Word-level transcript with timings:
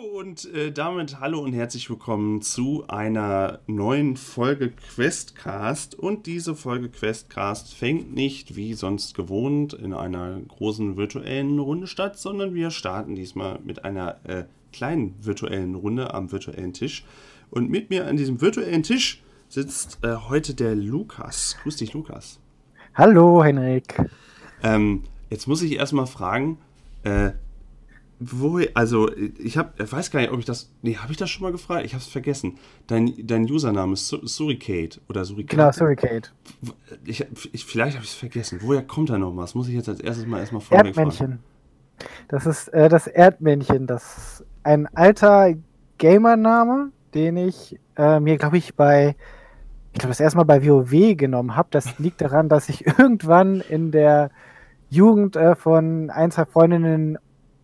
und 0.00 0.46
äh, 0.54 0.72
damit 0.72 1.20
hallo 1.20 1.40
und 1.40 1.52
herzlich 1.52 1.90
willkommen 1.90 2.40
zu 2.40 2.84
einer 2.88 3.58
neuen 3.66 4.16
Folge 4.16 4.70
Questcast. 4.70 5.94
Und 5.94 6.24
diese 6.24 6.54
Folge 6.54 6.88
Questcast 6.88 7.74
fängt 7.74 8.14
nicht 8.14 8.56
wie 8.56 8.72
sonst 8.72 9.14
gewohnt 9.14 9.74
in 9.74 9.92
einer 9.92 10.40
großen 10.40 10.96
virtuellen 10.96 11.58
Runde 11.58 11.86
statt, 11.86 12.18
sondern 12.18 12.54
wir 12.54 12.70
starten 12.70 13.14
diesmal 13.14 13.58
mit 13.62 13.84
einer 13.84 14.24
äh, 14.24 14.44
kleinen 14.72 15.14
virtuellen 15.20 15.74
Runde 15.74 16.14
am 16.14 16.32
virtuellen 16.32 16.72
Tisch. 16.72 17.04
Und 17.50 17.68
mit 17.68 17.90
mir 17.90 18.06
an 18.06 18.16
diesem 18.16 18.40
virtuellen 18.40 18.82
Tisch 18.82 19.22
sitzt 19.48 19.98
äh, 20.02 20.14
heute 20.14 20.54
der 20.54 20.76
Lukas. 20.76 21.58
Grüß 21.62 21.76
dich, 21.76 21.92
Lukas. 21.92 22.38
Hallo, 22.94 23.44
Henrik. 23.44 24.00
Ähm, 24.62 25.02
jetzt 25.28 25.46
muss 25.46 25.60
ich 25.60 25.72
erstmal 25.72 26.06
fragen, 26.06 26.56
äh, 27.04 27.32
wo, 28.22 28.60
also 28.74 29.10
ich 29.38 29.56
habe, 29.56 29.72
ich 29.82 29.90
weiß 29.90 30.10
gar 30.10 30.20
nicht, 30.20 30.30
ob 30.30 30.38
ich 30.38 30.44
das, 30.44 30.70
nee, 30.82 30.96
habe 30.96 31.10
ich 31.10 31.16
das 31.16 31.30
schon 31.30 31.42
mal 31.42 31.52
gefragt? 31.52 31.86
Ich 31.86 31.94
habe 31.94 32.02
es 32.02 32.06
vergessen. 32.08 32.58
Dein, 32.86 33.14
dein 33.26 33.50
Username 33.50 33.94
ist 33.94 34.08
Suricate 34.08 35.00
oder 35.08 35.24
Suricate. 35.24 35.56
Genau, 35.56 35.72
Suricate. 35.72 36.30
Ich, 37.06 37.24
ich, 37.52 37.64
vielleicht 37.64 37.96
habe 37.96 38.04
ich 38.04 38.10
es 38.10 38.16
vergessen. 38.16 38.58
Woher 38.60 38.82
kommt 38.82 39.08
da 39.08 39.16
noch 39.16 39.34
was? 39.36 39.54
Muss 39.54 39.68
ich 39.68 39.74
jetzt 39.74 39.88
als 39.88 40.00
erstes 40.00 40.26
mal 40.26 40.38
erstmal 40.38 40.60
vorne 40.60 40.88
Erdmännchen. 40.88 41.38
Das 42.28 42.44
ist 42.44 42.68
äh, 42.68 42.90
das 42.90 43.06
Erdmännchen. 43.06 43.86
Das 43.86 44.18
ist 44.18 44.44
ein 44.64 44.86
alter 44.94 45.54
Gamername, 45.96 46.90
den 47.14 47.38
ich 47.38 47.78
äh, 47.96 48.20
mir, 48.20 48.36
glaube 48.36 48.58
ich, 48.58 48.74
bei, 48.74 49.16
ich 49.94 49.98
glaube, 49.98 50.10
das 50.10 50.20
erste 50.20 50.36
Mal 50.36 50.44
bei 50.44 50.66
WoW 50.66 51.16
genommen 51.16 51.56
habe. 51.56 51.68
Das 51.70 51.98
liegt 51.98 52.20
daran, 52.20 52.50
dass 52.50 52.68
ich 52.68 52.86
irgendwann 52.98 53.62
in 53.62 53.92
der 53.92 54.30
Jugend 54.90 55.36
äh, 55.36 55.54
von 55.54 56.10
ein, 56.10 56.30
zwei 56.30 56.44
Freundinnen 56.44 57.18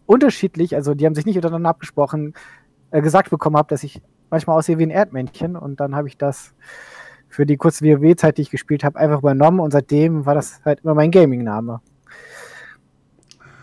unterschiedlich, 0.07 0.75
also 0.75 0.95
die 0.95 1.07
haben 1.07 1.15
sich 1.15 1.27
nicht 1.27 1.37
untereinander 1.37 1.71
abgesprochen, 1.71 2.35
äh, 2.91 3.03
gesagt 3.03 3.31
bekommen 3.31 3.57
habe, 3.57 3.69
dass 3.69 3.85
ich 3.85 4.01
manchmal 4.31 4.57
aussehe 4.57 4.79
wie 4.79 4.85
ein 4.85 4.91
Erdmännchen 4.91 5.57
und 5.57 5.81
dann 5.81 5.95
habe 5.95 6.09
ich 6.09 6.17
das 6.17 6.55
für 7.29 7.47
die 7.47 7.57
kurze 7.57 7.85
WoW-Zeit, 7.85 8.39
die 8.39 8.43
ich 8.43 8.51
gespielt 8.51 8.85
habe, 8.85 8.99
einfach 8.99 9.19
übernommen 9.19 9.61
und 9.61 9.73
seitdem 9.73 10.27
war 10.27 10.35
das 10.35 10.61
halt 10.65 10.81
immer 10.83 10.95
mein 10.95 11.11
Gaming-Name. 11.11 11.81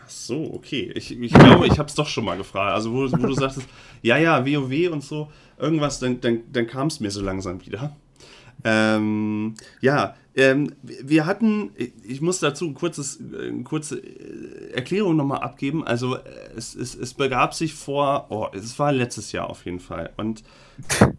So, 0.07 0.53
okay. 0.53 0.91
Ich, 0.95 1.19
ich 1.19 1.33
glaube, 1.33 1.67
ich 1.67 1.79
habe 1.79 1.89
es 1.89 1.95
doch 1.95 2.07
schon 2.07 2.23
mal 2.23 2.37
gefragt. 2.37 2.73
Also, 2.73 2.93
wo, 2.93 3.11
wo 3.11 3.27
du 3.27 3.33
sagtest, 3.33 3.67
ja, 4.01 4.17
ja, 4.17 4.45
WoW 4.45 4.91
und 4.91 5.03
so, 5.03 5.29
irgendwas, 5.57 5.99
dann, 5.99 6.21
dann, 6.21 6.41
dann 6.51 6.67
kam 6.67 6.87
es 6.87 6.99
mir 6.99 7.11
so 7.11 7.21
langsam 7.21 7.65
wieder. 7.65 7.95
Ähm, 8.63 9.55
ja, 9.81 10.15
ähm, 10.35 10.73
wir 10.81 11.25
hatten, 11.25 11.71
ich 12.03 12.21
muss 12.21 12.39
dazu 12.39 12.65
ein 12.65 12.73
kurzes, 12.73 13.19
eine 13.19 13.63
kurze 13.63 14.01
Erklärung 14.73 15.15
nochmal 15.15 15.41
abgeben. 15.41 15.85
Also 15.85 16.17
es, 16.55 16.73
es, 16.75 16.95
es 16.95 17.13
begab 17.13 17.53
sich 17.53 17.73
vor, 17.73 18.27
oh, 18.29 18.47
es 18.53 18.77
war 18.79 18.91
letztes 18.91 19.31
Jahr 19.31 19.49
auf 19.49 19.65
jeden 19.65 19.79
Fall. 19.79 20.11
Und 20.17 20.43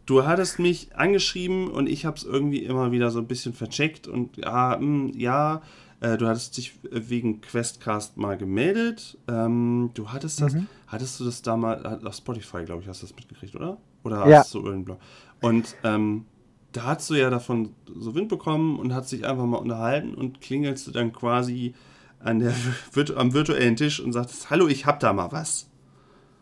du 0.07 0.27
hattest 0.27 0.59
mich 0.59 0.97
angeschrieben 0.97 1.69
und 1.69 1.89
ich 1.89 2.05
habe 2.05 2.17
es 2.17 2.25
irgendwie 2.25 2.65
immer 2.65 2.91
wieder 2.91 3.11
so 3.11 3.21
ein 3.21 3.29
bisschen 3.29 3.53
vercheckt 3.53 4.09
und 4.09 4.37
ja, 4.37 4.77
mh, 4.81 4.81
hm, 4.81 5.13
ja, 5.17 5.63
äh, 6.01 6.17
du 6.19 6.27
hattest 6.27 6.57
dich 6.57 6.75
wegen 6.91 7.41
Questcast 7.41 8.17
mal 8.17 8.37
gemeldet. 8.37 9.17
Ähm, 9.29 9.91
du 9.95 10.11
hattest 10.11 10.41
das, 10.41 10.55
mhm. 10.55 10.67
hattest 10.89 11.21
du 11.21 11.25
das 11.25 11.43
damals 11.43 12.05
auf 12.05 12.15
Spotify, 12.17 12.65
glaube 12.65 12.83
ich, 12.83 12.89
hast 12.89 13.03
du 13.03 13.07
das 13.07 13.15
mitgekriegt, 13.15 13.55
oder? 13.55 13.79
Oder 14.03 14.29
ja. 14.29 14.39
hast 14.39 14.53
du 14.55 14.65
irgendwo? 14.65 14.99
Und 15.41 15.77
ähm, 15.85 16.27
da 16.75 16.85
hast 16.85 17.09
du 17.09 17.15
ja 17.15 17.31
davon 17.31 17.71
so 17.97 18.15
Wind 18.15 18.29
bekommen 18.29 18.79
und 18.79 18.93
hast 18.93 19.13
dich 19.13 19.25
einfach 19.25 19.47
mal 19.47 19.59
unterhalten 19.59 20.15
und 20.15 20.41
klingelst 20.41 20.87
du 20.87 20.91
dann 20.91 21.13
quasi 21.13 21.75
an 22.19 22.41
der, 22.41 22.55
am 23.17 23.33
virtuellen 23.33 23.77
Tisch 23.77 24.01
und 24.01 24.13
sagst, 24.13 24.51
hallo, 24.51 24.67
ich 24.67 24.85
hab 24.85 25.01
da 25.01 25.13
mal 25.13 25.31
was. 25.31 25.69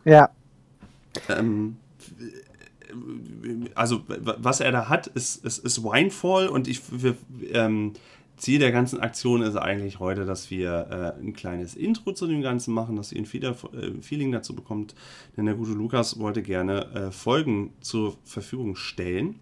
Ja. 0.05 0.29
Ähm, 1.29 1.77
also, 3.75 4.03
was 4.07 4.59
er 4.59 4.71
da 4.71 4.89
hat, 4.89 5.07
ist, 5.07 5.45
ist, 5.45 5.59
ist 5.59 5.83
Winefall 5.83 6.47
und 6.47 6.67
ich, 6.67 6.81
wir, 6.91 7.15
ähm, 7.51 7.93
Ziel 8.37 8.59
der 8.59 8.71
ganzen 8.71 8.99
Aktion 8.99 9.43
ist 9.43 9.55
eigentlich 9.55 9.99
heute, 9.99 10.25
dass 10.25 10.49
wir 10.49 11.15
äh, 11.19 11.21
ein 11.21 11.33
kleines 11.33 11.75
Intro 11.75 12.13
zu 12.13 12.25
dem 12.25 12.41
Ganzen 12.41 12.73
machen, 12.73 12.95
dass 12.95 13.11
ihr 13.11 13.21
ein 13.21 13.25
äh, 13.25 14.01
Feeling 14.01 14.31
dazu 14.31 14.55
bekommt, 14.55 14.95
denn 15.37 15.45
der 15.45 15.55
gute 15.55 15.73
Lukas 15.73 16.19
wollte 16.19 16.41
gerne 16.41 16.85
äh, 16.93 17.11
Folgen 17.11 17.73
zur 17.81 18.17
Verfügung 18.23 18.75
stellen. 18.75 19.39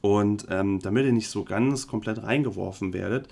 Und 0.00 0.46
ähm, 0.50 0.80
damit 0.80 1.04
ihr 1.04 1.12
nicht 1.12 1.28
so 1.28 1.44
ganz 1.44 1.86
komplett 1.86 2.22
reingeworfen 2.22 2.92
werdet, 2.92 3.28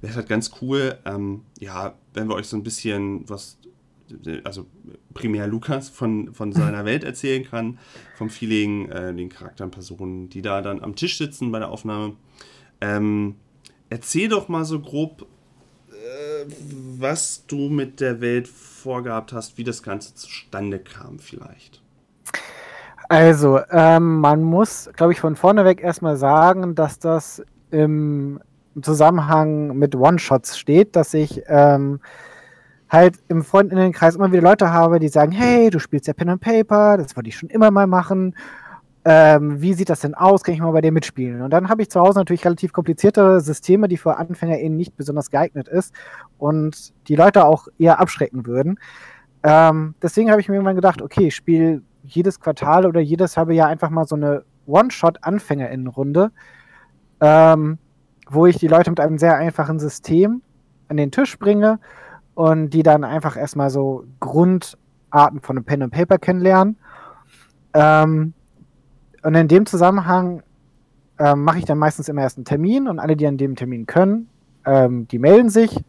wäre 0.00 0.12
es 0.12 0.16
halt 0.16 0.28
ganz 0.28 0.52
cool, 0.60 0.98
ähm, 1.04 1.42
ja, 1.58 1.94
wenn 2.14 2.28
wir 2.28 2.34
euch 2.34 2.46
so 2.46 2.56
ein 2.56 2.62
bisschen 2.62 3.28
was, 3.28 3.58
also 4.44 4.66
primär 5.14 5.46
Lukas 5.46 5.88
von, 5.88 6.32
von 6.32 6.52
seiner 6.52 6.84
Welt 6.84 7.04
erzählen 7.04 7.44
kann, 7.44 7.78
vom 8.16 8.30
Feeling, 8.30 8.88
äh, 8.88 9.14
den 9.14 9.28
Charakteren, 9.28 9.70
Personen, 9.70 10.28
die 10.28 10.42
da 10.42 10.62
dann 10.62 10.82
am 10.82 10.94
Tisch 10.94 11.18
sitzen 11.18 11.50
bei 11.50 11.58
der 11.58 11.70
Aufnahme. 11.70 12.16
Ähm, 12.80 13.36
erzähl 13.90 14.28
doch 14.28 14.48
mal 14.48 14.64
so 14.64 14.80
grob, 14.80 15.26
äh, 15.90 16.46
was 16.98 17.46
du 17.46 17.68
mit 17.68 18.00
der 18.00 18.20
Welt 18.20 18.46
vorgehabt 18.46 19.32
hast, 19.32 19.58
wie 19.58 19.64
das 19.64 19.82
Ganze 19.82 20.14
zustande 20.14 20.78
kam 20.78 21.18
vielleicht. 21.18 21.81
Also, 23.12 23.60
ähm, 23.70 24.20
man 24.20 24.42
muss, 24.42 24.88
glaube 24.96 25.12
ich, 25.12 25.20
von 25.20 25.36
vorneweg 25.36 25.82
erstmal 25.82 26.16
sagen, 26.16 26.74
dass 26.74 26.98
das 26.98 27.42
im 27.70 28.40
Zusammenhang 28.80 29.76
mit 29.76 29.94
One-Shots 29.94 30.56
steht, 30.56 30.96
dass 30.96 31.12
ich 31.12 31.42
ähm, 31.46 32.00
halt 32.88 33.18
im 33.28 33.44
Freundinnenkreis 33.44 34.16
immer 34.16 34.32
wieder 34.32 34.40
Leute 34.40 34.72
habe, 34.72 34.98
die 34.98 35.08
sagen, 35.08 35.30
hey, 35.30 35.68
du 35.68 35.78
spielst 35.78 36.06
ja 36.06 36.14
Pen 36.14 36.30
and 36.30 36.40
Paper, 36.40 36.96
das 36.96 37.14
wollte 37.14 37.28
ich 37.28 37.36
schon 37.36 37.50
immer 37.50 37.70
mal 37.70 37.86
machen. 37.86 38.34
Ähm, 39.04 39.60
wie 39.60 39.74
sieht 39.74 39.90
das 39.90 40.00
denn 40.00 40.14
aus? 40.14 40.42
Kann 40.42 40.54
ich 40.54 40.62
mal 40.62 40.72
bei 40.72 40.80
dir 40.80 40.90
mitspielen? 40.90 41.42
Und 41.42 41.50
dann 41.50 41.68
habe 41.68 41.82
ich 41.82 41.90
zu 41.90 42.00
Hause 42.00 42.18
natürlich 42.18 42.46
relativ 42.46 42.72
komplizierte 42.72 43.42
Systeme, 43.42 43.88
die 43.88 43.98
für 43.98 44.16
Anfänger 44.16 44.58
eben 44.58 44.78
nicht 44.78 44.96
besonders 44.96 45.30
geeignet 45.30 45.68
ist 45.68 45.92
und 46.38 46.94
die 47.08 47.16
Leute 47.16 47.44
auch 47.44 47.68
eher 47.78 48.00
abschrecken 48.00 48.46
würden. 48.46 48.78
Ähm, 49.42 49.96
deswegen 50.00 50.30
habe 50.30 50.40
ich 50.40 50.48
mir 50.48 50.54
irgendwann 50.54 50.76
gedacht, 50.76 51.02
okay, 51.02 51.26
ich 51.26 51.34
spiele 51.34 51.82
jedes 52.04 52.40
Quartal 52.40 52.86
oder 52.86 53.00
jedes 53.00 53.36
halbe 53.36 53.54
Jahr 53.54 53.68
einfach 53.68 53.90
mal 53.90 54.06
so 54.06 54.16
eine 54.16 54.44
One-Shot-AnfängerInnen-Runde, 54.66 56.30
ähm, 57.20 57.78
wo 58.28 58.46
ich 58.46 58.58
die 58.58 58.68
Leute 58.68 58.90
mit 58.90 59.00
einem 59.00 59.18
sehr 59.18 59.36
einfachen 59.36 59.78
System 59.78 60.42
an 60.88 60.96
den 60.96 61.10
Tisch 61.10 61.38
bringe 61.38 61.78
und 62.34 62.70
die 62.70 62.82
dann 62.82 63.04
einfach 63.04 63.36
erstmal 63.36 63.70
so 63.70 64.04
Grundarten 64.20 65.40
von 65.40 65.56
einem 65.56 65.64
Pen 65.64 65.82
and 65.82 65.92
Paper 65.92 66.18
kennenlernen. 66.18 66.76
Ähm, 67.74 68.34
und 69.22 69.34
in 69.34 69.48
dem 69.48 69.66
Zusammenhang 69.66 70.42
ähm, 71.18 71.44
mache 71.44 71.58
ich 71.58 71.64
dann 71.64 71.78
meistens 71.78 72.08
immer 72.08 72.22
erst 72.22 72.38
einen 72.38 72.44
Termin 72.44 72.88
und 72.88 72.98
alle, 72.98 73.16
die 73.16 73.26
an 73.26 73.36
dem 73.36 73.54
Termin 73.56 73.86
können, 73.86 74.28
ähm, 74.64 75.06
die 75.08 75.18
melden 75.18 75.50
sich 75.50 75.84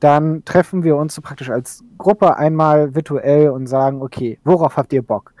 dann 0.00 0.44
treffen 0.44 0.82
wir 0.82 0.96
uns 0.96 1.14
so 1.14 1.22
praktisch 1.22 1.50
als 1.50 1.84
Gruppe 1.98 2.36
einmal 2.36 2.94
virtuell 2.94 3.50
und 3.50 3.66
sagen, 3.66 4.02
okay, 4.02 4.38
worauf 4.44 4.76
habt 4.76 4.92
ihr 4.92 5.02
Bock? 5.02 5.34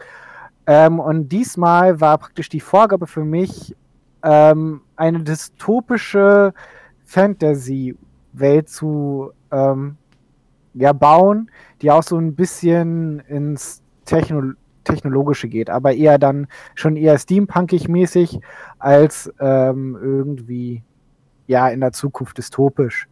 Ähm, 0.66 1.00
und 1.00 1.30
diesmal 1.30 2.00
war 2.00 2.18
praktisch 2.18 2.48
die 2.48 2.60
Vorgabe 2.60 3.06
für 3.06 3.24
mich, 3.24 3.74
ähm, 4.22 4.82
eine 4.96 5.22
dystopische 5.22 6.52
Fantasy-Welt 7.04 8.68
zu 8.68 9.32
ähm, 9.50 9.96
ja, 10.74 10.92
bauen, 10.92 11.50
die 11.80 11.90
auch 11.90 12.02
so 12.02 12.18
ein 12.18 12.34
bisschen 12.34 13.20
ins 13.20 13.82
Techno 14.04 14.52
Technologische 14.82 15.46
geht, 15.46 15.68
aber 15.68 15.92
eher 15.92 16.18
dann 16.18 16.46
schon 16.74 16.96
eher 16.96 17.18
steampunkig 17.18 17.88
mäßig 17.88 18.40
als 18.78 19.30
ähm, 19.38 19.96
irgendwie 20.00 20.82
ja 21.46 21.68
in 21.68 21.80
der 21.80 21.92
Zukunft 21.92 22.38
dystopisch. 22.38 23.06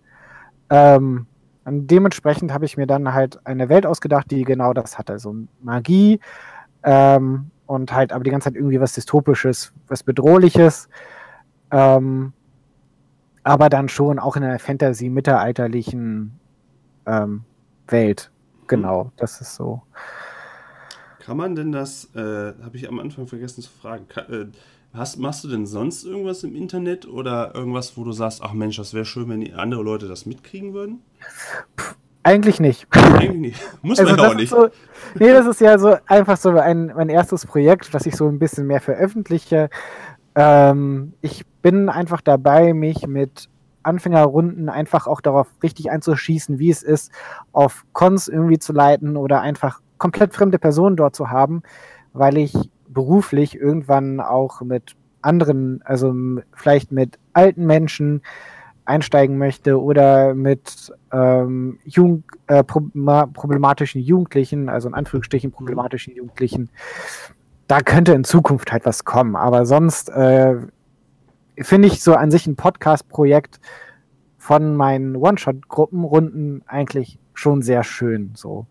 Ähm, 0.70 1.26
und 1.68 1.86
dementsprechend 1.86 2.52
habe 2.52 2.64
ich 2.64 2.76
mir 2.76 2.86
dann 2.86 3.12
halt 3.12 3.44
eine 3.46 3.68
Welt 3.68 3.84
ausgedacht, 3.84 4.30
die 4.30 4.42
genau 4.42 4.72
das 4.72 4.98
hatte. 4.98 5.18
So 5.18 5.34
Magie 5.60 6.18
ähm, 6.82 7.50
und 7.66 7.92
halt 7.92 8.12
aber 8.12 8.24
die 8.24 8.30
ganze 8.30 8.46
Zeit 8.46 8.56
irgendwie 8.56 8.80
was 8.80 8.94
Dystopisches, 8.94 9.72
was 9.86 10.02
Bedrohliches. 10.02 10.88
Ähm, 11.70 12.32
aber 13.42 13.68
dann 13.68 13.88
schon 13.88 14.18
auch 14.18 14.36
in 14.36 14.44
einer 14.44 14.58
Fantasy-mittelalterlichen 14.58 16.38
ähm, 17.06 17.44
Welt. 17.86 18.30
Genau, 18.66 19.12
das 19.16 19.40
ist 19.40 19.54
so. 19.54 19.82
Kann 21.20 21.36
man 21.36 21.54
denn 21.54 21.72
das, 21.72 22.14
äh, 22.14 22.54
habe 22.62 22.76
ich 22.76 22.88
am 22.88 22.98
Anfang 22.98 23.26
vergessen 23.26 23.62
zu 23.62 23.70
fragen, 23.70 24.08
kann, 24.08 24.32
äh, 24.32 24.46
Hast, 24.92 25.18
machst 25.18 25.44
du 25.44 25.48
denn 25.48 25.66
sonst 25.66 26.04
irgendwas 26.04 26.42
im 26.44 26.56
Internet 26.56 27.06
oder 27.06 27.54
irgendwas, 27.54 27.96
wo 27.96 28.04
du 28.04 28.12
sagst, 28.12 28.42
ach 28.42 28.52
Mensch, 28.52 28.76
das 28.76 28.94
wäre 28.94 29.04
schön, 29.04 29.28
wenn 29.28 29.54
andere 29.54 29.82
Leute 29.82 30.08
das 30.08 30.26
mitkriegen 30.26 30.72
würden? 30.72 31.02
eigentlich 32.28 32.60
nicht. 32.60 32.86
Eigentlich 32.90 33.32
nicht. 33.32 33.60
Muss 33.82 33.98
also 33.98 34.14
man 34.14 34.20
auch 34.20 34.34
nicht. 34.34 34.50
So, 34.50 34.68
nee, 35.18 35.32
das 35.32 35.46
ist 35.46 35.60
ja 35.60 35.78
so 35.78 35.96
einfach 36.06 36.36
so 36.36 36.50
ein, 36.50 36.92
mein 36.94 37.08
erstes 37.08 37.46
Projekt, 37.46 37.92
was 37.94 38.06
ich 38.06 38.16
so 38.16 38.28
ein 38.28 38.38
bisschen 38.38 38.66
mehr 38.66 38.80
veröffentliche. 38.80 39.70
Ähm, 40.34 41.14
ich 41.22 41.46
bin 41.62 41.88
einfach 41.88 42.20
dabei, 42.20 42.74
mich 42.74 43.06
mit 43.06 43.48
Anfängerrunden 43.82 44.68
einfach 44.68 45.06
auch 45.06 45.20
darauf 45.20 45.46
richtig 45.62 45.90
einzuschießen, 45.90 46.58
wie 46.58 46.70
es 46.70 46.82
ist, 46.82 47.10
auf 47.52 47.84
Cons 47.92 48.28
irgendwie 48.28 48.58
zu 48.58 48.72
leiten 48.72 49.16
oder 49.16 49.40
einfach 49.40 49.80
komplett 49.96 50.34
fremde 50.34 50.58
Personen 50.58 50.96
dort 50.96 51.16
zu 51.16 51.30
haben, 51.30 51.62
weil 52.12 52.36
ich 52.36 52.52
beruflich 52.88 53.56
irgendwann 53.56 54.20
auch 54.20 54.60
mit 54.62 54.96
anderen, 55.22 55.82
also 55.84 56.14
vielleicht 56.54 56.92
mit 56.92 57.18
alten 57.32 57.66
Menschen 57.66 58.22
einsteigen 58.84 59.36
möchte 59.36 59.80
oder 59.80 60.34
mit 60.34 60.92
ähm, 61.12 61.78
Jugend, 61.84 62.24
äh, 62.46 62.64
problematischen 62.64 64.00
Jugendlichen, 64.00 64.68
also 64.68 64.88
in 64.88 64.94
Anführungsstrichen 64.94 65.50
problematischen 65.50 66.14
Jugendlichen, 66.14 66.70
da 67.66 67.80
könnte 67.80 68.14
in 68.14 68.24
Zukunft 68.24 68.72
halt 68.72 68.86
was 68.86 69.04
kommen. 69.04 69.36
Aber 69.36 69.66
sonst 69.66 70.08
äh, 70.08 70.56
finde 71.58 71.88
ich 71.88 72.02
so 72.02 72.14
an 72.14 72.30
sich 72.30 72.46
ein 72.46 72.56
Podcast-Projekt 72.56 73.60
von 74.38 74.74
meinen 74.74 75.16
One-Shot-Gruppenrunden 75.16 76.62
eigentlich 76.66 77.18
schon 77.34 77.60
sehr 77.60 77.84
schön. 77.84 78.32
So. 78.34 78.66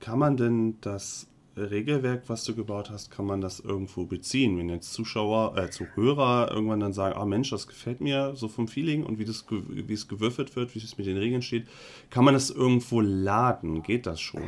Kann 0.00 0.18
man 0.18 0.36
denn 0.36 0.78
das 0.80 1.28
Regelwerk, 1.58 2.22
was 2.28 2.44
du 2.44 2.54
gebaut 2.54 2.90
hast, 2.90 3.10
kann 3.10 3.26
man 3.26 3.40
das 3.40 3.60
irgendwo 3.60 4.04
beziehen? 4.04 4.58
Wenn 4.58 4.68
jetzt 4.68 4.92
Zuschauer, 4.92 5.56
äh, 5.56 5.70
Zuhörer 5.70 6.50
irgendwann 6.50 6.80
dann 6.80 6.92
sagen, 6.92 7.16
ah 7.16 7.24
Mensch, 7.24 7.50
das 7.50 7.66
gefällt 7.66 8.00
mir 8.00 8.32
so 8.34 8.48
vom 8.48 8.68
Feeling 8.68 9.04
und 9.04 9.18
wie, 9.18 9.24
das, 9.24 9.44
wie 9.50 9.92
es 9.92 10.08
gewürfelt 10.08 10.56
wird, 10.56 10.74
wie 10.74 10.78
es 10.78 10.98
mit 10.98 11.06
den 11.06 11.16
Regeln 11.16 11.42
steht, 11.42 11.66
kann 12.10 12.24
man 12.24 12.34
das 12.34 12.50
irgendwo 12.50 13.00
laden? 13.00 13.82
Geht 13.82 14.06
das 14.06 14.20
schon? 14.20 14.42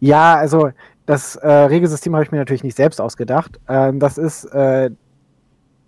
Ja, 0.00 0.36
also 0.36 0.70
das 1.06 1.36
äh, 1.36 1.48
Regelsystem 1.48 2.14
habe 2.14 2.24
ich 2.24 2.32
mir 2.32 2.38
natürlich 2.38 2.64
nicht 2.64 2.76
selbst 2.76 3.00
ausgedacht. 3.00 3.60
Ähm, 3.68 4.00
das 4.00 4.16
ist 4.16 4.44
äh, 4.46 4.90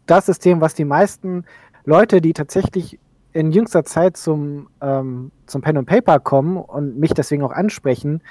das 0.06 0.26
System, 0.26 0.60
was 0.60 0.74
die 0.74 0.84
meisten 0.84 1.44
Leute, 1.84 2.20
die 2.20 2.32
tatsächlich 2.32 2.98
in 3.32 3.50
jüngster 3.50 3.84
Zeit 3.84 4.16
zum, 4.16 4.68
ähm, 4.80 5.32
zum 5.46 5.62
Pen 5.62 5.78
and 5.78 5.88
Paper 5.88 6.18
kommen 6.20 6.56
und 6.56 6.98
mich 6.98 7.14
deswegen 7.14 7.42
auch 7.42 7.52
ansprechen, 7.52 8.22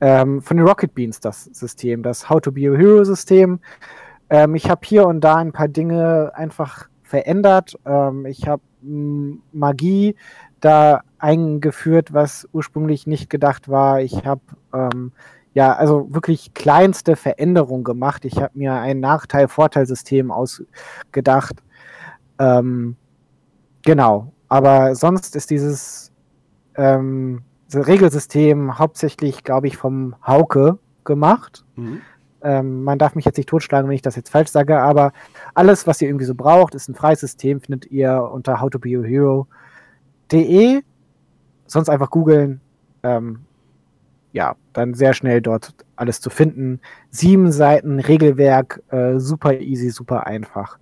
ähm, 0.00 0.42
von 0.42 0.56
den 0.56 0.66
Rocket 0.66 0.94
Beans 0.94 1.20
das 1.20 1.44
System, 1.44 2.02
das 2.02 2.28
How 2.28 2.40
to 2.40 2.52
Be 2.52 2.70
a 2.70 2.76
Hero 2.76 3.04
System. 3.04 3.60
Ähm, 4.30 4.54
ich 4.54 4.70
habe 4.70 4.80
hier 4.84 5.06
und 5.06 5.20
da 5.20 5.36
ein 5.36 5.52
paar 5.52 5.68
Dinge 5.68 6.32
einfach 6.34 6.88
verändert. 7.02 7.78
Ähm, 7.84 8.26
ich 8.26 8.46
habe 8.46 8.62
Magie 8.82 10.16
da 10.60 11.02
eingeführt, 11.18 12.12
was 12.12 12.48
ursprünglich 12.52 13.06
nicht 13.06 13.28
gedacht 13.28 13.68
war. 13.68 14.00
Ich 14.00 14.24
habe 14.24 14.40
ähm, 14.72 15.12
ja, 15.52 15.72
also 15.74 16.14
wirklich 16.14 16.54
kleinste 16.54 17.16
Veränderungen 17.16 17.84
gemacht. 17.84 18.24
Ich 18.24 18.36
habe 18.36 18.56
mir 18.56 18.74
ein 18.74 19.00
Nachteil-Vorteil-System 19.00 20.30
ausgedacht. 20.30 21.56
Ähm, 22.38 22.96
genau. 23.82 24.32
Aber 24.48 24.94
sonst 24.94 25.34
ist 25.36 25.50
dieses 25.50 26.12
ähm, 26.76 27.42
Regelsystem 27.74 28.78
hauptsächlich, 28.78 29.44
glaube 29.44 29.66
ich, 29.66 29.76
vom 29.76 30.14
Hauke 30.26 30.78
gemacht. 31.04 31.64
Mhm. 31.76 32.00
Ähm, 32.42 32.84
man 32.84 32.98
darf 32.98 33.14
mich 33.14 33.26
jetzt 33.26 33.36
nicht 33.36 33.48
totschlagen, 33.48 33.88
wenn 33.88 33.94
ich 33.94 34.02
das 34.02 34.16
jetzt 34.16 34.30
falsch 34.30 34.50
sage, 34.50 34.80
aber 34.80 35.12
alles, 35.54 35.86
was 35.86 36.00
ihr 36.00 36.08
irgendwie 36.08 36.24
so 36.24 36.34
braucht, 36.34 36.74
ist 36.74 36.88
ein 36.88 36.94
freies 36.94 37.20
System, 37.20 37.60
findet 37.60 37.90
ihr 37.90 38.30
unter 38.32 38.62
howtobeahero.de. 38.62 40.80
Sonst 41.66 41.90
einfach 41.90 42.10
googeln. 42.10 42.60
Ähm, 43.02 43.40
ja, 44.32 44.54
dann 44.72 44.94
sehr 44.94 45.12
schnell 45.12 45.42
dort 45.42 45.74
alles 45.96 46.20
zu 46.20 46.30
finden. 46.30 46.80
Sieben 47.10 47.50
Seiten 47.52 48.00
Regelwerk, 48.00 48.82
äh, 48.88 49.18
super 49.18 49.58
easy, 49.58 49.90
super 49.90 50.26
einfach. 50.26 50.78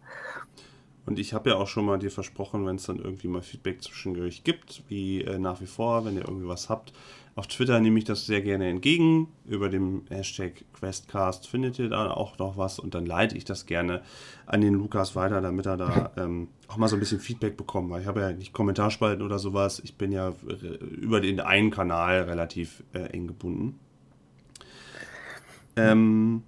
Und 1.09 1.19
ich 1.19 1.33
habe 1.33 1.49
ja 1.49 1.57
auch 1.57 1.67
schon 1.67 1.87
mal 1.87 1.99
dir 1.99 2.11
versprochen, 2.11 2.67
wenn 2.67 2.77
es 2.77 2.83
dann 2.83 2.99
irgendwie 2.99 3.29
mal 3.29 3.41
Feedback 3.41 3.83
zwischendurch 3.83 4.45
gibt, 4.45 4.83
wie 4.89 5.23
äh, 5.23 5.39
nach 5.39 5.63
wie 5.63 5.67
vor, 5.67 6.05
wenn 6.05 6.17
ihr 6.17 6.29
irgendwie 6.29 6.47
was 6.47 6.69
habt. 6.69 6.93
Auf 7.35 7.47
Twitter 7.47 7.81
nehme 7.81 7.99
ich 7.99 8.05
das 8.05 8.27
sehr 8.27 8.43
gerne 8.43 8.69
entgegen. 8.69 9.29
Über 9.47 9.71
dem 9.71 10.03
Hashtag 10.11 10.67
Questcast 10.75 11.49
findet 11.49 11.79
ihr 11.79 11.89
da 11.89 12.11
auch 12.11 12.37
noch 12.37 12.59
was 12.59 12.79
und 12.79 12.95
dann 12.95 13.07
leite 13.07 13.39
ich 13.39 13.47
das 13.47 13.65
gerne 13.65 14.03
an 14.45 14.61
den 14.61 14.75
Lukas 14.75 15.17
weiter, 15.17 15.41
damit 15.41 15.65
er 15.65 15.79
da 15.79 16.13
ähm, 16.19 16.49
auch 16.67 16.77
mal 16.77 16.89
so 16.89 16.97
ein 16.97 17.01
bisschen 17.01 17.21
Feedback 17.21 17.57
bekommt. 17.57 17.89
Weil 17.89 18.03
ich 18.03 18.07
habe 18.07 18.21
ja 18.21 18.33
nicht 18.33 18.53
Kommentarspalten 18.53 19.25
oder 19.25 19.39
sowas. 19.39 19.81
Ich 19.83 19.95
bin 19.95 20.13
ja 20.13 20.35
äh, 20.47 20.67
über 20.85 21.23
den 21.23 21.41
einen 21.41 21.71
Kanal 21.71 22.25
relativ 22.25 22.83
äh, 22.93 22.99
eng 22.99 23.29
gebunden. 23.29 23.81
Ähm, 25.75 26.43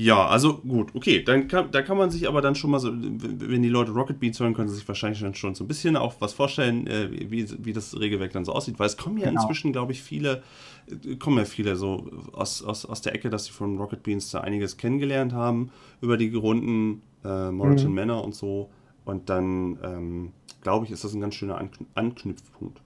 ja, 0.00 0.28
also 0.28 0.58
gut, 0.58 0.94
okay. 0.94 1.24
Dann 1.24 1.48
kann, 1.48 1.72
da 1.72 1.82
kann 1.82 1.96
man 1.96 2.12
sich 2.12 2.28
aber 2.28 2.40
dann 2.40 2.54
schon 2.54 2.70
mal 2.70 2.78
so, 2.78 2.92
wenn 2.92 3.62
die 3.62 3.68
Leute 3.68 3.90
Rocket 3.90 4.20
Beats 4.20 4.38
hören, 4.38 4.54
können 4.54 4.68
sie 4.68 4.76
sich 4.76 4.86
wahrscheinlich 4.86 5.20
dann 5.20 5.34
schon 5.34 5.56
so 5.56 5.64
ein 5.64 5.66
bisschen 5.66 5.96
auch 5.96 6.14
was 6.20 6.34
vorstellen, 6.34 6.86
äh, 6.86 7.10
wie, 7.10 7.48
wie 7.64 7.72
das 7.72 7.98
Regelwerk 7.98 8.32
dann 8.32 8.44
so 8.44 8.52
aussieht, 8.52 8.78
weil 8.78 8.86
es 8.86 8.96
kommen 8.96 9.18
ja 9.18 9.28
genau. 9.28 9.40
inzwischen, 9.40 9.72
glaube 9.72 9.90
ich, 9.90 10.00
viele, 10.00 10.44
äh, 10.86 11.16
kommen 11.16 11.38
ja 11.38 11.44
viele 11.44 11.74
so 11.74 12.08
aus, 12.30 12.62
aus, 12.62 12.86
aus 12.86 13.00
der 13.00 13.12
Ecke, 13.16 13.28
dass 13.28 13.46
sie 13.46 13.50
von 13.50 13.76
Rocket 13.76 14.04
Beans 14.04 14.30
da 14.30 14.40
einiges 14.42 14.76
kennengelernt 14.76 15.32
haben 15.32 15.72
über 16.00 16.16
die 16.16 16.32
Runden 16.32 17.02
äh, 17.24 17.50
Morriton 17.50 17.88
mhm. 17.88 17.94
Manor 17.96 18.24
und 18.24 18.36
so. 18.36 18.70
Und 19.04 19.28
dann, 19.28 19.80
ähm, 19.82 20.32
glaube 20.60 20.86
ich, 20.86 20.92
ist 20.92 21.02
das 21.02 21.12
ein 21.12 21.20
ganz 21.20 21.34
schöner 21.34 21.58
Ankn 21.58 21.86
Anknüpfpunkt. 21.94 22.80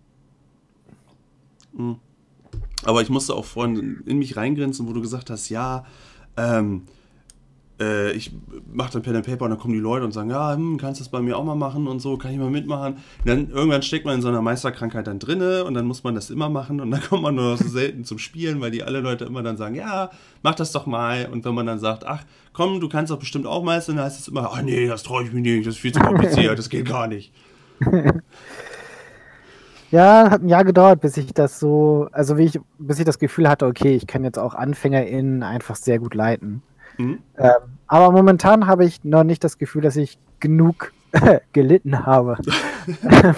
Mhm. 1.75 1.97
Aber 2.85 3.03
ich 3.03 3.11
musste 3.11 3.35
auch 3.35 3.45
vorhin 3.45 4.03
in 4.07 4.19
mich 4.19 4.35
reingrenzen, 4.35 4.89
wo 4.89 4.95
du 4.95 5.03
gesagt 5.03 5.29
hast, 5.29 5.51
ja, 5.51 5.85
ähm, 6.39 6.85
äh, 7.83 8.13
ich 8.13 8.33
mache 8.73 8.93
dann 8.93 9.03
Pen 9.03 9.17
and 9.17 9.27
Paper 9.27 9.45
und 9.45 9.51
dann 9.51 9.59
kommen 9.59 9.75
die 9.75 9.81
Leute 9.81 10.05
und 10.05 10.13
sagen, 10.13 10.31
ja, 10.31 10.55
hm, 10.55 10.79
kannst 10.79 11.01
du 11.01 11.05
das 11.05 11.11
bei 11.11 11.21
mir 11.21 11.37
auch 11.37 11.45
mal 11.45 11.55
machen 11.55 11.89
und 11.89 12.01
so, 12.01 12.17
kann 12.17 12.33
ich 12.33 12.39
mal 12.39 12.51
mitmachen. 12.51 12.95
Und 12.95 13.29
dann 13.29 13.51
irgendwann 13.51 13.83
steckt 13.83 14.05
man 14.05 14.17
in 14.17 14.23
so 14.23 14.29
einer 14.29 14.43
Meisterkrankheit 14.43 15.07
dann 15.07 15.19
drinne 15.19 15.65
und 15.65 15.75
dann 15.75 15.87
muss 15.87 16.05
man 16.05 16.15
das 16.15 16.31
immer 16.31 16.49
machen 16.49 16.81
und 16.81 16.91
dann 16.91 17.03
kommt 17.09 17.23
man 17.23 17.35
nur 17.35 17.57
so 17.57 17.69
selten 17.69 18.05
zum 18.05 18.19
Spielen, 18.19 18.61
weil 18.61 18.71
die 18.71 18.83
alle 18.83 19.01
Leute 19.01 19.25
immer 19.25 19.43
dann 19.43 19.57
sagen, 19.57 19.75
ja, 19.75 20.11
mach 20.43 20.55
das 20.55 20.73
doch 20.73 20.87
mal. 20.87 21.29
Und 21.33 21.45
wenn 21.45 21.55
man 21.55 21.67
dann 21.67 21.79
sagt, 21.79 22.07
ach, 22.07 22.25
komm, 22.53 22.81
du 22.81 22.89
kannst 22.89 23.11
doch 23.11 23.19
bestimmt 23.19 23.47
auch 23.47 23.63
meistern, 23.63 23.97
dann 23.97 24.05
heißt 24.05 24.21
es 24.21 24.29
immer, 24.29 24.51
ach 24.53 24.63
nee, 24.63 24.87
das 24.87 25.03
traue 25.03 25.25
ich 25.25 25.33
mir 25.33 25.41
nicht, 25.41 25.67
das 25.67 25.75
ist 25.75 25.81
viel 25.81 25.93
zu 25.93 26.01
kompliziert, 26.01 26.59
das 26.59 26.69
geht 26.69 26.87
gar 26.87 27.09
nicht. 27.09 27.33
Ja, 29.93 30.31
hat 30.31 30.41
ein 30.41 30.49
Jahr 30.49 30.65
gedauert, 30.65 31.03
bis 31.03 31.19
ich 31.19 31.35
das 31.35 31.61
so, 31.61 32.09
also 32.13 32.39
wie 32.39 32.45
ich, 32.45 32.59
bis 32.79 32.99
ich 32.99 33.05
das 33.05 33.19
Gefühl 33.19 33.47
hatte, 33.47 33.67
okay, 33.67 33.95
ich 33.95 34.07
kann 34.07 34.25
jetzt 34.25 34.39
auch 34.39 34.55
AnfängerInnen 34.55 35.43
einfach 35.43 35.77
sehr 35.77 35.99
gut 35.99 36.15
leiten. 36.15 36.63
Mhm. 36.99 37.19
Ähm, 37.37 37.51
aber 37.87 38.11
momentan 38.13 38.67
habe 38.67 38.85
ich 38.85 39.05
noch 39.05 39.25
nicht 39.25 39.45
das 39.45 39.59
Gefühl, 39.59 39.83
dass 39.83 39.97
ich 39.97 40.19
genug 40.41 40.93
gelitten 41.53 42.07
habe. 42.07 42.37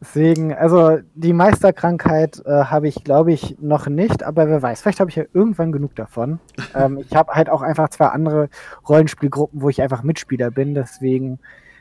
Deswegen, 0.00 0.52
also 0.52 0.98
die 1.14 1.32
Meisterkrankheit 1.32 2.42
äh, 2.44 2.64
habe 2.64 2.88
ich, 2.88 3.04
glaube 3.04 3.32
ich, 3.32 3.56
noch 3.60 3.86
nicht, 3.86 4.24
aber 4.24 4.48
wer 4.48 4.60
weiß, 4.60 4.82
vielleicht 4.82 4.98
habe 4.98 5.08
ich 5.10 5.16
ja 5.16 5.24
irgendwann 5.32 5.72
genug 5.72 5.94
davon. 5.94 6.40
Ähm, 6.74 6.98
ich 6.98 7.14
habe 7.14 7.34
halt 7.34 7.50
auch 7.50 7.60
einfach 7.60 7.90
zwei 7.90 8.06
andere 8.06 8.48
Rollenspielgruppen, 8.88 9.60
wo 9.60 9.68
ich 9.68 9.82
einfach 9.82 10.02
Mitspieler 10.02 10.50
bin, 10.50 10.74
deswegen 10.74 11.38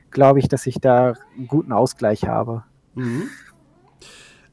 glaube 0.09 0.39
ich, 0.39 0.49
dass 0.49 0.67
ich 0.67 0.81
da 0.81 1.13
einen 1.37 1.47
guten 1.47 1.71
Ausgleich 1.71 2.27
habe. 2.27 2.63
Mhm. 2.95 3.29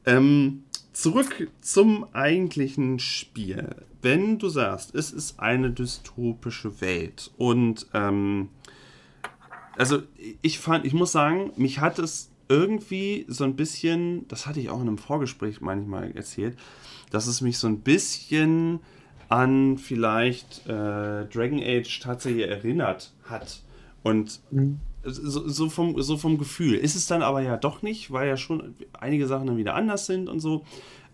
Ähm, 0.05 0.63
zurück 1.01 1.49
zum 1.61 2.05
eigentlichen 2.13 2.99
Spiel. 2.99 3.75
Wenn 4.01 4.37
du 4.37 4.49
sagst, 4.49 4.93
es 4.95 5.11
ist 5.11 5.39
eine 5.39 5.71
dystopische 5.71 6.81
Welt 6.81 7.31
und 7.37 7.87
ähm, 7.93 8.49
also 9.77 10.01
ich 10.41 10.59
fand, 10.59 10.85
ich 10.85 10.93
muss 10.93 11.13
sagen, 11.13 11.51
mich 11.55 11.79
hat 11.79 11.99
es 11.99 12.31
irgendwie 12.49 13.25
so 13.29 13.45
ein 13.45 13.55
bisschen, 13.55 14.27
das 14.27 14.45
hatte 14.45 14.59
ich 14.59 14.69
auch 14.69 14.81
in 14.81 14.87
einem 14.87 14.97
Vorgespräch 14.97 15.61
manchmal 15.61 16.11
erzählt, 16.11 16.57
dass 17.11 17.27
es 17.27 17.39
mich 17.39 17.57
so 17.57 17.67
ein 17.67 17.79
bisschen 17.79 18.79
an 19.29 19.77
vielleicht 19.77 20.67
äh, 20.67 21.25
Dragon 21.27 21.61
Age 21.63 21.99
tatsächlich 22.01 22.47
erinnert 22.47 23.13
hat. 23.23 23.61
Und 24.03 24.41
mhm 24.51 24.79
so, 25.03 25.47
so, 25.47 25.69
vom, 25.69 26.01
so 26.01 26.17
vom 26.17 26.37
Gefühl. 26.37 26.75
Ist 26.75 26.95
es 26.95 27.07
dann 27.07 27.21
aber 27.21 27.41
ja 27.41 27.57
doch 27.57 27.81
nicht, 27.81 28.11
weil 28.11 28.27
ja 28.27 28.37
schon 28.37 28.75
einige 28.93 29.27
Sachen 29.27 29.47
dann 29.47 29.57
wieder 29.57 29.75
anders 29.75 30.05
sind 30.05 30.29
und 30.29 30.39
so. 30.39 30.65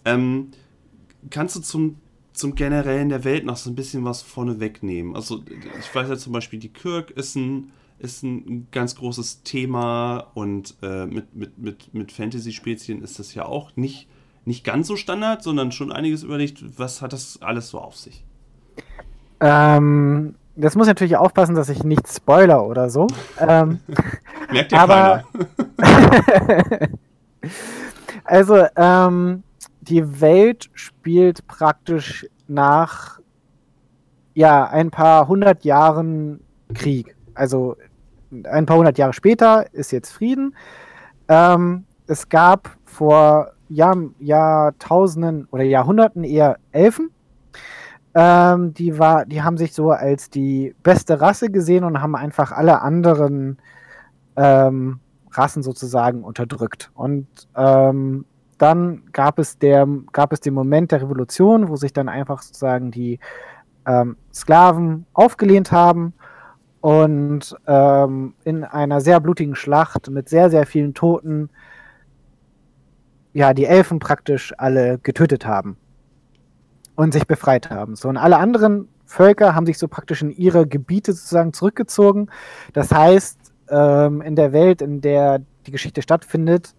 Ähm, 0.04 0.51
kannst 1.30 1.56
du 1.56 1.62
zum, 1.62 1.98
zum 2.34 2.56
Generellen 2.56 3.10
der 3.10 3.24
Welt 3.24 3.46
noch 3.46 3.58
so 3.58 3.70
ein 3.70 3.75
bisschen 3.75 4.04
was 4.06 4.22
vorne 4.22 4.60
wegnehmen? 4.60 5.15
Also, 5.15 5.44
ich 5.80 5.94
weiß 5.94 6.10
ja 6.10 6.18
zum 6.18 6.34
Beispiel, 6.34 6.60
die 6.60 6.70
Kirk 6.70 7.12
ist 7.12 7.36
ein, 7.36 7.72
ist 8.00 8.24
ein 8.24 8.68
ganz 8.72 8.96
großes 8.96 9.44
Thema 9.44 10.32
und 10.34 10.75
äh, 10.82 11.06
mit, 11.06 11.36
mit, 11.36 11.58
mit, 11.58 11.94
mit 11.94 12.12
Fantasy-Spezien 12.12 13.01
ist 13.01 13.20
das 13.20 13.34
ja 13.34 13.46
auch 13.46 13.75
nicht, 13.75 14.08
nicht 14.46 14.63
ganz 14.63 14.88
so 14.88 14.96
Standard, 14.96 15.44
sondern 15.44 15.72
schon 15.72 15.92
einiges 15.92 16.24
überlegt. 16.24 16.63
Was 16.77 17.01
hat 17.01 17.13
das 17.13 17.42
alles 17.42 17.70
so 17.70 17.80
auf 17.80 17.96
sich? 17.96 18.24
Ähm, 19.39 20.36
das 20.55 20.75
muss 20.75 20.88
ich 20.88 20.91
natürlich 20.91 21.17
aufpassen, 21.17 21.55
dass 21.55 21.69
ich 21.69 21.83
nicht 21.83 22.07
spoiler 22.07 22.65
oder 22.65 22.89
so. 22.89 23.07
ähm, 23.39 23.79
Merkt 24.51 24.71
ihr 24.71 24.79
aber, 24.79 25.24
Also, 28.24 28.65
ähm, 28.75 29.43
die 29.81 30.21
Welt 30.21 30.69
spielt 30.74 31.45
praktisch 31.47 32.25
nach 32.47 33.19
ja, 34.33 34.65
ein 34.65 34.91
paar 34.91 35.27
hundert 35.27 35.63
Jahren 35.63 36.41
Krieg. 36.74 37.15
Also 37.35 37.77
ein 38.43 38.65
paar 38.65 38.77
hundert 38.77 38.97
Jahre 38.97 39.13
später 39.13 39.71
ist 39.74 39.91
jetzt 39.91 40.12
Frieden. 40.12 40.55
Ähm, 41.27 41.85
es 42.07 42.27
gab 42.29 42.75
vor 42.83 43.51
Jahr, 43.69 43.95
Jahrtausenden 44.19 45.47
oder 45.51 45.63
Jahrhunderten 45.63 46.24
eher 46.24 46.57
Elfen. 46.71 47.12
Ähm, 48.17 48.74
die, 48.74 48.98
war, 48.98 49.25
die 49.25 49.43
haben 49.43 49.57
sich 49.57 49.74
so 49.74 49.91
als 49.91 50.29
die 50.29 50.74
beste 50.84 51.19
Rasse 51.19 51.51
gesehen 51.51 51.84
und 51.84 52.01
haben 52.01 52.15
einfach 52.15 52.53
alle 52.53 52.81
anderen 52.81 53.57
ähm, 54.38 55.01
Rassen 55.31 55.63
sozusagen 55.63 56.24
unterdrückt. 56.24 56.91
Und 56.93 57.27
ähm, 57.57 58.24
dann 58.57 59.03
gab 59.12 59.38
es, 59.38 59.60
der, 59.60 59.86
gab 60.13 60.31
es 60.31 60.39
den 60.39 60.53
Moment 60.53 60.93
der 60.93 61.01
Revolution, 61.01 61.67
wo 61.67 61.75
sich 61.75 61.91
dann 61.91 62.07
einfach 62.07 62.41
sozusagen 62.41 62.89
die 62.89 63.19
ähm, 63.86 64.15
Sklaven 64.34 65.05
aufgelehnt 65.13 65.74
haben 65.74 66.13
und 66.79 67.53
ähm, 67.67 68.34
in 68.45 68.63
einer 68.63 69.01
sehr 69.01 69.19
blutigen 69.19 69.55
Schlacht 69.55 70.10
mit 70.10 70.29
sehr, 70.29 70.50
sehr 70.50 70.65
vielen 70.65 70.93
Toten 70.93 71.50
ja, 73.34 73.53
die 73.53 73.65
Elfen 73.65 74.00
praktisch 74.00 74.53
alle 74.57 75.00
getötet 75.00 75.45
haben 75.45 75.75
und 76.96 77.14
sich 77.14 77.28
befreit 77.28 77.70
haben. 77.70 77.96
So, 77.96 78.10
und 78.10 78.18
alle 78.18 78.38
anderen 78.38 78.88
Völker 79.06 79.56
haben 79.56 79.66
sich 79.66 79.78
so 79.78 79.88
praktisch 79.88 80.22
in 80.22 80.32
ihre 80.32 80.68
Gebiete 80.68 81.14
sozusagen 81.14 81.54
zurückgezogen. 81.54 82.30
Das 82.74 82.92
heißt, 82.92 83.38
ähm, 83.70 84.22
in 84.22 84.36
der 84.36 84.52
Welt, 84.52 84.82
in 84.82 85.02
der 85.02 85.42
die 85.66 85.72
Geschichte 85.72 86.02
stattfindet, 86.02 86.75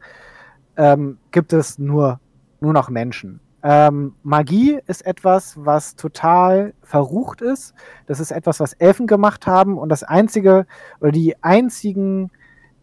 ähm, 0.77 1.19
gibt 1.31 1.53
es 1.53 1.79
nur, 1.79 2.21
nur 2.61 2.73
noch 2.73 2.91
Menschen. 2.91 3.41
Ähm, 3.63 4.15
Magie 4.23 4.79
ist 4.87 5.05
etwas, 5.05 5.57
was 5.57 5.97
total 5.97 6.75
verrucht 6.83 7.41
ist. 7.41 7.75
Das 8.07 8.21
ist 8.21 8.31
etwas, 8.31 8.61
was 8.61 8.75
Elfen 8.75 9.07
gemacht 9.07 9.47
haben. 9.47 9.77
Und 9.79 9.89
das 9.89 10.05
einzige 10.05 10.67
oder 11.01 11.11
die 11.11 11.43
einzigen, 11.43 12.31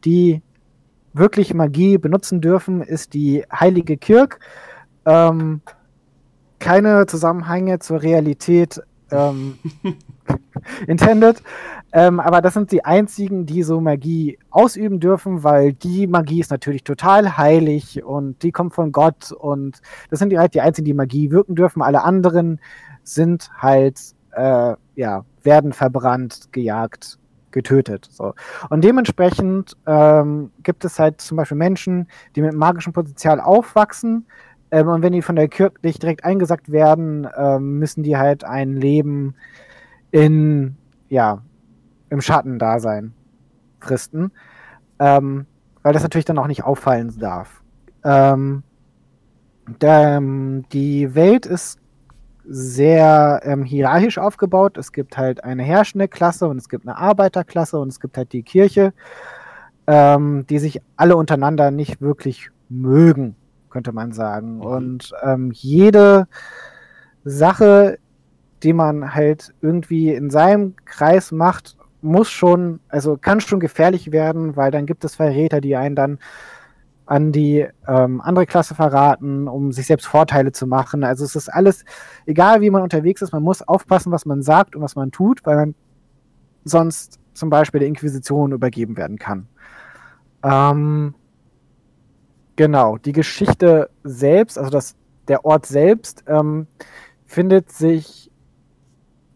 die 0.04 0.42
wirklich 1.13 1.54
Magie 1.54 1.98
benutzen 1.98 2.42
dürfen, 2.42 2.82
ist 2.82 3.13
die 3.13 3.46
Heilige 3.50 3.98
Kirk. 3.98 4.40
Ähm, 5.06 5.62
keine 6.63 7.05
Zusammenhänge 7.08 7.79
zur 7.79 8.01
Realität 8.01 8.82
ähm, 9.12 9.58
intended. 10.88 11.43
Ähm, 11.91 12.22
aber 12.22 12.41
das 12.41 12.53
sind 12.53 12.72
die 12.72 12.86
einzigen, 12.86 13.46
die 13.46 13.63
so 13.63 13.82
Magie 13.82 14.39
ausüben 14.50 15.01
dürfen, 15.01 15.43
weil 15.43 15.74
die 15.74 16.08
Magie 16.08 16.39
ist 16.39 16.51
natürlich 16.51 16.86
total 16.86 17.38
heilig 17.38 18.03
und 18.03 18.41
die 18.43 18.51
kommt 18.51 18.74
von 18.74 18.93
Gott 18.93 19.32
und 19.32 19.82
das 20.10 20.20
sind 20.20 20.29
die 20.29 20.39
halt 20.39 20.53
die 20.53 20.62
einzigen, 20.62 20.86
die 20.86 20.93
Magie 20.93 21.32
wirken 21.32 21.55
dürfen. 21.55 21.82
Alle 21.82 22.03
anderen 22.03 22.62
sind 23.03 23.51
halt, 23.58 24.00
äh, 24.32 24.74
ja, 24.96 25.25
werden 25.43 25.74
verbrannt, 25.74 26.53
gejagt, 26.53 27.20
getötet. 27.51 28.08
So. 28.10 28.34
Und 28.70 28.86
dementsprechend 28.86 29.75
ähm, 29.86 30.50
gibt 30.63 30.86
es 30.86 30.98
halt 30.98 31.20
zum 31.20 31.36
Beispiel 31.36 31.58
Menschen, 31.58 32.08
die 32.38 32.41
mit 32.41 32.53
magischem 32.53 32.93
Potenzial 32.93 33.41
aufwachsen. 33.41 34.25
Ähm, 34.74 34.88
und 34.88 35.03
wenn 35.03 35.13
die 35.13 35.22
von 35.22 35.36
der 35.36 35.50
Kirche 35.50 35.75
nicht 35.84 36.01
direkt 36.01 36.25
eingesagt 36.25 36.72
werden, 36.72 37.27
ähm, 37.38 37.77
müssen 37.77 38.01
die 38.01 38.18
halt 38.18 38.44
ein 38.44 38.75
Leben 38.75 39.36
in, 40.10 40.77
ja, 41.10 41.44
im 42.10 42.22
Schattendasein 42.22 43.13
fristen, 43.80 44.32
ähm, 44.98 45.46
weil 45.84 45.94
das 45.94 46.01
natürlich 46.01 46.25
dann 46.25 46.39
auch 46.39 46.48
nicht 46.48 46.63
auffallen 46.63 47.13
darf. 47.20 47.62
Ähm, 48.03 48.63
der, 49.80 50.18
ähm, 50.18 50.65
die 50.74 51.13
Welt 51.13 51.46
ist 51.46 51.77
sehr 52.44 53.42
ähm, 53.44 53.63
hierarchisch 53.63 54.18
aufgebaut. 54.18 54.80
Es 54.80 54.92
gibt 54.92 55.18
halt 55.18 55.44
eine 55.44 55.62
herrschende 55.62 56.08
Klasse 56.08 56.48
und 56.48 56.58
es 56.58 56.68
gibt 56.68 56.88
eine 56.88 56.98
Arbeiterklasse 56.98 57.77
und 57.77 57.89
es 57.89 58.00
gibt 58.00 58.18
halt 58.18 58.34
die 58.34 58.42
Kirche, 58.42 58.92
ähm, 59.86 60.48
die 60.48 60.58
sich 60.58 60.82
alle 60.96 61.15
untereinander 61.15 61.70
nicht 61.70 62.01
wirklich 62.01 62.50
mögen, 62.70 63.36
könnte 63.74 63.92
man 63.92 64.13
sagen. 64.13 64.58
Mhm. 64.58 64.62
Und 64.62 65.12
ähm, 65.24 65.51
jede 65.51 66.27
Sache, 67.25 67.98
die 68.62 68.72
man 68.74 69.13
halt 69.13 69.53
irgendwie 69.62 70.13
in 70.13 70.30
seinem 70.30 70.75
Kreis 70.86 71.32
macht, 71.32 71.75
muss 72.01 72.30
schon, 72.30 72.80
also 72.88 73.18
kann 73.18 73.42
schon 73.42 73.60
gefährlich 73.60 74.12
werden, 74.12 74.56
weil 74.56 74.72
dann 74.72 74.86
gibt 74.86 75.03
es 75.03 75.15
Verräter, 75.15 75.60
die 75.60 75.75
einen 75.75 75.96
dann 75.96 76.20
an 77.06 77.32
die 77.32 77.68
ähm, 77.88 78.22
andere 78.22 78.46
Klasse 78.46 78.75
verraten, 78.75 79.48
um 79.48 79.72
sich 79.72 79.88
selbst 79.88 80.06
Vorteile 80.06 80.51
zu 80.51 80.68
machen. 80.68 81.03
Also 81.03 81.25
es 81.25 81.36
ist 81.36 81.50
alles, 81.50 81.84
egal 82.25 82.62
wie 82.62 82.70
man 82.70 82.82
unterwegs 82.82 83.22
ist, 83.22 83.34
man 83.34 83.44
muss 83.44 83.62
aufpassen, 83.62 84.12
was 84.12 84.25
man 84.25 84.42
sagt 84.42 84.75
und 84.75 84.82
was 84.82 84.96
man 84.96 85.12
tut, 85.12 85.46
weil 85.46 85.56
man 85.56 85.75
sonst 86.63 87.20
zum 87.34 87.50
Beispiel 87.50 87.80
der 87.80 87.89
Inquisition 87.89 88.51
übergeben 88.51 88.96
werden 88.96 89.18
kann. 89.18 89.48
Ähm, 90.44 91.15
genau, 92.55 92.98
die 92.98 93.13
Geschichte 93.13 93.89
selbst, 94.03 94.57
also 94.57 94.69
das, 94.69 94.95
der 95.27 95.45
Ort 95.45 95.65
selbst, 95.65 96.24
ähm, 96.27 96.67
findet 97.25 97.72
sich 97.72 98.31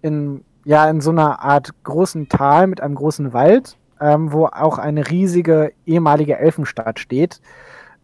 in 0.02 0.44
ja 0.68 0.90
in 0.90 1.00
so 1.00 1.12
einer 1.12 1.42
Art 1.42 1.72
großen 1.84 2.28
Tal 2.28 2.68
mit 2.68 2.82
einem 2.82 2.96
großen 2.96 3.32
Wald, 3.32 3.78
ähm, 4.02 4.34
wo 4.34 4.48
auch 4.48 4.78
eine 4.78 5.10
riesige 5.10 5.72
ehemalige 5.86 6.38
Elfenstadt 6.38 7.00
steht. 7.00 7.40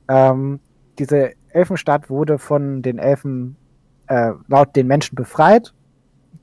Ähm, 0.07 0.61
diese 0.97 1.33
Elfenstadt 1.49 2.09
wurde 2.09 2.39
von 2.39 2.81
den 2.81 2.99
Elfen 2.99 3.57
äh, 4.07 4.31
laut 4.47 4.75
den 4.77 4.87
Menschen 4.87 5.15
befreit. 5.15 5.73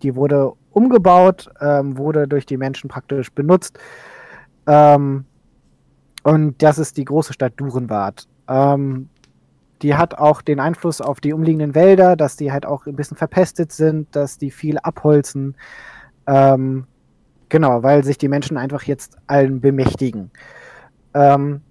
Die 0.02 0.14
wurde 0.14 0.52
umgebaut, 0.72 1.50
ähm, 1.58 1.96
wurde 1.96 2.28
durch 2.28 2.44
die 2.44 2.58
Menschen 2.58 2.88
praktisch 2.88 3.32
benutzt. 3.32 3.78
Ähm, 4.66 5.24
und 6.22 6.62
das 6.62 6.78
ist 6.78 6.98
die 6.98 7.06
große 7.06 7.32
Stadt 7.32 7.54
Durenwart. 7.56 8.28
Ähm, 8.50 9.08
die 9.80 9.94
hat 9.94 10.18
auch 10.18 10.42
den 10.42 10.60
Einfluss 10.60 11.00
auf 11.00 11.20
die 11.20 11.32
umliegenden 11.32 11.74
Wälder, 11.74 12.16
dass 12.16 12.36
die 12.36 12.52
halt 12.52 12.66
auch 12.66 12.86
ein 12.86 12.96
bisschen 12.96 13.16
verpestet 13.16 13.72
sind, 13.72 14.14
dass 14.14 14.36
die 14.36 14.50
viel 14.50 14.78
abholzen. 14.78 15.56
Ähm, 16.26 16.86
genau, 17.48 17.82
weil 17.82 18.04
sich 18.04 18.18
die 18.18 18.28
Menschen 18.28 18.58
einfach 18.58 18.82
jetzt 18.82 19.16
allen 19.26 19.60
bemächtigen. 19.60 20.30
Ähm, 21.14 21.62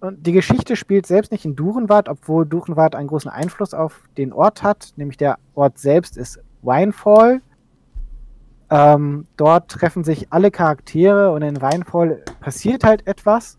und 0.00 0.26
die 0.26 0.32
Geschichte 0.32 0.76
spielt 0.76 1.06
selbst 1.06 1.30
nicht 1.30 1.44
in 1.44 1.54
Durenwart, 1.54 2.08
obwohl 2.08 2.46
Durenwart 2.46 2.94
einen 2.94 3.08
großen 3.08 3.30
Einfluss 3.30 3.74
auf 3.74 4.02
den 4.16 4.32
Ort 4.32 4.62
hat. 4.62 4.92
Nämlich 4.96 5.16
der 5.16 5.38
Ort 5.54 5.78
selbst 5.78 6.16
ist 6.16 6.40
Winefall. 6.62 7.40
Ähm, 8.70 9.26
dort 9.36 9.70
treffen 9.70 10.04
sich 10.04 10.32
alle 10.32 10.50
Charaktere 10.50 11.32
und 11.32 11.42
in 11.42 11.60
Winefall 11.60 12.22
passiert 12.40 12.84
halt 12.84 13.06
etwas, 13.06 13.58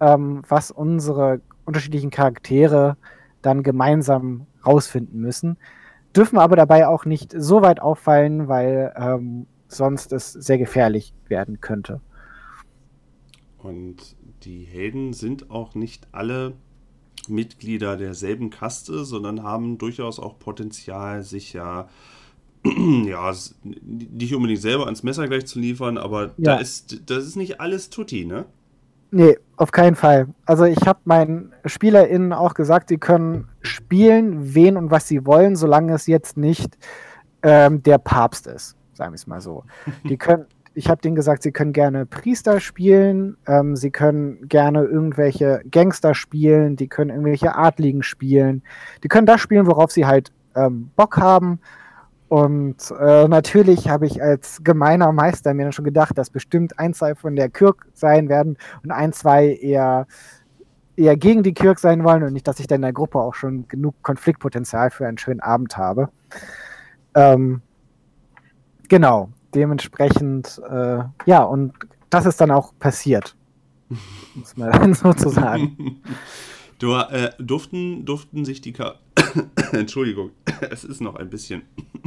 ähm, 0.00 0.42
was 0.48 0.70
unsere 0.70 1.40
unterschiedlichen 1.64 2.10
Charaktere 2.10 2.96
dann 3.42 3.62
gemeinsam 3.62 4.46
rausfinden 4.64 5.20
müssen 5.20 5.56
dürfen 6.14 6.38
aber 6.38 6.56
dabei 6.56 6.86
auch 6.86 7.04
nicht 7.04 7.34
so 7.36 7.62
weit 7.62 7.80
auffallen, 7.80 8.48
weil 8.48 8.92
ähm, 8.96 9.46
sonst 9.68 10.12
es 10.12 10.32
sehr 10.32 10.58
gefährlich 10.58 11.12
werden 11.28 11.60
könnte. 11.60 12.00
Und 13.58 13.96
die 14.44 14.64
Helden 14.64 15.12
sind 15.12 15.50
auch 15.50 15.74
nicht 15.74 16.06
alle 16.12 16.54
Mitglieder 17.28 17.96
derselben 17.96 18.50
Kaste, 18.50 19.04
sondern 19.04 19.42
haben 19.42 19.78
durchaus 19.78 20.20
auch 20.20 20.38
Potenzial, 20.38 21.22
sich 21.22 21.54
ja, 21.54 21.88
ja, 22.64 23.32
nicht 23.62 24.34
unbedingt 24.34 24.60
selber 24.60 24.84
ans 24.84 25.02
Messer 25.02 25.26
gleich 25.28 25.46
zu 25.46 25.58
liefern, 25.58 25.96
aber 25.96 26.26
ja. 26.26 26.32
da 26.36 26.56
ist, 26.56 27.02
das 27.10 27.24
ist 27.24 27.36
nicht 27.36 27.60
alles 27.60 27.90
Tutti, 27.90 28.24
ne? 28.26 28.44
Nee, 29.16 29.38
auf 29.56 29.70
keinen 29.70 29.94
Fall. 29.94 30.26
Also 30.44 30.64
ich 30.64 30.88
habe 30.88 30.98
meinen 31.04 31.52
SpielerInnen 31.64 32.32
auch 32.32 32.54
gesagt, 32.54 32.88
sie 32.88 32.98
können 32.98 33.46
spielen, 33.62 34.56
wen 34.56 34.76
und 34.76 34.90
was 34.90 35.06
sie 35.06 35.24
wollen, 35.24 35.54
solange 35.54 35.94
es 35.94 36.08
jetzt 36.08 36.36
nicht 36.36 36.76
ähm, 37.44 37.80
der 37.84 37.98
Papst 37.98 38.48
ist, 38.48 38.76
sagen 38.92 39.12
wir 39.12 39.14
es 39.14 39.28
mal 39.28 39.40
so. 39.40 39.62
Die 40.08 40.16
können, 40.16 40.46
ich 40.74 40.88
habe 40.88 41.00
denen 41.00 41.14
gesagt, 41.14 41.44
sie 41.44 41.52
können 41.52 41.72
gerne 41.72 42.06
Priester 42.06 42.58
spielen, 42.58 43.36
ähm, 43.46 43.76
sie 43.76 43.92
können 43.92 44.48
gerne 44.48 44.82
irgendwelche 44.82 45.62
Gangster 45.70 46.16
spielen, 46.16 46.74
die 46.74 46.88
können 46.88 47.10
irgendwelche 47.10 47.54
Adligen 47.54 48.02
spielen, 48.02 48.64
die 49.04 49.08
können 49.08 49.26
das 49.26 49.40
spielen, 49.40 49.68
worauf 49.68 49.92
sie 49.92 50.06
halt 50.06 50.32
ähm, 50.56 50.90
Bock 50.96 51.18
haben. 51.18 51.60
Und 52.28 52.90
äh, 52.98 53.28
natürlich 53.28 53.88
habe 53.88 54.06
ich 54.06 54.22
als 54.22 54.62
gemeiner 54.64 55.12
Meister 55.12 55.52
mir 55.54 55.64
dann 55.64 55.72
schon 55.72 55.84
gedacht, 55.84 56.16
dass 56.16 56.30
bestimmt 56.30 56.78
ein, 56.78 56.94
zwei 56.94 57.14
von 57.14 57.36
der 57.36 57.50
Kirk 57.50 57.86
sein 57.92 58.28
werden 58.28 58.56
und 58.82 58.90
ein, 58.90 59.12
zwei 59.12 59.54
eher, 59.54 60.06
eher 60.96 61.16
gegen 61.16 61.42
die 61.42 61.54
Kirk 61.54 61.78
sein 61.78 62.02
wollen 62.02 62.22
und 62.22 62.32
nicht, 62.32 62.48
dass 62.48 62.60
ich 62.60 62.66
dann 62.66 62.76
in 62.76 62.82
der 62.82 62.92
Gruppe 62.92 63.18
auch 63.20 63.34
schon 63.34 63.68
genug 63.68 63.94
Konfliktpotenzial 64.02 64.90
für 64.90 65.06
einen 65.06 65.18
schönen 65.18 65.40
Abend 65.40 65.76
habe. 65.76 66.08
Ähm, 67.14 67.60
genau, 68.88 69.28
dementsprechend, 69.54 70.60
äh, 70.68 71.04
ja, 71.26 71.42
und 71.42 71.74
das 72.10 72.26
ist 72.26 72.40
dann 72.40 72.50
auch 72.50 72.72
passiert. 72.78 73.36
Muss 74.34 74.56
man 74.56 74.94
sozusagen. 74.94 76.00
Du, 76.78 76.94
äh, 76.94 77.30
durften, 77.38 78.04
durften 78.04 78.44
sich 78.44 78.60
die 78.60 78.72
Ka 78.72 78.96
Entschuldigung, 79.72 80.30
es 80.70 80.84
ist 80.84 81.00
noch 81.00 81.16
ein 81.16 81.30
bisschen 81.30 81.62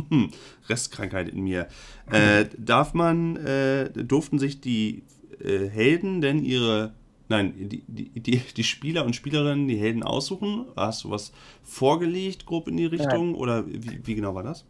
Restkrankheit 0.69 1.29
in 1.29 1.43
mir. 1.43 1.67
Äh, 2.11 2.45
darf 2.57 2.93
man, 2.93 3.35
äh, 3.37 3.89
durften 3.91 4.39
sich 4.39 4.61
die 4.61 5.03
äh, 5.39 5.67
Helden 5.67 6.21
denn 6.21 6.43
ihre 6.43 6.93
Nein, 7.29 7.53
die, 7.57 7.83
die, 7.85 8.39
die, 8.39 8.63
Spieler 8.63 9.05
und 9.05 9.13
Spielerinnen 9.13 9.67
die 9.67 9.75
Helden 9.75 10.01
aussuchen. 10.01 10.65
Hast 10.77 11.03
du 11.03 11.09
was 11.09 11.33
vorgelegt, 11.61 12.45
grob 12.45 12.69
in 12.69 12.77
die 12.77 12.85
Richtung? 12.85 13.33
Ja. 13.33 13.37
Oder 13.37 13.67
wie, 13.67 13.99
wie 14.01 14.15
genau 14.15 14.33
war 14.33 14.43
das? 14.43 14.65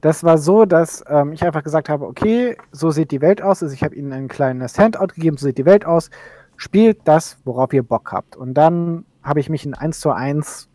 Das 0.00 0.24
war 0.24 0.38
so, 0.38 0.64
dass 0.64 1.04
ähm, 1.08 1.32
ich 1.32 1.42
einfach 1.42 1.62
gesagt 1.62 1.90
habe, 1.90 2.06
okay, 2.06 2.56
so 2.72 2.90
sieht 2.90 3.10
die 3.10 3.20
Welt 3.20 3.42
aus. 3.42 3.62
Also 3.62 3.74
ich 3.74 3.82
habe 3.82 3.94
ihnen 3.94 4.12
ein 4.12 4.28
kleines 4.28 4.78
Handout 4.78 5.08
gegeben, 5.08 5.36
so 5.36 5.46
sieht 5.46 5.58
die 5.58 5.66
Welt 5.66 5.84
aus. 5.84 6.08
Spielt 6.56 7.00
das, 7.04 7.36
worauf 7.44 7.72
ihr 7.74 7.82
Bock 7.82 8.12
habt. 8.12 8.34
Und 8.34 8.54
dann 8.54 9.04
habe 9.22 9.40
ich 9.40 9.50
mich 9.50 9.66
in 9.66 9.74
1 9.74 10.00
zu 10.00 10.10
1 10.10 10.70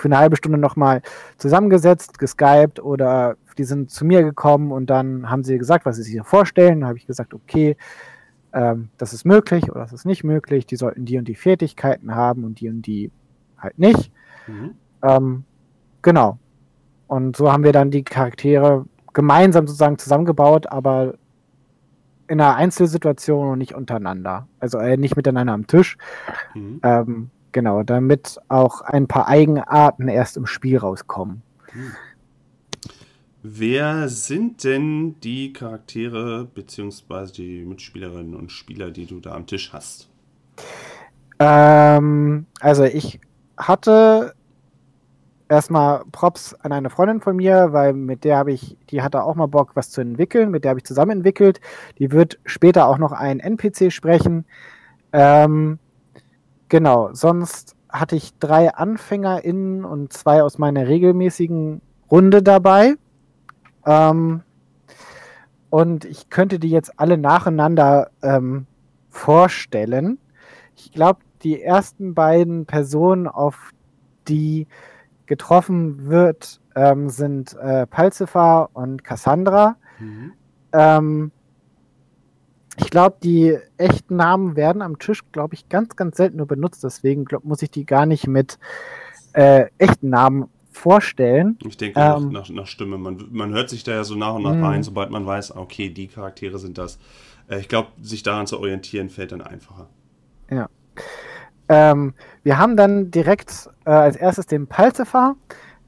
für 0.00 0.08
eine 0.08 0.18
halbe 0.18 0.36
Stunde 0.36 0.58
nochmal 0.58 1.02
zusammengesetzt, 1.38 2.18
geskypt 2.18 2.80
oder 2.80 3.36
die 3.58 3.64
sind 3.64 3.90
zu 3.90 4.04
mir 4.04 4.22
gekommen 4.22 4.72
und 4.72 4.88
dann 4.88 5.30
haben 5.30 5.44
sie 5.44 5.58
gesagt, 5.58 5.84
was 5.84 5.96
sie 5.96 6.02
sich 6.02 6.20
vorstellen. 6.22 6.80
Dann 6.80 6.88
habe 6.88 6.98
ich 6.98 7.06
gesagt, 7.06 7.34
okay, 7.34 7.76
ähm, 8.52 8.88
das 8.96 9.12
ist 9.12 9.24
möglich 9.24 9.70
oder 9.70 9.80
das 9.80 9.92
ist 9.92 10.06
nicht 10.06 10.24
möglich. 10.24 10.66
Die 10.66 10.76
sollten 10.76 11.04
die 11.04 11.18
und 11.18 11.28
die 11.28 11.34
Fertigkeiten 11.34 12.14
haben 12.14 12.44
und 12.44 12.60
die 12.60 12.68
und 12.68 12.82
die 12.82 13.10
halt 13.58 13.78
nicht. 13.78 14.10
Mhm. 14.46 14.74
Ähm, 15.02 15.44
genau. 16.02 16.38
Und 17.06 17.36
so 17.36 17.52
haben 17.52 17.64
wir 17.64 17.72
dann 17.72 17.90
die 17.90 18.02
Charaktere 18.02 18.86
gemeinsam 19.12 19.66
sozusagen 19.66 19.98
zusammengebaut, 19.98 20.66
aber 20.70 21.14
in 22.28 22.40
einer 22.40 22.54
Einzelsituation 22.54 23.48
und 23.50 23.58
nicht 23.58 23.74
untereinander. 23.74 24.46
Also 24.60 24.78
äh, 24.78 24.96
nicht 24.96 25.16
miteinander 25.16 25.52
am 25.52 25.66
Tisch. 25.66 25.98
Mhm. 26.54 26.80
Ähm, 26.82 27.30
genau, 27.52 27.82
damit 27.82 28.38
auch 28.48 28.80
ein 28.80 29.06
paar 29.06 29.28
Eigenarten 29.28 30.08
erst 30.08 30.36
im 30.36 30.46
Spiel 30.46 30.78
rauskommen. 30.78 31.42
Mhm. 31.74 31.92
Wer 33.42 34.08
sind 34.08 34.64
denn 34.64 35.18
die 35.20 35.54
Charaktere 35.54 36.44
bzw. 36.44 37.32
die 37.32 37.64
Mitspielerinnen 37.64 38.34
und 38.34 38.52
Spieler, 38.52 38.90
die 38.90 39.06
du 39.06 39.18
da 39.20 39.32
am 39.32 39.46
Tisch 39.46 39.72
hast? 39.72 40.10
Ähm, 41.38 42.44
also 42.60 42.84
ich 42.84 43.18
hatte 43.56 44.34
erstmal 45.48 46.04
Props 46.12 46.54
an 46.54 46.72
eine 46.72 46.90
Freundin 46.90 47.22
von 47.22 47.36
mir, 47.36 47.72
weil 47.72 47.94
mit 47.94 48.24
der 48.24 48.36
habe 48.36 48.52
ich, 48.52 48.76
die 48.90 49.00
hatte 49.00 49.22
auch 49.22 49.34
mal 49.34 49.46
Bock, 49.46 49.70
was 49.74 49.90
zu 49.90 50.02
entwickeln, 50.02 50.50
mit 50.50 50.64
der 50.64 50.70
habe 50.70 50.80
ich 50.80 50.84
zusammen 50.84 51.12
entwickelt. 51.12 51.62
Die 51.98 52.12
wird 52.12 52.38
später 52.44 52.86
auch 52.88 52.98
noch 52.98 53.12
einen 53.12 53.40
NPC 53.40 53.90
sprechen. 53.90 54.44
Ähm, 55.14 55.78
genau, 56.70 57.10
sonst 57.12 57.76
hatte 57.90 58.16
ich 58.16 58.38
drei 58.38 58.72
AnfängerInnen 58.74 59.84
und 59.84 60.14
zwei 60.14 60.42
aus 60.42 60.56
meiner 60.56 60.88
regelmäßigen 60.88 61.82
Runde 62.10 62.42
dabei. 62.42 62.94
Ähm, 63.84 64.42
und 65.68 66.04
ich 66.04 66.30
könnte 66.30 66.58
die 66.58 66.70
jetzt 66.70 66.98
alle 66.98 67.18
nacheinander 67.18 68.10
ähm, 68.22 68.66
vorstellen. 69.10 70.18
Ich 70.76 70.92
glaube, 70.92 71.20
die 71.42 71.60
ersten 71.60 72.14
beiden 72.14 72.66
Personen, 72.66 73.26
auf 73.26 73.70
die 74.28 74.66
getroffen 75.26 76.06
wird, 76.06 76.60
ähm, 76.74 77.08
sind 77.08 77.54
äh, 77.56 77.86
Palzifer 77.86 78.70
und 78.72 79.04
Cassandra. 79.04 79.76
Mhm. 79.98 80.32
Ich 82.82 82.90
glaube, 82.90 83.16
die 83.22 83.58
echten 83.76 84.16
Namen 84.16 84.56
werden 84.56 84.80
am 84.80 84.98
Tisch, 84.98 85.20
glaube 85.32 85.54
ich, 85.54 85.68
ganz, 85.68 85.96
ganz 85.96 86.16
selten 86.16 86.38
nur 86.38 86.46
benutzt. 86.46 86.82
Deswegen 86.82 87.26
glaub, 87.26 87.44
muss 87.44 87.62
ich 87.62 87.70
die 87.70 87.84
gar 87.84 88.06
nicht 88.06 88.26
mit 88.26 88.58
äh, 89.34 89.66
echten 89.78 90.08
Namen 90.08 90.48
vorstellen. 90.70 91.58
Ich 91.66 91.76
denke 91.76 92.00
ähm, 92.00 92.30
nach, 92.30 92.48
nach, 92.48 92.66
Stimme. 92.66 92.96
Man, 92.96 93.26
man 93.30 93.52
hört 93.52 93.68
sich 93.68 93.84
da 93.84 93.92
ja 93.92 94.04
so 94.04 94.14
nach 94.14 94.34
und 94.34 94.44
nach 94.44 94.54
mh. 94.54 94.68
ein, 94.68 94.82
sobald 94.82 95.10
man 95.10 95.26
weiß, 95.26 95.56
okay, 95.56 95.90
die 95.90 96.08
Charaktere 96.08 96.58
sind 96.58 96.78
das. 96.78 96.98
Äh, 97.48 97.60
ich 97.60 97.68
glaube, 97.68 97.88
sich 98.00 98.22
daran 98.22 98.46
zu 98.46 98.58
orientieren, 98.58 99.10
fällt 99.10 99.32
dann 99.32 99.42
einfacher. 99.42 99.88
Ja. 100.50 100.68
Ähm, 101.68 102.14
wir 102.42 102.58
haben 102.58 102.76
dann 102.76 103.10
direkt 103.10 103.68
äh, 103.84 103.90
als 103.90 104.16
erstes 104.16 104.46
den 104.46 104.66
Palzefer. 104.66 105.36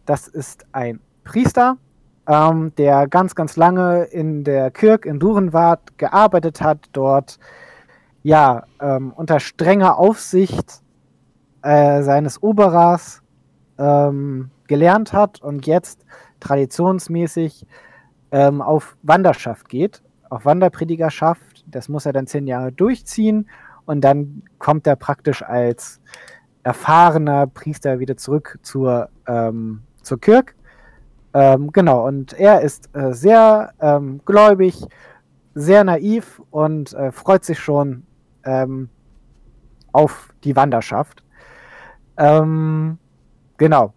Das 0.05 0.29
ist 0.29 0.67
ein 0.73 1.01
Priester, 1.25 1.79
ähm, 2.29 2.73
der 2.77 3.09
ganz, 3.09 3.35
ganz 3.35 3.57
lange 3.57 4.05
in 4.05 4.45
der 4.45 4.71
Kirche 4.71 5.09
in 5.09 5.19
Durenwart 5.19 5.99
gearbeitet 5.99 6.61
hat, 6.61 6.79
dort 6.93 7.39
ja 8.23 8.65
ähm, 8.81 9.13
unter 9.15 9.41
strenger 9.41 9.99
Aufsicht 9.99 10.83
äh, 11.63 12.03
seines 12.03 12.43
Oberers 12.43 13.23
ähm, 13.79 14.51
gelernt 14.67 15.13
hat 15.13 15.43
und 15.43 15.67
jetzt 15.67 16.05
traditionsmäßig 16.41 17.67
ähm, 18.31 18.63
auf 18.63 18.97
Wanderschaft 19.03 19.69
geht, 19.69 20.03
auf 20.31 20.45
Wanderpredigerschaft. 20.45 21.65
Das 21.67 21.89
muss 21.89 22.07
er 22.07 22.13
dann 22.13 22.27
zehn 22.27 22.47
Jahre 22.47 22.73
durchziehen 22.73 23.49
und 23.85 24.03
dann 24.03 24.43
kommt 24.59 24.87
er 24.87 24.97
praktisch 24.97 25.43
als 25.43 26.01
erfahrener 26.63 27.47
Priester 27.47 27.99
wieder 27.99 28.17
zurück 28.17 28.59
zur, 28.63 29.09
ähm, 29.27 29.83
zur 30.03 30.21
Kirche. 30.21 30.55
Ähm, 31.35 31.73
genau, 31.73 32.07
und 32.07 32.35
er 32.35 32.61
ist 32.61 32.95
äh, 32.95 33.13
sehr 33.13 33.73
ähm, 33.81 34.21
gläubig, 34.25 34.85
sehr 35.55 35.85
naiv 35.85 36.43
und 36.51 36.93
äh, 36.95 37.11
freut 37.13 37.45
sich 37.45 37.59
schon 37.59 38.07
ähm, 38.45 38.89
auf 39.93 40.33
die 40.45 40.57
Wanderschaft. 40.57 41.23
Ähm, 42.17 42.99
genau. 43.57 43.95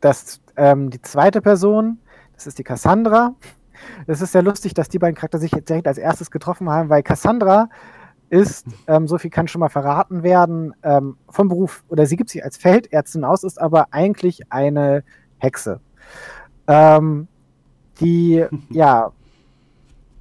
Das, 0.00 0.40
ähm, 0.56 0.90
die 0.90 1.00
zweite 1.00 1.40
Person, 1.40 1.98
das 2.34 2.46
ist 2.46 2.58
die 2.58 2.64
Cassandra. 2.64 3.34
Es 4.06 4.20
ist 4.20 4.32
sehr 4.32 4.42
lustig, 4.42 4.74
dass 4.74 4.88
die 4.88 4.98
beiden 4.98 5.14
Charakter 5.14 5.38
sich 5.38 5.50
direkt 5.50 5.86
als 5.86 5.98
erstes 5.98 6.30
getroffen 6.30 6.68
haben, 6.70 6.88
weil 6.88 7.02
Cassandra 7.02 7.68
ist, 8.34 8.66
ähm, 8.88 9.06
so 9.06 9.16
viel 9.16 9.30
kann 9.30 9.46
schon 9.46 9.60
mal 9.60 9.68
verraten 9.68 10.24
werden, 10.24 10.74
ähm, 10.82 11.16
vom 11.28 11.48
Beruf, 11.48 11.84
oder 11.88 12.04
sie 12.04 12.16
gibt 12.16 12.30
sich 12.30 12.42
als 12.42 12.56
Feldärztin 12.56 13.24
aus, 13.24 13.44
ist 13.44 13.60
aber 13.60 13.86
eigentlich 13.92 14.52
eine 14.52 15.04
Hexe. 15.38 15.80
Ähm, 16.66 17.28
die, 18.00 18.44
ja, 18.70 19.12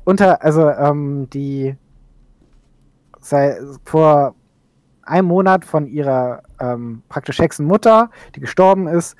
unter, 0.04 0.43
also 0.43 0.69
ähm, 0.69 1.28
die 1.32 1.76
sei, 3.19 3.58
vor 3.84 4.36
einem 5.02 5.28
Monat 5.28 5.65
von 5.65 5.88
ihrer 5.88 6.43
ähm, 6.60 7.02
praktisch 7.10 7.39
Hexenmutter, 7.39 8.12
die 8.36 8.41
gestorben 8.41 8.88
ist, 8.88 9.15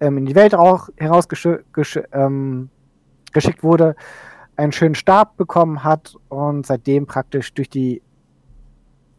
ähm, 0.00 0.16
in 0.16 0.24
die 0.24 0.34
Welt 0.34 0.54
auch 0.54 0.88
herausgeschickt 0.96 1.64
geschickt 3.32 3.62
wurde, 3.62 3.94
einen 4.56 4.72
schönen 4.72 4.94
Stab 4.94 5.36
bekommen 5.36 5.84
hat 5.84 6.14
und 6.28 6.66
seitdem 6.66 7.06
praktisch 7.06 7.52
durch 7.52 7.68
die 7.68 8.02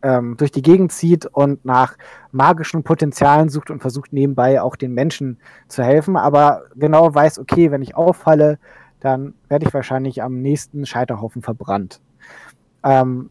ähm, 0.02 0.38
durch 0.38 0.52
die 0.52 0.62
Gegend 0.62 0.92
zieht 0.92 1.26
und 1.26 1.66
nach 1.66 1.98
magischen 2.32 2.84
Potenzialen 2.84 3.50
sucht 3.50 3.70
und 3.70 3.82
versucht 3.82 4.14
nebenbei 4.14 4.62
auch 4.62 4.76
den 4.76 4.94
Menschen 4.94 5.38
zu 5.68 5.84
helfen, 5.84 6.16
aber 6.16 6.64
genau 6.76 7.14
weiß, 7.14 7.40
okay, 7.40 7.72
wenn 7.72 7.82
ich 7.82 7.96
auffalle, 7.96 8.60
dann 9.00 9.34
werde 9.48 9.66
ich 9.66 9.74
wahrscheinlich 9.74 10.22
am 10.22 10.42
nächsten 10.42 10.86
Scheiterhaufen 10.86 11.42
verbrannt. 11.42 12.02
Ähm, 12.84 13.30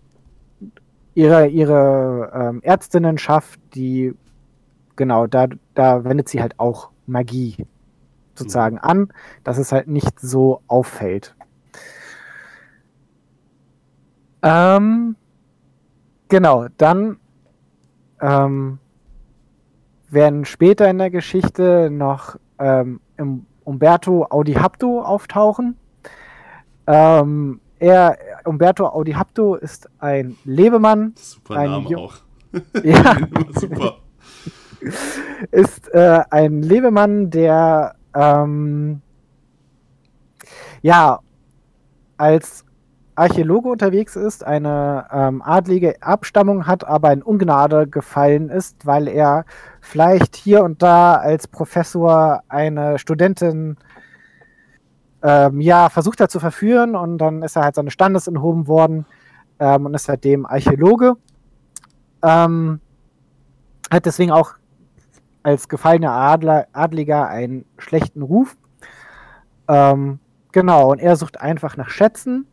ihre 1.14 1.48
ihre 1.48 2.30
ähm, 2.34 2.60
Ärztinnenschaft, 2.62 3.58
die 3.74 4.14
genau, 4.96 5.26
da, 5.26 5.46
da 5.74 6.04
wendet 6.04 6.28
sie 6.28 6.40
halt 6.40 6.58
auch 6.58 6.90
Magie 7.06 7.66
sozusagen 8.34 8.76
mhm. 8.76 8.82
an, 8.82 9.08
dass 9.44 9.58
es 9.58 9.72
halt 9.72 9.88
nicht 9.88 10.20
so 10.20 10.62
auffällt. 10.66 11.34
Ähm, 14.42 15.16
genau, 16.28 16.66
dann 16.76 17.18
ähm, 18.20 18.78
werden 20.10 20.44
später 20.44 20.88
in 20.88 20.98
der 20.98 21.10
Geschichte 21.10 21.90
noch 21.90 22.36
ähm, 22.58 23.00
Umberto 23.64 24.26
Audihapto 24.30 25.02
auftauchen. 25.02 25.76
Ähm, 26.86 27.60
er, 27.78 28.18
Umberto 28.44 28.86
Audihapto 28.86 29.54
ist 29.54 29.88
ein 29.98 30.36
Lebemann. 30.44 31.12
Super 31.16 31.56
ein 31.56 31.70
Name 31.70 31.98
auch. 31.98 32.14
ja. 32.82 33.16
Super. 33.54 33.98
ist 35.50 35.88
äh, 35.92 36.22
ein 36.30 36.62
Lebemann, 36.62 37.30
der 37.30 37.94
ähm, 38.14 39.02
ja, 40.82 41.20
als 42.16 42.64
Archäologe 43.18 43.68
unterwegs 43.68 44.14
ist, 44.14 44.44
eine 44.44 45.06
ähm, 45.12 45.42
adlige 45.42 46.00
Abstammung 46.02 46.66
hat, 46.66 46.86
aber 46.86 47.12
in 47.12 47.22
Ungnade 47.22 47.88
gefallen 47.88 48.48
ist, 48.48 48.86
weil 48.86 49.08
er 49.08 49.44
vielleicht 49.80 50.36
hier 50.36 50.62
und 50.62 50.82
da 50.82 51.16
als 51.16 51.48
Professor 51.48 52.42
eine 52.48 52.98
Studentin 52.98 53.76
ähm, 55.22 55.60
ja, 55.60 55.88
versucht 55.88 56.20
hat 56.20 56.30
zu 56.30 56.38
verführen 56.38 56.94
und 56.94 57.18
dann 57.18 57.42
ist 57.42 57.56
er 57.56 57.64
halt 57.64 57.74
seines 57.74 57.92
Standes 57.92 58.28
enthoben 58.28 58.68
worden 58.68 59.04
ähm, 59.58 59.86
und 59.86 59.94
ist 59.94 60.04
seitdem 60.04 60.46
Archäologe. 60.46 61.16
Ähm, 62.22 62.80
hat 63.90 64.06
deswegen 64.06 64.30
auch 64.30 64.54
als 65.42 65.68
gefallener 65.68 66.12
Adler, 66.12 66.68
Adliger 66.72 67.26
einen 67.26 67.64
schlechten 67.78 68.22
Ruf. 68.22 68.56
Ähm, 69.66 70.20
genau, 70.52 70.92
und 70.92 71.00
er 71.00 71.16
sucht 71.16 71.40
einfach 71.40 71.76
nach 71.76 71.88
Schätzen 71.88 72.46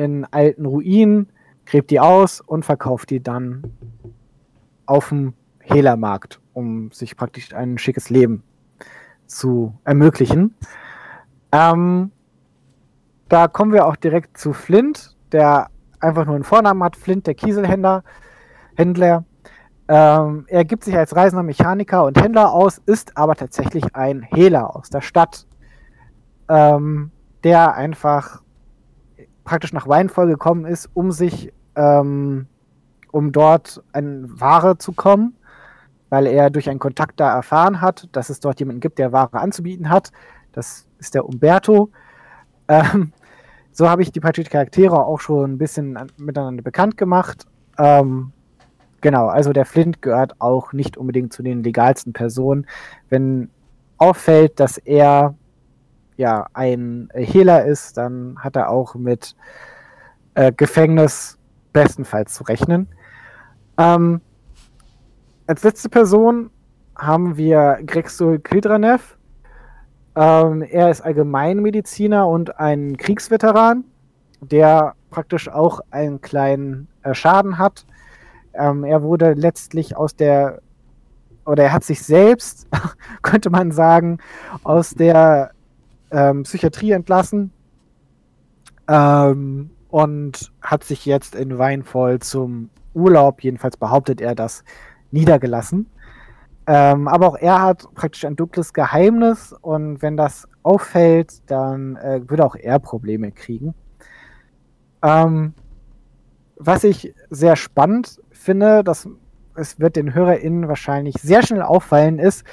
in 0.00 0.24
alten 0.30 0.64
Ruinen, 0.64 1.28
gräbt 1.66 1.90
die 1.90 2.00
aus 2.00 2.40
und 2.40 2.64
verkauft 2.64 3.10
die 3.10 3.22
dann 3.22 3.62
auf 4.86 5.10
dem 5.10 5.34
Hehlermarkt, 5.60 6.40
um 6.54 6.90
sich 6.90 7.16
praktisch 7.16 7.54
ein 7.54 7.76
schickes 7.76 8.08
Leben 8.08 8.42
zu 9.26 9.74
ermöglichen. 9.84 10.54
Ähm, 11.52 12.10
da 13.28 13.46
kommen 13.46 13.72
wir 13.72 13.86
auch 13.86 13.96
direkt 13.96 14.38
zu 14.38 14.54
Flint, 14.54 15.16
der 15.32 15.68
einfach 16.00 16.24
nur 16.24 16.34
einen 16.34 16.44
Vornamen 16.44 16.82
hat, 16.82 16.96
Flint, 16.96 17.26
der 17.26 17.34
Kieselhändler. 17.34 18.02
Händler. 18.76 19.24
Ähm, 19.86 20.46
er 20.48 20.64
gibt 20.64 20.84
sich 20.84 20.96
als 20.96 21.14
reisender 21.14 21.42
Mechaniker 21.42 22.04
und 22.04 22.20
Händler 22.20 22.52
aus, 22.52 22.78
ist 22.86 23.16
aber 23.18 23.34
tatsächlich 23.34 23.94
ein 23.94 24.22
Hehler 24.22 24.74
aus 24.74 24.88
der 24.88 25.02
Stadt, 25.02 25.46
ähm, 26.48 27.10
der 27.44 27.74
einfach 27.74 28.42
praktisch 29.50 29.72
nach 29.72 29.88
Weinvoll 29.88 30.28
gekommen 30.28 30.64
ist, 30.64 30.88
um 30.94 31.10
sich, 31.10 31.52
ähm, 31.74 32.46
um 33.10 33.32
dort 33.32 33.82
an 33.92 34.30
Ware 34.40 34.78
zu 34.78 34.92
kommen, 34.92 35.36
weil 36.08 36.28
er 36.28 36.50
durch 36.50 36.70
einen 36.70 36.78
Kontakt 36.78 37.18
da 37.18 37.34
erfahren 37.34 37.80
hat, 37.80 38.08
dass 38.12 38.30
es 38.30 38.38
dort 38.38 38.60
jemanden 38.60 38.78
gibt, 38.78 39.00
der 39.00 39.10
Ware 39.10 39.40
anzubieten 39.40 39.90
hat. 39.90 40.12
Das 40.52 40.86
ist 41.00 41.16
der 41.16 41.26
Umberto. 41.26 41.90
Ähm, 42.68 43.12
so 43.72 43.88
habe 43.88 44.02
ich 44.02 44.12
die 44.12 44.20
praktisch 44.20 44.48
Charaktere 44.48 45.04
auch 45.04 45.18
schon 45.18 45.54
ein 45.54 45.58
bisschen 45.58 45.98
miteinander 46.16 46.62
bekannt 46.62 46.96
gemacht. 46.96 47.44
Ähm, 47.76 48.30
genau, 49.00 49.26
also 49.26 49.52
der 49.52 49.66
Flint 49.66 50.00
gehört 50.00 50.40
auch 50.40 50.72
nicht 50.72 50.96
unbedingt 50.96 51.32
zu 51.32 51.42
den 51.42 51.64
legalsten 51.64 52.12
Personen. 52.12 52.68
Wenn 53.08 53.50
auffällt, 53.98 54.60
dass 54.60 54.78
er 54.78 55.34
ja 56.20 56.46
ein 56.52 57.08
Hehler 57.14 57.64
ist, 57.64 57.96
dann 57.96 58.36
hat 58.38 58.54
er 58.54 58.70
auch 58.70 58.94
mit 58.94 59.34
äh, 60.34 60.52
Gefängnis 60.52 61.38
bestenfalls 61.72 62.34
zu 62.34 62.44
rechnen. 62.44 62.88
Ähm, 63.78 64.20
als 65.46 65.64
letzte 65.64 65.88
Person 65.88 66.50
haben 66.96 67.36
wir 67.36 67.78
Grexul 67.86 68.38
Kildranev. 68.38 69.16
Ähm, 70.14 70.62
er 70.62 70.90
ist 70.90 71.00
Allgemeinmediziner 71.00 72.28
und 72.28 72.58
ein 72.60 72.96
Kriegsveteran, 72.96 73.84
der 74.40 74.94
praktisch 75.10 75.48
auch 75.48 75.80
einen 75.90 76.20
kleinen 76.20 76.88
äh, 77.02 77.14
Schaden 77.14 77.58
hat. 77.58 77.86
Ähm, 78.52 78.84
er 78.84 79.02
wurde 79.02 79.32
letztlich 79.32 79.96
aus 79.96 80.14
der, 80.14 80.60
oder 81.46 81.64
er 81.64 81.72
hat 81.72 81.84
sich 81.84 82.02
selbst, 82.02 82.68
könnte 83.22 83.48
man 83.48 83.72
sagen, 83.72 84.18
aus 84.62 84.90
der 84.90 85.52
ähm, 86.10 86.42
Psychiatrie 86.44 86.92
entlassen 86.92 87.52
ähm, 88.88 89.70
und 89.88 90.52
hat 90.60 90.84
sich 90.84 91.06
jetzt 91.06 91.34
in 91.34 91.58
Weinvoll 91.58 92.18
zum 92.20 92.70
Urlaub, 92.94 93.42
jedenfalls 93.42 93.76
behauptet 93.76 94.20
er 94.20 94.34
das, 94.34 94.64
niedergelassen. 95.10 95.86
Ähm, 96.66 97.08
aber 97.08 97.28
auch 97.28 97.36
er 97.36 97.62
hat 97.62 97.86
praktisch 97.94 98.24
ein 98.24 98.36
dunkles 98.36 98.72
Geheimnis 98.72 99.52
und 99.60 100.02
wenn 100.02 100.16
das 100.16 100.46
auffällt, 100.62 101.42
dann 101.50 101.96
äh, 101.96 102.20
würde 102.28 102.44
auch 102.44 102.54
er 102.54 102.78
Probleme 102.78 103.32
kriegen. 103.32 103.74
Ähm, 105.02 105.54
was 106.56 106.84
ich 106.84 107.14
sehr 107.30 107.56
spannend 107.56 108.20
finde, 108.30 108.84
dass 108.84 109.08
es 109.56 109.80
wird 109.80 109.96
den 109.96 110.14
HörerInnen 110.14 110.68
wahrscheinlich 110.68 111.16
sehr 111.16 111.42
schnell 111.42 111.62
auffallen, 111.62 112.18
ist, 112.18 112.44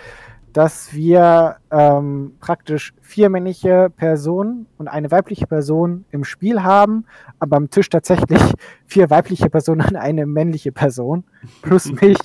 dass 0.54 0.94
wir 0.94 1.58
ähm, 1.72 2.36
praktisch 2.40 2.94
vier 3.02 3.30
männliche 3.30 3.90
Personen 3.96 4.66
und 4.78 4.88
eine 4.88 5.12
weibliche 5.12 5.46
Person 5.46 6.06
im 6.12 6.24
Spiel 6.24 6.64
haben, 6.64 7.06
aber 7.40 7.58
am 7.58 7.70
Tisch 7.70 7.90
tatsächlich 7.90 8.42
vier 8.86 9.10
weibliche 9.10 9.50
Personen 9.50 9.82
und 9.82 9.96
eine 9.96 10.26
männliche 10.26 10.72
Person 10.72 11.24
plus 11.62 11.92
mich. 11.92 12.18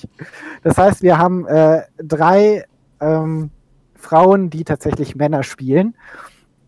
Das 0.63 0.77
heißt, 0.77 1.03
wir 1.03 1.17
haben 1.17 1.45
äh, 1.47 1.83
drei 1.97 2.65
ähm, 2.99 3.51
Frauen, 3.95 4.49
die 4.49 4.63
tatsächlich 4.63 5.15
Männer 5.15 5.43
spielen. 5.43 5.95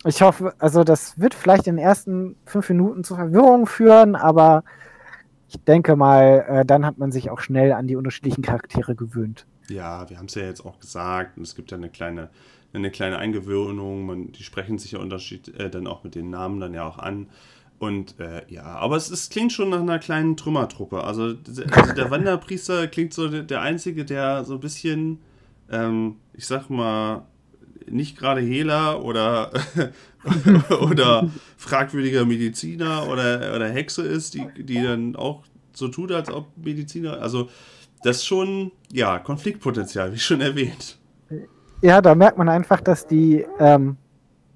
Ich 0.06 0.22
hoffe, 0.22 0.54
also 0.60 0.84
das 0.84 1.20
wird 1.20 1.34
vielleicht 1.34 1.68
in 1.68 1.78
den 1.78 1.86
ersten 1.86 2.36
fünf 2.46 2.70
Minuten 2.70 3.04
zu 3.04 3.15
Verwirrung 3.15 3.65
führen, 3.65 4.15
aber 4.15 4.63
ich 5.48 5.63
denke 5.63 5.96
mal, 5.96 6.46
äh, 6.48 6.65
dann 6.65 6.86
hat 6.86 6.98
man 6.98 7.12
sich 7.12 7.30
auch 7.30 7.39
schnell 7.39 7.72
an 7.74 7.88
die 7.88 7.96
unterschiedlichen 7.96 8.44
Charaktere 8.44 8.96
gewöhnt. 8.96 9.48
Ja, 9.69 10.10
wir 10.10 10.17
haben 10.17 10.28
es 10.28 10.36
ja 10.36 10.43
jetzt 10.43 10.65
auch 10.65 10.80
gesagt. 10.80 11.38
Und 11.38 11.43
es 11.43 11.56
gibt 11.56 11.71
ja 11.71 11.78
eine 11.78 11.89
kleine, 11.89 12.30
eine 12.73 12.91
kleine 12.91 13.17
Eingewöhnung. 13.17 14.06
Man, 14.06 14.32
die 14.32 14.43
sprechen 14.43 14.78
sich 14.78 14.91
ja 14.91 14.99
Unterschied 14.99 15.47
äh, 15.60 15.69
dann 15.69 15.88
auch 15.88 16.04
mit 16.04 16.15
den 16.15 16.30
Namen 16.30 16.60
dann 16.60 16.73
ja 16.73 16.88
auch 16.88 16.99
an. 16.99 17.28
Und 17.78 18.19
äh, 18.19 18.43
ja, 18.47 18.63
aber 18.63 18.95
es, 18.95 19.10
es 19.10 19.30
klingt 19.30 19.51
schon 19.51 19.69
nach 19.69 19.82
einer 19.82 19.99
kleinen 19.99 20.38
Trümmertruppe. 20.38 21.04
Also, 21.04 21.36
also 21.71 21.93
der 21.93 22.10
Wanderpriester 22.10 22.88
klingt 22.88 23.13
so 23.13 23.28
der, 23.28 23.43
der 23.43 23.62
Einzige, 23.62 24.06
der 24.06 24.45
so 24.45 24.56
ein 24.56 24.60
bisschen, 24.62 25.19
ähm, 25.69 26.15
ich 26.34 26.45
sag 26.45 26.69
mal, 26.69 27.25
nicht 27.89 28.17
gerade 28.17 28.41
Hehler 28.41 29.04
oder, 29.04 29.51
oder 30.82 31.30
fragwürdiger 31.58 32.25
Mediziner 32.25 33.08
oder, 33.08 33.54
oder 33.56 33.69
Hexe 33.69 34.04
ist, 34.04 34.34
die, 34.34 34.47
die 34.58 34.82
dann 34.82 35.15
auch 35.15 35.43
so 35.73 35.89
tut, 35.89 36.12
als 36.12 36.32
ob 36.32 36.47
Mediziner. 36.58 37.21
Also 37.21 37.49
das 38.06 38.18
ist 38.18 38.28
schon, 38.28 38.72
ja, 38.91 39.18
Konfliktpotenzial, 39.18 40.13
wie 40.13 40.20
schon 40.20 40.39
erwähnt. 40.39 41.00
Ja, 41.82 42.02
da 42.02 42.13
merkt 42.13 42.38
man 42.38 42.50
einfach, 42.50 42.80
dass 42.80 43.08
die, 43.08 43.44
ähm, 43.60 43.98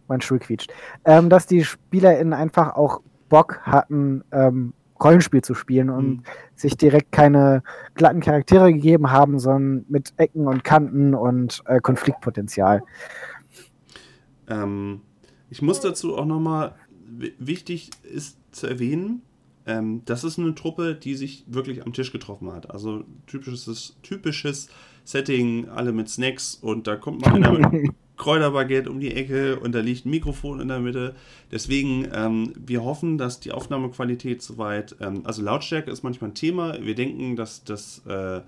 mein 0.07 0.21
Stuhl 0.21 0.37
quietscht, 0.37 0.71
ähm, 1.03 1.29
dass 1.29 1.47
die 1.47 1.63
SpielerInnen 1.63 2.33
einfach 2.33 2.75
auch 2.75 3.01
Bock 3.27 3.59
hatten, 3.63 4.23
ähm, 4.31 4.73
Rollenspiel 5.01 5.41
zu 5.41 5.55
spielen 5.55 5.89
und 5.89 6.07
mhm. 6.07 6.23
sich 6.55 6.77
direkt 6.77 7.11
keine 7.11 7.63
glatten 7.95 8.19
Charaktere 8.19 8.71
gegeben 8.71 9.09
haben, 9.11 9.39
sondern 9.39 9.85
mit 9.89 10.13
Ecken 10.17 10.45
und 10.47 10.63
Kanten 10.63 11.15
und 11.15 11.63
äh, 11.65 11.79
Konfliktpotenzial. 11.79 12.83
Ähm, 14.47 15.01
ich 15.49 15.63
muss 15.63 15.79
dazu 15.79 16.17
auch 16.17 16.25
nochmal, 16.25 16.75
wichtig 17.39 17.89
ist 18.03 18.37
zu 18.51 18.67
erwähnen, 18.67 19.23
ähm, 19.69 20.01
das 20.05 20.23
ist 20.23 20.39
eine 20.39 20.55
Truppe, 20.55 20.95
die 20.95 21.13
sich 21.13 21.43
wirklich 21.47 21.85
am 21.85 21.93
Tisch 21.93 22.11
getroffen 22.11 22.51
hat. 22.51 22.71
Also 22.71 23.03
typisches, 23.27 23.95
typisches 24.01 24.67
Setting, 25.03 25.69
alle 25.69 25.91
mit 25.91 26.09
Snacks 26.09 26.55
und 26.55 26.87
da 26.87 26.95
kommt 26.95 27.21
mal 27.21 27.35
einer 27.35 27.51
mit 27.51 27.91
Kräuterbaguette 28.17 28.89
um 28.89 28.99
die 28.99 29.15
Ecke 29.15 29.59
und 29.59 29.73
da 29.73 29.79
liegt 29.79 30.05
ein 30.05 30.09
Mikrofon 30.09 30.59
in 30.59 30.67
der 30.67 30.79
Mitte. 30.79 31.15
Deswegen, 31.51 32.07
ähm, 32.11 32.51
wir 32.55 32.83
hoffen, 32.83 33.17
dass 33.17 33.39
die 33.39 33.51
Aufnahmequalität 33.51 34.41
soweit, 34.41 34.95
ähm, 34.99 35.21
also 35.23 35.43
Lautstärke 35.43 35.91
ist 35.91 36.03
manchmal 36.03 36.31
ein 36.31 36.35
Thema. 36.35 36.83
Wir 36.83 36.95
denken, 36.95 37.35
dass 37.35 37.63
das. 37.63 38.05
Äh, 38.05 38.41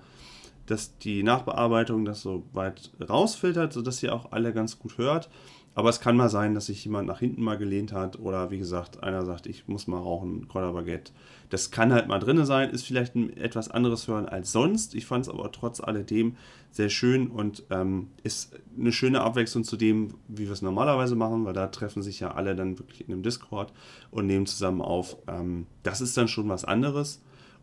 dass 0.66 0.96
die 0.98 1.24
Nachbearbeitung 1.24 2.04
das 2.04 2.22
so 2.22 2.44
weit 2.52 2.92
rausfiltert, 3.00 3.72
sodass 3.72 4.00
ihr 4.00 4.14
auch 4.14 4.30
alle 4.30 4.52
ganz 4.52 4.78
gut 4.78 4.96
hört. 4.96 5.28
Aber 5.74 5.88
es 5.88 6.00
kann 6.00 6.16
mal 6.16 6.28
sein, 6.28 6.54
dass 6.54 6.66
sich 6.66 6.84
jemand 6.84 7.08
nach 7.08 7.20
hinten 7.20 7.42
mal 7.42 7.56
gelehnt 7.56 7.92
hat 7.92 8.18
oder 8.18 8.50
wie 8.50 8.58
gesagt, 8.58 9.02
einer 9.02 9.24
sagt, 9.24 9.46
ich 9.46 9.68
muss 9.68 9.86
mal 9.86 9.98
rauchen, 9.98 10.46
Kräuterbaguette. 10.48 11.12
Das 11.48 11.70
kann 11.70 11.92
halt 11.92 12.08
mal 12.08 12.18
drin 12.18 12.44
sein, 12.44 12.70
ist 12.70 12.86
vielleicht 12.86 13.14
ein 13.14 13.34
etwas 13.36 13.70
anderes 13.70 14.06
Hören 14.06 14.28
als 14.28 14.52
sonst. 14.52 14.94
Ich 14.94 15.06
fand 15.06 15.26
es 15.26 15.32
aber 15.32 15.50
trotz 15.50 15.80
alledem 15.80 16.36
sehr 16.70 16.90
schön 16.90 17.28
und 17.28 17.64
ähm, 17.70 18.08
ist 18.22 18.54
eine 18.78 18.92
schöne 18.92 19.22
Abwechslung 19.22 19.64
zu 19.64 19.76
dem, 19.76 20.14
wie 20.28 20.44
wir 20.46 20.52
es 20.52 20.62
normalerweise 20.62 21.14
machen, 21.14 21.44
weil 21.44 21.52
da 21.54 21.68
treffen 21.68 22.02
sich 22.02 22.20
ja 22.20 22.32
alle 22.32 22.54
dann 22.54 22.78
wirklich 22.78 23.06
in 23.06 23.12
einem 23.12 23.22
Discord 23.22 23.72
und 24.10 24.26
nehmen 24.26 24.46
zusammen 24.46 24.82
auf. 24.82 25.16
Ähm, 25.26 25.66
das 25.82 26.00
ist 26.00 26.16
dann 26.16 26.28
schon 26.28 26.48
was 26.48 26.64
anderes. 26.64 27.22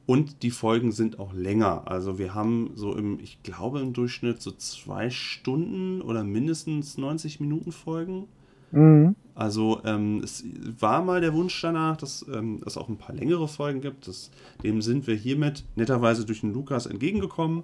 Und 0.09 0.41
die 0.41 0.49
Folgen 0.49 0.91
sind 0.91 1.19
auch 1.19 1.33
länger. 1.33 1.83
Also 1.85 2.17
wir 2.17 2.33
haben 2.33 2.71
so 2.73 2.95
im, 2.95 3.19
ich 3.19 3.43
glaube 3.43 3.79
im 3.79 3.93
Durchschnitt 3.93 4.41
so 4.41 4.49
zwei 4.49 5.11
Stunden 5.11 6.01
oder 6.01 6.23
mindestens 6.23 6.97
90 6.97 7.39
Minuten 7.39 7.71
Folgen. 7.71 8.27
Mhm. 8.71 9.15
Also 9.35 9.81
ähm, 9.85 10.21
es 10.23 10.43
war 10.79 11.03
mal 11.03 11.21
der 11.21 11.35
Wunsch 11.35 11.61
danach, 11.61 11.95
dass 11.95 12.25
ähm, 12.33 12.59
es 12.65 12.75
auch 12.75 12.89
ein 12.89 12.97
paar 12.97 13.13
längere 13.13 13.47
Folgen 13.47 13.81
gibt. 13.81 14.07
Das, 14.07 14.31
dem 14.63 14.81
sind 14.81 15.05
wir 15.05 15.13
hiermit 15.13 15.63
netterweise 15.75 16.25
durch 16.25 16.41
den 16.41 16.53
Lukas 16.53 16.87
entgegengekommen. 16.87 17.63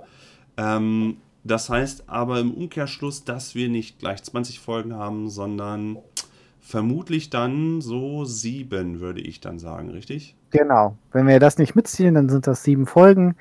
Ähm, 0.56 1.18
das 1.44 1.72
heißt 1.72 2.10
aber 2.10 2.40
im 2.40 2.54
Umkehrschluss, 2.54 3.24
dass 3.24 3.56
wir 3.56 3.70
nicht 3.70 3.98
gleich 3.98 4.22
20 4.22 4.60
Folgen 4.60 4.94
haben, 4.94 5.32
sondern 5.32 5.98
vermutlich 6.62 7.32
dann 7.32 7.82
so 7.82 8.24
sieben, 8.24 9.00
würde 9.00 9.22
ich 9.22 9.40
dann 9.40 9.58
sagen, 9.58 9.90
richtig? 9.90 10.36
Genau. 10.58 10.96
Wenn 11.12 11.28
wir 11.28 11.39
das 11.39 11.58
nicht 11.58 11.76
mitziehen, 11.76 12.15
dann 12.15 12.30
sind 12.30 12.48
das 12.48 12.63
sieben 12.63 12.86
Folgen. 12.86 13.36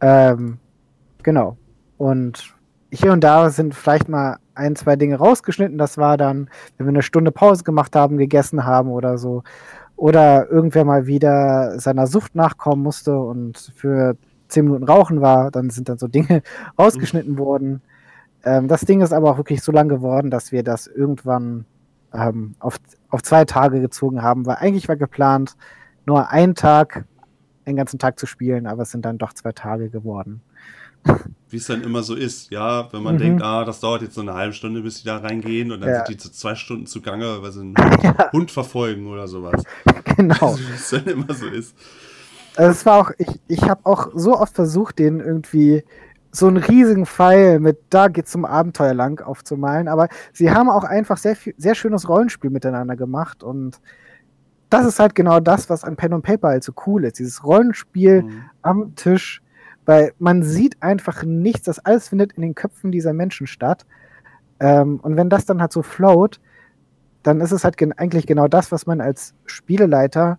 Ähm, 0.00 0.58
genau. 1.22 1.56
Und 1.96 2.54
hier 2.90 3.12
und 3.12 3.22
da 3.22 3.50
sind 3.50 3.74
vielleicht 3.74 4.08
mal 4.08 4.38
ein, 4.54 4.76
zwei 4.76 4.96
Dinge 4.96 5.16
rausgeschnitten. 5.16 5.78
Das 5.78 5.98
war 5.98 6.16
dann, 6.16 6.48
wenn 6.76 6.86
wir 6.86 6.90
eine 6.90 7.02
Stunde 7.02 7.32
Pause 7.32 7.64
gemacht 7.64 7.94
haben, 7.96 8.16
gegessen 8.16 8.64
haben 8.64 8.90
oder 8.90 9.18
so. 9.18 9.42
Oder 9.96 10.48
irgendwer 10.48 10.84
mal 10.84 11.06
wieder 11.06 11.78
seiner 11.80 12.06
Sucht 12.06 12.34
nachkommen 12.34 12.82
musste 12.82 13.18
und 13.18 13.72
für 13.74 14.16
zehn 14.46 14.64
Minuten 14.64 14.84
rauchen 14.84 15.20
war, 15.20 15.50
dann 15.50 15.70
sind 15.70 15.88
dann 15.88 15.98
so 15.98 16.08
Dinge 16.08 16.42
rausgeschnitten 16.78 17.34
mhm. 17.34 17.38
worden. 17.38 17.82
Ähm, 18.44 18.68
das 18.68 18.82
Ding 18.82 19.00
ist 19.00 19.12
aber 19.12 19.30
auch 19.30 19.36
wirklich 19.36 19.62
so 19.62 19.72
lang 19.72 19.88
geworden, 19.88 20.30
dass 20.30 20.52
wir 20.52 20.62
das 20.62 20.86
irgendwann 20.86 21.64
ähm, 22.14 22.54
auf, 22.58 22.78
auf 23.10 23.22
zwei 23.22 23.44
Tage 23.44 23.80
gezogen 23.80 24.22
haben, 24.22 24.46
weil 24.46 24.56
eigentlich 24.56 24.88
war 24.88 24.96
geplant, 24.96 25.56
nur 26.08 26.30
einen 26.30 26.54
Tag 26.54 27.04
einen 27.64 27.76
ganzen 27.76 27.98
Tag 27.98 28.18
zu 28.18 28.26
spielen, 28.26 28.66
aber 28.66 28.82
es 28.82 28.90
sind 28.90 29.04
dann 29.04 29.18
doch 29.18 29.34
zwei 29.34 29.52
Tage 29.52 29.90
geworden. 29.90 30.40
Wie 31.50 31.58
es 31.58 31.66
dann 31.66 31.82
immer 31.82 32.02
so 32.02 32.14
ist, 32.14 32.50
ja, 32.50 32.92
wenn 32.92 33.02
man 33.02 33.14
mhm. 33.14 33.18
denkt, 33.18 33.42
ah, 33.42 33.64
das 33.64 33.80
dauert 33.80 34.02
jetzt 34.02 34.14
so 34.14 34.22
eine 34.22 34.34
halbe 34.34 34.52
Stunde, 34.52 34.80
bis 34.80 35.02
die 35.02 35.04
da 35.06 35.18
reingehen 35.18 35.70
und 35.70 35.80
dann 35.80 35.90
ja. 35.90 35.96
sind 35.96 36.08
die 36.08 36.16
zu 36.16 36.32
zwei 36.32 36.54
Stunden 36.54 36.86
zugange, 36.86 37.40
weil 37.42 37.52
sie 37.52 37.60
einen 37.60 37.74
ja. 38.02 38.32
Hund 38.32 38.50
verfolgen 38.50 39.06
oder 39.06 39.28
sowas. 39.28 39.62
Genau. 40.16 40.56
Wie 40.58 40.74
es 40.74 40.90
dann 40.90 41.04
immer 41.04 41.32
so 41.32 41.46
ist. 41.46 41.76
Also 42.56 42.72
es 42.72 42.84
war 42.84 42.98
auch, 42.98 43.12
ich, 43.18 43.28
ich 43.46 43.62
habe 43.68 43.82
auch 43.84 44.08
so 44.14 44.36
oft 44.36 44.52
versucht, 44.54 44.98
den 44.98 45.20
irgendwie 45.20 45.84
so 46.32 46.48
einen 46.48 46.56
riesigen 46.56 47.06
Pfeil 47.06 47.60
mit 47.60 47.78
da 47.90 48.08
geht's 48.08 48.32
zum 48.32 48.44
Abenteuer 48.44 48.94
lang 48.94 49.20
aufzumalen, 49.20 49.86
aber 49.86 50.08
sie 50.32 50.50
haben 50.50 50.70
auch 50.70 50.82
einfach 50.82 51.18
sehr 51.18 51.36
viel, 51.36 51.54
sehr 51.56 51.76
schönes 51.76 52.08
Rollenspiel 52.08 52.50
miteinander 52.50 52.96
gemacht 52.96 53.44
und 53.44 53.80
das 54.70 54.86
ist 54.86 55.00
halt 55.00 55.14
genau 55.14 55.40
das, 55.40 55.70
was 55.70 55.84
an 55.84 55.96
Pen 55.96 56.12
und 56.12 56.22
Paper 56.22 56.48
halt 56.48 56.64
so 56.64 56.72
cool 56.86 57.04
ist. 57.04 57.18
Dieses 57.18 57.44
Rollenspiel 57.44 58.22
mhm. 58.22 58.42
am 58.62 58.94
Tisch, 58.96 59.42
weil 59.86 60.12
man 60.18 60.42
sieht 60.42 60.82
einfach 60.82 61.24
nichts, 61.24 61.62
das 61.62 61.78
alles 61.78 62.08
findet 62.08 62.32
in 62.34 62.42
den 62.42 62.54
Köpfen 62.54 62.92
dieser 62.92 63.12
Menschen 63.12 63.46
statt. 63.46 63.86
Ähm, 64.60 65.00
und 65.00 65.16
wenn 65.16 65.30
das 65.30 65.46
dann 65.46 65.60
halt 65.60 65.72
so 65.72 65.82
float, 65.82 66.40
dann 67.22 67.40
ist 67.40 67.52
es 67.52 67.64
halt 67.64 67.76
gen 67.76 67.92
eigentlich 67.92 68.26
genau 68.26 68.48
das, 68.48 68.70
was 68.70 68.86
man 68.86 69.00
als 69.00 69.34
Spieleleiter 69.46 70.38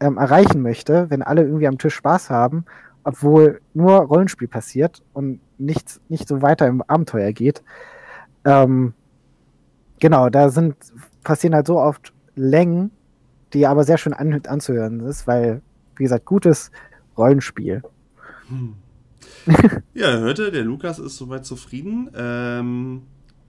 ähm, 0.00 0.18
erreichen 0.18 0.62
möchte, 0.62 1.10
wenn 1.10 1.22
alle 1.22 1.42
irgendwie 1.42 1.66
am 1.66 1.78
Tisch 1.78 1.94
Spaß 1.94 2.30
haben, 2.30 2.64
obwohl 3.04 3.60
nur 3.74 3.96
Rollenspiel 4.00 4.48
passiert 4.48 5.02
und 5.12 5.40
nichts 5.56 6.00
nicht 6.08 6.28
so 6.28 6.42
weiter 6.42 6.66
im 6.66 6.82
Abenteuer 6.82 7.32
geht. 7.32 7.62
Ähm, 8.44 8.92
genau, 9.98 10.28
da 10.28 10.50
sind 10.50 10.76
passieren 11.24 11.54
halt 11.54 11.66
so 11.66 11.80
oft 11.80 12.12
Längen, 12.36 12.90
die 13.52 13.66
aber 13.66 13.84
sehr 13.84 13.98
schön 13.98 14.12
an, 14.14 14.40
anzuhören 14.46 15.00
ist, 15.00 15.26
weil, 15.26 15.62
wie 15.96 16.04
gesagt, 16.04 16.24
gutes 16.24 16.70
Rollenspiel. 17.16 17.82
Hm. 18.48 18.74
ja, 19.94 20.18
hörte, 20.18 20.50
der 20.50 20.64
Lukas 20.64 20.98
ist 20.98 21.16
soweit 21.16 21.44
zufrieden. 21.44 22.10
Ähm, 22.16 23.02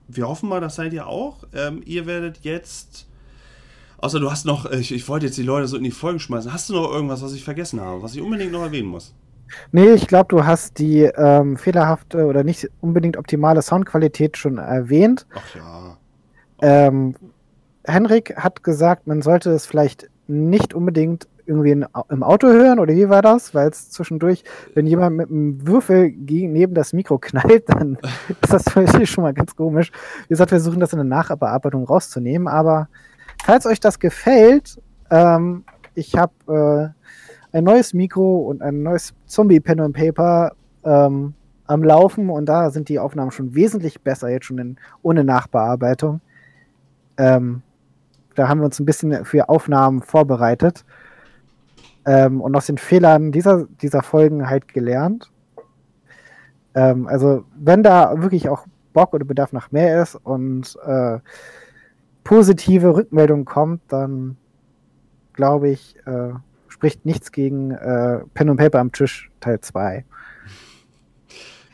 wir 0.08 0.28
hoffen 0.28 0.48
mal, 0.48 0.60
das 0.60 0.76
seid 0.76 0.92
ihr 0.92 1.06
auch. 1.06 1.44
Ähm, 1.54 1.82
ihr 1.84 2.06
werdet 2.06 2.40
jetzt. 2.42 3.06
Außer 3.98 4.18
du 4.18 4.30
hast 4.30 4.46
noch, 4.46 4.70
ich, 4.70 4.92
ich 4.92 5.06
wollte 5.08 5.26
jetzt 5.26 5.36
die 5.36 5.42
Leute 5.42 5.68
so 5.68 5.76
in 5.76 5.84
die 5.84 5.90
Folge 5.90 6.20
schmeißen. 6.20 6.52
Hast 6.52 6.70
du 6.70 6.74
noch 6.74 6.90
irgendwas, 6.90 7.22
was 7.22 7.34
ich 7.34 7.44
vergessen 7.44 7.80
habe, 7.80 8.02
was 8.02 8.14
ich 8.14 8.22
unbedingt 8.22 8.52
noch 8.52 8.62
erwähnen 8.62 8.88
muss? 8.88 9.14
Nee, 9.72 9.92
ich 9.92 10.06
glaube, 10.06 10.28
du 10.28 10.44
hast 10.44 10.78
die 10.78 11.02
ähm, 11.02 11.56
fehlerhafte 11.56 12.24
oder 12.24 12.42
nicht 12.44 12.68
unbedingt 12.80 13.16
optimale 13.16 13.62
Soundqualität 13.62 14.36
schon 14.36 14.58
erwähnt. 14.58 15.26
Ach 15.34 15.54
ja. 15.54 15.96
Ähm, 16.62 17.14
Henrik 17.90 18.36
hat 18.36 18.62
gesagt, 18.62 19.06
man 19.06 19.22
sollte 19.22 19.50
es 19.50 19.66
vielleicht 19.66 20.08
nicht 20.26 20.74
unbedingt 20.74 21.28
irgendwie 21.46 21.72
in, 21.72 21.86
im 22.10 22.22
Auto 22.22 22.46
hören 22.46 22.78
oder 22.78 22.94
wie 22.94 23.08
war 23.08 23.22
das? 23.22 23.54
Weil 23.54 23.70
es 23.70 23.90
zwischendurch, 23.90 24.44
wenn 24.74 24.86
jemand 24.86 25.16
mit 25.16 25.30
einem 25.30 25.66
Würfel 25.66 26.10
gegen, 26.10 26.52
neben 26.52 26.74
das 26.74 26.92
Mikro 26.92 27.18
knallt, 27.18 27.68
dann 27.68 27.98
ist 28.28 28.52
das 28.52 28.64
natürlich 28.74 29.10
schon 29.10 29.24
mal 29.24 29.34
ganz 29.34 29.56
komisch. 29.56 29.90
Wie 30.22 30.28
gesagt, 30.28 30.52
wir 30.52 30.60
versuchen 30.60 30.80
das 30.80 30.92
in 30.92 30.98
der 30.98 31.04
Nachbearbeitung 31.04 31.84
rauszunehmen, 31.84 32.46
aber 32.46 32.88
falls 33.42 33.66
euch 33.66 33.80
das 33.80 33.98
gefällt, 33.98 34.80
ähm, 35.10 35.64
ich 35.94 36.14
habe 36.16 36.94
äh, 37.52 37.56
ein 37.56 37.64
neues 37.64 37.94
Mikro 37.94 38.42
und 38.42 38.62
ein 38.62 38.84
neues 38.84 39.12
Zombie 39.26 39.58
Pen 39.58 39.80
and 39.80 39.96
Paper 39.96 40.52
ähm, 40.84 41.34
am 41.66 41.82
Laufen 41.82 42.30
und 42.30 42.46
da 42.46 42.70
sind 42.70 42.88
die 42.88 43.00
Aufnahmen 43.00 43.32
schon 43.32 43.54
wesentlich 43.54 44.00
besser, 44.00 44.28
jetzt 44.28 44.46
schon 44.46 44.58
in, 44.58 44.76
ohne 45.02 45.24
Nachbearbeitung. 45.24 46.20
Ähm, 47.16 47.62
da 48.40 48.48
haben 48.48 48.60
wir 48.60 48.64
uns 48.64 48.80
ein 48.80 48.86
bisschen 48.86 49.26
für 49.26 49.50
Aufnahmen 49.50 50.00
vorbereitet 50.00 50.86
ähm, 52.06 52.40
und 52.40 52.56
aus 52.56 52.64
den 52.64 52.78
Fehlern 52.78 53.32
dieser, 53.32 53.66
dieser 53.82 54.02
Folgen 54.02 54.48
halt 54.48 54.66
gelernt. 54.72 55.30
Ähm, 56.74 57.06
also, 57.06 57.44
wenn 57.54 57.82
da 57.82 58.22
wirklich 58.22 58.48
auch 58.48 58.66
Bock 58.94 59.12
oder 59.12 59.26
Bedarf 59.26 59.52
nach 59.52 59.72
mehr 59.72 60.00
ist 60.00 60.14
und 60.14 60.74
äh, 60.86 61.18
positive 62.24 62.94
Rückmeldung 62.96 63.44
kommt, 63.44 63.82
dann 63.88 64.38
glaube 65.34 65.68
ich, 65.68 65.96
äh, 66.06 66.32
spricht 66.68 67.04
nichts 67.04 67.32
gegen 67.32 67.72
äh, 67.72 68.20
Pen 68.32 68.48
und 68.48 68.56
Paper 68.56 68.78
am 68.78 68.90
Tisch 68.90 69.30
Teil 69.40 69.60
2. 69.60 70.06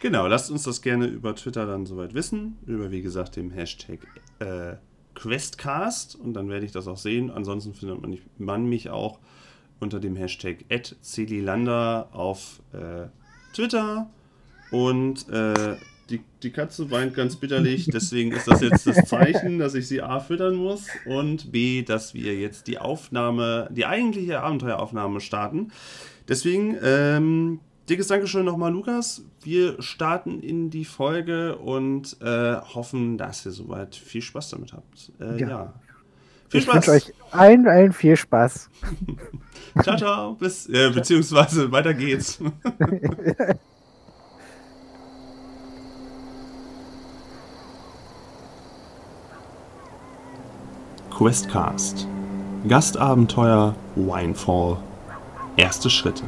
Genau, 0.01 0.27
lasst 0.27 0.51
uns 0.51 0.65
das 0.65 0.83
gerne 0.83 1.07
über 1.07 1.37
Twitter 1.37 1.65
dann 1.65 1.87
soweit 1.87 2.13
wissen. 2.13 2.59
Über, 2.67 2.91
wie 2.91 3.03
gesagt, 3.03 3.37
dem 3.37 3.53
Hashtag 3.53 4.01
äh, 4.41 4.75
Questcast 5.17 6.15
und 6.15 6.35
dann 6.35 6.49
werde 6.49 6.65
ich 6.65 6.73
das 6.73 6.87
auch 6.87 6.97
sehen. 6.97 7.31
Ansonsten 7.31 7.75
findet 7.75 8.01
man, 8.01 8.19
man 8.39 8.69
mich 8.69 8.91
auch 8.91 9.19
unter 9.81 9.99
dem 9.99 10.15
Hashtag 10.17 10.65
@celilander 11.03 12.09
auf 12.13 12.61
äh, 12.73 13.09
Twitter 13.53 14.09
und 14.71 15.29
äh, 15.29 15.77
die, 16.09 16.21
die 16.43 16.51
Katze 16.51 16.91
weint 16.91 17.15
ganz 17.15 17.37
bitterlich, 17.37 17.87
deswegen 17.93 18.33
ist 18.33 18.47
das 18.47 18.61
jetzt 18.61 18.87
das 18.87 19.05
Zeichen, 19.07 19.59
dass 19.59 19.75
ich 19.75 19.89
sie 19.89 20.03
A 20.03 20.21
füttern 20.21 20.55
muss 20.55 20.87
und 21.05 21.51
B, 21.51 21.83
dass 21.83 22.15
wir 22.15 22.39
jetzt 22.39 22.69
die 22.69 22.79
Aufnahme, 22.79 23.69
die 23.73 23.87
eigentliche 23.87 24.41
Abenteueraufnahme 24.41 25.21
starten. 25.21 25.73
Deswegen 26.29 26.77
ähm, 26.83 27.61
Dickes 27.89 28.09
Dankeschön 28.09 28.45
nochmal, 28.45 28.73
Lukas. 28.73 29.23
Wir 29.43 29.81
starten 29.81 30.41
in 30.41 30.71
die 30.71 30.85
Folge 30.85 31.57
und 31.57 32.21
äh, 32.21 32.57
hoffen, 32.57 33.17
dass 33.17 33.47
ihr 33.47 33.53
soweit 33.53 33.95
viel 33.95 34.23
Spaß 34.23 34.51
damit 34.51 34.73
habt. 34.73 35.13
Äh, 35.21 35.41
ja. 35.41 35.49
ja. 35.49 35.73
Viel 36.49 36.63
Spaß. 36.63 36.75
Ich 36.75 36.89
wünsche 36.89 36.91
euch 36.91 37.13
allen, 37.31 37.69
allen 37.69 37.93
viel 37.93 38.17
Spaß. 38.17 38.71
ciao, 39.83 39.97
ciao. 39.97 40.35
Bis, 40.35 40.69
äh, 40.69 40.91
beziehungsweise 40.91 41.71
weiter 41.71 41.95
geht's. 41.95 42.41
Questcast. 51.17 52.09
Gastabenteuer 52.69 53.77
Winefall. 53.95 54.79
Erste 55.57 55.89
Schritte. 55.89 56.25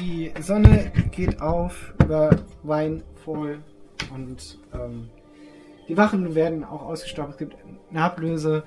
die 0.00 0.29
Sonne 0.42 0.92
geht 1.10 1.40
auf 1.40 1.94
über 2.00 2.30
Weinfall 2.62 3.60
und 4.14 4.58
ähm, 4.72 5.08
die 5.88 5.96
Wachen 5.96 6.34
werden 6.34 6.64
auch 6.64 6.82
ausgestoppt. 6.82 7.30
Es 7.32 7.38
gibt 7.38 7.56
eine 7.90 8.02
Ablöse. 8.02 8.64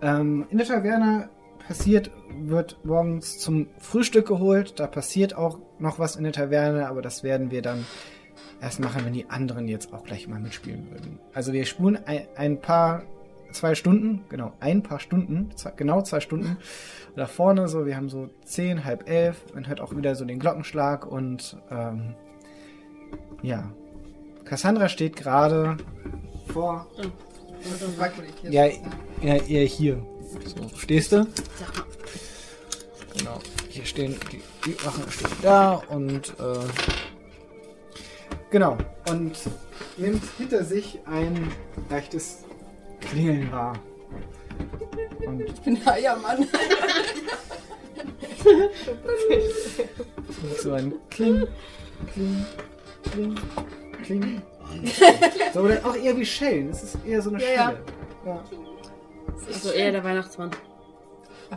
Ähm, 0.00 0.46
in 0.50 0.58
der 0.58 0.66
Taverne 0.66 1.28
passiert, 1.66 2.10
wird 2.38 2.78
morgens 2.84 3.38
zum 3.38 3.68
Frühstück 3.78 4.26
geholt. 4.26 4.78
Da 4.80 4.86
passiert 4.86 5.34
auch 5.34 5.58
noch 5.78 5.98
was 5.98 6.16
in 6.16 6.24
der 6.24 6.32
Taverne, 6.32 6.88
aber 6.88 7.02
das 7.02 7.22
werden 7.22 7.50
wir 7.50 7.62
dann 7.62 7.84
erst 8.60 8.80
machen, 8.80 9.04
wenn 9.04 9.12
die 9.12 9.28
anderen 9.28 9.68
jetzt 9.68 9.92
auch 9.92 10.04
gleich 10.04 10.28
mal 10.28 10.40
mitspielen 10.40 10.90
würden. 10.90 11.18
Also 11.34 11.52
wir 11.52 11.64
spulen 11.66 11.98
ein, 12.06 12.26
ein 12.36 12.60
paar 12.60 13.02
zwei 13.56 13.74
Stunden, 13.74 14.24
genau, 14.28 14.52
ein 14.60 14.82
paar 14.82 15.00
Stunden, 15.00 15.50
zwei, 15.56 15.70
genau 15.72 16.02
zwei 16.02 16.20
Stunden. 16.20 16.58
Da 17.16 17.26
vorne 17.26 17.68
so, 17.68 17.86
wir 17.86 17.96
haben 17.96 18.08
so 18.08 18.28
zehn, 18.44 18.84
halb 18.84 19.08
elf, 19.08 19.36
man 19.54 19.66
hört 19.66 19.80
auch 19.80 19.96
wieder 19.96 20.14
so 20.14 20.24
den 20.24 20.38
Glockenschlag 20.38 21.06
und 21.06 21.56
ähm, 21.70 22.14
ja. 23.42 23.72
Cassandra 24.44 24.88
steht 24.88 25.16
gerade 25.16 25.76
vor. 26.52 26.86
Ja, 28.42 28.66
ja, 29.22 29.34
eher 29.36 29.64
hier. 29.64 30.06
So, 30.44 30.68
stehst 30.76 31.12
du? 31.12 31.26
Genau. 33.16 33.38
Hier 33.68 33.84
stehen 33.84 34.14
die, 34.30 34.42
die 34.64 34.84
Wachen 34.84 35.10
stehen 35.10 35.30
da 35.42 35.74
und 35.88 36.30
äh, 36.38 36.66
genau. 38.50 38.76
Und 39.08 39.36
nimmt 39.96 40.22
hinter 40.38 40.64
sich 40.64 41.00
ein 41.06 41.50
leichtes 41.90 42.45
Klingeln 43.10 43.50
war. 43.52 43.74
Und 45.26 45.40
ich 45.40 45.60
bin 45.60 45.78
der 45.82 45.92
Eiermann. 45.92 46.46
so 50.58 50.72
ein 50.72 50.94
Kling, 51.10 51.46
Kling, 52.12 52.46
Kling, 53.02 53.38
Kling. 54.02 54.42
So, 55.52 55.60
oder 55.60 55.84
auch 55.84 55.96
eher 55.96 56.16
wie 56.16 56.26
Schellen. 56.26 56.70
Es 56.70 56.82
ist 56.82 56.98
eher 57.06 57.22
so 57.22 57.30
eine 57.30 57.40
ja, 57.40 57.46
Schelle. 57.46 57.78
Ja. 58.24 58.32
ja. 58.32 58.44
Also 59.46 59.70
eher 59.70 59.92
der 59.92 60.04
Weihnachtsmann. 60.04 60.50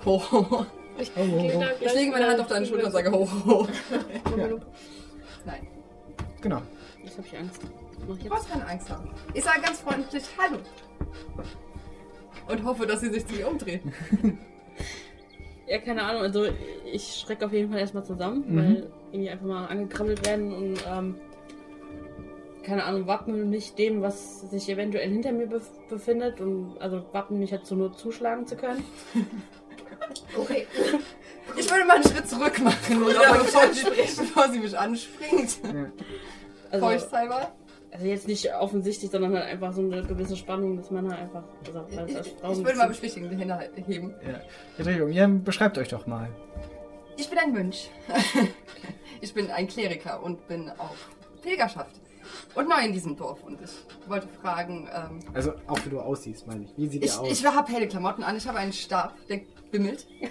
Ho, 0.06 0.22
ho, 0.32 0.52
ho. 0.52 0.66
Ich, 0.98 1.12
ho, 1.16 1.22
ho, 1.22 1.42
ho. 1.42 1.64
ich 1.80 1.94
lege 1.94 2.12
meine 2.12 2.28
Hand 2.28 2.40
auf 2.40 2.48
deine 2.48 2.66
Schulter 2.66 2.88
und 2.88 2.92
sage 2.92 3.12
ho, 3.12 3.28
ho, 3.28 3.46
ho. 3.46 3.68
Ja. 4.38 4.48
Nein. 5.46 5.68
Genau. 6.42 6.62
Jetzt 7.04 7.18
habe 7.18 7.28
ich 7.28 7.38
Angst. 7.38 7.62
Du 8.08 8.30
brauchst 8.30 8.50
keine 8.50 8.68
Angst 8.68 8.90
haben. 8.90 9.10
Ich 9.34 9.44
sage 9.44 9.62
ganz 9.62 9.80
freundlich 9.80 10.24
Hallo. 10.38 10.58
Und 12.48 12.64
hoffe, 12.64 12.88
dass 12.88 13.02
sie 13.02 13.10
sich 13.10 13.26
zu 13.28 13.36
mir 13.36 13.48
umdreht. 13.48 13.82
ja, 15.68 15.78
keine 15.80 16.04
Ahnung. 16.04 16.24
Also 16.24 16.48
ich 16.92 17.16
schrecke 17.16 17.46
auf 17.46 17.54
jeden 17.54 17.70
Fall 17.70 17.80
erstmal 17.80 18.04
zusammen, 18.04 18.44
mhm. 18.48 18.58
weil 18.58 18.92
irgendwie 19.12 19.30
einfach 19.30 19.46
mal 19.46 19.66
angekrabbelt 19.68 20.26
werden 20.26 20.52
und 20.54 20.84
ähm, 20.88 21.16
keine 22.64 22.84
Ahnung, 22.84 23.08
wappne 23.08 23.46
mich 23.46 23.74
dem, 23.76 24.02
was 24.02 24.42
sich 24.50 24.70
eventuell 24.70 25.10
hinter 25.10 25.32
mir 25.32 25.48
bef 25.48 25.70
befindet 25.90 26.40
und 26.40 26.78
also 26.80 27.04
wappne 27.14 27.38
mich 27.38 27.52
halt 27.52 27.66
so 27.66 27.76
nur 27.76 27.94
zuschlagen 27.94 28.46
zu 28.46 28.56
können. 28.56 28.84
Okay. 30.38 30.68
Ich 31.56 31.70
würde 31.70 31.86
mal 31.86 31.96
einen 31.96 32.04
Schritt 32.04 32.28
zurück 32.28 32.60
machen, 32.60 33.04
oder 33.04 33.14
Ja, 33.22 33.34
bevor, 33.34 33.62
bevor 33.68 34.50
sie 34.50 34.60
mich 34.60 34.78
anspringt. 34.78 35.60
Also, 36.72 36.86
Feuchthalber. 36.86 37.52
Also 37.92 38.06
jetzt 38.06 38.28
nicht 38.28 38.54
offensichtlich, 38.54 39.12
sondern 39.12 39.34
halt 39.34 39.46
einfach 39.46 39.74
so 39.74 39.82
eine 39.82 40.04
gewisse 40.04 40.36
Spannung, 40.36 40.78
dass 40.78 40.92
man 40.92 41.10
halt 41.10 41.22
einfach, 41.22 41.44
also 41.66 41.80
als, 41.98 42.28
Frau 42.40 42.52
ich 42.52 42.58
würde 42.60 42.78
mal 42.78 42.88
beschwichtigen, 42.88 43.30
die 43.30 43.38
Hände 43.38 43.70
heben. 43.88 44.14
Ja. 44.22 44.40
Entschuldigung, 44.78 45.12
ja, 45.12 45.28
beschreibt 45.28 45.78
euch 45.78 45.88
doch 45.90 46.06
mal. 46.08 46.30
Ich 47.18 47.30
bin 47.30 47.38
ein 47.40 47.54
Mönch. 47.54 47.90
Ich 49.22 49.34
bin 49.34 49.52
ein 49.52 49.68
Kleriker 49.68 50.24
und 50.24 50.48
bin 50.48 50.70
auf 50.78 51.10
Pilgerschaft. 51.42 52.00
Und 52.56 52.70
neu 52.70 52.86
in 52.86 52.94
diesem 52.94 53.18
Dorf. 53.18 53.44
Und 53.44 53.60
ich 53.62 54.10
wollte 54.10 54.28
fragen, 54.42 54.88
ähm, 54.94 55.20
Also, 55.34 55.54
auch 55.68 55.84
wie 55.86 55.90
du 55.90 56.00
aussiehst, 56.00 56.48
meine 56.48 56.64
ich. 56.64 56.78
Wie 56.78 56.88
sieht 56.88 57.02
ihr 57.02 57.08
ich, 57.08 57.18
aus? 57.18 57.30
ich 57.30 57.46
habe 57.46 57.72
helle 57.72 57.88
Klamotten 57.88 58.24
an, 58.24 58.38
ich 58.38 58.48
habe 58.48 58.60
einen 58.60 58.74
Stab, 58.74 59.16
der 59.28 59.42
bimmelt. 59.72 60.08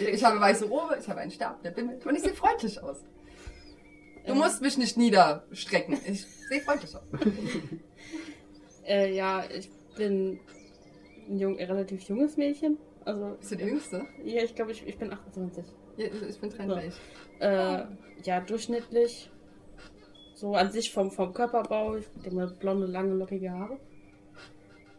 Ich 0.00 0.24
habe 0.24 0.40
weiße 0.40 0.64
Robe, 0.64 0.96
ich 0.98 1.06
habe 1.06 1.20
einen 1.20 1.30
Stab, 1.30 1.62
der 1.62 1.70
bimmelt. 1.70 2.04
Und 2.06 2.16
ich 2.16 2.22
sehe 2.22 2.32
freundlich 2.32 2.82
aus. 2.82 3.04
Du 4.26 4.32
Ähm. 4.32 4.38
musst 4.38 4.60
mich 4.60 4.76
nicht 4.78 4.96
niederstrecken. 4.96 5.98
Ich 6.06 6.26
sehe 6.26 6.60
freundlich 6.60 6.94
aus. 6.94 7.02
Äh, 8.88 9.16
ja, 9.16 9.42
ich 9.52 9.68
bin 9.96 10.38
ein 11.28 11.38
jung, 11.40 11.56
relativ 11.56 12.02
junges 12.02 12.36
Mädchen. 12.36 12.78
Also, 13.04 13.34
Bist 13.40 13.50
du 13.50 13.56
die 13.56 13.64
Jüngste? 13.64 14.06
ja, 14.24 14.44
ich 14.44 14.54
glaube, 14.54 14.70
ich, 14.70 14.86
ich 14.86 14.96
bin 14.96 15.12
28. 15.12 15.64
Ja, 15.96 16.06
ich 16.28 16.38
bin 16.38 16.50
33. 16.50 16.94
Äh, 17.40 17.82
ja, 18.22 18.40
durchschnittlich. 18.46 19.28
So 20.34 20.54
an 20.54 20.70
sich 20.70 20.92
vom, 20.92 21.10
vom 21.10 21.32
Körperbau, 21.34 21.96
ich 21.96 22.06
denke 22.22 22.36
mal 22.36 22.46
blonde, 22.46 22.86
lange, 22.86 23.14
lockige 23.14 23.50
Haare. 23.50 23.80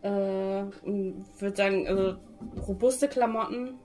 Äh, 0.02 0.66
und 0.86 1.26
würde 1.40 1.56
sagen, 1.56 1.88
also 1.88 2.18
robuste 2.68 3.08
Klamotten, 3.08 3.76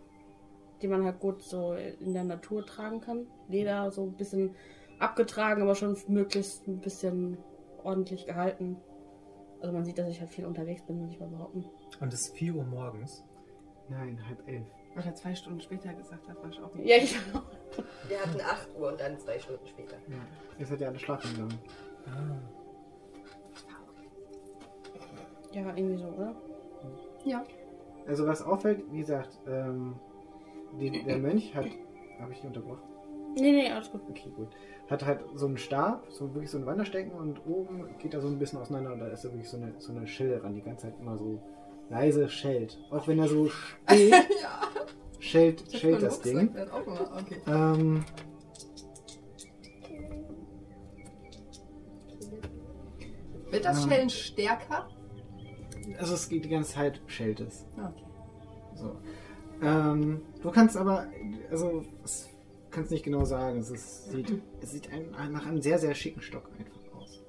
die 0.83 0.89
man 0.89 1.05
halt 1.05 1.21
gut 1.21 1.43
so 1.45 1.75
in 2.01 2.13
der 2.13 2.25
Natur 2.25 2.67
tragen 2.67 3.01
kann. 3.01 3.29
Leder 3.49 3.89
so 3.93 4.03
ein 4.03 4.15
bisschen 4.17 4.57
abgetragen, 5.03 5.63
aber 5.63 5.75
schon 5.75 5.97
möglichst 6.09 6.67
ein 6.67 6.81
bisschen 6.81 7.39
ordentlich 7.83 8.27
gehalten. 8.27 8.77
Also 9.61 9.73
man 9.73 9.85
sieht, 9.85 9.99
dass 9.99 10.09
ich 10.09 10.21
halt 10.21 10.31
viel 10.31 10.47
unterwegs 10.47 10.83
bin, 10.83 11.01
würde 11.01 11.13
ich 11.13 11.21
mal 11.21 11.29
behaupten. 11.29 11.65
Und 12.01 12.13
es 12.13 12.23
ist 12.23 12.37
4 12.37 12.55
Uhr 12.55 12.65
morgens. 12.65 13.25
Nein, 13.89 14.19
halb 14.27 14.47
elf. 14.49 14.67
Was 14.95 15.07
er 15.07 15.15
zwei 15.15 15.35
Stunden 15.35 15.61
später 15.61 15.93
gesagt 15.95 16.29
hat, 16.29 16.37
war 16.43 16.51
ich 16.51 16.61
auch 16.61 16.75
nicht. 16.75 16.87
Ja, 16.87 16.97
ich 16.97 17.17
Wir 18.09 18.21
hatten 18.21 18.41
8 18.41 18.77
Uhr 18.79 18.89
und 18.93 19.01
dann 19.01 19.19
zwei 19.19 19.39
Stunden 19.39 19.67
später. 19.67 19.97
Ja. 20.09 20.17
Ihr 20.59 20.67
seid 20.67 20.81
ja 20.81 20.89
alle 20.89 20.99
schlafen 20.99 21.31
gegangen. 21.33 21.59
Ah. 22.07 22.39
Ja, 25.53 25.77
irgendwie 25.77 25.97
so, 25.97 26.07
oder? 26.09 26.35
Ja. 27.25 27.45
Also, 28.07 28.27
was 28.27 28.43
auffällt, 28.43 28.85
wie 28.91 29.01
gesagt, 29.01 29.39
ähm, 29.47 29.95
die, 30.81 31.05
der 31.05 31.19
Mönch 31.19 31.55
hat. 31.55 31.67
Habe 32.21 32.33
ich 32.33 32.39
dich 32.39 32.47
unterbrochen? 32.47 32.83
Nee, 33.35 33.53
nee, 33.53 33.71
alles 33.71 33.91
gut. 33.91 34.03
Okay, 34.09 34.31
gut. 34.37 34.49
Hat 34.93 35.07
halt 35.07 35.21
so 35.35 35.47
einen 35.47 35.57
Stab, 35.57 36.05
so 36.11 36.35
wirklich 36.35 36.51
so 36.51 36.59
ein 36.59 36.67
Wanderstecken 36.67 37.13
und 37.13 37.47
oben 37.47 37.87
geht 37.99 38.13
er 38.13 38.21
so 38.21 38.29
ein 38.29 38.39
bisschen 38.39 38.59
auseinander 38.59 38.93
und 38.93 39.01
da 39.01 39.07
ist 39.07 39.25
da 39.25 39.31
wirklich 39.31 39.49
so 39.49 39.57
eine, 39.57 39.73
so 39.79 39.91
eine 39.91 40.07
Schelle 40.07 40.39
dran, 40.39 40.55
die 40.55 40.61
ganze 40.61 40.89
Zeit 40.89 41.01
immer 41.01 41.17
so 41.17 41.41
leise 41.89 42.29
schellt. 42.29 42.79
Auch 42.91 43.09
wenn 43.09 43.19
er 43.19 43.27
so 43.27 43.49
steht, 43.49 44.11
ja. 44.13 44.61
schellt, 45.19 45.65
schellt 45.73 46.03
das 46.03 46.21
Ding. 46.21 46.55
auch 46.71 46.87
Okay. 47.23 47.41
Ähm, 47.47 48.05
Wird 53.51 53.65
das 53.65 53.83
Ähm. 53.83 53.91
Schellen 53.91 54.11
stärker? 54.11 54.89
also 55.99 56.15
es 56.15 56.29
geht 56.29 56.45
die 56.45 56.51
ganze 56.51 56.75
Zeit, 56.75 57.01
schellt 57.07 57.41
es. 57.41 57.65
Okay. 57.79 58.05
So. 58.75 58.97
Ähm, 59.63 60.21
du 60.43 60.51
kannst 60.51 60.77
aber, 60.77 61.07
also, 61.51 61.83
es 62.05 62.29
kannst 62.73 62.91
nicht 62.91 63.05
genau 63.05 63.25
sagen. 63.25 63.61
Es, 63.61 63.71
ist, 63.71 64.11
sieht, 64.11 64.43
es 64.61 64.73
sieht 64.73 64.91
ein, 64.91 65.33
nach 65.33 65.47
einem 65.47 65.61
sehr, 65.63 65.79
sehr 65.79 65.95
schicken 65.95 66.21
Stock 66.21 66.49
einfach 66.59 67.01
aus. 67.01 67.23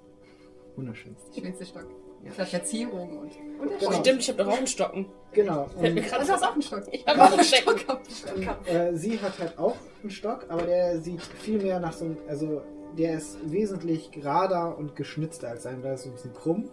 Wunderschön. 0.75 1.15
Schönste 1.37 1.65
Stock. 1.65 1.85
Ja. 2.23 2.31
Vielleicht 2.31 2.51
Verzierung 2.51 3.17
und. 3.17 3.31
Und. 3.59 3.71
Stock. 3.81 3.93
Stimmt, 3.95 4.21
ich 4.21 4.29
habe 4.29 4.43
doch 4.43 4.51
auch 4.51 4.57
einen 4.57 4.67
Stocken. 4.67 5.05
Genau. 5.33 5.67
Fällt 5.79 5.93
mir 5.93 6.01
Und, 6.01 6.07
gerade 6.07 6.19
Also, 6.21 6.31
du 6.31 6.33
hast 6.33 6.43
auch 6.43 6.53
einen 6.53 6.61
Stock. 6.61 6.83
Ich 6.91 7.05
habe 7.05 7.21
auch 7.21 7.31
einen. 7.33 7.43
Stock. 7.43 8.67
äh, 8.67 8.95
sie 8.95 9.19
hat 9.19 9.39
halt 9.39 9.59
auch 9.59 9.75
einen 10.01 10.11
Stock, 10.11 10.45
aber 10.49 10.63
der 10.63 11.01
sieht 11.01 11.21
viel 11.21 11.61
mehr 11.61 11.79
nach 11.79 11.93
so 11.93 12.05
einem, 12.05 12.17
also 12.27 12.61
der 12.97 13.15
ist 13.15 13.37
wesentlich 13.51 14.11
gerader 14.11 14.77
und 14.77 14.95
geschnitzter 14.95 15.49
als 15.49 15.63
sein, 15.63 15.81
der 15.81 15.95
ist 15.95 16.03
so 16.03 16.09
ein 16.09 16.13
bisschen 16.13 16.33
krumm. 16.33 16.69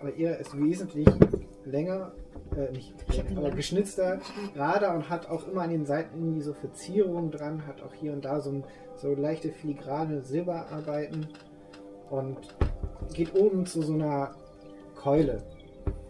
Aber 0.00 0.14
ihr 0.14 0.38
ist 0.38 0.56
wesentlich 0.58 1.06
länger, 1.70 2.12
äh, 2.56 2.72
nicht 2.72 2.94
länger, 3.14 3.38
aber 3.38 3.50
geschnitzter, 3.50 4.20
gerader 4.54 4.94
und 4.94 5.08
hat 5.08 5.28
auch 5.28 5.46
immer 5.48 5.62
an 5.62 5.70
den 5.70 5.86
Seiten 5.86 6.18
irgendwie 6.18 6.42
so 6.42 6.52
Verzierungen 6.54 7.30
dran, 7.30 7.66
hat 7.66 7.82
auch 7.82 7.94
hier 7.94 8.12
und 8.12 8.24
da 8.24 8.40
so, 8.40 8.62
so 8.96 9.14
leichte 9.14 9.50
filigrane 9.50 10.22
Silberarbeiten 10.22 11.28
und 12.10 12.38
geht 13.14 13.34
oben 13.34 13.66
zu 13.66 13.82
so 13.82 13.94
einer 13.94 14.34
Keule 14.94 15.42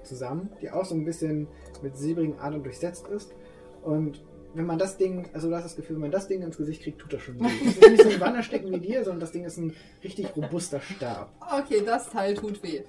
zusammen, 0.03 0.51
die 0.61 0.71
auch 0.71 0.85
so 0.85 0.95
ein 0.95 1.05
bisschen 1.05 1.49
mit 1.83 1.97
silbrigen 1.97 2.39
Adern 2.39 2.63
durchsetzt 2.63 3.09
ist. 3.09 3.35
Und 3.83 4.25
wenn 4.55 4.67
man 4.67 4.79
das 4.79 4.97
Ding, 4.97 5.29
also 5.35 5.49
du 5.51 5.55
hast 5.57 5.65
das 5.65 5.77
Gefühl, 5.77 5.97
wenn 5.97 6.03
man 6.03 6.11
das 6.11 6.27
Ding 6.27 6.43
ins 6.43 6.57
Gesicht 6.57 6.83
kriegt, 6.83 6.99
tut 7.01 7.13
das 7.13 7.23
schon 7.23 7.39
weh. 7.39 7.45
Das 7.65 7.77
ist 7.77 7.89
nicht 7.91 8.03
so 8.03 8.09
ein 8.11 8.21
Wanderstecken 8.21 8.73
wie 8.73 8.79
dir, 8.81 9.05
sondern 9.05 9.21
das 9.21 9.33
Ding 9.33 9.45
ist 9.45 9.57
ein 9.59 9.75
richtig 10.03 10.35
robuster 10.37 10.81
Stab. 10.81 11.31
Okay, 11.61 11.83
das 11.85 12.09
Teil 12.11 12.35
tut 12.35 12.63
weh. 12.63 12.83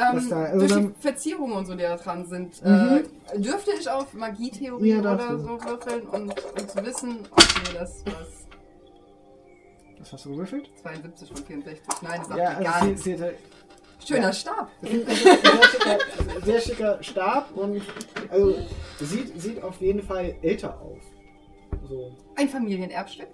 Ähm, 0.00 0.28
Teil, 0.28 0.46
also 0.52 0.66
durch 0.66 0.86
die 0.94 1.00
Verzierungen 1.00 1.56
und 1.56 1.66
so, 1.66 1.74
die 1.74 1.82
da 1.82 1.96
dran 1.96 2.26
sind, 2.26 2.62
Mhm. 2.64 3.04
äh, 3.32 3.38
dürfte 3.38 3.70
ich 3.78 3.88
auf 3.88 4.12
Magietheorie 4.14 4.90
Ja, 4.90 4.98
oder 5.00 5.38
so 5.38 5.60
würfeln 5.62 6.02
und, 6.08 6.30
und 6.30 6.70
zu 6.70 6.84
wissen, 6.84 7.18
okay, 7.30 7.74
das 7.78 8.02
was 8.06 8.46
Was 10.00 10.12
hast 10.12 10.24
du 10.26 10.30
gewürfelt? 10.32 10.68
72 10.82 11.28
von 11.28 11.36
64. 11.44 11.82
Nein, 12.02 12.18
das 12.20 12.28
sagt 12.28 12.38
Ja, 12.38 12.50
mir 12.50 12.56
also 12.58 12.62
gar 12.70 12.80
sie, 12.80 13.10
nichts. 13.10 13.34
Schöner 14.06 14.28
ja. 14.28 14.32
Stab. 14.32 14.70
sehr, 14.82 15.06
schicker, 15.16 15.98
sehr 16.44 16.60
schicker 16.60 17.02
Stab 17.02 17.56
und 17.56 17.82
also 18.30 18.54
sieht, 19.00 19.40
sieht 19.40 19.62
auf 19.62 19.80
jeden 19.80 20.02
Fall 20.02 20.34
älter 20.42 20.80
aus. 20.80 21.02
So. 21.88 22.16
Ein 22.36 22.48
Familienerbstück. 22.48 23.28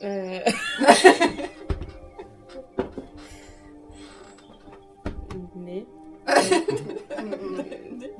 Äh. 0.00 0.40
nee. 5.54 5.86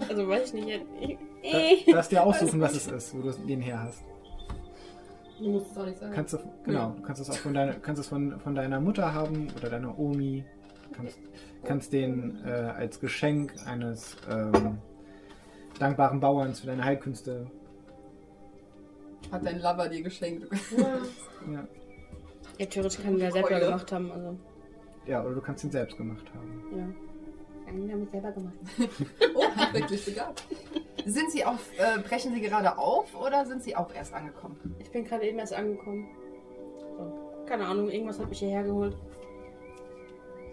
also 0.09 0.29
weiß 0.29 0.53
ich 0.53 0.65
nicht. 0.65 0.87
Ich, 1.43 1.85
Du 1.87 1.93
darfst 1.93 2.13
dir 2.13 2.23
aussuchen, 2.23 2.61
was 2.61 2.75
es 2.75 2.87
ist, 2.87 3.17
wo 3.17 3.23
du 3.23 3.33
den 3.33 3.63
her 3.63 3.83
hast. 3.83 4.05
Du 5.41 5.49
musst 5.49 5.71
es 5.71 5.79
auch 5.79 5.87
nicht 5.87 5.99
sagen. 5.99 6.13
Kannst 6.15 6.35
du, 6.35 6.39
genau, 6.65 6.91
du 6.91 7.03
kannst 7.03 7.23
es 7.23 7.31
auch 7.31 7.37
von 7.37 7.55
deiner, 7.55 7.73
kannst 7.75 8.01
es 8.01 8.09
von, 8.09 8.39
von 8.41 8.55
deiner 8.55 8.79
Mutter 8.79 9.15
haben 9.15 9.49
oder 9.57 9.71
deiner 9.71 9.99
Omi. 9.99 10.45
Kannst, 10.93 11.19
kannst 11.65 11.93
den 11.93 12.45
äh, 12.45 12.51
als 12.51 13.01
Geschenk 13.01 13.55
eines 13.67 14.17
ähm, 14.31 14.79
dankbaren 15.79 16.21
Bauerns 16.21 16.61
für 16.61 16.67
deine 16.67 16.85
Heilkünste. 16.85 17.51
Hat 19.33 19.47
dein 19.47 19.61
Lover 19.61 19.89
dir 19.89 20.03
geschenkt. 20.03 20.47
Ja. 21.51 21.67
ja, 22.59 22.67
theoretisch 22.67 23.03
kann 23.03 23.17
ich 23.17 23.23
ja 23.23 23.31
selber 23.31 23.61
gemacht 23.61 23.91
haben. 23.93 24.13
Also, 24.13 24.39
ja, 25.07 25.25
oder 25.25 25.35
du 25.35 25.41
kannst 25.41 25.65
ihn 25.65 25.71
selbst 25.71 25.97
gemacht 25.97 26.27
haben. 26.35 26.65
ja. 26.77 27.10
Einen 27.71 27.93
haben 27.93 28.03
ich 28.03 28.11
selber 28.11 28.33
gemacht. 28.33 28.55
Oh, 29.35 29.73
wirklich 29.73 30.05
begabt. 30.05 30.43
Sind 31.07 31.31
Sie 31.31 31.45
auf, 31.45 31.61
äh, 31.79 32.01
brechen 32.01 32.35
Sie 32.35 32.41
gerade 32.41 32.77
auf 32.77 33.15
oder 33.15 33.47
sind 33.47 33.63
Sie 33.63 33.77
auch 33.77 33.95
erst 33.95 34.13
angekommen? 34.13 34.77
Ich 34.81 34.91
bin 34.91 35.05
gerade 35.05 35.27
eben 35.27 35.39
erst 35.39 35.55
angekommen. 35.55 36.09
So. 36.99 37.45
Keine 37.47 37.67
Ahnung, 37.67 37.89
irgendwas 37.89 38.19
hat 38.19 38.29
mich 38.29 38.41
hierher 38.41 38.65
geholt. 38.65 38.97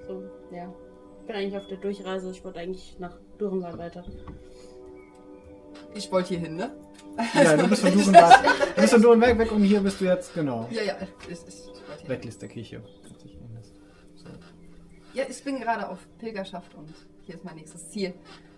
So, 0.07 0.23
ja. 0.51 0.71
Ich 1.21 1.25
bin 1.27 1.35
eigentlich 1.35 1.57
auf 1.57 1.67
der 1.67 1.77
Durchreise. 1.77 2.31
Ich 2.31 2.43
wollte 2.45 2.59
eigentlich 2.59 2.95
nach 2.99 3.17
Dürrenwald 3.39 3.77
weiter. 3.77 4.05
Ich 5.95 6.11
wollte 6.11 6.29
hier 6.29 6.39
hin, 6.39 6.55
ne? 6.55 6.71
Ja, 7.33 7.57
du 7.57 7.67
bist 7.67 7.81
von 7.81 7.91
Durenberg, 7.91 8.43
du 8.75 8.81
bist 8.81 8.93
von 8.93 9.01
Durenberg 9.01 9.37
weg 9.39 9.51
und 9.51 9.63
hier 9.63 9.79
bist 9.79 9.99
du 9.99 10.05
jetzt, 10.05 10.33
genau. 10.35 10.67
Ja, 10.69 10.83
ja, 10.83 10.95
ich, 11.27 11.31
ich, 11.31 11.39
ich. 11.47 12.09
Weglis 12.09 12.37
der 12.37 12.49
Kirche. 12.49 12.83
So. 15.17 15.23
Ja, 15.23 15.29
ich 15.29 15.43
bin 15.43 15.59
gerade 15.59 15.89
auf 15.89 15.99
Pilgerschaft 16.19 16.75
und 16.75 16.93
hier 17.25 17.35
ist 17.35 17.43
mein 17.43 17.55
nächstes 17.55 17.89
Ziel. 17.89 18.13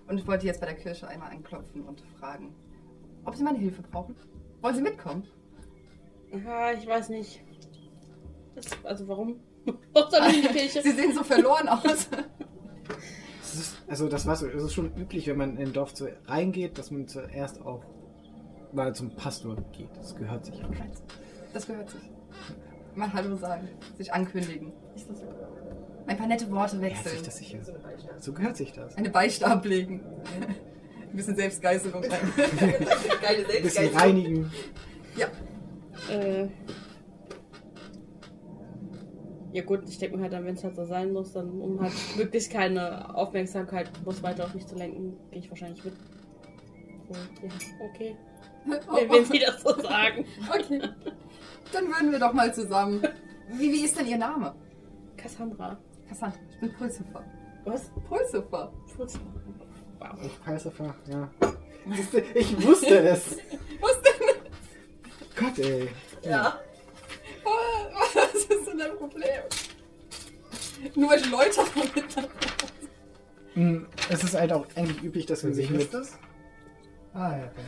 Und 0.07 0.17
ich 0.17 0.27
wollte 0.27 0.45
jetzt 0.45 0.59
bei 0.59 0.65
der 0.65 0.75
Kirche 0.75 1.07
einmal 1.07 1.31
anklopfen 1.31 1.83
und 1.83 2.01
fragen, 2.19 2.53
ob 3.23 3.35
Sie 3.35 3.43
meine 3.43 3.59
Hilfe 3.59 3.81
brauchen. 3.81 4.15
Wollen 4.61 4.75
Sie 4.75 4.81
mitkommen? 4.81 5.25
Aha, 6.33 6.73
ich 6.73 6.85
weiß 6.85 7.09
nicht. 7.09 7.41
Das, 8.55 8.65
also 8.83 9.07
warum? 9.07 9.39
Was 9.93 10.11
soll 10.11 10.27
ich 10.29 10.37
in 10.37 10.41
die 10.41 10.59
Kirche? 10.59 10.81
Sie 10.81 10.91
sehen 10.91 11.13
so 11.13 11.23
verloren 11.23 11.69
aus. 11.69 12.09
Das 13.41 13.55
ist, 13.59 13.77
also 13.87 14.07
das 14.07 14.27
war 14.27 14.35
so, 14.35 14.45
es 14.45 14.61
ist 14.61 14.73
schon 14.73 14.95
üblich, 14.95 15.25
wenn 15.25 15.37
man 15.37 15.57
in 15.57 15.69
ein 15.69 15.73
Dorf 15.73 15.95
zu, 15.95 16.07
reingeht, 16.27 16.77
dass 16.77 16.91
man 16.91 17.07
zuerst 17.07 17.59
auch 17.65 17.83
mal 18.71 18.93
zum 18.93 19.15
Pastor 19.15 19.55
geht. 19.71 19.89
Das 19.97 20.15
gehört 20.15 20.45
sich 20.45 20.63
anscheinend. 20.63 21.01
Das 21.51 21.65
gehört 21.65 21.89
sich. 21.89 22.01
Mal 22.93 23.11
Hallo 23.11 23.35
sagen, 23.37 23.67
sich 23.97 24.13
ankündigen. 24.13 24.71
Ein 26.09 26.17
paar 26.17 26.27
nette 26.27 26.49
Worte 26.51 26.79
Hört 26.79 26.95
sich 26.95 27.05
wechseln. 27.05 27.23
das 27.25 27.37
sicher. 27.37 27.57
So 28.19 28.33
gehört 28.33 28.57
sich 28.57 28.71
das. 28.73 28.97
Eine 28.97 29.09
Beichte 29.09 29.45
ablegen. 29.45 30.01
Ein 31.11 31.15
bisschen 31.15 31.35
Selbstgeißelung 31.35 32.03
rein. 32.09 32.33
Geile 33.21 33.45
Ein 33.47 33.63
bisschen 33.63 33.95
reinigen. 33.95 34.51
ja. 35.15 35.27
Äh, 36.11 36.47
ja 39.51 39.63
gut, 39.63 39.81
ich 39.87 39.97
denke 39.97 40.17
mir 40.17 40.23
halt 40.23 40.33
dann, 40.33 40.45
wenn 40.45 40.55
es 40.55 40.63
halt 40.63 40.75
so 40.75 40.85
sein 40.85 41.11
muss, 41.11 41.33
dann 41.33 41.49
um 41.61 41.79
halt 41.81 41.93
wirklich 42.17 42.49
keine 42.49 43.13
Aufmerksamkeit 43.15 43.89
bloß 44.03 44.21
weiter 44.23 44.45
auf 44.45 44.53
mich 44.53 44.65
zu 44.67 44.75
lenken, 44.75 45.17
gehe 45.31 45.39
ich 45.39 45.49
wahrscheinlich 45.49 45.83
mit. 45.83 45.93
So, 47.07 47.13
ja, 47.15 47.51
okay. 47.89 48.15
Wenn 48.65 49.09
wenn 49.09 49.25
Sie 49.25 49.39
das 49.39 49.61
so 49.61 49.79
sagen. 49.79 50.25
Okay. 50.49 50.81
Dann 51.71 51.85
würden 51.87 52.11
wir 52.11 52.19
doch 52.19 52.33
mal 52.33 52.53
zusammen. 52.53 53.01
Wie, 53.51 53.71
wie 53.71 53.85
ist 53.85 53.97
denn 53.99 54.07
Ihr 54.07 54.17
Name? 54.17 54.55
Cassandra. 55.17 55.77
Cassandra, 56.09 56.39
ich 56.49 56.59
bin 56.59 56.73
Pulsifer. 56.73 57.23
Was? 57.65 57.89
Pulsifer. 58.07 58.73
Furz. 58.95 59.19
Wow. 59.99 60.09
Ich 60.23 60.43
Pulsifer, 60.43 60.95
ja. 61.07 61.29
Ich 62.33 62.65
wusste 62.65 62.97
es. 62.99 63.37
Denn? 63.37 63.45
Gott, 65.35 65.59
ey. 65.59 65.89
Ja. 66.23 66.59
Was 68.13 68.35
ist 68.35 68.67
denn 68.67 68.77
dein 68.77 68.97
Problem? 68.97 69.43
Nur 70.95 71.09
weil 71.09 71.19
ich 71.19 71.29
Leute 71.29 71.61
damit 71.75 72.29
Hm, 73.53 73.87
Es 74.09 74.23
ist 74.23 74.35
halt 74.35 74.51
auch 74.53 74.65
eigentlich 74.75 75.03
üblich, 75.03 75.25
dass 75.25 75.43
man 75.43 75.53
sich 75.53 75.69
mit. 75.69 75.93
das? 75.93 76.17
Ah, 77.13 77.31
ja, 77.37 77.43
okay. 77.45 77.61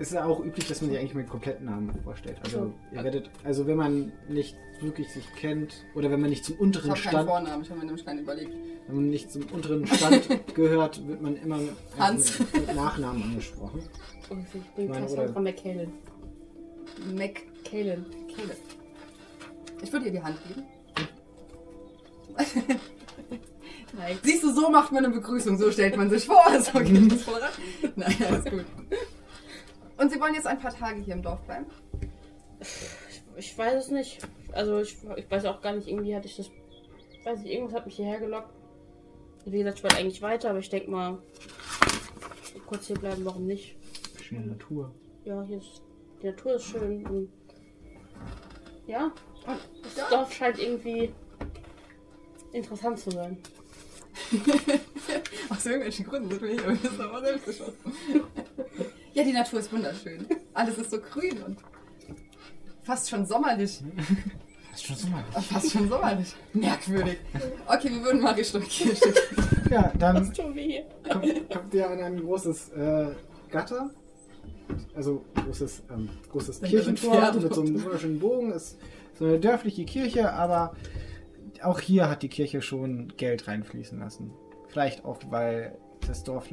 Es 0.00 0.08
ist 0.08 0.14
ja 0.14 0.24
auch 0.26 0.44
üblich, 0.44 0.66
dass 0.68 0.80
man 0.80 0.90
sich 0.90 0.98
eigentlich 1.00 1.14
mit 1.14 1.28
kompletten 1.28 1.66
Namen 1.66 1.92
vorstellt. 2.04 2.38
Also 2.44 2.58
So. 2.58 2.74
ihr 2.96 3.02
werdet, 3.02 3.30
also 3.42 3.66
wenn 3.66 3.76
man 3.76 4.12
nicht 4.28 4.56
wirklich 4.80 5.10
sich 5.12 5.24
kennt 5.34 5.74
oder 5.96 6.08
wenn 6.10 6.20
man 6.20 6.30
nicht 6.30 6.44
zum 6.44 6.54
Ich 6.54 6.60
unteren 6.60 6.88
keinen 6.92 6.96
Stand, 6.96 7.28
Vornamen, 7.28 7.62
ich 7.64 7.70
habe 7.70 7.80
mir 7.80 7.86
nämlich 7.86 8.04
keinen 8.06 8.20
überlegt. 8.20 8.52
wenn 8.86 8.94
man 8.96 9.10
nicht 9.10 9.32
zum 9.32 9.42
unteren 9.52 9.86
Stand 9.88 10.28
gehört, 10.54 11.06
wird 11.08 11.20
man 11.20 11.36
immer 11.36 11.56
mit, 11.58 11.72
Hans. 11.98 12.38
mit, 12.38 12.52
mit 12.68 12.76
Nachnamen 12.76 13.22
angesprochen. 13.24 13.82
Und 14.30 14.46
ich 14.54 14.62
bin 14.76 14.88
Meine, 14.88 15.06
Cassandra 15.06 15.40
McKellen. 15.40 15.92
Caleb. 17.64 18.56
Ich 19.82 19.92
würde 19.92 20.06
ihr 20.06 20.12
die 20.12 20.22
Hand 20.22 20.36
geben. 20.46 20.62
Nein. 23.96 24.18
Siehst 24.22 24.44
du, 24.44 24.52
so 24.54 24.70
macht 24.70 24.92
man 24.92 25.04
eine 25.04 25.14
Begrüßung, 25.14 25.58
so 25.58 25.70
stellt 25.72 25.96
man 25.96 26.08
sich 26.10 26.24
vor. 26.26 26.44
So 26.60 26.78
geht 26.78 27.12
es 27.12 27.22
voran. 27.24 27.50
Nein, 27.96 28.14
alles 28.28 28.44
gut. 28.44 28.64
Und 29.98 30.10
Sie 30.10 30.20
wollen 30.20 30.34
jetzt 30.34 30.46
ein 30.46 30.60
paar 30.60 30.72
Tage 30.72 31.00
hier 31.00 31.14
im 31.14 31.22
Dorf 31.22 31.42
bleiben? 31.42 31.66
Ich 33.36 33.56
weiß 33.56 33.84
es 33.84 33.90
nicht. 33.90 34.18
Also 34.52 34.78
ich, 34.80 34.96
ich 35.16 35.30
weiß 35.30 35.44
auch 35.46 35.60
gar 35.60 35.74
nicht, 35.74 35.88
irgendwie 35.88 36.14
hatte 36.14 36.26
ich 36.26 36.36
das. 36.36 36.50
Weiß 37.24 37.42
ich, 37.42 37.50
irgendwas 37.52 37.74
hat 37.74 37.86
mich 37.86 37.96
hierher 37.96 38.20
gelockt. 38.20 38.54
Wie 39.44 39.58
gesagt, 39.58 39.78
ich 39.78 39.84
wollte 39.84 39.96
eigentlich 39.96 40.22
weiter, 40.22 40.50
aber 40.50 40.60
ich 40.60 40.70
denke 40.70 40.90
mal, 40.90 41.18
kurz 42.66 42.86
hier 42.86 42.98
bleiben, 42.98 43.24
warum 43.24 43.46
nicht? 43.46 43.76
Schöne 44.20 44.46
Natur. 44.46 44.92
Ja, 45.24 45.42
hier 45.42 45.58
ist. 45.58 45.82
Die 46.22 46.26
Natur 46.26 46.54
ist 46.54 46.64
schön 46.64 47.06
und. 47.06 47.30
Ja, 48.86 49.12
das 49.82 49.96
ja, 49.96 50.08
Dorf 50.10 50.32
scheint 50.32 50.58
irgendwie 50.58 51.12
interessant 52.52 52.98
zu 52.98 53.10
sein. 53.10 53.38
aus 55.48 55.66
irgendwelchen 55.66 56.06
Gründen 56.06 56.30
sind 56.30 56.42
wir 56.42 56.48
hier. 56.50 56.68
Wir 56.68 56.82
wissen 56.82 57.00
aber 57.00 57.20
selbst 57.20 57.46
geschossen. 57.46 57.74
Ja, 59.14 59.24
die 59.24 59.32
Natur 59.32 59.60
ist 59.60 59.72
wunderschön. 59.72 60.26
Alles 60.54 60.78
ist 60.78 60.90
so 60.90 60.98
grün 61.00 61.42
und 61.42 61.58
fast 62.82 63.08
schon 63.10 63.26
sommerlich. 63.26 63.80
Das 64.70 64.80
ist 64.80 64.86
schon 64.86 64.96
so 64.96 65.08
mal. 65.08 65.24
Fast 65.42 65.72
schon 65.72 65.88
sommerlich. 65.88 66.34
Merkwürdig. 66.52 67.18
Okay, 67.66 67.90
wir 67.90 68.02
würden 68.02 68.20
mal 68.20 68.34
Richtung 68.34 68.62
Kirche 68.62 69.12
gehen. 69.12 69.62
Ja, 69.70 69.92
dann 69.98 70.28
Was 70.28 70.36
tun 70.36 70.54
wir 70.54 70.62
hier? 70.62 70.84
kommt, 71.10 71.50
kommt 71.50 71.74
ihr 71.74 71.90
an 71.90 72.00
ein 72.00 72.20
großes 72.20 72.70
äh, 72.70 73.06
Gatter. 73.50 73.90
Also 74.94 75.24
großes, 75.34 75.82
ähm, 75.90 76.08
großes 76.30 76.60
Kirchentor 76.62 77.32
mit 77.32 77.54
so 77.54 77.62
einem 77.62 77.82
wunderschönen 77.82 78.18
Bogen. 78.20 78.52
Ist 78.52 78.78
so 79.18 79.24
eine 79.24 79.38
dörfliche 79.38 79.84
Kirche, 79.84 80.32
aber 80.32 80.74
auch 81.62 81.80
hier 81.80 82.08
hat 82.08 82.22
die 82.22 82.28
Kirche 82.28 82.62
schon 82.62 83.12
Geld 83.16 83.48
reinfließen 83.48 83.98
lassen. 83.98 84.32
Vielleicht 84.68 85.04
auch, 85.04 85.18
weil 85.30 85.78
das 86.06 86.24
Dorf 86.24 86.50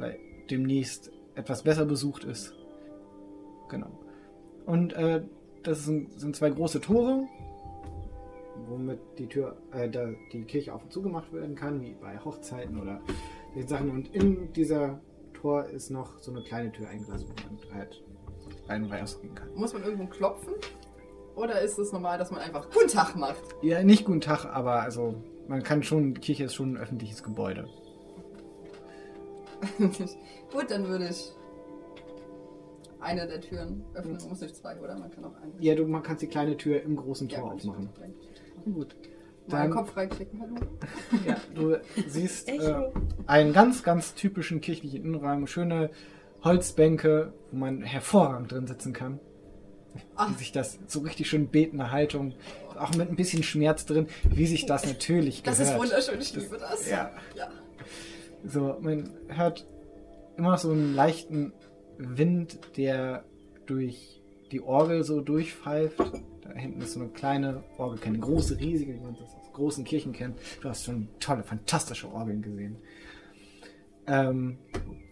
demnächst 0.50 1.10
etwas 1.34 1.62
besser 1.62 1.84
besucht 1.84 2.24
ist. 2.24 2.54
Genau. 3.68 3.90
Und 4.64 4.92
äh, 4.94 5.22
das 5.62 5.84
sind, 5.84 6.18
sind 6.18 6.34
zwei 6.36 6.50
große 6.50 6.80
Tore, 6.80 7.26
womit 8.68 8.98
die 9.18 9.26
Tür, 9.26 9.56
äh, 9.72 9.88
da 9.88 10.08
die 10.32 10.44
Kirche 10.44 10.74
auf 10.74 10.82
und 10.84 10.92
zugemacht 10.92 11.32
werden 11.32 11.54
kann, 11.54 11.80
wie 11.80 11.94
bei 11.94 12.18
Hochzeiten 12.18 12.80
oder 12.80 13.00
den 13.54 13.66
Sachen. 13.66 13.90
Und 13.90 14.14
in 14.14 14.52
dieser 14.52 15.00
Tor 15.34 15.66
ist 15.66 15.90
noch 15.90 16.18
so 16.18 16.32
eine 16.32 16.42
kleine 16.42 16.72
Tür 16.72 16.88
eingelassen, 16.88 17.28
wo 17.28 17.54
man 17.54 17.74
halt 17.74 18.02
rein 18.68 18.84
und 18.84 18.92
rausgehen 18.92 19.34
kann. 19.34 19.54
Muss 19.54 19.72
man 19.72 19.84
irgendwo 19.84 20.06
klopfen? 20.06 20.54
Oder 21.36 21.60
ist 21.60 21.78
es 21.78 21.92
normal, 21.92 22.18
dass 22.18 22.30
man 22.30 22.40
einfach 22.40 22.68
Guten 22.70 22.88
Tag 22.88 23.14
macht? 23.14 23.42
Ja, 23.62 23.82
nicht 23.84 24.06
guten 24.06 24.22
Tag, 24.22 24.46
aber 24.46 24.80
also 24.80 25.14
man 25.48 25.62
kann 25.62 25.82
schon, 25.82 26.14
die 26.14 26.20
Kirche 26.20 26.44
ist 26.44 26.54
schon 26.54 26.74
ein 26.74 26.76
öffentliches 26.78 27.22
Gebäude. 27.22 27.68
Gut, 29.78 30.70
dann 30.70 30.88
würde 30.88 31.08
ich 31.08 31.32
eine 33.00 33.26
der 33.26 33.40
Türen 33.40 33.84
öffnen. 33.94 34.16
Man 34.16 34.28
muss 34.30 34.40
nicht 34.40 34.56
zwei, 34.56 34.78
oder? 34.80 34.96
Man 34.98 35.10
kann 35.10 35.24
auch 35.24 35.36
eine. 35.36 35.52
Ja, 35.60 35.74
du 35.74 35.86
man 35.86 36.02
kannst 36.02 36.22
die 36.22 36.26
kleine 36.26 36.56
Tür 36.56 36.82
im 36.82 36.96
großen 36.96 37.28
Tor 37.28 37.50
gut. 37.50 37.52
aufmachen. 37.52 37.88
Gut. 38.64 38.96
Dann, 39.48 39.70
Kopf 39.70 39.96
reinklicken, 39.96 40.40
hallo. 40.40 40.56
ja, 41.24 41.36
du 41.54 41.76
siehst 42.08 42.48
äh, 42.48 42.90
einen 43.26 43.52
ganz, 43.52 43.84
ganz 43.84 44.14
typischen 44.14 44.60
kirchlichen 44.60 45.04
Innenraum, 45.04 45.46
schöne 45.46 45.90
Holzbänke, 46.42 47.32
wo 47.52 47.56
man 47.56 47.82
hervorragend 47.82 48.50
drin 48.50 48.66
sitzen 48.66 48.92
kann. 48.92 49.20
Ach. 50.16 50.30
Wie 50.30 50.34
sich 50.38 50.52
das 50.52 50.78
so 50.86 51.00
richtig 51.00 51.28
schön 51.28 51.48
betende 51.48 51.90
Haltung, 51.90 52.34
auch 52.78 52.94
mit 52.94 53.08
ein 53.10 53.16
bisschen 53.16 53.42
Schmerz 53.42 53.86
drin, 53.86 54.06
wie 54.24 54.46
sich 54.46 54.66
das 54.66 54.86
natürlich 54.86 55.42
Das 55.42 55.58
gehört. 55.58 55.74
ist 55.74 55.80
wunderschön, 55.80 56.20
ich 56.20 56.34
liebe 56.34 56.58
das. 56.58 56.88
Ja. 56.88 57.10
ja. 57.34 57.48
So, 58.46 58.76
man 58.80 59.10
hört 59.28 59.66
immer 60.36 60.50
noch 60.52 60.58
so 60.58 60.70
einen 60.70 60.94
leichten 60.94 61.52
Wind, 61.98 62.58
der 62.76 63.24
durch 63.66 64.20
die 64.52 64.60
Orgel 64.60 65.02
so 65.04 65.20
durchpfeift. 65.20 65.98
Da 65.98 66.52
hinten 66.54 66.80
ist 66.80 66.92
so 66.92 67.00
eine 67.00 67.08
kleine 67.08 67.64
Orgel, 67.78 67.98
keine 67.98 68.18
große, 68.18 68.58
riesige, 68.60 68.94
wie 68.94 69.00
man 69.00 69.14
das 69.14 69.22
aus 69.34 69.52
großen 69.52 69.84
Kirchen 69.84 70.12
kennt. 70.12 70.38
Du 70.60 70.68
hast 70.68 70.84
schon 70.84 71.08
tolle, 71.18 71.42
fantastische 71.42 72.12
Orgeln 72.12 72.42
gesehen. 72.42 72.76
Ähm, 74.06 74.58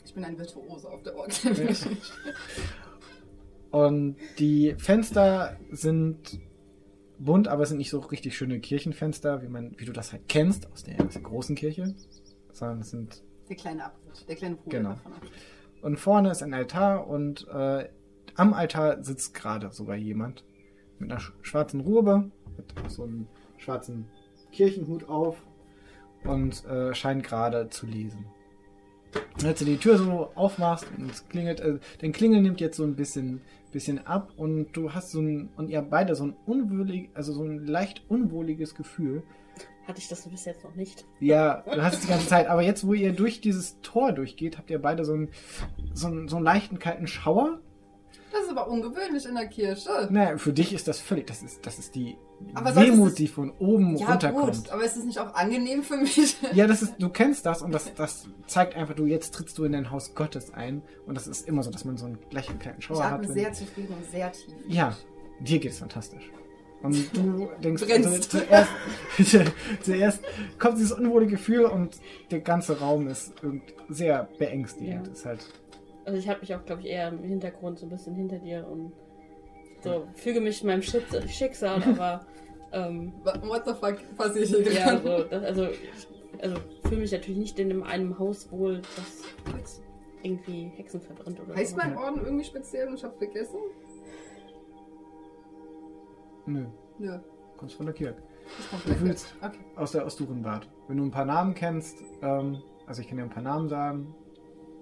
Ich 0.04 0.14
bin 0.14 0.24
ein 0.24 0.38
Virtuose 0.38 0.88
auf 0.88 1.02
der 1.02 1.16
Orgel. 1.16 1.34
und 3.74 4.16
die 4.38 4.76
Fenster 4.78 5.56
sind 5.72 6.38
bunt, 7.18 7.48
aber 7.48 7.64
es 7.64 7.70
sind 7.70 7.78
nicht 7.78 7.90
so 7.90 7.98
richtig 7.98 8.36
schöne 8.36 8.60
Kirchenfenster, 8.60 9.42
wie, 9.42 9.48
man, 9.48 9.74
wie 9.78 9.84
du 9.84 9.92
das 9.92 10.12
halt 10.12 10.28
kennst 10.28 10.70
aus 10.70 10.84
der, 10.84 11.04
aus 11.04 11.14
der 11.14 11.22
großen 11.22 11.56
Kirche. 11.56 11.92
Sondern 12.52 12.80
es 12.80 12.90
sind 12.90 13.24
Der 13.48 13.56
kleine 13.56 13.84
Abschnitt, 13.86 14.28
der 14.28 14.36
kleine 14.36 14.54
Bruder 14.54 14.76
Genau. 14.78 14.90
davon. 14.90 15.12
Und 15.82 15.96
vorne 15.98 16.30
ist 16.30 16.42
ein 16.44 16.54
Altar 16.54 17.08
und 17.08 17.48
äh, 17.48 17.88
am 18.36 18.54
Altar 18.54 19.02
sitzt 19.02 19.34
gerade 19.34 19.72
sogar 19.72 19.96
jemand 19.96 20.44
mit 21.00 21.10
einer 21.10 21.18
sch 21.18 21.32
schwarzen 21.42 21.80
Robe, 21.80 22.30
mit 22.56 22.90
so 22.90 23.02
einem 23.02 23.26
schwarzen 23.58 24.06
Kirchenhut 24.52 25.08
auf 25.08 25.36
und 26.22 26.64
äh, 26.66 26.94
scheint 26.94 27.24
gerade 27.24 27.68
zu 27.70 27.86
lesen. 27.86 28.26
Und 29.38 29.44
als 29.44 29.58
du 29.58 29.64
die 29.64 29.76
Tür 29.76 29.98
so 29.98 30.30
aufmachst 30.34 30.86
und 30.96 31.10
es 31.10 31.28
klingelt, 31.28 31.60
äh, 31.60 31.78
den 32.02 32.12
Klingel 32.12 32.40
nimmt 32.40 32.60
jetzt 32.60 32.76
so 32.76 32.84
ein 32.84 32.96
bisschen, 32.96 33.40
bisschen 33.72 34.06
ab 34.06 34.32
und 34.36 34.72
du 34.72 34.92
hast 34.92 35.10
so 35.10 35.20
ein, 35.20 35.50
und 35.56 35.68
ihr 35.68 35.78
habt 35.78 35.90
beide 35.90 36.14
so 36.14 36.24
ein 36.24 36.36
unwürdig, 36.46 37.10
also 37.14 37.32
so 37.32 37.42
ein 37.42 37.66
leicht 37.66 38.02
unwohliges 38.08 38.74
Gefühl. 38.74 39.22
Hatte 39.86 39.98
ich 39.98 40.08
das 40.08 40.26
bis 40.26 40.46
jetzt 40.46 40.64
noch 40.64 40.74
nicht. 40.74 41.04
Ja, 41.20 41.62
du 41.62 41.82
hast 41.82 41.94
es 41.94 42.00
die 42.00 42.08
ganze 42.08 42.26
Zeit, 42.26 42.46
aber 42.46 42.62
jetzt, 42.62 42.86
wo 42.86 42.94
ihr 42.94 43.12
durch 43.12 43.42
dieses 43.42 43.80
Tor 43.82 44.12
durchgeht, 44.12 44.56
habt 44.56 44.70
ihr 44.70 44.80
beide 44.80 45.04
so 45.04 45.12
einen, 45.12 45.28
so 45.92 46.06
einen, 46.06 46.28
so 46.28 46.36
einen 46.36 46.44
leichten 46.44 46.78
kalten 46.78 47.06
Schauer. 47.06 47.60
Das 48.34 48.42
ist 48.44 48.50
aber 48.50 48.66
ungewöhnlich 48.68 49.26
in 49.26 49.34
der 49.36 49.46
Kirche. 49.46 50.08
Naja, 50.10 50.36
für 50.38 50.52
dich 50.52 50.72
ist 50.74 50.88
das 50.88 50.98
völlig, 50.98 51.26
das 51.28 51.42
ist, 51.42 51.64
das 51.64 51.78
ist 51.78 51.94
die 51.94 52.16
Aber 52.52 52.74
Wehmut, 52.74 53.16
die 53.18 53.28
von 53.28 53.52
oben 53.60 53.96
Ja, 53.96 54.08
runterkommt. 54.08 54.56
gut, 54.56 54.70
aber 54.70 54.82
ist 54.84 54.96
es 54.96 55.04
nicht 55.04 55.18
auch 55.20 55.34
angenehm 55.34 55.82
für 55.84 55.96
mich? 55.96 56.36
Ja, 56.52 56.66
das 56.66 56.82
ist, 56.82 56.94
du 56.98 57.08
kennst 57.10 57.46
das 57.46 57.62
und 57.62 57.70
das, 57.72 57.94
das 57.94 58.26
zeigt 58.48 58.74
einfach, 58.74 58.94
du 58.94 59.06
jetzt 59.06 59.32
trittst 59.34 59.56
du 59.56 59.64
in 59.64 59.70
dein 59.72 59.90
Haus 59.92 60.14
Gottes 60.16 60.52
ein 60.52 60.82
und 61.06 61.14
das 61.16 61.28
ist 61.28 61.46
immer 61.46 61.62
so, 61.62 61.70
dass 61.70 61.84
man 61.84 61.96
so 61.96 62.06
einen 62.06 62.18
leichten 62.32 62.58
kalten 62.58 62.80
Ich 62.80 62.86
Schauer 62.86 63.04
hat. 63.04 63.12
atme 63.12 63.28
wenn- 63.28 63.34
sehr 63.34 63.52
zufrieden 63.52 63.94
und 63.94 64.10
sehr 64.10 64.32
tief. 64.32 64.52
Ja, 64.66 64.96
dir 65.38 65.60
geht 65.60 65.70
es 65.70 65.78
fantastisch. 65.78 66.28
Und 66.82 67.16
du 67.16 67.48
denkst, 67.62 67.82
also, 67.88 68.18
zuerst, 68.18 68.70
zuerst 69.82 70.20
kommt 70.58 70.76
dieses 70.78 70.92
unwohlige 70.92 71.32
Gefühl 71.32 71.64
und 71.64 71.96
der 72.30 72.40
ganze 72.40 72.78
Raum 72.80 73.08
ist 73.08 73.32
sehr 73.88 74.28
beängstigend. 74.38 75.06
Ja. 75.06 75.12
Ist 75.12 75.24
halt, 75.24 75.46
Also 76.04 76.18
ich 76.18 76.28
habe 76.28 76.40
mich 76.40 76.54
auch, 76.54 76.64
glaube 76.64 76.82
ich, 76.82 76.88
eher 76.88 77.08
im 77.08 77.22
Hintergrund 77.22 77.78
so 77.78 77.86
ein 77.86 77.90
bisschen 77.90 78.14
hinter 78.14 78.38
dir 78.38 78.66
und 78.68 78.92
so 79.82 80.06
füge 80.14 80.40
mich 80.40 80.62
meinem 80.64 80.82
Schicksal, 80.82 81.82
aber 81.86 82.26
Ähm, 82.72 83.12
What 83.24 83.64
the 83.66 83.72
fuck 83.74 83.98
passiert 84.16 84.48
hier 84.48 84.72
ja, 84.72 84.94
gerade? 84.96 85.02
so, 85.02 85.24
das, 85.30 85.44
also, 85.44 85.68
also 86.40 86.56
fühle 86.88 87.02
mich 87.02 87.12
natürlich 87.12 87.38
nicht 87.38 87.58
in 87.60 87.82
einem 87.84 88.18
Haus 88.18 88.50
wohl, 88.50 88.82
das 88.96 89.80
irgendwie 90.22 90.72
Hexen 90.76 91.00
verbrennt 91.00 91.38
oder 91.40 91.54
Heißt 91.54 91.72
so. 91.72 91.76
mein 91.76 91.96
Orden 91.96 92.24
irgendwie 92.24 92.44
speziell 92.44 92.88
und 92.88 92.94
ich 92.94 93.04
hab 93.04 93.16
vergessen? 93.16 93.58
Nö, 96.46 96.66
Nö. 96.98 97.18
kommst 97.56 97.76
von 97.76 97.86
der 97.86 97.94
Kirche. 97.94 98.16
Das 98.58 98.68
kommt 98.70 98.82
Du 98.84 98.88
gleich 98.88 99.02
willst 99.02 99.34
mit. 99.40 99.50
Okay. 99.52 99.64
aus 99.76 99.92
der 99.92 100.04
Osturenbad. 100.04 100.68
Wenn 100.88 100.96
du 100.98 101.04
ein 101.04 101.10
paar 101.10 101.24
Namen 101.24 101.54
kennst, 101.54 101.98
ähm, 102.22 102.60
also 102.86 103.00
ich 103.00 103.08
kann 103.08 103.16
dir 103.16 103.22
ein 103.24 103.30
paar 103.30 103.42
Namen 103.42 103.68
sagen, 103.68 104.14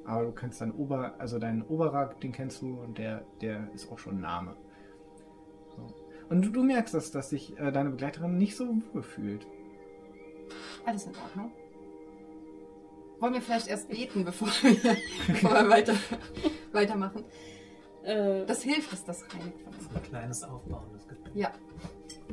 aber 0.04 0.24
du 0.26 0.32
kennst 0.32 0.60
deinen 0.60 0.72
Ober, 0.72 1.14
also 1.18 1.38
deinen 1.38 1.62
Oberer, 1.62 2.14
den 2.22 2.32
kennst 2.32 2.62
du 2.62 2.74
und 2.80 2.98
der, 2.98 3.24
der 3.40 3.68
ist 3.74 3.90
auch 3.90 3.98
schon 3.98 4.16
ein 4.16 4.20
Name. 4.20 4.56
So. 5.76 5.86
Und 6.28 6.42
du, 6.46 6.50
du 6.50 6.62
merkst, 6.64 6.94
dass, 6.94 7.10
dass 7.10 7.30
sich 7.30 7.58
äh, 7.58 7.70
deine 7.72 7.90
Begleiterin 7.90 8.36
nicht 8.38 8.56
so 8.56 8.66
wohl 8.92 9.02
fühlt. 9.02 9.46
Alles 10.84 11.06
in 11.06 11.12
Ordnung. 11.16 11.52
Wollen 13.20 13.34
wir 13.34 13.42
vielleicht 13.42 13.68
erst 13.68 13.88
beten, 13.88 14.24
bevor 14.24 14.48
wir, 14.48 14.96
bevor 15.28 15.50
wir 15.52 15.68
weiter, 15.70 15.94
weitermachen? 16.72 17.24
Äh, 18.02 18.44
Das 18.46 18.62
hilft, 18.62 18.92
dass 18.92 19.04
das 19.04 19.22
reinigt 19.32 19.60
von 19.62 19.72
uns. 19.74 19.94
Ein 19.94 20.02
kleines 20.02 20.42
aufbauendes 20.42 21.06
Gebet. 21.06 21.32
Ja. 21.34 21.52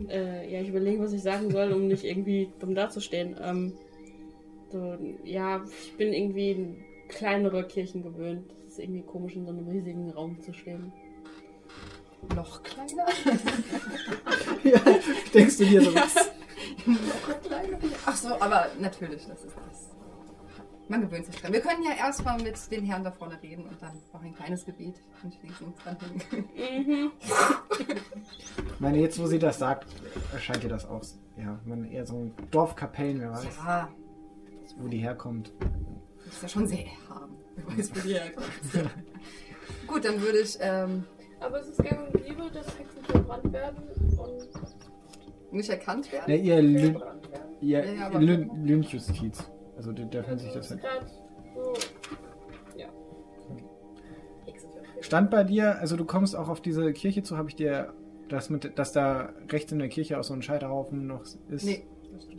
äh, 0.10 0.52
ja, 0.52 0.62
ich 0.62 0.70
überlege, 0.70 1.02
was 1.04 1.14
ich 1.14 1.22
sagen 1.22 1.52
soll, 1.52 1.72
um 1.74 1.88
nicht 1.88 2.04
irgendwie 2.04 2.52
dumm 2.60 2.74
dazustehen. 2.74 3.36
Ähm, 3.40 3.74
so, 4.72 4.98
ja, 5.24 5.64
ich 5.84 5.96
bin 5.98 6.14
irgendwie 6.14 6.76
kleinere 7.10 7.68
Kirchen 7.68 8.04
gewöhnt. 8.04 8.52
Das 8.52 8.74
ist 8.74 8.80
irgendwie 8.80 9.02
komisch, 9.02 9.36
in 9.36 9.46
so 9.46 9.52
einem 9.52 9.68
riesigen 9.68 10.12
Raum 10.12 10.40
zu 10.40 10.54
stehen. 10.54 10.94
Noch 12.36 12.64
kleiner? 12.64 13.06
ja, 14.64 14.80
denkst 15.34 15.58
du 15.58 15.66
dir 15.66 15.82
so 15.82 15.96
was? 15.96 16.16
Noch 16.86 17.42
kleiner? 17.42 17.78
Ach 18.06 18.16
so, 18.16 18.30
aber 18.40 18.68
natürlich, 18.80 19.26
das 19.26 19.44
ist 19.44 19.56
das. 19.56 19.90
Man 20.90 21.02
gewöhnt 21.02 21.26
sich 21.28 21.36
dran. 21.36 21.54
Wir 21.54 21.62
können 21.62 21.84
ja 21.84 21.92
erstmal 21.92 22.42
mit 22.42 22.56
den 22.72 22.84
Herren 22.84 23.04
da 23.04 23.12
vorne 23.12 23.40
reden 23.44 23.68
und 23.68 23.80
dann 23.80 24.02
noch 24.12 24.24
ein 24.24 24.34
kleines 24.34 24.66
Gebet 24.66 24.96
anschließend 25.24 25.76
dranhängen. 25.84 26.50
Mhm. 26.56 27.12
Ich 28.74 28.80
meine, 28.80 28.98
jetzt 28.98 29.20
wo 29.20 29.28
sie 29.28 29.38
das 29.38 29.60
sagt, 29.60 29.88
erscheint 30.34 30.64
ihr 30.64 30.70
das 30.70 30.86
aus. 30.86 31.20
Ja, 31.38 31.60
man 31.66 31.86
eher 31.86 32.08
so 32.08 32.16
ein 32.16 32.34
Dorfkapellen, 32.50 33.22
wer 33.22 33.32
weiß, 33.32 33.46
Ja, 33.58 33.90
wo 34.78 34.88
die 34.88 34.98
herkommt. 34.98 35.54
Das 36.30 36.36
ist 36.36 36.42
ja 36.44 36.48
schon 36.50 36.68
sehr 36.68 36.86
erhaben. 36.86 37.36
Wer 37.56 37.78
weiß, 37.78 37.92
wo 37.96 38.08
die 38.08 38.14
herkommt. 38.14 38.48
Gut, 39.88 40.06
dann 40.06 40.22
würde 40.22 40.40
ich 40.40 40.58
ähm, 40.62 41.06
Aber 41.40 41.60
es 41.60 41.70
ist 41.70 41.78
gang 41.80 42.08
und 42.08 42.24
gäbe, 42.24 42.44
dass 42.54 42.68
Hexen 42.78 43.04
verbrannt 43.04 43.52
werden 43.52 43.84
und 44.18 45.54
nicht 45.54 45.70
erkannt 45.70 46.12
werden. 46.12 46.30
Ja, 46.32 46.36
ihr, 46.36 46.62
Lyn 46.62 47.02
Ja, 47.62 47.84
ja, 47.84 48.10
Lynchjustiz. 48.10 49.50
Also 49.76 49.92
die 49.92 50.06
dürfen 50.06 50.38
sich 50.38 50.54
das 50.54 50.70
so. 50.70 50.78
Stand 55.02 55.32
bei 55.32 55.44
dir, 55.44 55.80
also 55.80 55.96
du 55.96 56.06
kommst 56.06 56.36
auch 56.36 56.50
auf 56.50 56.62
diese 56.62 56.92
Kirche 56.94 57.24
zu, 57.24 57.38
habe 57.38 57.50
ich 57.50 57.56
dir 57.56 57.94
das 58.28 58.50
mit, 58.52 58.78
dass 58.78 58.92
da 58.92 59.34
rechts 59.50 59.72
in 59.72 59.80
der 59.80 59.88
Kirche 59.88 60.20
auch 60.20 60.24
so 60.24 60.34
ein 60.34 60.44
Scheiterhaufen 60.44 61.08
noch 61.08 61.24
ist? 61.48 61.64
Nee. 61.64 61.88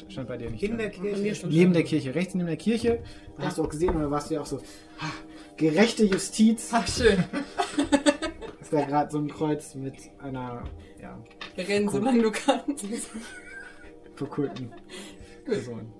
Stand 0.09 0.29
bei 0.29 0.37
dir 0.37 0.51
nicht. 0.51 0.63
In 0.63 0.73
da. 0.73 0.77
der 0.79 0.91
Kirche. 0.91 1.47
Neben 1.49 1.73
der 1.73 1.85
Kirche, 1.85 2.15
rechts 2.15 2.35
neben 2.35 2.47
der 2.49 2.57
Kirche, 2.57 3.03
da 3.37 3.45
hast 3.45 3.59
du 3.59 3.63
auch 3.65 3.69
gesehen, 3.69 3.95
oder 3.97 4.11
warst 4.11 4.31
du 4.31 4.35
ja 4.35 4.41
auch 4.41 4.47
so, 4.47 4.59
ah, 4.99 5.11
gerechte 5.57 6.05
Justiz, 6.05 6.71
Ach, 6.73 6.87
schön. 6.89 7.19
ist 8.61 8.73
da 8.73 8.83
gerade 8.85 9.11
so 9.11 9.19
ein 9.19 9.29
Kreuz 9.29 9.75
mit 9.75 9.95
einer, 10.19 10.65
ja, 11.01 11.19
Wir 11.55 11.69
rennen, 11.69 11.89
solange 11.89 12.23
du 12.23 12.31
kannst. 12.33 12.87
verkulten 14.15 14.73
Person. 15.45 15.93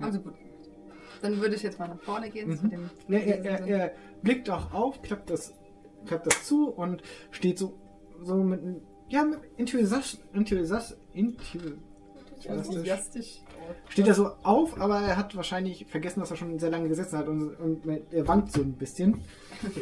Also 0.00 0.20
gut. 0.20 0.34
Dann 1.22 1.40
würde 1.40 1.56
ich 1.56 1.62
jetzt 1.62 1.78
mal 1.78 1.88
nach 1.88 2.00
vorne 2.00 2.30
gehen 2.30 2.56
zu 2.56 2.66
Mhm. 2.66 2.70
dem. 2.70 2.90
Ja, 3.08 3.18
er, 3.18 3.44
er, 3.44 3.66
er 3.66 3.92
blickt 4.22 4.48
auch 4.50 4.72
auf, 4.72 5.02
klappt 5.02 5.30
das, 5.30 5.52
klappt 6.06 6.26
das 6.26 6.44
zu 6.46 6.68
und 6.70 7.02
steht 7.32 7.58
so, 7.58 7.78
so 8.22 8.36
mit, 8.36 8.60
einem- 8.60 8.82
ja, 9.08 9.24
mit 9.24 9.40
Enthusiast, 9.56 10.20
Enthusiast, 10.32 10.96
Enthusiast, 11.14 11.76
Enthusiastisch. 12.46 13.42
steht 13.88 14.06
er 14.06 14.14
so 14.14 14.30
auf, 14.42 14.80
aber 14.80 15.00
er 15.00 15.16
hat 15.16 15.36
wahrscheinlich 15.36 15.86
vergessen, 15.86 16.20
dass 16.20 16.30
er 16.30 16.36
schon 16.36 16.58
sehr 16.58 16.70
lange 16.70 16.88
gesessen 16.88 17.18
hat 17.18 17.28
und, 17.28 17.54
und 17.56 17.82
er 18.10 18.26
wankt 18.26 18.52
so 18.52 18.60
ein 18.60 18.74
bisschen. 18.74 19.22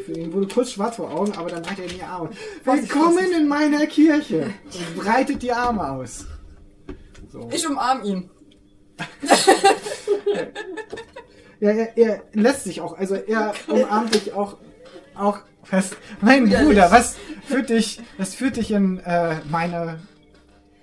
Für 0.05 0.13
ihn 0.13 0.33
wurde 0.33 0.49
kurz 0.49 0.73
schwarz 0.73 0.97
vor 0.97 1.11
Augen, 1.11 1.33
aber 1.33 1.51
dann 1.51 1.65
reicht 1.65 1.79
er 1.79 1.85
in 1.87 1.97
die 1.97 2.03
Arme. 2.03 2.31
Willkommen 2.65 3.33
in 3.33 3.49
meiner 3.49 3.87
Kirche! 3.87 4.55
Und 4.65 4.97
breitet 4.97 5.43
die 5.43 5.53
Arme 5.53 5.91
aus. 5.91 6.27
So. 7.29 7.49
Ich 7.53 7.67
umarme 7.69 8.05
ihn. 8.05 8.31
Ja, 11.61 11.71
er, 11.71 11.97
er 11.97 12.23
lässt 12.33 12.65
sich 12.65 12.81
auch, 12.81 12.99
also 12.99 13.15
er 13.15 13.55
umarmt 13.67 14.15
dich 14.15 14.33
auch, 14.33 14.59
auch 15.15 15.39
fest. 15.63 15.97
Mein. 16.21 16.49
Bruder, 16.51 16.91
was 16.91 17.17
führt 17.47 17.71
dich, 17.71 18.01
was 18.19 18.35
führt 18.35 18.57
dich 18.57 18.71
in 18.71 18.99
äh, 18.99 19.37
meine, 19.51 20.01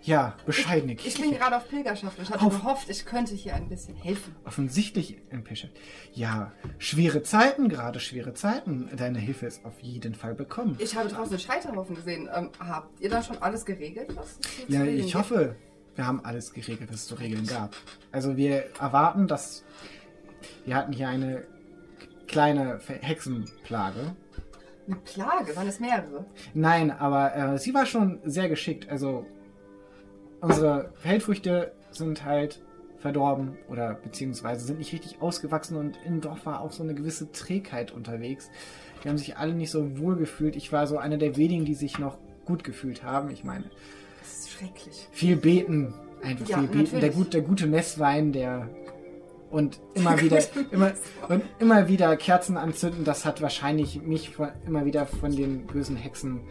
ja, 0.03 0.35
bescheidene 0.45 0.93
Ich 0.93 0.99
Kirche? 0.99 1.21
bin 1.21 1.31
gerade 1.31 1.57
auf 1.57 1.67
Pilgerschaft 1.69 2.17
und 2.17 2.25
ich 2.25 2.29
hatte 2.31 2.45
Auf- 2.45 2.57
gehofft, 2.61 2.89
ich 2.89 3.05
könnte 3.05 3.33
hier 3.35 3.55
ein 3.55 3.69
bisschen 3.69 3.95
helfen. 3.95 4.35
Offensichtlich 4.45 5.17
in 5.31 5.43
Pische. 5.43 5.69
Ja, 6.13 6.51
schwere 6.77 7.23
Zeiten, 7.23 7.69
gerade 7.69 7.99
schwere 7.99 8.33
Zeiten. 8.33 8.89
Deine 8.95 9.19
Hilfe 9.19 9.45
ist 9.45 9.63
auf 9.65 9.79
jeden 9.79 10.13
Fall 10.15 10.35
bekommen. 10.35 10.75
Ich 10.79 10.95
habe 10.95 11.07
draußen 11.09 11.31
einen 11.33 11.39
Scheiterhaufen 11.39 11.95
gesehen. 11.95 12.29
Ähm, 12.33 12.49
habt 12.59 12.99
ihr 13.01 13.09
da 13.09 13.23
schon 13.23 13.37
alles 13.41 13.65
geregelt? 13.65 14.15
Was 14.15 14.37
Ja, 14.67 14.83
ich 14.83 15.03
gibt? 15.05 15.15
hoffe, 15.15 15.55
wir 15.95 16.05
haben 16.07 16.23
alles 16.25 16.53
geregelt, 16.53 16.89
was 16.91 17.01
es 17.01 17.07
zu 17.07 17.15
regeln 17.15 17.45
gab. 17.47 17.75
Also 18.11 18.35
wir 18.35 18.65
erwarten, 18.79 19.27
dass 19.27 19.63
wir 20.65 20.75
hatten 20.75 20.91
hier 20.91 21.07
eine 21.07 21.45
kleine 22.27 22.79
Hexenplage. 23.01 24.15
Eine 24.87 24.95
Plage, 24.97 25.55
waren 25.55 25.67
es 25.67 25.79
mehrere? 25.79 26.25
Nein, 26.53 26.91
aber 26.91 27.35
äh, 27.35 27.57
sie 27.57 27.73
war 27.73 27.85
schon 27.85 28.19
sehr 28.25 28.49
geschickt. 28.49 28.89
Also 28.89 29.25
unsere 30.43 30.89
Feldfrüchte 30.95 31.71
sind 31.91 32.23
halt 32.25 32.61
verdorben 32.97 33.57
oder 33.69 33.95
beziehungsweise 33.95 34.65
sind 34.65 34.79
nicht 34.79 34.93
richtig 34.93 35.21
ausgewachsen 35.21 35.75
und 35.77 35.97
im 36.05 36.21
Dorf 36.21 36.45
war 36.45 36.61
auch 36.61 36.71
so 36.71 36.83
eine 36.83 36.93
gewisse 36.93 37.31
Trägheit 37.31 37.91
unterwegs. 37.91 38.49
Die 39.03 39.09
haben 39.09 39.17
sich 39.17 39.35
alle 39.37 39.53
nicht 39.53 39.71
so 39.71 39.97
wohl 39.97 40.15
gefühlt. 40.15 40.55
Ich 40.55 40.71
war 40.71 40.87
so 40.87 40.97
einer 40.97 41.17
der 41.17 41.35
wenigen, 41.35 41.65
die 41.65 41.73
sich 41.75 41.99
noch 41.99 42.17
gut 42.45 42.63
gefühlt 42.63 43.03
haben. 43.03 43.29
Ich 43.31 43.43
meine, 43.43 43.65
Das 44.21 44.39
ist 44.39 44.51
schrecklich. 44.51 45.07
viel 45.11 45.35
beten, 45.35 45.93
einfach 46.21 46.47
Ja, 46.47 46.59
viel 46.59 46.67
beten. 46.67 46.83
Der, 46.85 46.93
natürlich. 46.93 47.15
gut, 47.15 47.33
der 47.33 47.41
gute 47.41 47.67
Messwein, 47.67 48.31
der 48.31 48.69
und 49.49 49.79
immer 49.93 50.19
wieder 50.19 50.39
immer 50.71 50.93
und 51.29 51.43
immer 51.59 51.87
wieder 51.87 52.15
Kerzen 52.17 52.57
anzünden, 52.57 53.03
das 53.03 53.23
hat 53.25 53.41
wahrscheinlich 53.41 54.01
mich 54.01 54.29
von, 54.35 54.49
immer 54.65 54.85
wieder 54.85 55.05
von 55.05 55.35
den 55.35 55.67
bösen 55.67 55.95
Hexen 55.95 56.41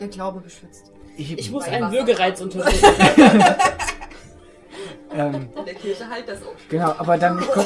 Der 0.00 0.08
Glaube 0.08 0.40
beschützt. 0.40 0.92
Eben, 1.16 1.38
Ich 1.38 1.50
muss 1.50 1.64
einen. 1.64 1.90
Würgereiz 1.92 2.40
untersuchen. 2.42 2.74
ähm, 5.12 5.48
In 5.56 5.64
der 5.64 5.74
Kirche 5.74 6.08
halt 6.08 6.28
das 6.28 6.42
auch. 6.42 6.54
genau, 6.68 6.92
aber 6.98 7.18
dann, 7.18 7.40
kon 7.40 7.64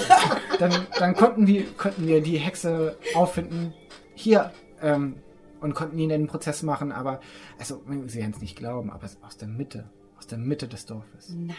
dann, 0.59 0.87
dann 0.99 1.15
konnten 1.15 1.47
wir 1.47 1.67
konnten 1.73 2.07
wir 2.07 2.21
die 2.21 2.39
Hexe 2.39 2.97
auffinden 3.15 3.75
hier 4.15 4.53
ähm, 4.83 5.17
und 5.61 5.75
konnten 5.75 5.99
ihn 5.99 6.11
in 6.11 6.23
den 6.23 6.29
Prozess 6.29 6.63
machen, 6.63 6.93
aber 6.93 7.21
also 7.59 7.83
Sie 8.07 8.19
werden 8.19 8.33
es 8.35 8.41
nicht 8.41 8.57
glauben, 8.57 8.91
aber 8.91 9.09
aus 9.23 9.37
der 9.37 9.49
Mitte, 9.49 9.89
aus 10.19 10.27
der 10.27 10.39
Mitte 10.39 10.69
des 10.69 10.87
Dorfes. 10.87 11.31
Nein. 11.35 11.57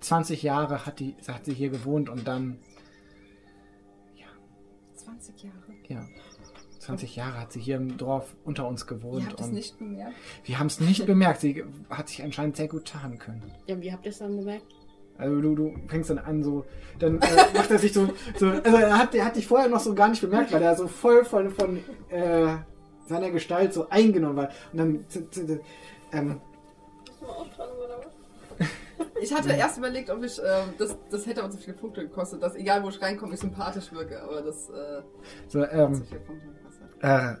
20 0.00 0.42
Jahre 0.42 0.84
hat 0.86 0.98
die 1.00 1.14
hat 1.28 1.44
sie 1.44 1.54
hier 1.54 1.68
gewohnt 1.70 2.08
und 2.08 2.26
dann 2.26 2.58
20 4.96 5.42
Jahre. 5.42 5.56
Ja. 5.88 6.06
20 6.82 7.14
Jahre 7.16 7.40
hat 7.40 7.52
sie 7.52 7.60
hier 7.60 7.76
im 7.76 7.96
Dorf 7.96 8.34
unter 8.44 8.66
uns 8.66 8.82
Ihr 8.82 8.86
gewohnt 8.88 9.26
habt 9.28 9.40
es 9.40 9.46
und 9.46 9.54
nicht 9.54 9.78
bemerkt. 9.78 10.14
wir 10.44 10.58
haben 10.58 10.66
es 10.66 10.80
nicht 10.80 11.06
bemerkt. 11.06 11.40
Sie 11.40 11.64
hat 11.90 12.08
sich 12.08 12.22
anscheinend 12.22 12.56
sehr 12.56 12.68
gut 12.68 12.86
tarnen 12.86 13.18
können. 13.18 13.42
ja, 13.66 13.80
wie 13.80 13.92
habt 13.92 14.04
ihr 14.04 14.10
es 14.10 14.18
dann 14.18 14.36
gemerkt? 14.36 14.66
Also 15.18 15.40
du, 15.40 15.54
du 15.54 15.74
fängst 15.88 16.10
dann 16.10 16.18
an 16.18 16.42
so, 16.42 16.64
dann 16.98 17.20
äh, 17.20 17.26
macht 17.54 17.70
er 17.70 17.78
sich 17.78 17.92
so, 17.92 18.08
so, 18.36 18.48
also 18.48 18.76
er 18.76 18.98
hat, 18.98 19.14
er 19.14 19.24
hat 19.26 19.36
dich 19.36 19.46
vorher 19.46 19.68
noch 19.68 19.78
so 19.80 19.94
gar 19.94 20.08
nicht 20.08 20.20
bemerkt, 20.22 20.52
weil 20.52 20.62
er 20.62 20.74
so 20.74 20.88
voll 20.88 21.24
von, 21.24 21.50
von 21.50 21.76
äh, 22.08 22.56
seiner 23.06 23.30
Gestalt 23.30 23.72
so 23.74 23.88
eingenommen 23.88 24.36
war. 24.36 24.48
Und 24.72 24.78
dann, 24.78 25.04
z- 25.08 25.32
z- 25.32 25.46
z- 25.46 25.60
ähm, 26.12 26.40
Musst 27.06 27.20
du 27.20 27.26
mal 27.26 27.32
auftragen 27.32 27.72
oder 27.76 27.98
was? 27.98 28.66
Ich 29.22 29.32
hatte 29.32 29.52
erst 29.52 29.78
überlegt, 29.78 30.10
ob 30.10 30.24
ich, 30.24 30.38
ähm, 30.38 30.70
das, 30.78 30.96
das 31.10 31.26
hätte 31.26 31.42
aber 31.44 31.52
so 31.52 31.58
viele 31.58 31.76
Punkte 31.76 32.00
gekostet, 32.02 32.42
dass 32.42 32.56
egal 32.56 32.82
wo 32.82 32.88
ich 32.88 33.00
reinkomme, 33.00 33.34
ich 33.34 33.40
sympathisch 33.40 33.92
wirke, 33.92 34.20
aber 34.22 34.40
das 34.42 34.68
äh, 34.70 35.02
so, 35.46 35.60
hat 35.60 35.70
ähm, 35.72 35.94
so 35.94 36.04
viele 36.04 36.20
Punkte. 36.20 36.48
Äh, 37.02 37.34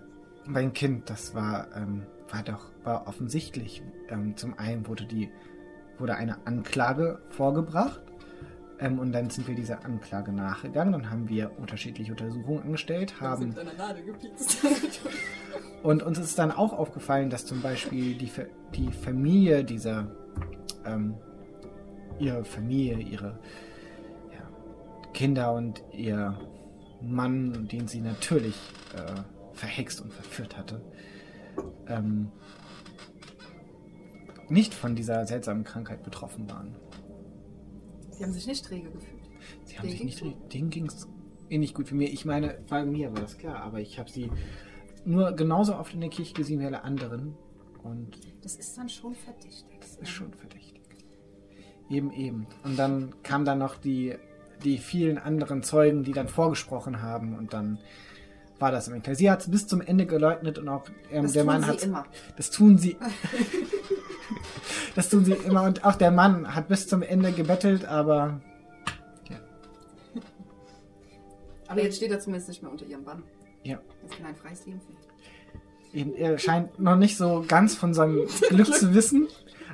mein 0.44 0.72
Kind, 0.72 1.08
das 1.08 1.34
war, 1.34 1.68
ähm, 1.76 2.02
war 2.28 2.42
doch, 2.42 2.66
war 2.82 3.06
offensichtlich. 3.06 3.82
Ähm, 4.08 4.36
zum 4.36 4.58
einen 4.58 4.86
wurde 4.86 5.06
die, 5.06 5.30
wurde 5.98 6.16
eine 6.16 6.44
Anklage 6.46 7.20
vorgebracht. 7.30 8.02
Ähm, 8.80 8.98
und 8.98 9.12
dann 9.12 9.30
sind 9.30 9.46
wir 9.46 9.54
dieser 9.54 9.84
Anklage 9.84 10.32
nachgegangen. 10.32 10.92
Dann 10.92 11.10
haben 11.10 11.28
wir 11.28 11.56
unterschiedliche 11.58 12.10
Untersuchungen 12.10 12.64
angestellt, 12.64 13.20
haben 13.20 13.54
und 15.84 16.02
uns 16.02 16.18
ist 16.18 16.38
dann 16.38 16.50
auch 16.50 16.72
aufgefallen, 16.72 17.30
dass 17.30 17.46
zum 17.46 17.62
Beispiel 17.62 18.16
die, 18.16 18.32
die 18.74 18.90
Familie 18.90 19.62
dieser 19.62 20.10
ähm, 20.84 21.14
ihre 22.18 22.44
Familie, 22.44 22.98
ihre 22.98 23.38
ja, 24.32 25.10
Kinder 25.12 25.52
und 25.52 25.84
ihr 25.92 26.36
Mann, 27.00 27.68
den 27.68 27.86
sie 27.86 28.00
natürlich 28.00 28.56
äh, 28.96 29.20
verhext 29.52 30.00
und 30.00 30.12
verführt 30.12 30.56
hatte, 30.56 30.82
ähm, 31.88 32.30
nicht 34.48 34.74
von 34.74 34.94
dieser 34.94 35.26
seltsamen 35.26 35.64
Krankheit 35.64 36.02
betroffen 36.02 36.50
waren. 36.50 36.76
Sie 38.10 38.24
haben 38.24 38.32
sich 38.32 38.46
nicht 38.46 38.64
träge 38.64 38.90
gefühlt. 38.90 39.22
Sie 39.64 39.78
haben 39.78 39.88
Denen 39.88 39.96
sich 39.98 40.04
nicht, 40.04 40.20
ging's 40.20 40.48
denen 40.52 40.70
ging 40.70 40.86
es 40.86 41.08
ähnlich 41.48 41.74
gut 41.74 41.90
wie 41.90 41.94
mir. 41.96 42.08
Ich 42.08 42.24
meine, 42.24 42.58
bei 42.68 42.84
mir 42.84 43.12
war 43.12 43.20
das 43.20 43.38
klar, 43.38 43.62
aber 43.62 43.80
ich 43.80 43.98
habe 43.98 44.10
sie 44.10 44.30
nur 45.04 45.32
genauso 45.32 45.76
oft 45.76 45.94
in 45.94 46.00
der 46.00 46.10
Kirche 46.10 46.34
gesehen 46.34 46.60
wie 46.60 46.66
alle 46.66 46.84
anderen 46.84 47.34
und 47.82 48.18
Das 48.42 48.56
ist 48.56 48.76
dann 48.78 48.88
schon 48.88 49.14
verdächtig. 49.14 49.78
das 49.80 49.96
ist 49.96 50.10
schon 50.10 50.32
verdächtig. 50.32 50.82
Eben, 51.90 52.12
eben. 52.12 52.46
Und 52.64 52.78
dann 52.78 53.14
kamen 53.22 53.44
dann 53.44 53.58
noch 53.58 53.76
die, 53.76 54.14
die 54.64 54.78
vielen 54.78 55.18
anderen 55.18 55.62
Zeugen, 55.62 56.04
die 56.04 56.12
dann 56.12 56.28
vorgesprochen 56.28 57.02
haben 57.02 57.36
und 57.36 57.52
dann 57.52 57.78
war 58.62 58.70
das 58.72 58.88
im 58.88 58.94
Ende. 58.94 59.14
Sie 59.14 59.30
hat 59.30 59.40
es 59.42 59.50
bis 59.50 59.66
zum 59.66 59.80
Ende 59.82 60.06
geleugnet 60.06 60.58
und 60.58 60.68
auch 60.68 60.84
ähm, 61.10 61.24
Das 61.24 61.32
der 61.32 61.42
tun 61.42 61.52
Mann 61.52 61.62
sie 61.62 61.68
hat 61.68 61.82
immer. 61.82 62.06
Das 62.36 62.50
tun 62.50 62.78
sie. 62.78 62.96
das 64.94 65.10
tun 65.10 65.24
sie 65.26 65.32
immer 65.32 65.64
und 65.64 65.84
auch 65.84 65.96
der 65.96 66.10
Mann 66.10 66.54
hat 66.54 66.68
bis 66.68 66.88
zum 66.88 67.02
Ende 67.02 67.32
gebettelt, 67.32 67.84
aber 67.84 68.40
Aber 71.68 71.82
jetzt 71.82 71.96
steht 71.96 72.10
er 72.10 72.20
zumindest 72.20 72.48
nicht 72.48 72.62
mehr 72.62 72.70
unter 72.70 72.84
ihrem 72.86 73.04
Bann. 73.04 73.22
ja. 73.64 73.78
Jetzt 74.02 74.16
kann 74.16 74.26
er 74.26 74.28
ein 74.30 74.36
freies 74.36 74.66
Leben 74.66 74.80
führen. 74.80 74.98
Eben, 75.94 76.14
er 76.14 76.38
scheint 76.38 76.78
noch 76.78 76.96
nicht 76.96 77.16
so 77.16 77.44
ganz 77.48 77.74
von 77.74 77.94
seinem 77.94 78.26
Glück 78.48 78.72
zu 78.74 78.94
wissen, 78.94 79.28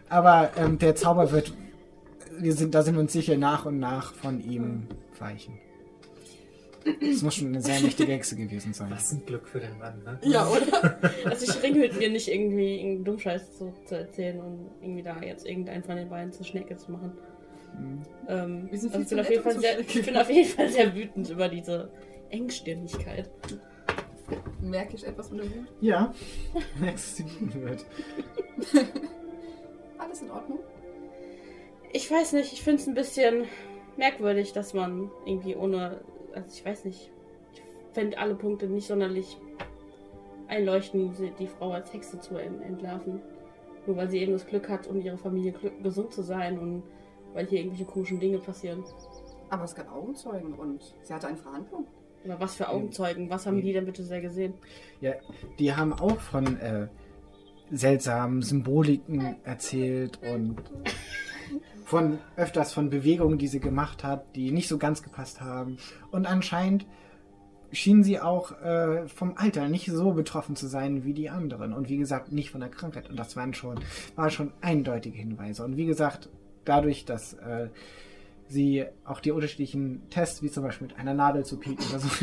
aber 0.08 0.50
ähm, 0.56 0.78
der 0.78 0.94
Zauber 0.96 1.32
wird, 1.32 1.52
wir 2.38 2.54
sind, 2.54 2.74
da 2.74 2.82
sind 2.82 2.94
wir 2.94 3.00
uns 3.00 3.12
sicher, 3.12 3.36
nach 3.36 3.66
und 3.66 3.78
nach 3.78 4.14
von 4.14 4.40
ihm 4.40 4.86
weichen. 5.18 5.58
Es 7.00 7.22
muss 7.22 7.34
schon 7.34 7.48
eine 7.48 7.60
sehr 7.60 7.80
mächtige 7.80 8.12
Hexe 8.12 8.36
gewesen 8.36 8.72
sein. 8.72 8.90
Was 8.90 9.12
ein 9.12 9.24
Glück 9.26 9.46
für 9.48 9.60
den 9.60 9.76
Mann, 9.78 10.02
ne? 10.04 10.18
Ja, 10.22 10.48
oder? 10.48 10.98
Also 11.24 11.44
ich 11.52 11.62
ringelt 11.62 11.98
mir 11.98 12.08
nicht 12.10 12.28
irgendwie 12.28 12.76
irgendeinen 12.76 13.04
Dummscheiß 13.04 13.58
zu, 13.58 13.72
zu 13.84 13.96
erzählen 13.96 14.40
und 14.40 14.70
irgendwie 14.80 15.02
da 15.02 15.20
jetzt 15.20 15.46
irgendeinen 15.46 15.82
von 15.84 15.96
den 15.96 16.08
beiden 16.08 16.32
zur 16.32 16.46
Schnecke 16.46 16.76
zu 16.76 16.92
machen. 16.92 17.12
Mhm. 17.78 18.02
Ähm, 18.28 18.68
Wir 18.70 18.78
sind 18.78 18.94
also 18.94 19.04
viel 19.04 19.04
ich, 19.04 19.08
bin 19.08 19.20
auf 19.20 19.30
jeden 19.30 19.42
Fall 19.42 19.58
sehr, 19.60 19.72
zur 19.74 19.80
ich 19.80 19.90
Schnecke. 19.92 20.06
bin 20.06 20.16
auf 20.16 20.30
jeden 20.30 20.48
Fall 20.48 20.68
sehr 20.70 20.94
wütend 20.94 21.30
über 21.30 21.48
diese 21.48 21.90
Engstirnigkeit. 22.30 23.30
Merke 24.60 24.94
ich 24.96 25.06
etwas 25.06 25.28
von 25.28 25.38
der 25.38 25.46
Wut? 25.46 25.66
Ja, 25.80 26.14
nächstes 26.80 27.24
wird. 27.40 27.84
Alles 29.98 30.22
in 30.22 30.30
Ordnung? 30.30 30.58
Ich 31.92 32.10
weiß 32.10 32.34
nicht, 32.34 32.52
ich 32.52 32.62
finde 32.62 32.82
es 32.82 32.86
ein 32.88 32.94
bisschen 32.94 33.44
merkwürdig, 33.96 34.52
dass 34.52 34.74
man 34.74 35.10
irgendwie 35.26 35.56
ohne, 35.56 36.00
also 36.34 36.48
ich 36.52 36.64
weiß 36.64 36.84
nicht, 36.84 37.10
ich 37.54 37.60
fände 37.94 38.18
alle 38.18 38.34
Punkte 38.34 38.66
nicht 38.66 38.86
sonderlich 38.86 39.36
einleuchten, 40.46 41.14
sie- 41.14 41.32
die 41.38 41.46
Frau 41.46 41.72
als 41.72 41.92
Hexe 41.92 42.18
zu 42.20 42.36
en- 42.36 42.62
entlarven. 42.62 43.20
Nur 43.86 43.96
weil 43.96 44.08
sie 44.10 44.18
eben 44.18 44.32
das 44.32 44.46
Glück 44.46 44.68
hat, 44.68 44.86
um 44.86 45.00
ihre 45.00 45.16
Familie 45.16 45.54
gesund 45.82 46.12
zu 46.12 46.22
sein 46.22 46.58
und 46.58 46.82
weil 47.34 47.46
hier 47.46 47.58
irgendwelche 47.60 47.84
komischen 47.84 48.20
Dinge 48.20 48.38
passieren. 48.38 48.84
Aber 49.50 49.64
es 49.64 49.74
gab 49.74 49.90
Augenzeugen 49.94 50.54
und 50.54 50.94
sie 51.02 51.12
hatte 51.14 51.28
eine 51.28 51.36
Verhandlung. 51.36 51.86
Aber 52.24 52.40
was 52.40 52.56
für 52.56 52.68
Augenzeugen, 52.68 53.30
was 53.30 53.46
haben 53.46 53.62
die 53.62 53.72
denn 53.72 53.86
bitte 53.86 54.02
sehr 54.02 54.20
gesehen? 54.20 54.54
Ja, 55.00 55.14
die 55.58 55.72
haben 55.74 55.92
auch 55.94 56.18
von 56.18 56.58
äh, 56.58 56.88
seltsamen 57.70 58.42
Symboliken 58.42 59.36
erzählt 59.44 60.18
und 60.22 60.56
von 61.88 62.18
öfters 62.36 62.74
von 62.74 62.90
Bewegungen, 62.90 63.38
die 63.38 63.48
sie 63.48 63.60
gemacht 63.60 64.04
hat, 64.04 64.36
die 64.36 64.50
nicht 64.50 64.68
so 64.68 64.76
ganz 64.76 65.02
gepasst 65.02 65.40
haben. 65.40 65.78
Und 66.10 66.26
anscheinend 66.26 66.84
schien 67.72 68.04
sie 68.04 68.20
auch 68.20 68.52
äh, 68.60 69.08
vom 69.08 69.38
Alter 69.38 69.68
nicht 69.68 69.86
so 69.86 70.12
betroffen 70.12 70.54
zu 70.54 70.66
sein 70.66 71.04
wie 71.06 71.14
die 71.14 71.30
anderen. 71.30 71.72
Und 71.72 71.88
wie 71.88 71.96
gesagt, 71.96 72.30
nicht 72.30 72.50
von 72.50 72.60
der 72.60 72.68
Krankheit. 72.68 73.08
Und 73.08 73.18
das 73.18 73.36
waren 73.36 73.54
schon, 73.54 73.80
waren 74.16 74.30
schon 74.30 74.52
eindeutige 74.60 75.16
Hinweise. 75.16 75.64
Und 75.64 75.78
wie 75.78 75.86
gesagt, 75.86 76.28
dadurch, 76.66 77.06
dass 77.06 77.32
äh, 77.32 77.70
sie 78.48 78.84
auch 79.06 79.20
die 79.20 79.30
unterschiedlichen 79.30 80.10
Tests, 80.10 80.42
wie 80.42 80.50
zum 80.50 80.64
Beispiel 80.64 80.88
mit 80.88 80.98
einer 80.98 81.14
Nadel 81.14 81.46
zu 81.46 81.56
pieken 81.56 81.86
oder 81.88 82.00
so, 82.00 82.08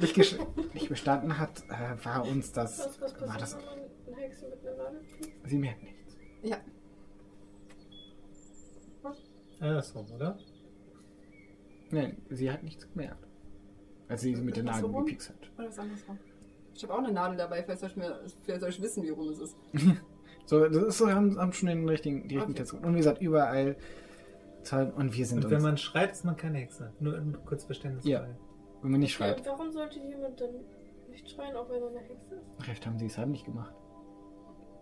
nicht, 0.00 0.16
nicht, 0.16 0.38
nicht 0.72 0.88
bestanden 0.88 1.38
hat, 1.38 1.62
äh, 1.68 2.02
war 2.02 2.26
uns 2.26 2.52
das, 2.52 2.98
war 3.20 3.36
das, 3.36 3.58
eine 4.12 4.16
Hexe 4.22 4.48
mit 4.48 4.66
einer 4.66 4.76
Nadel 4.76 5.00
sie 5.44 5.58
merkt 5.58 5.82
nichts. 5.82 6.16
Ja. 6.42 6.58
Andersrum, 9.60 10.06
oder? 10.12 10.38
Nein, 11.90 12.22
sie 12.30 12.50
hat 12.50 12.62
nichts 12.62 12.88
gemerkt. 12.90 13.26
Als 14.08 14.20
sie 14.22 14.34
sie 14.34 14.42
mit 14.42 14.56
der 14.56 14.64
Nadel 14.64 14.82
so 14.82 14.92
gepikst 14.92 15.30
hat. 15.30 15.50
Oder 15.58 15.68
was 15.68 15.78
andersrum? 15.78 16.18
Ich 16.74 16.82
habe 16.84 16.94
auch 16.94 16.98
eine 16.98 17.12
Nadel 17.12 17.36
dabei, 17.36 17.62
vielleicht 17.64 17.80
soll 17.80 17.88
ich, 17.90 17.96
mir, 17.96 18.20
vielleicht 18.44 18.60
soll 18.60 18.70
ich 18.70 18.80
wissen, 18.82 19.02
wie 19.02 19.10
rum 19.10 19.28
es 19.28 19.38
ist. 19.40 19.56
So, 20.46 20.66
das 20.66 20.76
ist 20.82 20.96
so, 20.96 21.10
haben, 21.10 21.38
haben 21.38 21.52
schon 21.52 21.68
den 21.68 21.86
richtigen, 21.86 22.26
die 22.26 22.36
richtigen 22.36 22.52
Okay. 22.52 22.62
Tests. 22.62 22.72
Und 22.72 22.94
wie 22.94 22.96
gesagt, 22.98 23.20
überall 23.20 23.76
Zahlen 24.62 24.92
und 24.94 25.14
wir 25.14 25.26
sind 25.26 25.44
Und 25.44 25.50
wenn 25.50 25.56
uns, 25.56 25.62
man 25.62 25.76
schreit, 25.76 26.12
ist 26.12 26.24
man 26.24 26.38
keine 26.38 26.56
Hexe. 26.56 26.90
Nur 27.00 27.20
kurz 27.44 27.64
Verständnis. 27.64 28.06
Ja. 28.06 28.26
wenn 28.80 28.90
man 28.90 29.00
nicht 29.00 29.12
Ja, 29.18 29.26
schreibt. 29.26 29.40
und 29.40 29.46
warum 29.46 29.70
sollte 29.70 29.98
jemand 29.98 30.40
dann 30.40 30.54
nicht 31.10 31.28
schreien, 31.28 31.54
auch 31.54 31.68
wenn 31.68 31.82
er 31.82 31.88
eine 31.88 31.98
Hexe 32.00 32.36
ist? 32.36 32.66
Recht 32.66 32.86
haben 32.86 32.98
sie 32.98 33.04
es 33.04 33.18
halt 33.18 33.28
nicht 33.28 33.44
gemacht. 33.44 33.74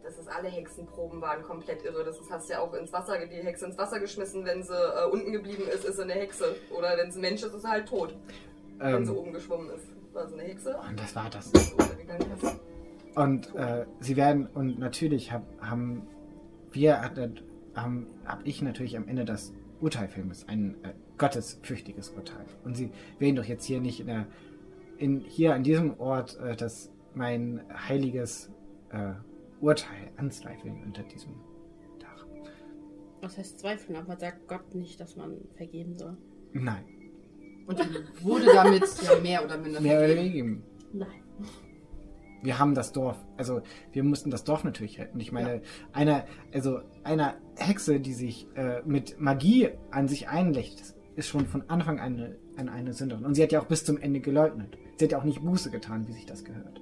Das 0.07 0.19
ist 0.19 0.29
alle 0.29 0.49
Hexenproben 0.49 1.21
waren 1.21 1.43
komplett 1.43 1.85
irre. 1.85 2.05
Das 2.05 2.21
ist, 2.21 2.31
hast 2.31 2.49
ja 2.49 2.61
auch 2.61 2.73
ins 2.75 2.93
Wasser, 2.93 3.19
die 3.27 3.43
Hexe 3.45 3.67
ins 3.67 3.77
Wasser 3.77 3.99
geschmissen. 3.99 4.45
Wenn 4.45 4.63
sie 4.63 4.73
äh, 4.73 5.11
unten 5.11 5.33
geblieben 5.33 5.65
ist, 5.67 5.85
ist 5.85 5.97
sie 5.97 6.03
eine 6.03 6.13
Hexe. 6.13 6.55
Oder 6.71 6.97
wenn 6.97 7.11
sie 7.11 7.19
ein 7.19 7.23
Mensch 7.23 7.43
ist, 7.43 7.53
ist 7.53 7.63
sie 7.63 7.69
halt 7.69 7.89
tot. 7.89 8.15
Wenn 8.79 9.05
sie 9.05 9.11
Ähm, 9.11 9.19
oben 9.19 9.33
geschwommen 9.33 9.69
ist, 9.71 9.85
war 10.15 10.29
sie 10.29 10.35
eine 10.35 10.45
Hexe. 10.45 10.77
und 10.89 11.01
das 11.01 11.17
war 11.17 11.29
das. 11.29 11.51
Und 13.17 13.53
äh, 13.57 13.85
sie 13.99 14.17
werden, 14.17 14.47
und 14.55 14.79
natürlich 14.79 15.33
hab, 15.33 15.43
haben 15.61 16.07
wir, 16.71 17.01
haben, 17.75 18.07
hab 18.25 18.47
ich 18.47 18.63
natürlich 18.63 18.97
am 18.97 19.09
Ende 19.09 19.25
das 19.25 19.53
Urteil 19.81 20.07
filmes, 20.07 20.47
ein 20.47 20.77
äh, 20.85 20.91
gottesfürchtiges 21.19 22.11
Urteil. 22.11 22.45
Und 22.65 22.77
sie 22.77 22.93
werden 23.19 23.35
doch 23.35 23.45
jetzt 23.45 23.65
hier 23.65 23.81
nicht 23.81 23.99
in 23.99 24.07
der, 24.07 24.27
in, 24.99 25.21
hier 25.21 25.55
an 25.55 25.65
diesem 25.65 25.99
Ort 25.99 26.39
äh, 26.39 26.55
das, 26.55 26.93
mein 27.15 27.63
heiliges 27.89 28.51
äh, 28.91 29.15
Urteil 29.61 30.11
anzweifeln 30.17 30.83
unter 30.85 31.03
diesem 31.03 31.35
Dach. 31.99 32.27
Was 33.21 33.39
heißt 33.39 33.59
zweifeln? 33.61 33.97
Aber 33.97 34.17
sagt 34.17 34.47
Gott 34.49 34.75
nicht, 34.75 35.01
dass 35.01 35.17
man 35.17 35.37
vergeben 35.57 35.97
soll. 35.99 36.17
Nein, 36.53 36.85
Und 37.67 37.79
wurde 38.23 38.47
damit 38.47 38.85
ja 39.03 39.21
mehr 39.21 39.45
oder 39.45 39.59
minder 39.59 39.81
mehr 39.81 39.99
oder 39.99 40.09
vergeben. 40.15 40.63
weniger. 40.93 41.07
Nein. 41.07 41.49
wir 42.43 42.59
haben 42.59 42.75
das 42.75 42.93
Dorf, 42.93 43.19
also 43.37 43.61
wir 43.93 44.05
mussten 44.05 44.31
das 44.31 44.45
Dorf 44.45 44.63
natürlich 44.65 44.99
retten. 45.01 45.19
Ich 45.21 45.33
meine, 45.33 45.63
einer, 45.93 46.25
also 46.55 46.81
einer 47.03 47.35
Hexe, 47.57 47.99
die 48.01 48.13
sich 48.15 48.47
äh, 48.55 48.83
mit 48.85 49.21
Magie 49.21 49.71
an 49.91 50.07
sich 50.09 50.29
einlächt, 50.29 50.95
ist 51.17 51.29
schon 51.29 51.47
von 51.47 51.69
Anfang 51.69 51.99
an 51.99 52.15
eine, 52.15 52.37
an 52.57 52.69
eine 52.69 52.93
Sünderin. 52.93 53.25
Und 53.25 53.35
sie 53.35 53.43
hat 53.43 53.53
ja 53.53 53.61
auch 53.61 53.67
bis 53.67 53.85
zum 53.85 53.99
Ende 53.99 54.21
geleugnet. 54.21 54.79
Sie 54.97 55.05
hat 55.07 55.13
ja 55.13 55.19
auch 55.19 55.25
nicht 55.25 55.43
Buße 55.43 55.71
getan, 55.71 56.07
wie 56.07 56.13
sich 56.13 56.27
das 56.27 56.45
gehört. 56.45 56.81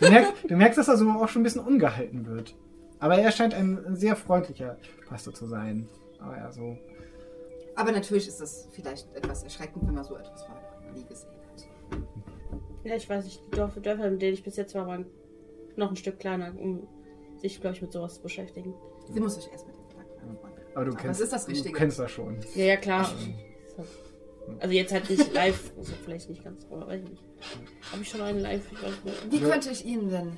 Du 0.00 0.08
merkst, 0.10 0.32
du 0.48 0.56
merkst, 0.56 0.78
dass 0.78 0.88
er 0.88 0.96
so 0.96 1.08
auch 1.10 1.28
schon 1.28 1.40
ein 1.40 1.44
bisschen 1.44 1.62
ungehalten 1.62 2.26
wird. 2.26 2.54
Aber 2.98 3.16
er 3.18 3.30
scheint 3.30 3.54
ein 3.54 3.94
sehr 3.96 4.16
freundlicher 4.16 4.76
Pastor 5.08 5.34
zu 5.34 5.46
sein. 5.46 5.88
Aber 6.18 6.36
ja, 6.36 6.50
so. 6.52 6.76
Aber 7.74 7.92
natürlich 7.92 8.26
ist 8.26 8.40
das 8.40 8.68
vielleicht 8.72 9.14
etwas 9.14 9.42
erschreckend, 9.42 9.86
wenn 9.86 9.94
man 9.94 10.04
so 10.04 10.16
etwas 10.16 10.44
vorher 10.44 10.80
noch 10.86 10.94
nie 10.96 11.04
gesehen 11.04 11.30
hat. 11.52 11.66
Ja, 12.84 12.94
ich 12.96 13.08
weiß 13.08 13.24
nicht, 13.24 13.42
die 13.46 13.50
Dörfer, 13.56 13.80
Dörfer, 13.80 14.06
in 14.06 14.18
denen 14.18 14.34
ich 14.34 14.42
bis 14.42 14.56
jetzt 14.56 14.74
war, 14.74 14.86
waren 14.86 15.06
noch 15.76 15.90
ein 15.90 15.96
Stück 15.96 16.18
kleiner, 16.18 16.52
um 16.58 16.86
sich, 17.36 17.60
glaube 17.60 17.76
ich, 17.76 17.82
mit 17.82 17.92
sowas 17.92 18.14
zu 18.14 18.22
beschäftigen. 18.22 18.72
Sie 19.12 19.20
muss 19.20 19.34
sich 19.34 19.50
erst 19.52 19.66
mit 19.66 19.76
dem 19.76 19.88
Gedanken 19.88 20.20
anfreunden. 20.30 20.60
Aber 20.74 20.84
du 20.86 20.90
Aber 20.92 21.00
kennst, 21.00 21.20
ist 21.20 21.32
das 21.32 21.44
du 21.44 21.50
Richtige. 21.52 21.74
kennst 21.76 21.98
das 21.98 22.10
schon. 22.10 22.38
Ja, 22.54 22.64
ja, 22.64 22.76
klar. 22.76 23.00
Also 23.00 23.86
jetzt 24.70 24.92
halt 24.92 25.08
nicht 25.10 25.32
live, 25.34 25.72
also 25.76 25.92
vielleicht 26.04 26.28
nicht 26.30 26.44
ganz, 26.44 26.66
aber 26.70 26.86
weiß 26.86 27.02
ich 27.02 27.10
nicht. 27.10 27.22
Habe 27.92 28.02
ich 28.02 28.08
schon 28.08 28.20
einen 28.20 28.40
live? 28.40 28.62
Ich 28.72 28.82
weiß 28.82 29.04
nicht. 29.04 29.32
Wie 29.32 29.40
könnte 29.40 29.70
ich 29.70 29.84
Ihnen 29.84 30.10
denn 30.10 30.32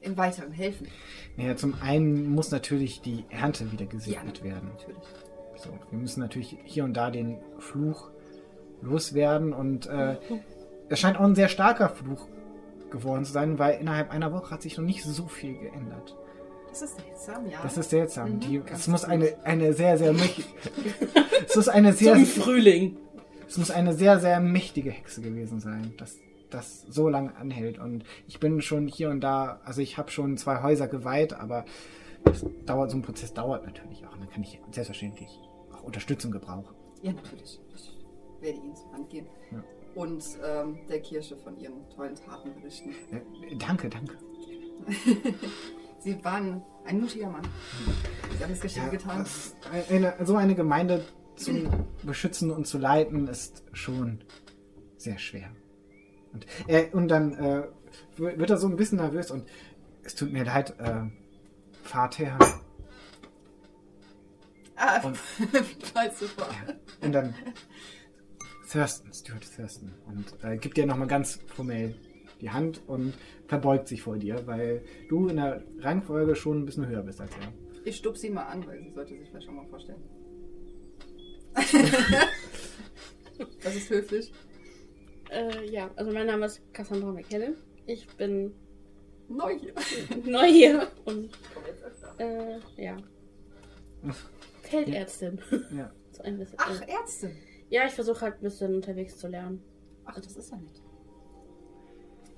im 0.00 0.16
Weiteren 0.16 0.52
helfen? 0.52 0.88
Naja, 1.36 1.56
zum 1.56 1.74
einen 1.82 2.30
muss 2.34 2.50
natürlich 2.50 3.00
die 3.00 3.24
Ernte 3.30 3.70
wieder 3.72 3.86
gesegnet 3.86 4.44
werden. 4.44 4.70
natürlich. 4.72 5.02
So, 5.56 5.70
wir 5.90 5.98
müssen 5.98 6.20
natürlich 6.20 6.56
hier 6.64 6.84
und 6.84 6.94
da 6.94 7.10
den 7.10 7.38
Fluch 7.58 8.10
loswerden 8.82 9.52
und 9.52 9.86
äh, 9.86 10.16
es 10.88 11.00
scheint 11.00 11.16
auch 11.18 11.24
ein 11.24 11.34
sehr 11.34 11.48
starker 11.48 11.88
Fluch 11.88 12.28
geworden 12.90 13.24
zu 13.24 13.32
sein, 13.32 13.58
weil 13.58 13.80
innerhalb 13.80 14.10
einer 14.10 14.32
Woche 14.32 14.50
hat 14.50 14.62
sich 14.62 14.76
noch 14.76 14.84
nicht 14.84 15.02
so 15.02 15.26
viel 15.26 15.54
geändert. 15.58 16.16
Das 16.68 16.82
ist 16.82 16.96
seltsam, 16.96 17.46
ja. 17.48 17.58
Das 17.62 17.78
ist 17.78 17.90
seltsam. 17.90 18.32
Mhm, 18.32 18.40
Die, 18.40 18.62
es 18.72 18.88
muss 18.88 19.04
eine, 19.04 19.36
eine 19.44 19.72
sehr, 19.72 19.96
sehr 19.96 20.12
mächtige. 20.12 20.48
es 21.46 21.54
muss 21.56 21.68
eine 21.68 21.92
sehr, 21.92 22.14
Zum 22.14 22.26
Frühling. 22.26 22.96
Es 23.48 23.58
muss 23.58 23.70
eine 23.70 23.92
sehr, 23.94 24.18
sehr 24.20 24.40
mächtige 24.40 24.90
Hexe 24.90 25.20
gewesen 25.22 25.60
sein. 25.60 25.94
Das 25.98 26.18
das 26.50 26.82
so 26.82 27.08
lange 27.08 27.34
anhält. 27.36 27.78
Und 27.80 28.04
ich 28.28 28.38
bin 28.38 28.60
schon 28.62 28.86
hier 28.86 29.10
und 29.10 29.20
da, 29.22 29.60
also 29.64 29.80
ich 29.80 29.98
habe 29.98 30.12
schon 30.12 30.36
zwei 30.36 30.62
Häuser 30.62 30.86
geweiht, 30.86 31.32
aber 31.32 31.64
es 32.30 32.46
dauert, 32.64 32.92
so 32.92 32.96
ein 32.96 33.02
Prozess 33.02 33.34
dauert 33.34 33.64
natürlich 33.66 34.06
auch. 34.06 34.12
Und 34.12 34.20
dann 34.20 34.30
kann 34.30 34.42
ich 34.44 34.60
selbstverständlich 34.70 35.28
auch 35.72 35.82
Unterstützung 35.82 36.30
gebrauchen. 36.30 36.72
Ja, 37.02 37.12
natürlich. 37.12 37.58
Ich 37.74 37.92
werde 38.40 38.58
Ihnen 38.58 38.76
zur 38.76 38.92
Hand 38.92 39.10
gehen. 39.10 39.26
Ja. 39.50 39.64
Und 39.96 40.22
ähm, 40.46 40.78
der 40.88 41.00
Kirche 41.00 41.36
von 41.38 41.56
Ihren 41.58 41.88
tollen 41.90 42.14
Taten 42.14 42.54
berichten. 42.54 42.90
Äh, 43.10 43.56
danke, 43.56 43.88
danke. 43.88 44.16
Sie 45.98 46.22
waren 46.24 46.62
ein 46.84 47.00
mutiger 47.00 47.30
Mann. 47.30 47.42
Sie 48.36 48.44
haben 48.44 48.50
das 48.52 48.62
Richtige 48.62 48.86
Ja, 48.86 48.90
getan. 48.92 49.18
das- 49.20 49.56
eine, 49.90 50.14
so 50.24 50.36
eine 50.36 50.54
Gemeinde 50.54 51.04
zu 51.36 51.68
beschützen 52.02 52.50
und 52.50 52.66
zu 52.66 52.78
leiten 52.78 53.26
ist 53.28 53.62
schon 53.72 54.20
sehr 54.96 55.18
schwer. 55.18 55.50
Und, 56.32 56.46
äh, 56.66 56.88
und 56.92 57.08
dann 57.08 57.32
äh, 57.34 57.62
wird 58.16 58.50
er 58.50 58.56
so 58.56 58.66
ein 58.68 58.76
bisschen 58.76 58.98
nervös 58.98 59.30
und 59.30 59.46
es 60.02 60.14
tut 60.14 60.32
mir 60.32 60.44
leid, 60.44 60.74
äh, 60.78 61.02
Vater. 61.82 62.38
Ah, 64.76 65.00
Und- 65.06 65.16
falls 65.94 66.18
super. 66.18 66.48
Und 67.00 67.12
dann 67.12 67.34
Thurston, 68.70 69.12
Stuart 69.12 69.44
Thurston. 69.56 69.92
Und 70.06 70.24
äh, 70.42 70.56
gibt 70.56 70.76
dir 70.76 70.86
nochmal 70.86 71.06
ganz 71.06 71.38
formell 71.54 71.94
die 72.40 72.50
Hand 72.50 72.82
und 72.88 73.14
verbeugt 73.46 73.86
sich 73.88 74.02
vor 74.02 74.18
dir, 74.18 74.46
weil 74.46 74.82
du 75.08 75.28
in 75.28 75.36
der 75.36 75.62
Rangfolge 75.78 76.34
schon 76.34 76.62
ein 76.62 76.66
bisschen 76.66 76.86
höher 76.88 77.02
bist 77.02 77.20
als 77.20 77.30
er. 77.40 77.52
Ich 77.84 77.96
stupse 77.96 78.22
sie 78.22 78.30
mal 78.30 78.44
an, 78.44 78.66
weil 78.66 78.82
sie 78.82 78.90
sollte 78.90 79.16
sich 79.16 79.28
vielleicht 79.28 79.46
schon 79.46 79.54
mal 79.56 79.66
vorstellen. 79.66 80.02
das 83.62 83.76
ist 83.76 83.90
höflich. 83.90 84.32
Äh, 85.30 85.70
ja, 85.70 85.90
also 85.96 86.12
mein 86.12 86.26
Name 86.26 86.46
ist 86.46 86.60
Cassandra 86.72 87.12
McKellen. 87.12 87.56
Ich 87.86 88.06
bin 88.16 88.54
Neu 89.28 89.58
hier. 89.58 89.74
neu 90.24 90.46
hier 90.46 90.88
und 91.04 91.30
äh, 92.18 92.58
ja. 92.76 92.96
Feldärztin. 94.62 95.40
Ja. 95.74 95.90
so 96.10 96.22
ein 96.22 96.38
bisschen. 96.38 96.58
Ach, 96.58 96.80
Ärztin. 96.86 97.36
ja, 97.70 97.86
ich 97.86 97.92
versuche 97.92 98.20
halt 98.20 98.34
ein 98.36 98.42
bisschen 98.42 98.74
unterwegs 98.74 99.18
zu 99.18 99.28
lernen. 99.28 99.62
Ach, 100.04 100.20
das 100.20 100.36
ist 100.36 100.50
ja 100.50 100.58
nett. 100.58 100.82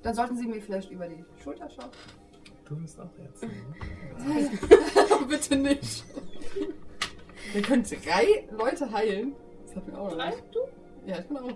Dann 0.02 0.14
sollten 0.14 0.36
Sie 0.36 0.46
mir 0.46 0.60
vielleicht 0.60 0.90
über 0.90 1.08
die 1.08 1.24
Schulter 1.42 1.68
schauen. 1.68 1.90
Du 2.68 2.76
bist 2.76 2.98
auch 3.00 3.10
Ärztin. 3.18 3.50
Ne? 4.18 4.50
Bitte 5.28 5.56
nicht. 5.56 6.04
Ihr 7.54 7.62
könnt 7.62 7.90
drei 7.90 8.44
Leute 8.56 8.90
heilen. 8.92 9.32
Das 9.66 9.76
hat 9.76 9.86
mir 9.88 9.98
auch 9.98 10.10
noch 10.10 10.16
Drei? 10.16 10.30
nicht. 10.30 10.42
Du? 10.52 10.58
Ja, 11.06 11.18
ich 11.18 11.24
bin 11.26 11.36
auch. 11.38 11.48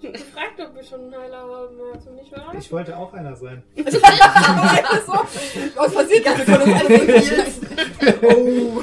Gefragt, 0.00 0.58
ob 0.58 0.74
wir 0.74 0.82
schon 0.82 1.00
einen 1.02 1.14
Heiler 1.14 1.40
haben, 1.40 1.76
hast 1.94 2.06
du 2.06 2.12
nicht 2.12 2.32
wahr? 2.32 2.54
Ich 2.58 2.72
wollte 2.72 2.96
auch 2.96 3.12
einer 3.12 3.36
sein. 3.36 3.62
so, 3.76 5.12
aus 5.12 5.92
Versehen 5.92 6.24
gerade 6.24 6.42
von 6.42 6.62
uns 6.62 6.80
alle 6.80 8.16
Oh, 8.22 8.82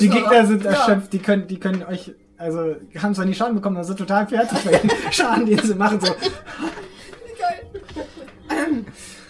Die 0.00 0.04
ich 0.06 0.10
Gegner 0.12 0.46
sind 0.46 0.62
Ja. 0.64 0.70
erschöpft, 0.70 1.12
die 1.12 1.18
können, 1.18 1.48
die 1.48 1.58
können 1.58 1.82
euch, 1.82 2.12
also 2.38 2.76
haben 3.02 3.14
zwar 3.16 3.24
nicht 3.24 3.36
Schaden 3.38 3.56
bekommen, 3.56 3.76
aber 3.76 3.84
sind 3.84 3.98
total 3.98 4.28
fertig 4.28 4.58
bei 4.64 4.78
den 4.78 4.90
Schaden, 5.12 5.44
die 5.46 5.56
sie 5.56 5.74
machen. 5.74 6.00
So. 6.00 6.14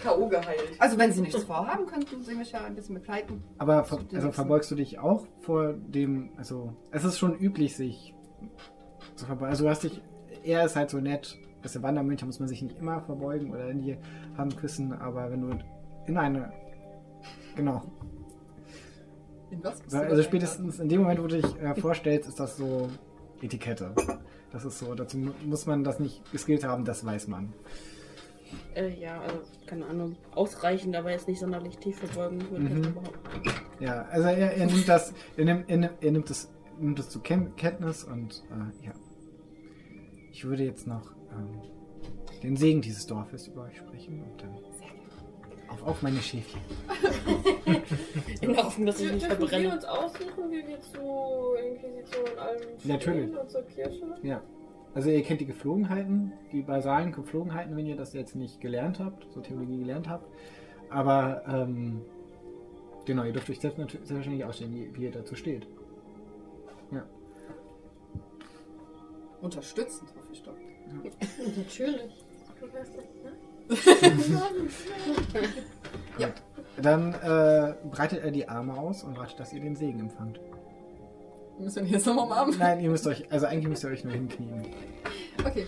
K.O. 0.07 0.29
geheilt. 0.29 0.63
Also, 0.79 0.99
wenn 0.99 1.13
Sie 1.13 1.21
nichts 1.23 1.43
vorhaben, 1.45 1.87
könnten 1.87 2.23
Sie 2.23 2.35
mich 2.35 2.53
ja 2.53 2.65
ein 2.65 2.75
bisschen 2.75 2.95
begleiten. 2.95 3.43
aber 3.59 3.85
ver 3.85 3.99
also 4.15 4.31
verbeugst 4.33 4.71
du 4.71 4.75
dich 4.75 4.99
auch 4.99 5.27
vor 5.41 5.73
dem, 5.75 6.31
also 6.37 6.73
es 6.91 7.05
ist 7.05 7.19
schon 7.19 7.37
üblich, 7.39 7.77
sich 7.77 8.15
zu 9.17 9.27
verbeugen. 9.27 9.51
Also 9.51 9.65
du 9.65 9.71
hast 9.71 9.83
dich, 9.83 10.03
er 10.45 10.65
ist 10.67 10.77
halt 10.77 10.91
so 10.91 10.99
nett, 10.99 11.37
als 11.63 11.73
der 11.73 11.83
Wandermönch 11.83 12.25
muss 12.25 12.39
man 12.39 12.49
sich 12.49 12.63
nicht 12.63 12.79
immer 12.79 13.01
verbeugen 13.03 13.51
oder 13.51 13.69
in 13.71 13.81
die 13.81 13.97
Hand 14.37 14.57
küssen, 14.57 14.93
aber 14.93 15.31
wenn 15.31 15.41
du 15.41 15.59
in 16.07 16.17
eine, 16.17 16.53
genau, 17.57 17.83
In 19.51 19.63
was? 19.65 19.81
Also 19.95 20.23
spätestens 20.23 20.79
in 20.81 20.89
dem 20.89 21.01
Moment, 21.03 21.21
wo 21.23 21.27
du 21.27 21.41
dich 21.41 21.61
äh, 21.61 21.75
vorstellst, 21.81 22.29
ist 22.29 22.39
das 22.41 22.57
so 22.57 22.89
Etikette. 23.41 23.93
Das 24.53 24.65
ist 24.65 24.79
so, 24.79 24.95
dazu 24.95 25.19
mu- 25.19 25.33
muss 25.45 25.67
man 25.67 25.83
das 25.85 25.99
nicht 26.01 26.31
geskillt 26.33 26.65
haben, 26.65 26.85
das 26.85 27.05
weiß 27.05 27.29
man. 27.29 27.53
Äh, 28.75 28.89
ja, 29.01 29.21
also, 29.21 29.39
keine 29.67 29.87
Ahnung. 29.87 30.17
Ausreichend, 30.35 30.95
aber 30.97 31.11
jetzt 31.11 31.29
nicht 31.29 31.41
sonderlich 31.41 31.79
tief 31.79 32.03
ich 32.03 32.17
Mhm. 32.17 32.95
Ja, 33.81 34.07
also 34.11 34.29
er, 34.29 34.57
er 34.57 34.67
nimmt 34.67 34.89
das, 34.89 35.13
er 35.37 35.45
nimmt, 35.45 35.69
er 35.69 35.77
nimmt, 35.77 35.93
er 36.03 36.11
nimmt 36.13 36.31
das, 36.31 36.51
nimmt 36.79 36.99
das 36.99 37.11
zur 37.11 37.23
Ken 37.23 37.55
Kenntnis 37.57 38.05
und 38.05 38.43
äh, 38.51 38.87
ja. 38.87 38.93
Ich 40.33 40.45
würde 40.45 40.65
jetzt 40.65 40.87
noch 40.87 41.13
ähm, 41.33 41.63
den 42.43 42.57
Segen 42.57 42.83
dieses 42.83 43.07
Dorfes 43.07 43.49
über 43.49 43.63
euch 43.65 43.77
sprechen 43.79 44.23
und 44.23 44.43
dann 44.43 44.59
auf, 45.69 45.83
auf 45.83 46.03
meine 46.03 46.21
Schäfchen. 46.21 46.61
In 48.41 48.53
der 48.53 48.65
Hoffnung, 48.65 48.87
dass 48.87 49.01
ich 49.01 49.13
nicht 49.13 49.27
Dürfen 49.27 49.41
wir 49.41 49.49
verbrenne. 49.49 49.75
uns 49.75 49.85
aussuchen, 49.85 50.51
wie 50.51 50.67
wir 50.67 50.81
zur 50.81 51.59
Inquisition 51.61 52.25
und 52.31 52.39
allem 52.39 52.61
Natürlich. 52.85 53.37
und 53.37 53.51
zur 53.51 53.63
Kirche? 53.63 54.05
Ja. 54.23 54.43
Also 54.97 55.11
ihr 55.11 55.23
kennt 55.23 55.43
die 55.43 55.47
Geflogenheiten, 55.47 56.33
die 56.53 56.63
basalen 56.63 57.13
Geflogenheiten, 57.13 57.77
wenn 57.77 57.85
ihr 57.85 57.97
das 57.97 58.15
jetzt 58.15 58.35
nicht 58.35 58.63
gelernt 58.63 58.99
habt, 58.99 59.31
so 59.31 59.41
Theologie 59.43 59.77
gelernt 59.81 60.09
habt. 60.09 60.27
Aber 60.89 61.43
ähm, 61.47 62.01
genau, 63.05 63.25
ihr 63.25 63.33
dürft 63.35 63.51
euch 63.51 63.61
selbst 63.61 63.79
natür- 63.79 63.99
selbstverständlich 63.99 64.47
ausstellen, 64.47 64.75
wie, 64.75 64.97
wie 64.97 65.03
ihr 65.05 65.13
dazu 65.13 65.35
steht. 65.35 65.67
Unterstützend, 69.43 70.09
hoffe 70.17 70.33
ich 70.33 70.43
doch. 70.43 70.55
Natürlich. 71.57 72.25
Du 72.59 72.67
das, 72.73 72.91
ne? 72.97 74.43
Dann 76.81 77.13
äh, 77.15 77.75
breitet 77.91 78.25
er 78.25 78.31
die 78.31 78.49
Arme 78.49 78.79
aus 78.79 79.03
und 79.05 79.19
wartet, 79.19 79.39
dass 79.39 79.53
ihr 79.53 79.61
den 79.61 79.77
Segen 79.77 80.01
empfangt. 80.01 80.41
Müssen 81.59 81.87
wir 81.87 81.93
jetzt 81.93 82.07
nochmal 82.07 82.27
umarmen? 82.27 82.59
Nein, 82.59 82.81
ihr 82.81 82.91
müsst 82.91 83.07
euch, 83.07 83.31
also 83.33 83.47
eigentlich 83.47 83.69
müsst 83.69 83.85
ihr 83.85 83.91
euch 83.91 84.05
nur 84.05 84.13
hinknien. 84.13 84.67
Okay. 85.45 85.67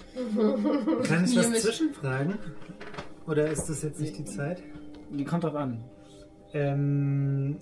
Kann 1.05 1.25
ich 1.25 1.37
was 1.37 1.63
zwischenfragen? 1.63 2.39
Oder 3.27 3.51
ist 3.51 3.69
das 3.69 3.83
jetzt 3.83 4.01
nicht 4.01 4.19
die 4.19 4.25
Zeit? 4.25 4.63
Die 5.11 5.25
kommt 5.25 5.45
drauf 5.45 5.55
an. 5.55 5.85
Ähm, 6.53 7.59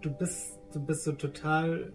du 0.00 0.10
bist, 0.10 0.58
du 0.72 0.80
bist 0.80 1.04
so 1.04 1.12
total 1.12 1.92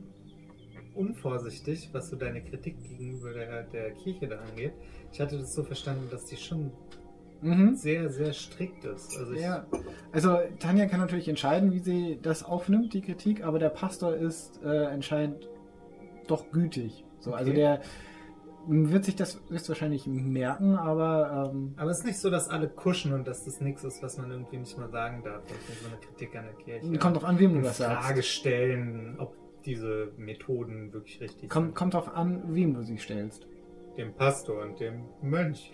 unvorsichtig, 0.94 1.90
was 1.92 2.10
so 2.10 2.16
deine 2.16 2.44
Kritik 2.44 2.82
gegenüber 2.84 3.34
der, 3.34 3.64
der 3.64 3.92
Kirche 3.92 4.28
da 4.28 4.40
angeht. 4.40 4.74
Ich 5.12 5.20
hatte 5.20 5.38
das 5.38 5.54
so 5.54 5.64
verstanden, 5.64 6.08
dass 6.12 6.26
die 6.26 6.38
schon 6.38 6.72
Mhm. 7.44 7.76
sehr, 7.76 8.10
sehr 8.10 8.34
strikt 8.34 8.86
ist. 8.86 9.18
Also 9.18 9.34
Ja, 9.34 9.66
also 10.12 10.38
Tanja 10.60 10.86
kann 10.88 11.00
natürlich 11.00 11.28
entscheiden, 11.28 11.72
wie 11.74 11.80
sie 11.80 12.20
das 12.22 12.44
aufnimmt, 12.44 12.94
die 12.94 13.02
Kritik, 13.02 13.44
aber 13.44 13.60
der 13.60 13.70
Pastor 13.70 14.16
ist 14.16 14.62
äh, 14.64 14.86
entscheidend 14.86 15.48
doch 16.28 16.52
gütig. 16.52 17.04
So, 17.20 17.34
also 17.34 17.52
Okay. 17.52 17.60
der 17.60 17.82
wird 18.66 19.04
sich 19.04 19.18
das 19.18 19.42
höchstwahrscheinlich 19.50 20.08
merken, 20.08 20.78
aber 20.78 21.52
ähm, 21.54 21.74
Aber 21.76 21.92
es 21.92 22.00
ist 22.00 22.06
nicht 22.06 22.18
so, 22.20 22.30
dass 22.30 22.48
alle 22.48 22.70
kuschen 22.70 23.12
und 23.12 23.28
dass 23.28 23.44
das 23.44 23.60
nichts 23.60 23.84
ist, 23.84 24.02
was 24.02 24.18
man 24.18 24.32
irgendwie 24.32 24.58
nicht 24.58 24.78
mal 24.78 24.90
sagen 24.90 25.22
darf. 25.24 25.44
Das 25.44 25.58
ist 25.76 25.82
so 25.82 25.88
eine 25.90 25.98
Kritik 25.98 26.34
an 26.38 26.46
der 26.46 26.54
Kirche. 26.80 26.98
kommt 26.98 27.18
drauf 27.18 27.26
an, 27.26 27.40
wem 27.40 27.56
du 27.56 27.62
das 27.62 27.78
Frage 27.78 28.16
sagst. 28.16 28.30
stellen, 28.30 29.16
ob 29.20 29.36
diese 29.66 30.14
Methoden 30.18 30.94
wirklich 30.94 31.20
richtig 31.20 31.50
Kommt, 31.50 31.68
sind. 31.68 31.76
kommt 31.76 31.94
drauf 31.94 32.16
an, 32.16 32.42
wem 32.56 32.74
du 32.74 32.84
sie 32.84 32.98
stellst. 32.98 33.48
Dem 33.98 34.14
Pastor 34.16 34.62
und 34.64 34.80
dem 34.80 35.06
Mönch. 35.22 35.72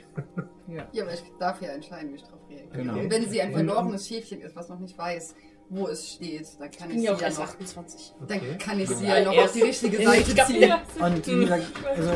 Ja. 0.68 0.88
Ja, 0.92 1.04
aber 1.04 1.14
ich 1.14 1.24
darf 1.40 1.62
ja 1.62 1.70
entscheiden, 1.70 2.12
wie 2.12 2.16
ich 2.16 2.24
darauf 2.24 2.42
reagiere. 2.50 2.70
Genau. 2.74 3.00
Und 3.00 3.10
wenn 3.12 3.30
sie 3.30 3.42
ein 3.42 3.54
verlorenes 3.54 4.08
Schäfchen 4.08 4.42
ist, 4.42 4.56
was 4.56 4.68
noch 4.70 4.80
nicht 4.80 4.98
weiß, 4.98 5.36
wo 5.70 5.88
es 5.88 6.14
steht, 6.14 6.48
dann 6.60 6.70
kann 6.72 6.90
Ich 6.92 6.98
ich 6.98 7.04
ja 7.04 7.16
sie 7.16 7.24
ja 7.24 7.30
noch, 7.30 7.40
28. 7.40 8.16
dann 8.28 8.38
Okay. 8.40 8.58
kann 8.58 8.80
ich 8.80 8.90
sie 8.90 9.06
Ja, 9.06 9.20
ja 9.20 9.26
noch 9.26 9.38
auf 9.38 9.52
die 9.54 9.62
richtige 9.62 9.98
Seite 10.04 10.36
ziehen. 10.48 10.74
Und 11.00 11.24
gesagt, 11.24 11.64
also, 11.96 12.12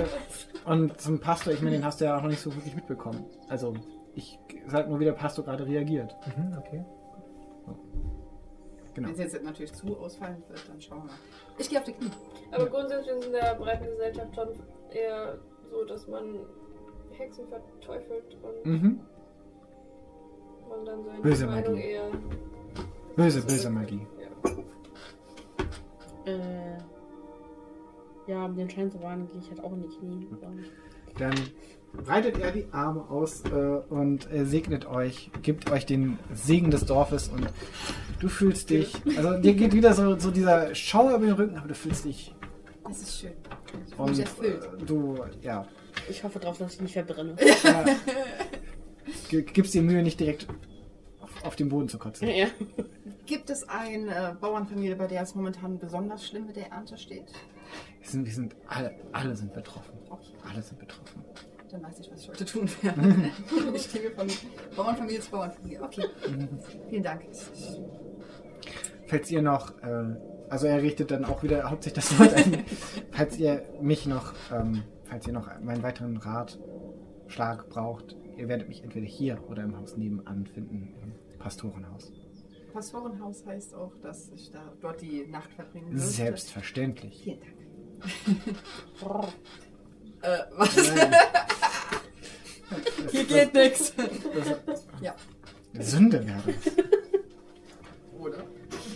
und 0.66 1.00
zum 1.00 1.20
Pastor, 1.20 1.54
ich 1.54 1.62
meine, 1.62 1.78
den 1.78 1.86
hast 1.86 2.02
du 2.02 2.06
ja 2.06 2.18
auch 2.18 2.22
noch 2.22 2.30
nicht 2.30 2.42
so 2.42 2.54
wirklich 2.54 2.76
mitbekommen. 2.76 3.26
Also, 3.48 3.74
ich 4.16 4.38
sag 4.68 4.90
nur, 4.90 5.00
wie 5.00 5.06
der 5.06 5.14
Pastor 5.14 5.46
gerade 5.46 5.66
reagiert. 5.66 6.16
Mhm, 6.36 6.58
okay. 6.58 6.84
Genau. 8.96 9.08
Wenn 9.08 9.14
es 9.26 9.34
jetzt 9.34 9.44
natürlich 9.44 9.74
zu 9.74 9.98
ausfallen 9.98 10.44
wird, 10.50 10.70
dann 10.70 10.80
schauen 10.80 11.00
wir 11.00 11.06
mal. 11.06 11.14
Ich 11.58 11.68
gehe 11.70 11.80
auf 11.80 11.86
die 11.86 11.94
Knie. 11.94 12.12
Aber 12.52 12.68
grundsätzlich 12.68 13.16
ist 13.18 13.26
in 13.26 13.32
der 13.32 13.56
breiten 13.56 13.86
Gesellschaft 13.86 14.36
schon 14.36 14.50
eher 14.92 15.40
so, 15.74 15.84
dass 15.86 16.08
man 16.08 16.24
Hexen 17.12 17.46
verteufelt 17.48 18.38
und 18.42 18.72
Mhm. 18.72 19.00
man 20.70 20.86
dann 20.86 21.04
seine 21.04 21.22
Böse 21.22 21.46
Meinung 21.48 21.74
Magie. 21.74 21.88
eher. 21.88 22.12
Böse, 23.16 23.42
böse 23.42 23.70
Magie. 23.70 24.08
Ja. 26.26 26.32
Äh, 26.32 26.78
ja, 28.28 28.46
um 28.46 28.56
den 28.56 28.70
Schein 28.70 28.90
zu 28.90 29.02
wahren, 29.02 29.28
gehe 29.28 29.40
ich 29.42 29.50
halt 29.50 29.64
auch 29.64 29.74
in 29.74 29.82
die 29.82 29.90
Knie. 29.90 30.28
Dann 31.20 31.34
breitet 32.06 32.40
er 32.40 32.52
die 32.52 32.66
Arme 32.72 33.08
aus 33.10 33.44
äh, 33.46 33.82
und 33.90 34.32
äh, 34.32 34.46
segnet 34.46 34.88
euch, 34.88 35.30
gibt 35.42 35.70
euch 35.72 35.86
den 35.86 36.18
Segen 36.34 36.72
des 36.72 36.86
Dorfes 36.86 37.28
und 37.30 37.48
du 38.20 38.30
fühlst 38.30 38.70
dich, 38.72 38.96
also 39.18 39.38
dir 39.40 39.54
geht 39.54 39.74
wieder 39.74 39.94
so, 39.94 40.18
so 40.18 40.32
dieser 40.32 40.74
Schauer 40.74 41.18
über 41.18 41.26
den 41.26 41.36
Rücken, 41.36 41.58
aber 41.58 41.68
du 41.68 41.76
fühlst 41.76 42.06
dich 42.06 42.34
Das 42.86 43.02
ist 43.02 43.20
schön. 43.20 43.32
Ich 43.86 43.92
bin 43.92 44.00
und 44.00 44.10
mich 44.12 44.20
erfüllt. 44.20 44.64
äh, 44.64 44.86
du, 44.86 45.18
ja. 45.42 45.68
Ich 46.10 46.24
hoffe 46.24 46.40
drauf, 46.40 46.58
dass 46.58 46.76
ich 46.76 46.82
nicht 46.82 46.94
verbrenne. 46.94 47.36
Ja. 47.64 47.86
Gibst 49.54 49.74
dir 49.74 49.82
Mühe, 49.82 50.02
nicht 50.04 50.20
direkt 50.20 50.48
auf, 51.22 51.44
auf 51.46 51.56
den 51.56 51.70
Boden 51.70 51.88
zu 51.90 51.98
kotzen. 51.98 52.28
Ja. 52.28 52.48
Gibt 53.26 53.50
es 53.50 53.68
eine 53.70 54.38
Bauernfamilie, 54.40 54.96
bei 54.96 55.08
der 55.08 55.22
es 55.24 55.34
momentan 55.34 55.80
besonders 55.80 56.28
schlimm 56.28 56.46
mit 56.48 56.56
der 56.56 56.72
Ernte 56.72 56.98
steht? 56.98 57.32
Wir 58.02 58.10
sind, 58.10 58.26
wir 58.26 58.34
sind 58.34 58.56
alle, 58.68 58.94
alle 59.14 59.36
sind 59.36 59.54
betroffen. 59.54 59.94
Okay, 60.10 60.34
Alle 60.52 60.62
sind 60.62 60.78
betroffen. 60.78 61.24
dann 61.72 61.82
weiß 61.84 62.00
ich, 62.00 62.12
was 62.12 62.22
ich 62.22 62.30
heute 62.30 62.46
tun 62.46 62.70
werde. 62.82 63.32
ich 63.74 63.84
stehe 63.84 64.12
von 64.12 64.28
Bauernfamilie 64.76 65.20
zu 65.22 65.32
Bauernfamilie. 65.32 65.82
Okay, 65.82 66.06
vielen 66.90 67.04
Dank. 67.04 67.24
Falls 69.08 69.32
ihr 69.32 69.42
noch, 69.42 69.72
äh, 69.82 70.16
also 70.54 70.68
er 70.68 70.82
richtet 70.84 71.10
dann 71.10 71.26
auch 71.26 71.42
wieder 71.42 71.72
hauptsächlich 71.72 72.06
das 72.06 72.20
Wort 72.20 72.36
an, 72.36 72.64
falls 73.12 73.40
ihr 73.40 73.66
mich 73.82 74.06
noch, 74.06 74.36
ähm, 74.52 74.84
falls 75.06 75.26
ihr 75.26 75.34
noch 75.34 75.50
meinen 75.62 75.82
weiteren 75.82 76.18
Ratschlag 76.18 77.68
braucht, 77.70 78.16
ihr 78.38 78.48
werdet 78.48 78.70
mich 78.70 78.84
entweder 78.84 79.08
hier 79.08 79.44
oder 79.50 79.64
im 79.64 79.76
Haus 79.76 79.98
nebenan 79.98 80.46
finden, 80.46 80.94
im 81.02 81.14
Pastorenhaus. 81.40 82.12
Pastorenhaus 82.72 83.44
heißt 83.48 83.74
auch, 83.74 83.96
dass 84.04 84.30
ich 84.30 84.52
da 84.52 84.72
dort 84.80 85.02
die 85.02 85.26
Nacht 85.26 85.52
verbringen 85.54 85.88
würde. 85.88 86.00
Selbstverständlich. 86.00 87.24
Vielen 87.24 87.40
Dank. 87.40 87.54
äh, 90.22 90.38
was? 90.56 90.76
Hier 93.12 93.24
geht 93.24 93.56
nichts. 93.56 93.92
Ja. 95.02 95.16
Sünde 95.80 96.28
wäre 96.28 96.44
das. 96.46 96.56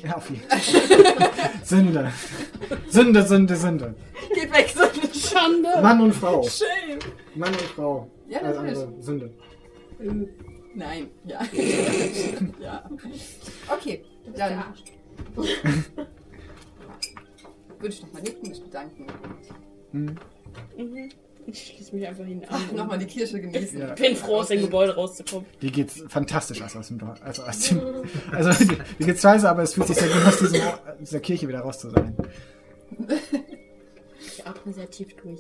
Ja, 0.04 0.16
auf 0.16 0.30
jeden 0.30 0.44
Fall. 0.48 0.60
Sünde. 1.64 2.12
Sünde, 2.90 3.24
Sünde, 3.24 3.56
Sünde. 3.56 3.96
Geht 4.34 4.54
weg, 4.54 4.74
eine 4.78 5.14
Schande! 5.14 5.82
Mann 5.82 6.02
und 6.02 6.14
Frau. 6.14 6.44
Shame. 6.44 7.00
Mann 7.36 7.50
und 7.52 7.62
Frau. 7.62 8.10
Ja, 8.28 8.40
Alles 8.40 8.58
natürlich. 8.58 8.78
andere 8.80 9.02
Sünde. 9.02 9.34
Nein, 10.76 11.10
ja. 11.26 11.40
ja. 12.60 12.90
Okay, 13.70 14.04
dann 14.36 14.64
würde 17.80 17.94
ich 17.94 18.02
nochmal 18.02 18.22
nicken, 18.22 18.50
mich 18.50 18.64
bedanken 18.64 19.08
Hm. 19.92 20.16
Mhm. 20.78 21.10
Ich 21.50 21.68
schließe 21.68 21.96
mich 21.96 22.06
einfach 22.06 22.26
hin 22.26 22.44
an. 22.50 22.76
nochmal 22.76 23.00
die 23.00 23.06
Kirche 23.06 23.40
genießen. 23.40 23.80
Ja. 23.80 23.94
Ich 23.94 24.02
bin 24.02 24.16
froh, 24.18 24.40
aus 24.40 24.50
dem 24.50 24.62
Gebäude 24.62 24.94
rauszukommen. 24.96 25.48
Dir 25.62 25.72
geht's 25.72 26.04
fantastisch 26.10 26.62
aus, 26.62 26.76
aus 26.76 26.90
dem 26.90 26.98
Dorf. 27.00 27.22
Also, 27.24 27.44
aus 27.44 27.60
dem, 27.62 27.82
also 28.32 28.66
dir 28.66 29.06
geht's 29.06 29.22
scheiße, 29.22 29.50
aber 29.50 29.64
es 29.64 29.74
fühlt 29.74 29.88
sich 29.88 29.96
sehr 29.96 30.10
gut 30.10 30.26
aus, 30.26 30.40
diesem, 30.40 30.62
dieser 31.00 31.20
Kirche 31.22 31.48
wieder 31.48 31.62
raus 31.62 31.80
zu 31.80 31.90
sein. 31.90 32.16
Ich 34.20 34.46
atme 34.46 34.74
sehr 34.74 34.90
tief 34.90 35.16
durch. 35.16 35.40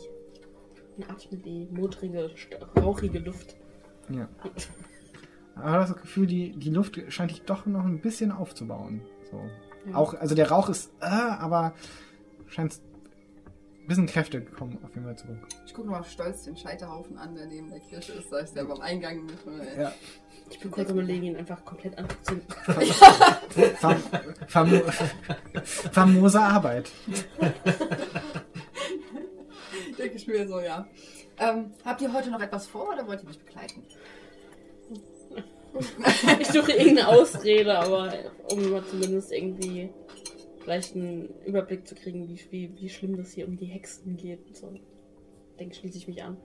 Und 0.95 1.09
atme 1.09 1.37
die 1.37 1.67
modrige, 1.71 2.31
rauchige 2.77 3.19
Luft. 3.19 3.57
Ja. 4.09 4.29
Aber 5.55 5.79
das 5.79 5.95
Gefühl, 5.95 6.27
die, 6.27 6.51
die 6.51 6.69
Luft 6.69 6.99
scheint 7.09 7.31
dich 7.31 7.41
doch 7.41 7.65
noch 7.65 7.83
ein 7.83 7.99
bisschen 7.99 8.31
aufzubauen. 8.31 9.01
So. 9.29 9.41
Ja. 9.89 9.95
Auch, 9.95 10.13
also 10.13 10.35
der 10.35 10.49
Rauch 10.49 10.69
ist, 10.69 10.89
äh, 11.01 11.05
aber 11.05 11.73
scheint 12.47 12.73
ein 12.73 12.96
bisschen 13.87 14.05
Kräfte 14.05 14.41
kommen 14.41 14.77
auf 14.83 14.93
jeden 14.93 15.05
Fall 15.05 15.17
zurück. 15.17 15.37
Ich 15.65 15.73
gucke 15.73 15.87
nochmal 15.87 16.03
stolz 16.03 16.43
den 16.43 16.57
Scheiterhaufen 16.57 17.17
an, 17.17 17.35
der 17.35 17.47
neben 17.47 17.69
der 17.69 17.79
Kirche 17.79 18.13
ist. 18.13 18.31
Da 18.31 18.39
ist 18.39 18.55
der 18.55 18.65
beim 18.65 18.81
Eingang 18.81 19.25
mit. 19.25 19.37
Ja. 19.77 19.93
Ich 20.49 20.59
bin 20.59 20.71
kurz 20.71 20.89
überlegen, 20.89 21.23
ihn 21.23 21.35
einfach 21.35 21.63
komplett 21.65 21.97
anzuzünden. 21.97 22.47
Fam 23.79 24.01
famo 24.47 24.81
famose 25.91 26.39
Arbeit. 26.39 26.91
Denke 29.97 30.15
ich 30.15 30.27
mir 30.27 30.47
so, 30.47 30.59
ja. 30.59 30.87
Ähm, 31.39 31.73
habt 31.83 32.01
ihr 32.01 32.13
heute 32.13 32.29
noch 32.31 32.41
etwas 32.41 32.67
vor 32.67 32.93
oder 32.93 33.07
wollt 33.07 33.21
ihr 33.23 33.27
mich 33.27 33.39
begleiten? 33.39 33.83
Ich 36.39 36.47
suche 36.47 36.71
irgendeine 36.71 37.07
Ausrede, 37.09 37.77
aber 37.77 38.13
um 38.51 38.71
mal 38.71 38.83
zumindest 38.85 39.31
irgendwie 39.31 39.89
vielleicht 40.67 40.97
einen 40.97 41.29
Überblick 41.45 41.87
zu 41.87 41.95
kriegen, 41.95 42.27
wie, 42.27 42.37
wie, 42.51 42.75
wie 42.77 42.89
schlimm 42.89 43.15
das 43.15 43.31
hier 43.31 43.47
um 43.47 43.55
die 43.55 43.67
Hexen 43.67 44.17
geht. 44.17 44.45
und 44.45 44.57
So. 44.57 44.69
Ich 44.73 45.57
denke, 45.57 45.73
schließe 45.73 45.97
ich 45.97 46.09
mich 46.09 46.21
an. 46.21 46.35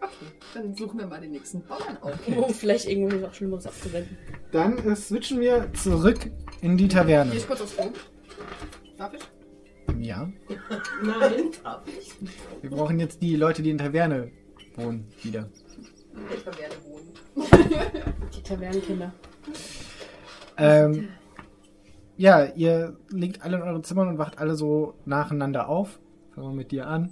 Okay, 0.00 0.32
dann 0.54 0.74
suchen 0.74 0.98
wir 0.98 1.06
mal 1.06 1.20
den 1.20 1.32
nächsten 1.32 1.62
Bauern 1.62 1.98
auf. 2.00 2.26
Um 2.36 2.54
vielleicht 2.54 2.88
irgendwas 2.88 3.22
auch 3.22 3.34
Schlimmeres 3.34 3.66
abzuwenden. 3.66 4.16
Dann 4.50 4.78
äh, 4.78 4.96
switchen 4.96 5.40
wir 5.40 5.70
zurück 5.74 6.30
in 6.62 6.78
die 6.78 6.88
Taverne. 6.88 7.32
Gehe 7.32 7.40
ich 7.40 7.46
kurz 7.46 7.60
aufs 7.60 7.76
Klo? 7.76 7.90
Darf 8.96 9.12
ich? 9.12 9.22
Ja. 10.00 10.32
Nein, 11.04 11.50
darf 11.62 11.82
ich. 11.86 12.14
Wir 12.62 12.70
brauchen 12.70 12.98
jetzt 12.98 13.20
die 13.20 13.36
Leute, 13.36 13.60
die 13.62 13.70
in 13.70 13.78
Taverne 13.78 14.32
wohnen, 14.76 15.06
wieder. 15.22 15.50
Ich 16.34 16.46
werde 16.46 16.76
wohnen. 16.86 17.12
Die 18.34 18.42
Tavernenkinder. 18.42 19.12
Ähm, 20.56 21.08
ja, 22.22 22.44
ihr 22.54 22.96
liegt 23.10 23.42
alle 23.42 23.56
in 23.56 23.62
euren 23.62 23.82
Zimmern 23.84 24.08
und 24.08 24.18
wacht 24.18 24.38
alle 24.38 24.54
so 24.54 24.94
nacheinander 25.04 25.68
auf. 25.68 25.98
Fangen 26.34 26.48
wir 26.48 26.54
mit 26.54 26.70
dir 26.70 26.86
an. 26.86 27.10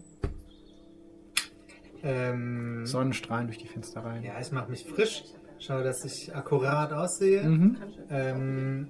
Ähm, 2.02 2.86
Sonnenstrahlen 2.86 3.46
durch 3.46 3.58
die 3.58 3.66
Fenster 3.66 4.02
rein. 4.04 4.22
ja, 4.22 4.40
ich 4.40 4.52
mache 4.52 4.70
mich 4.70 4.84
frisch, 4.84 5.24
schaue, 5.58 5.82
dass 5.84 6.04
ich 6.04 6.34
akkurat 6.34 6.92
aussehe 6.92 7.42
Mhm. 7.42 7.76
ähm, 8.08 8.88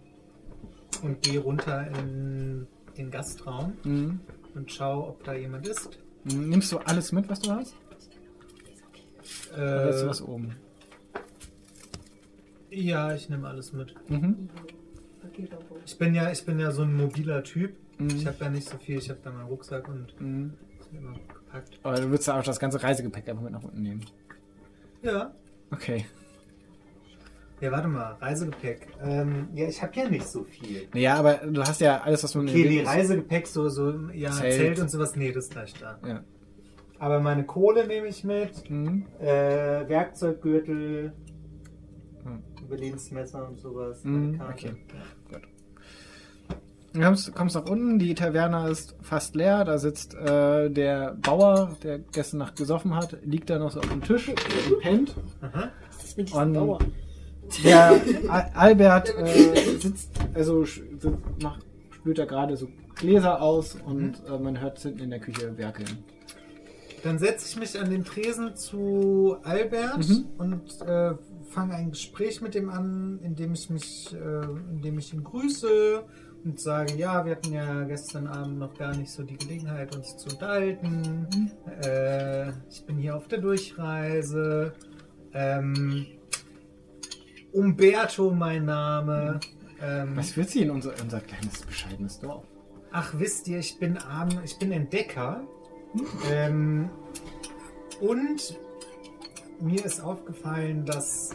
und 1.02 1.22
gehe 1.22 1.40
runter 1.40 1.88
in 1.98 2.66
den 2.96 3.10
Gastraum 3.10 3.72
Mhm. 3.82 4.20
und 4.54 4.70
schaue, 4.70 5.08
ob 5.08 5.24
da 5.24 5.32
jemand 5.34 5.66
ist. 5.66 5.98
Mhm. 6.24 6.50
Nimmst 6.50 6.70
du 6.70 6.78
alles 6.78 7.10
mit, 7.12 7.28
was 7.28 7.40
du 7.40 7.50
hast? 7.50 7.74
Oder 9.54 9.86
lässt 9.86 10.02
du 10.02 10.06
Äh, 10.06 10.08
was 10.10 10.22
oben? 10.22 10.56
ja, 12.70 13.12
ich 13.14 13.28
nehme 13.28 13.48
alles 13.48 13.72
mit. 13.72 13.94
Mhm. 14.08 14.48
Ich 15.86 15.98
bin 15.98 16.14
ja, 16.14 16.30
ich 16.30 16.44
bin 16.44 16.58
ja 16.58 16.70
so 16.70 16.82
ein 16.82 16.94
mobiler 16.96 17.42
Typ. 17.42 17.76
Mhm. 17.98 18.08
Ich 18.10 18.26
habe 18.26 18.36
ja 18.40 18.50
nicht 18.50 18.68
so 18.68 18.76
viel. 18.78 18.98
Ich 18.98 19.08
habe 19.10 19.20
da 19.22 19.30
meinen 19.30 19.46
Rucksack 19.48 19.88
und 19.88 20.20
Mhm. 20.20 20.54
ist 20.78 20.90
immer 20.92 21.12
gepackt. 21.12 21.78
Aber 21.82 21.96
du 21.96 22.10
würdest 22.10 22.28
auch 22.30 22.42
das 22.42 22.58
ganze 22.60 22.82
Reisegepäck 22.82 23.28
einfach 23.28 23.42
mit 23.42 23.52
nach 23.52 23.62
unten 23.62 23.82
nehmen. 23.82 24.04
Ja. 25.02 25.32
Okay. 25.70 26.06
Ja, 27.60 27.70
warte 27.72 27.88
mal, 27.88 28.12
Reisegepäck. 28.14 28.88
Ähm, 29.02 29.48
ja, 29.54 29.68
ich 29.68 29.82
habe 29.82 29.94
ja 29.94 30.08
nicht 30.08 30.26
so 30.26 30.44
viel. 30.44 30.88
Naja, 30.94 31.16
aber 31.16 31.34
du 31.46 31.60
hast 31.62 31.80
ja 31.82 32.00
alles, 32.00 32.24
was 32.24 32.32
du 32.32 32.40
Okay, 32.40 32.66
die. 32.68 32.80
Reisegepäck, 32.80 33.46
so, 33.46 33.68
so 33.68 34.08
ja, 34.14 34.30
Zelt. 34.32 34.54
Zelt. 34.54 34.78
und 34.80 34.90
sowas, 34.90 35.14
nee, 35.14 35.30
das 35.30 35.44
ist 35.44 35.52
gleich 35.52 35.74
da. 35.74 35.98
Ja. 36.06 36.24
Aber 36.98 37.20
meine 37.20 37.44
Kohle 37.44 37.86
nehme 37.86 38.06
ich 38.08 38.24
mit, 38.24 38.68
Mhm. 38.70 39.06
äh, 39.20 39.26
Werkzeuggürtel, 39.88 41.12
Hm. 42.24 42.42
Überlebensmesser 42.64 43.46
und 43.48 43.58
sowas. 43.58 44.04
Mhm, 44.04 44.36
meine 44.36 44.38
Karte. 44.38 44.76
Du 46.92 47.00
kommst, 47.00 47.34
kommst 47.34 47.54
nach 47.54 47.66
unten, 47.68 47.98
die 48.00 48.14
Taverne 48.14 48.68
ist 48.68 48.96
fast 49.00 49.36
leer, 49.36 49.64
da 49.64 49.78
sitzt 49.78 50.14
äh, 50.14 50.68
der 50.70 51.14
Bauer, 51.22 51.76
der 51.84 52.00
gestern 52.00 52.38
Nacht 52.38 52.56
gesoffen 52.56 52.94
hat, 52.96 53.16
liegt 53.24 53.48
da 53.48 53.58
noch 53.60 53.70
so 53.70 53.78
auf 53.80 53.88
dem 53.88 54.02
Tisch 54.02 54.28
und 54.28 54.80
pennt. 54.80 55.14
Aha. 55.40 55.70
Was 55.96 56.04
ist 56.04 56.16
mit 56.18 56.28
diesem 56.28 56.40
Und- 56.42 56.52
Bauer? 56.54 56.78
Der 57.64 58.00
Al 58.28 58.50
Albert 58.54 59.12
äh, 59.18 59.78
sitzt, 59.80 60.10
also 60.34 60.64
sitzt, 60.64 61.08
macht, 61.42 61.60
spült 61.90 62.18
da 62.18 62.24
gerade 62.24 62.56
so 62.56 62.68
Gläser 62.94 63.42
aus 63.42 63.76
und 63.86 64.14
äh, 64.28 64.38
man 64.38 64.60
hört 64.60 64.78
hinten 64.78 65.00
in 65.00 65.10
der 65.10 65.18
Küche 65.20 65.56
werkeln. 65.58 65.88
Dann 67.02 67.18
setze 67.18 67.46
ich 67.48 67.56
mich 67.58 67.80
an 67.80 67.90
den 67.90 68.04
Tresen 68.04 68.54
zu 68.54 69.36
Albert 69.42 69.98
Mhm. 70.08 70.26
und 70.38 70.80
äh, 70.86 71.14
fange 71.50 71.74
ein 71.74 71.90
Gespräch 71.90 72.40
mit 72.40 72.54
ihm 72.54 72.70
an, 72.70 73.18
indem 73.22 73.52
ich 73.52 73.70
mich, 73.70 74.14
äh, 74.14 74.44
indem 74.70 74.98
ich 74.98 75.12
ihn 75.12 75.24
grüße 75.24 76.04
und 76.44 76.60
sage, 76.60 76.94
ja, 76.94 77.24
wir 77.24 77.32
hatten 77.32 77.52
ja 77.52 77.84
gestern 77.84 78.26
Abend 78.26 78.58
noch 78.58 78.74
gar 78.74 78.96
nicht 78.96 79.10
so 79.10 79.22
die 79.22 79.36
Gelegenheit, 79.36 79.94
uns 79.94 80.16
zu 80.16 80.30
unterhalten. 80.30 81.52
Äh, 81.82 82.50
ich 82.70 82.84
bin 82.86 82.96
hier 82.98 83.16
auf 83.16 83.28
der 83.28 83.40
Durchreise. 83.40 84.72
Ähm, 85.34 86.06
Umberto 87.52 88.30
mein 88.30 88.64
Name. 88.64 89.40
Ähm, 89.82 90.16
Was 90.16 90.30
führt 90.30 90.50
sie 90.50 90.62
in 90.62 90.70
unser, 90.70 90.92
unser 91.02 91.20
kleines, 91.20 91.62
bescheidenes 91.62 92.18
Dorf? 92.20 92.44
Ach, 92.92 93.12
wisst 93.16 93.48
ihr, 93.48 93.58
ich 93.58 93.78
bin 93.78 93.98
arm, 93.98 94.30
ich 94.44 94.58
bin 94.58 94.72
Entdecker. 94.72 95.42
Ähm, 96.30 96.90
und 98.00 98.58
mir 99.60 99.84
ist 99.84 100.00
aufgefallen, 100.02 100.84
dass 100.84 101.30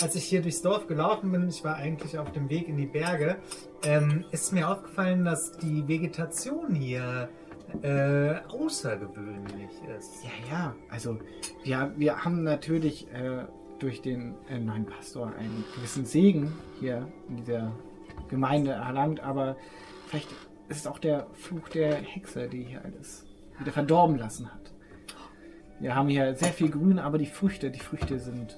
als 0.00 0.14
ich 0.14 0.24
hier 0.24 0.40
durchs 0.40 0.62
Dorf 0.62 0.86
gelaufen 0.86 1.30
bin, 1.32 1.48
ich 1.48 1.62
war 1.62 1.76
eigentlich 1.76 2.18
auf 2.18 2.32
dem 2.32 2.48
Weg 2.48 2.68
in 2.68 2.76
die 2.76 2.86
Berge, 2.86 3.36
ähm, 3.84 4.24
ist 4.30 4.52
mir 4.52 4.68
aufgefallen, 4.68 5.24
dass 5.24 5.52
die 5.52 5.86
Vegetation 5.86 6.74
hier 6.74 7.28
äh, 7.82 8.36
außergewöhnlich 8.48 9.70
ist. 9.98 10.24
Ja, 10.24 10.30
ja, 10.50 10.74
also 10.88 11.18
wir, 11.62 11.92
wir 11.96 12.24
haben 12.24 12.42
natürlich 12.42 13.06
äh, 13.12 13.44
durch 13.78 14.02
den 14.02 14.34
äh, 14.48 14.58
neuen 14.58 14.86
Pastor 14.86 15.32
einen 15.38 15.64
gewissen 15.74 16.04
Segen 16.04 16.52
hier 16.78 17.06
in 17.28 17.36
dieser 17.36 17.72
Gemeinde 18.28 18.72
erlangt, 18.72 19.20
aber 19.20 19.56
vielleicht 20.06 20.30
ist 20.68 20.78
es 20.78 20.86
auch 20.86 20.98
der 20.98 21.26
Fluch 21.34 21.68
der 21.68 21.96
Hexe, 21.96 22.48
die 22.48 22.64
hier 22.64 22.84
alles 22.84 23.26
wieder 23.58 23.72
verdorben 23.72 24.18
lassen 24.18 24.52
hat. 24.52 24.59
Wir 25.80 25.94
haben 25.94 26.08
hier 26.08 26.34
sehr 26.36 26.52
viel 26.52 26.70
Grün, 26.70 26.98
aber 26.98 27.18
die 27.18 27.26
Früchte, 27.26 27.70
die 27.70 27.80
Früchte 27.80 28.18
sind. 28.18 28.56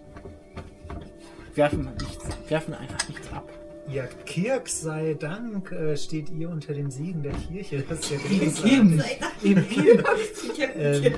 werfen, 1.54 1.88
nichts, 2.00 2.24
werfen 2.48 2.74
einfach 2.74 3.08
nichts 3.08 3.32
ab. 3.32 3.48
Ja, 3.88 4.04
Kirk 4.26 4.68
sei 4.68 5.14
Dank 5.18 5.72
äh, 5.72 5.96
steht 5.96 6.30
ihr 6.30 6.48
unter 6.50 6.72
den 6.72 6.90
Siegen 6.90 7.22
der 7.22 7.32
Kirche. 7.32 7.84
Das 7.88 7.98
ist 8.00 8.10
ja 8.10 8.16
Eben, 8.30 8.52
großartig. 8.52 8.72
eben, 8.72 9.02
eben, 9.42 9.66
eben. 9.70 10.04
Ähm, 10.76 11.14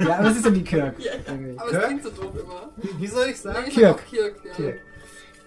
Ja, 0.00 0.18
aber 0.18 0.30
es 0.30 0.36
ist 0.36 0.44
ja 0.44 0.50
die 0.50 0.64
Kirk. 0.64 0.94
Ja, 0.98 1.12
irgendwie. 1.26 1.58
Aber 1.58 1.70
Kirk? 1.70 1.82
es 1.82 1.86
klingt 1.88 2.02
so 2.02 2.10
doof 2.10 2.32
immer. 2.34 2.70
wie 2.98 3.06
soll 3.06 3.28
ich 3.28 3.36
sagen? 3.36 3.58
Nee, 3.62 3.68
ich 3.68 3.74
Kirk. 3.74 4.06
Kirk, 4.10 4.34
ja. 4.44 4.52
Kirk. 4.54 4.78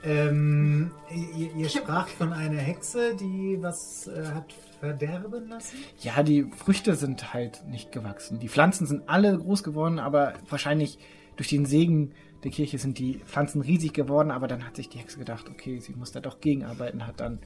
Ähm, 0.05 0.91
ihr, 1.37 1.53
ihr 1.55 1.69
spracht 1.69 2.09
von 2.11 2.33
einer 2.33 2.57
Hexe, 2.59 3.15
die 3.15 3.57
was 3.61 4.07
äh, 4.07 4.25
hat 4.33 4.45
verderben 4.83 5.47
lassen? 5.47 5.77
Ja, 6.01 6.23
die 6.23 6.43
Früchte 6.43 6.95
sind 6.95 7.33
halt 7.33 7.63
nicht 7.69 7.93
gewachsen. 7.93 8.39
Die 8.39 8.49
Pflanzen 8.49 8.85
sind 8.85 9.03
alle 9.07 9.37
groß 9.37 9.63
geworden, 9.63 9.97
aber 9.97 10.33
wahrscheinlich 10.49 10.99
durch 11.37 11.47
den 11.47 11.65
Segen 11.65 12.11
der 12.43 12.51
Kirche 12.51 12.77
sind 12.77 12.99
die 12.99 13.19
Pflanzen 13.19 13.61
riesig 13.61 13.93
geworden. 13.93 14.29
Aber 14.29 14.49
dann 14.49 14.65
hat 14.67 14.75
sich 14.75 14.89
die 14.89 14.97
Hexe 14.97 15.17
gedacht, 15.17 15.49
okay, 15.49 15.79
sie 15.79 15.93
muss 15.93 16.11
da 16.11 16.19
doch 16.19 16.41
gegenarbeiten, 16.41 17.07
hat 17.07 17.21
dann 17.21 17.39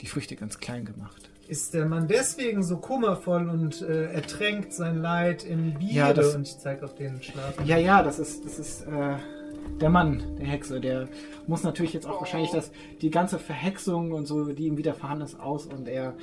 die 0.00 0.06
Früchte 0.06 0.34
ganz 0.34 0.58
klein 0.58 0.84
gemacht. 0.84 1.30
Ist 1.46 1.72
der 1.74 1.86
Mann 1.86 2.08
deswegen 2.08 2.64
so 2.64 2.78
kummervoll 2.78 3.48
und 3.48 3.82
äh, 3.82 4.06
ertränkt 4.12 4.72
sein 4.72 4.98
Leid 5.00 5.44
in 5.44 5.74
Biere? 5.74 5.92
Ja, 5.94 6.12
das- 6.12 6.34
und 6.34 6.48
ich 6.48 6.58
zeige 6.58 6.84
auf 6.84 6.96
den 6.96 7.22
Schlaf. 7.22 7.54
Ja, 7.64 7.76
ja, 7.76 8.02
das 8.02 8.18
ist, 8.18 8.44
das 8.44 8.58
ist 8.58 8.82
äh, 8.88 9.16
der 9.80 9.90
Mann, 9.90 10.22
der 10.38 10.46
Hexe. 10.46 10.80
Der 10.80 11.08
muss 11.46 11.62
natürlich 11.64 11.92
jetzt 11.92 12.06
auch 12.06 12.20
wahrscheinlich 12.20 12.50
das, 12.50 12.70
die 13.00 13.10
ganze 13.10 13.38
Verhexung 13.38 14.12
und 14.12 14.26
so, 14.26 14.52
die 14.52 14.66
ihm 14.66 14.76
widerfahren 14.76 15.20
ist, 15.20 15.38
aus 15.40 15.66
und 15.66 15.88
er 15.88 16.14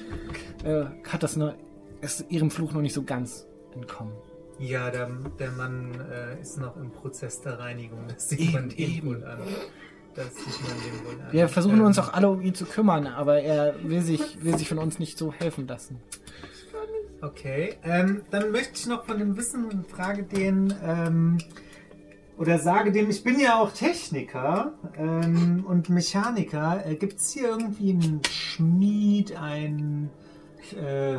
äh, 0.64 0.86
hat 1.08 1.24
das 1.24 1.36
nur, 1.36 1.56
ist 2.02 2.26
ihrem 2.30 2.52
Fluch 2.52 2.72
noch 2.74 2.82
nicht 2.82 2.94
so 2.94 3.04
ganz 3.04 3.48
entkommen. 3.76 4.14
Ja, 4.60 4.90
der, 4.92 5.10
der 5.40 5.52
Mann 5.52 5.92
äh, 6.12 6.42
ist 6.42 6.58
noch 6.58 6.76
im 6.78 6.92
Prozess 6.92 7.42
der 7.42 7.60
Reinigung. 7.60 8.00
Das 8.08 8.28
sieht 8.30 8.42
Eben, 8.42 8.54
man 8.54 8.70
dem 8.70 8.78
eben. 8.78 9.08
wohl 9.08 9.24
an. 9.24 9.40
Das 10.16 10.36
sieht 10.36 10.62
man 10.62 10.72
dem 10.82 11.06
wohl 11.06 11.22
an. 11.26 11.32
Wir 11.32 11.48
versuchen 11.48 11.80
Ähm, 11.80 11.86
uns 11.86 11.98
auch 12.00 12.12
alle 12.14 12.30
um 12.30 12.42
ihn 12.42 12.54
zu 12.56 12.66
kümmern, 12.66 13.08
aber 13.08 13.42
er 13.42 13.76
will 13.84 14.02
sich, 14.02 14.44
will 14.44 14.58
sich 14.58 14.68
von 14.68 14.78
uns 14.78 15.00
nicht 15.00 15.18
so 15.18 15.32
helfen 15.32 15.66
lassen. 15.68 16.02
Okay, 17.22 17.76
ähm, 17.84 18.22
dann 18.32 18.52
möchte 18.52 18.72
ich 18.76 18.88
noch 18.88 19.06
von 19.06 19.20
dem 19.20 19.36
Wissen 19.38 19.66
und 19.66 19.88
frage 19.88 20.24
den, 20.24 20.74
ähm, 20.84 21.38
oder 22.40 22.58
sage 22.58 22.92
dem, 22.92 23.10
ich 23.10 23.24
bin 23.24 23.40
ja 23.40 23.60
auch 23.62 23.72
Techniker 23.72 24.74
ähm, 24.98 25.64
und 25.68 25.90
Mechaniker. 25.90 26.84
Äh, 26.86 26.96
Gibt 26.96 27.20
es 27.20 27.30
hier 27.32 27.50
irgendwie 27.50 27.92
einen 27.92 28.22
Schmied, 28.30 29.36
ein, 29.36 30.10
äh, 30.76 31.18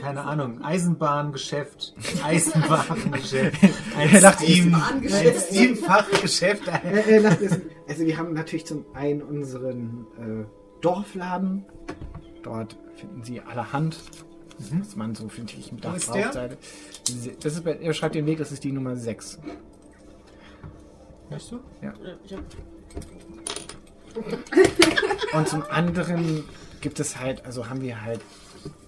keine 0.00 0.22
Ahnung, 0.24 0.62
Eisenbahngeschäft, 0.62 1.94
Eisenwarengeschäft, 2.24 3.62
ein 3.96 4.08
Steam, 4.34 4.74
Eisenbahngeschäft. 4.74 5.46
Steamfachgeschäft. 5.48 6.68
Äh, 6.84 7.16
äh, 7.16 7.18
lasst 7.18 7.40
es- 7.42 7.60
also 7.88 8.04
wir 8.04 8.16
haben 8.18 8.32
natürlich 8.34 8.66
zum 8.66 8.84
einen 8.94 9.22
unseren 9.22 10.06
äh, 10.18 10.44
Dorfladen. 10.82 11.64
Dort 12.42 12.76
finden 12.96 13.22
Sie 13.24 13.40
allerhand, 13.40 13.98
was 14.80 14.96
man 14.96 15.14
so 15.14 15.28
finde 15.28 15.52
ich 15.58 15.70
im 15.72 15.80
Dach 15.80 15.96
ist 15.96 16.08
braucht. 16.08 16.34
der? 16.34 16.56
Das 17.40 17.54
ist, 17.54 17.64
bei- 17.64 17.76
er 17.78 17.92
schreibt 17.94 18.14
den 18.16 18.26
Weg, 18.26 18.38
das 18.38 18.52
ist 18.52 18.64
die 18.64 18.72
Nummer 18.72 18.96
6. 18.96 19.38
Weißt 21.30 21.52
du? 21.52 21.56
Äh, 21.82 21.90
Ich 22.24 22.32
hab 22.34 22.40
Und 25.34 25.48
zum 25.48 25.62
anderen 25.64 26.44
gibt 26.80 27.00
es 27.00 27.18
halt, 27.18 27.44
also 27.44 27.68
haben 27.68 27.82
wir 27.82 28.00
halt, 28.02 28.20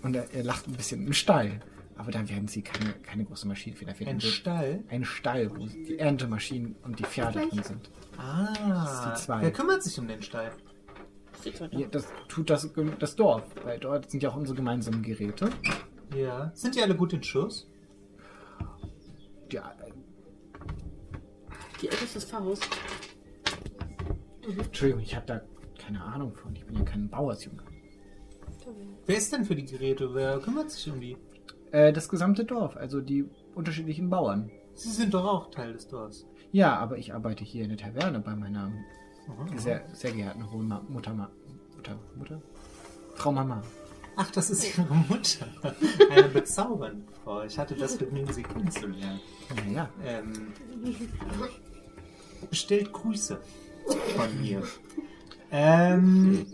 und 0.02 0.16
er, 0.16 0.32
er 0.32 0.42
lacht 0.44 0.66
ein 0.68 0.72
bisschen, 0.74 1.00
einen 1.02 1.12
Stall. 1.14 1.60
Aber 1.96 2.12
da 2.12 2.26
werden 2.28 2.46
Sie 2.46 2.62
keine, 2.62 2.92
keine 3.02 3.24
große 3.24 3.46
Maschine 3.48 3.74
finden. 3.74 3.92
Da 4.04 4.10
Ein 4.10 4.20
Stall? 4.20 4.84
einen 4.88 5.04
Stall, 5.04 5.50
wo 5.50 5.66
die 5.66 5.98
Erntemaschinen 5.98 6.76
und 6.84 6.98
die 7.00 7.04
Pferde 7.04 7.40
drin 7.48 7.62
sind. 7.64 7.90
Ah, 8.16 8.52
Das 8.68 8.92
ist 8.92 9.04
die 9.04 9.26
zwei. 9.26 9.42
wer 9.42 9.52
kümmert 9.52 9.82
sich 9.82 9.98
um 9.98 10.06
den 10.06 10.22
Stall? 10.22 10.52
Ja, 11.72 11.86
das 11.88 12.06
tut 12.28 12.50
das, 12.50 12.68
das 13.00 13.16
Dorf, 13.16 13.42
weil 13.64 13.78
dort 13.80 14.10
sind 14.10 14.22
ja 14.22 14.30
auch 14.30 14.36
unsere 14.36 14.56
gemeinsamen 14.56 15.02
Geräte. 15.02 15.50
Ja. 16.16 16.50
Sind 16.54 16.74
die 16.76 16.82
alle 16.82 16.94
gut 16.96 17.12
in 17.12 17.22
Schuss? 17.22 17.68
Ja, 19.50 19.72
Die 21.80 21.86
Ecke 21.88 22.04
ist 22.04 22.16
das 22.16 22.24
Pfarrhaus. 22.24 22.60
Entschuldigung, 24.58 25.02
ich 25.02 25.14
habe 25.14 25.26
da 25.26 25.40
keine 25.78 26.02
Ahnung 26.02 26.34
von. 26.34 26.54
Ich 26.56 26.64
bin 26.66 26.76
ja 26.76 26.82
kein 26.82 27.08
Bauersjunge. 27.08 27.62
Wer 29.06 29.16
ist 29.16 29.32
denn 29.32 29.44
für 29.44 29.54
die 29.54 29.64
Geräte? 29.64 30.14
Wer 30.14 30.38
kümmert 30.40 30.70
sich 30.70 30.90
um 30.90 31.00
die? 31.00 31.16
Äh, 31.70 31.92
das 31.92 32.08
gesamte 32.08 32.44
Dorf, 32.44 32.76
also 32.76 33.00
die 33.00 33.24
unterschiedlichen 33.54 34.10
Bauern. 34.10 34.50
Sie 34.74 34.90
sind 34.90 35.14
doch 35.14 35.24
auch 35.24 35.50
Teil 35.50 35.72
des 35.72 35.88
Dorfs. 35.88 36.26
Ja, 36.52 36.76
aber 36.78 36.98
ich 36.98 37.14
arbeite 37.14 37.44
hier 37.44 37.64
in 37.64 37.70
der 37.70 37.78
Taverne 37.78 38.20
bei 38.20 38.34
meiner 38.34 38.72
Aha. 39.28 39.46
sehr, 39.56 39.84
sehr 39.92 40.12
geehrten 40.12 40.50
hohen 40.50 40.68
Ma 40.68 40.82
Mutter, 40.88 41.12
Ma 41.12 41.30
Mutter, 41.76 41.98
Mutter? 42.16 42.40
Frau 43.14 43.32
Mama. 43.32 43.62
Ach, 44.16 44.30
das 44.30 44.50
ist 44.50 44.76
Ihre 44.78 44.94
Mutter. 44.94 45.46
Eine 46.10 46.28
bezaubernde 46.28 47.04
Frau. 47.22 47.42
Ich 47.42 47.58
hatte 47.58 47.74
das 47.76 47.96
Vergnügen, 47.96 48.32
Sie 48.32 48.42
kennenzulernen. 48.42 49.20
Naja, 49.66 49.88
Ähm, 50.04 50.52
bestellt 52.46 52.92
Grüße 52.92 53.40
von 54.16 54.40
mir. 54.40 54.62
Ähm, 55.50 56.46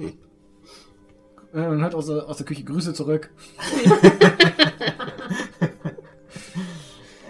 äh, 1.53 1.67
und 1.67 1.83
hat 1.83 1.95
aus 1.95 2.07
der, 2.07 2.29
aus 2.29 2.37
der 2.37 2.47
Küche 2.47 2.65
Grüße 2.65 2.95
zurück. 2.95 3.31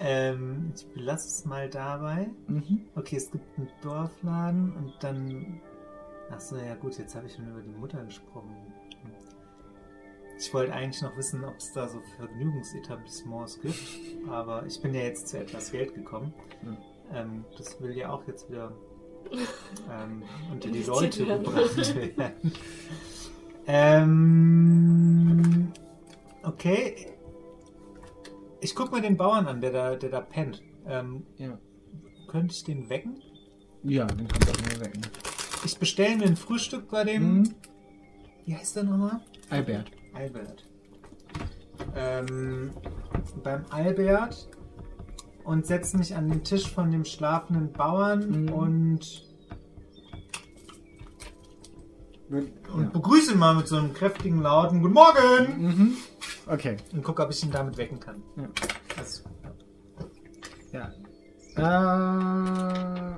ähm, 0.03 0.73
ich 0.77 0.87
belasse 0.89 1.29
es 1.29 1.45
mal 1.45 1.69
dabei. 1.69 2.31
Mhm. 2.47 2.87
Okay, 2.95 3.17
es 3.17 3.31
gibt 3.31 3.59
einen 3.59 3.69
Dorfladen 3.83 4.73
und 4.77 4.95
dann. 5.01 5.61
Achso, 6.31 6.57
ja 6.57 6.75
gut, 6.75 6.99
jetzt 6.99 7.15
habe 7.15 7.27
ich 7.27 7.35
schon 7.35 7.49
über 7.49 7.61
die 7.61 7.69
Mutter 7.69 8.03
gesprochen. 8.05 8.57
Ich 10.39 10.53
wollte 10.53 10.73
eigentlich 10.73 11.01
noch 11.01 11.17
wissen, 11.17 11.45
ob 11.45 11.57
es 11.59 11.73
da 11.73 11.89
so 11.89 12.01
Vergnügungsetablissements 12.17 13.61
gibt, 13.61 14.29
aber 14.29 14.67
ich 14.67 14.81
bin 14.83 14.93
ja 14.93 15.03
jetzt 15.03 15.29
zu 15.29 15.39
etwas 15.39 15.71
Geld 15.71 15.95
gekommen. 15.95 16.35
Hm. 16.63 16.77
Ähm, 17.13 17.45
das 17.57 17.81
will 17.81 17.97
ja 17.97 18.11
auch 18.11 18.27
jetzt 18.27 18.49
wieder 18.51 18.73
ähm, 19.91 20.23
unter 20.53 20.71
die 20.71 20.83
Leute 20.83 21.25
gebracht 21.27 21.95
werden. 21.95 22.53
ähm, 24.45 25.73
okay. 26.43 27.09
Ich 28.61 28.75
guck 28.75 28.91
mal 28.93 29.01
den 29.03 29.17
Bauern 29.17 29.47
an, 29.47 29.61
der 29.61 29.73
da, 29.73 29.95
der 29.97 30.11
da 30.11 30.21
pennt. 30.21 30.63
Ähm, 30.87 31.25
Ja. 31.37 31.59
könnte 32.29 32.55
ich 32.55 32.65
den 32.65 32.89
wecken? 32.89 33.21
Ja, 33.83 34.07
dann 34.07 34.27
kommt 34.29 34.49
auch 34.51 34.63
mal 34.63 34.81
weg. 34.85 34.95
ne? 34.97 35.03
Ich 35.65 35.79
bestelle 35.79 36.17
mir 36.17 36.25
ein 36.25 36.37
Frühstück 36.37 36.89
bei 36.91 37.05
dem. 37.05 37.39
Mhm. 37.41 37.55
Wie 38.47 38.55
heißt 38.57 38.77
der 38.77 38.85
nochmal? 38.85 39.21
Albert. 39.51 39.91
Albert. 40.15 40.65
Ähm, 41.97 42.71
beim 43.43 43.65
Albert 43.71 44.49
und 45.45 45.67
setze 45.67 45.97
mich 45.97 46.15
an 46.17 46.29
den 46.29 46.43
Tisch 46.45 46.71
von 46.73 46.91
dem 46.91 47.05
schlafenden 47.05 47.73
Bauern 47.73 48.45
Mhm. 48.45 48.49
und, 48.53 49.25
und 52.31 52.83
Ja. 52.83 52.89
begrüße 52.93 53.33
ihn 53.33 53.39
mal 53.39 53.55
mit 53.55 53.69
so 53.69 53.77
einem 53.77 53.93
kräftigen, 53.93 54.43
lauten 54.43 54.81
Guten 54.83 54.95
Morgen! 54.95 55.63
Mhm. 55.63 55.97
Okay. 56.47 56.77
Und 56.93 57.03
gucke, 57.05 57.23
ob 57.23 57.31
ich 57.31 57.43
ihn 57.45 57.51
damit 57.51 57.77
wecken 57.77 58.01
kann. 58.01 58.23
Ja. 58.37 58.49
Also, 58.99 59.23
Ja. 60.73 60.93
Äh, 61.57 63.15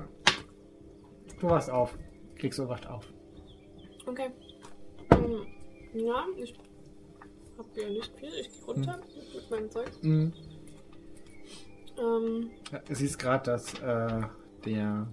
du 1.39 1.49
wachst 1.49 1.69
auf. 1.71 1.97
Kriegst 2.35 2.59
du 2.59 2.67
wacht 2.67 2.85
auf. 2.87 3.03
Okay. 4.05 4.29
Ähm, 5.11 5.45
ja, 5.93 6.23
ich 6.37 6.53
hab 7.57 7.65
hier 7.73 7.89
nicht 7.89 8.13
viel. 8.19 8.29
Ich 8.39 8.51
gehe 8.51 8.63
runter 8.65 8.99
mit 9.33 9.49
meinem 9.51 9.71
Zeug. 9.71 9.91
Mhm. 10.03 10.33
Ähm, 11.99 12.49
du 12.87 12.95
siehst 12.95 13.19
gerade, 13.19 13.51
dass 13.51 13.73
äh, 13.79 14.21
der 14.65 15.07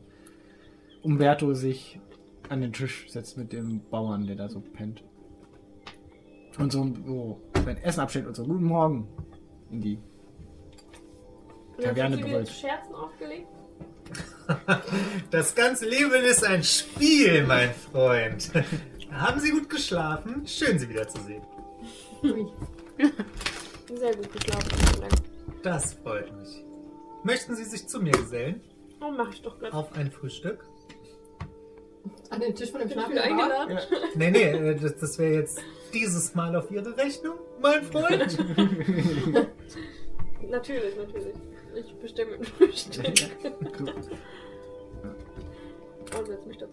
Umberto 1.03 1.55
sich 1.55 2.01
an 2.49 2.61
den 2.61 2.73
Tisch 2.73 3.11
setzt 3.11 3.37
mit 3.37 3.53
dem 3.53 3.83
Bauern, 3.91 4.27
der 4.27 4.37
da 4.37 4.49
so 4.49 4.61
pennt. 4.61 5.03
Und 6.59 6.73
so, 6.73 6.93
so 7.07 7.41
sein 7.65 7.79
Essen 7.79 8.01
abstellt 8.01 8.27
und 8.27 8.37
so, 8.37 8.45
guten 8.45 8.65
Morgen. 8.65 9.09
In 9.71 9.81
die. 9.81 9.99
Taverne 11.81 12.19
brüllt. 12.19 12.49
Scherzen 12.49 12.95
aufgelegt. 12.95 13.49
das 15.31 15.55
ganze 15.55 15.89
Leben 15.89 16.23
ist 16.25 16.45
ein 16.45 16.63
Spiel, 16.63 17.47
mein 17.47 17.71
Freund. 17.73 18.53
Haben 19.11 19.41
Sie 19.41 19.51
gut 19.51 19.69
geschlafen? 19.71 20.47
Schön, 20.47 20.79
Sie 20.79 20.89
wiederzusehen. 20.89 21.43
Sehr 22.23 24.15
gut 24.17 24.33
geschlafen. 24.33 24.69
Das 25.63 25.95
freut 25.95 26.33
mich. 26.37 26.64
Möchten 27.25 27.57
Sie 27.57 27.65
sich 27.65 27.89
zu 27.89 28.01
mir 28.01 28.13
gesellen? 28.13 28.61
Oh, 29.01 29.11
mach 29.11 29.31
ich 29.33 29.43
doch 29.43 29.59
gleich. 29.59 29.73
Auf 29.73 29.93
ein 29.95 30.11
Frühstück? 30.11 30.65
An 32.31 32.41
den 32.41 32.55
Tisch 32.55 32.71
von 32.71 32.81
dem 32.81 32.91
Bauern? 32.91 33.17
eingeladen? 33.19 33.79
Nee, 34.15 34.31
nee, 34.31 34.43
äh, 34.51 34.75
das, 34.77 34.97
das 34.97 35.19
wäre 35.19 35.35
jetzt 35.35 35.59
dieses 35.93 36.35
Mal 36.35 36.55
auf 36.57 36.71
Ihre 36.71 36.97
Rechnung, 36.97 37.37
mein 37.61 37.83
Freund. 37.85 38.39
Natürlich, 40.51 40.95
natürlich. 40.97 41.35
Ich 41.75 41.95
bestelle 41.97 42.37
mir 42.39 42.45
Frühstück. 42.45 43.07
Und 46.17 46.27
setz 46.27 46.47
mich 46.47 46.59
dazu. 46.59 46.73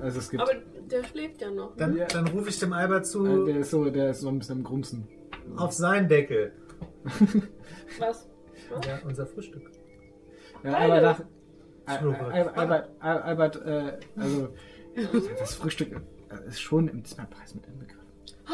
Also 0.00 0.18
es 0.18 0.30
gibt. 0.30 0.42
Aber 0.42 0.54
der 0.90 1.04
schläft 1.04 1.40
ja 1.42 1.50
noch. 1.50 1.76
Dann, 1.76 1.96
Ja. 1.96 2.06
dann 2.06 2.26
rufe 2.28 2.48
ich 2.48 2.58
dem 2.58 2.72
Albert 2.72 3.02
Äh, 3.04 3.08
zu, 3.08 3.44
der 3.44 3.58
ist 3.58 3.70
so, 3.70 3.90
der 3.90 4.10
ist 4.10 4.20
so 4.22 4.28
ein 4.28 4.38
bisschen 4.38 4.58
am 4.58 4.64
Grumsen. 4.64 5.06
auf 5.56 5.72
seinen 5.72 6.08
Deckel. 6.08 6.52
Was? 7.98 8.26
Ja, 8.86 9.00
unser 9.06 9.26
Frühstück. 9.26 9.70
Ja, 10.64 10.78
aber 10.78 11.00
nach. 11.00 11.20
Albert, 11.84 12.90
Al- 13.00 13.22
Albert, 13.22 13.56
äh, 13.66 13.98
also 14.16 14.48
das 15.38 15.54
Frühstück 15.54 16.00
äh, 16.30 16.48
ist 16.48 16.60
schon 16.60 16.88
im 16.88 17.04
Zimmerpreis 17.04 17.54
mit 17.54 17.66
inbegriffen. 17.66 18.02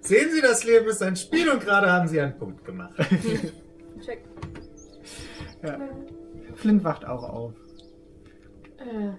Sehen 0.00 0.30
Sie, 0.32 0.40
das 0.40 0.64
Leben 0.64 0.86
ist 0.86 1.02
ein 1.02 1.16
Spiel 1.16 1.48
und 1.50 1.60
gerade 1.60 1.90
haben 1.90 2.08
Sie 2.08 2.20
einen 2.20 2.36
Punkt 2.38 2.64
gemacht. 2.64 2.94
Check. 4.04 4.24
Ja. 5.62 5.78
Flint 6.54 6.84
wacht 6.84 7.04
auch 7.04 7.22
auf. 7.24 7.52
Äh, 8.78 9.10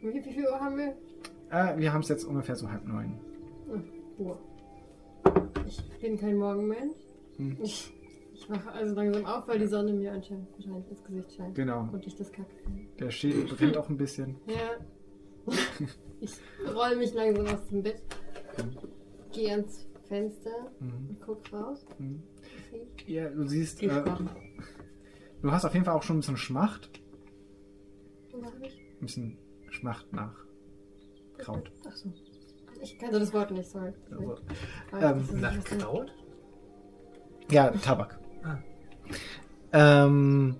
wie, 0.00 0.24
wie 0.24 0.32
viel 0.32 0.46
Uhr 0.46 0.58
haben 0.60 0.78
wir? 0.78 0.96
Äh, 1.50 1.78
wir 1.78 1.92
haben 1.92 2.00
es 2.00 2.08
jetzt 2.08 2.24
ungefähr 2.24 2.56
so 2.56 2.70
halb 2.70 2.84
neun. 2.86 3.20
Uhr. 4.18 4.38
Ich 5.66 5.82
bin 6.00 6.18
kein 6.18 6.36
Morgenmensch. 6.36 6.94
Hm. 7.36 7.58
Ich, 7.62 7.92
ich 8.48 8.50
wache 8.50 8.72
also 8.72 8.94
langsam 8.94 9.26
auf, 9.26 9.48
weil 9.48 9.58
die 9.58 9.66
Sonne 9.66 9.92
mir 9.92 10.12
anscheinend 10.12 10.48
wahrscheinlich 10.52 10.88
ins 10.90 11.02
Gesicht 11.04 11.32
scheint. 11.34 11.54
Genau. 11.56 11.88
Und 11.92 12.06
ich 12.06 12.14
das 12.14 12.30
kacke 12.30 12.54
finde. 12.62 12.86
Der 12.98 13.10
Schädel 13.10 13.44
brennt 13.44 13.76
auch 13.76 13.88
ein 13.88 13.96
bisschen. 13.96 14.36
Ja. 14.46 15.52
ich 16.20 16.32
roll 16.74 16.96
mich 16.96 17.14
langsam 17.14 17.46
aus 17.46 17.66
dem 17.68 17.82
Bett. 17.82 18.02
Gehe 19.32 19.50
ans 19.52 19.86
Fenster 20.08 20.70
Mhm. 20.80 21.10
und 21.10 21.20
guck 21.24 21.52
raus. 21.52 21.84
Mhm. 21.98 22.22
Ja, 23.06 23.28
du 23.28 23.46
siehst, 23.46 23.82
äh, 23.82 23.88
du 25.42 25.50
hast 25.52 25.64
auf 25.64 25.72
jeden 25.74 25.84
Fall 25.84 25.94
auch 25.94 26.02
schon 26.02 26.16
ein 26.16 26.20
bisschen 26.20 26.36
Schmacht. 26.36 26.90
Was 28.32 28.44
hab 28.44 28.60
ich? 28.62 28.76
Ein 28.76 29.00
bisschen 29.06 29.38
Schmacht 29.70 30.12
nach 30.12 30.34
Kraut. 31.38 31.70
Achso. 31.86 32.12
Ich 32.82 32.98
kannte 32.98 33.18
das 33.20 33.32
Wort 33.32 33.50
nicht, 33.52 33.68
sorry. 33.68 33.92
Also, 34.10 34.36
ähm, 35.00 35.40
Nach 35.40 35.64
Kraut? 35.64 36.12
Ja, 37.50 37.70
Tabak. 37.70 38.18
Ah. 38.46 38.58
Ähm, 39.72 40.56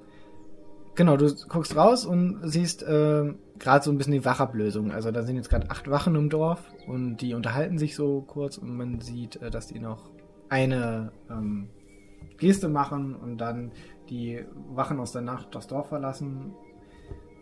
genau, 0.95 1.17
du 1.17 1.33
guckst 1.49 1.77
raus 1.77 2.05
und 2.05 2.41
siehst 2.43 2.85
ähm, 2.87 3.39
gerade 3.59 3.85
so 3.85 3.91
ein 3.91 3.99
bisschen 3.99 4.13
die 4.13 4.25
Wachablösung. 4.25 4.91
Also 4.91 5.11
da 5.11 5.23
sind 5.23 5.37
jetzt 5.37 5.49
gerade 5.49 5.71
acht 5.71 5.89
Wachen 5.91 6.15
im 6.17 6.29
Dorf 6.29 6.63
und 6.87 7.19
die 7.19 7.35
unterhalten 7.35 7.79
sich 7.79 7.95
so 7.95 8.23
kurz 8.23 8.59
und 8.59 8.77
man 8.77 9.01
sieht, 9.01 9.37
äh, 9.37 9.51
dass 9.51 9.69
die 9.69 9.79
noch 9.79 10.11
eine 10.49 11.13
ähm, 11.31 11.69
Geste 12.39 12.69
machen 12.69 13.15
und 13.15 13.39
dann 13.39 13.73
die 14.09 14.45
Wachen 14.75 15.01
aus 15.01 15.13
der 15.13 15.23
Nacht 15.23 15.55
das 15.55 15.67
Dorf 15.67 15.89
verlassen 15.89 16.53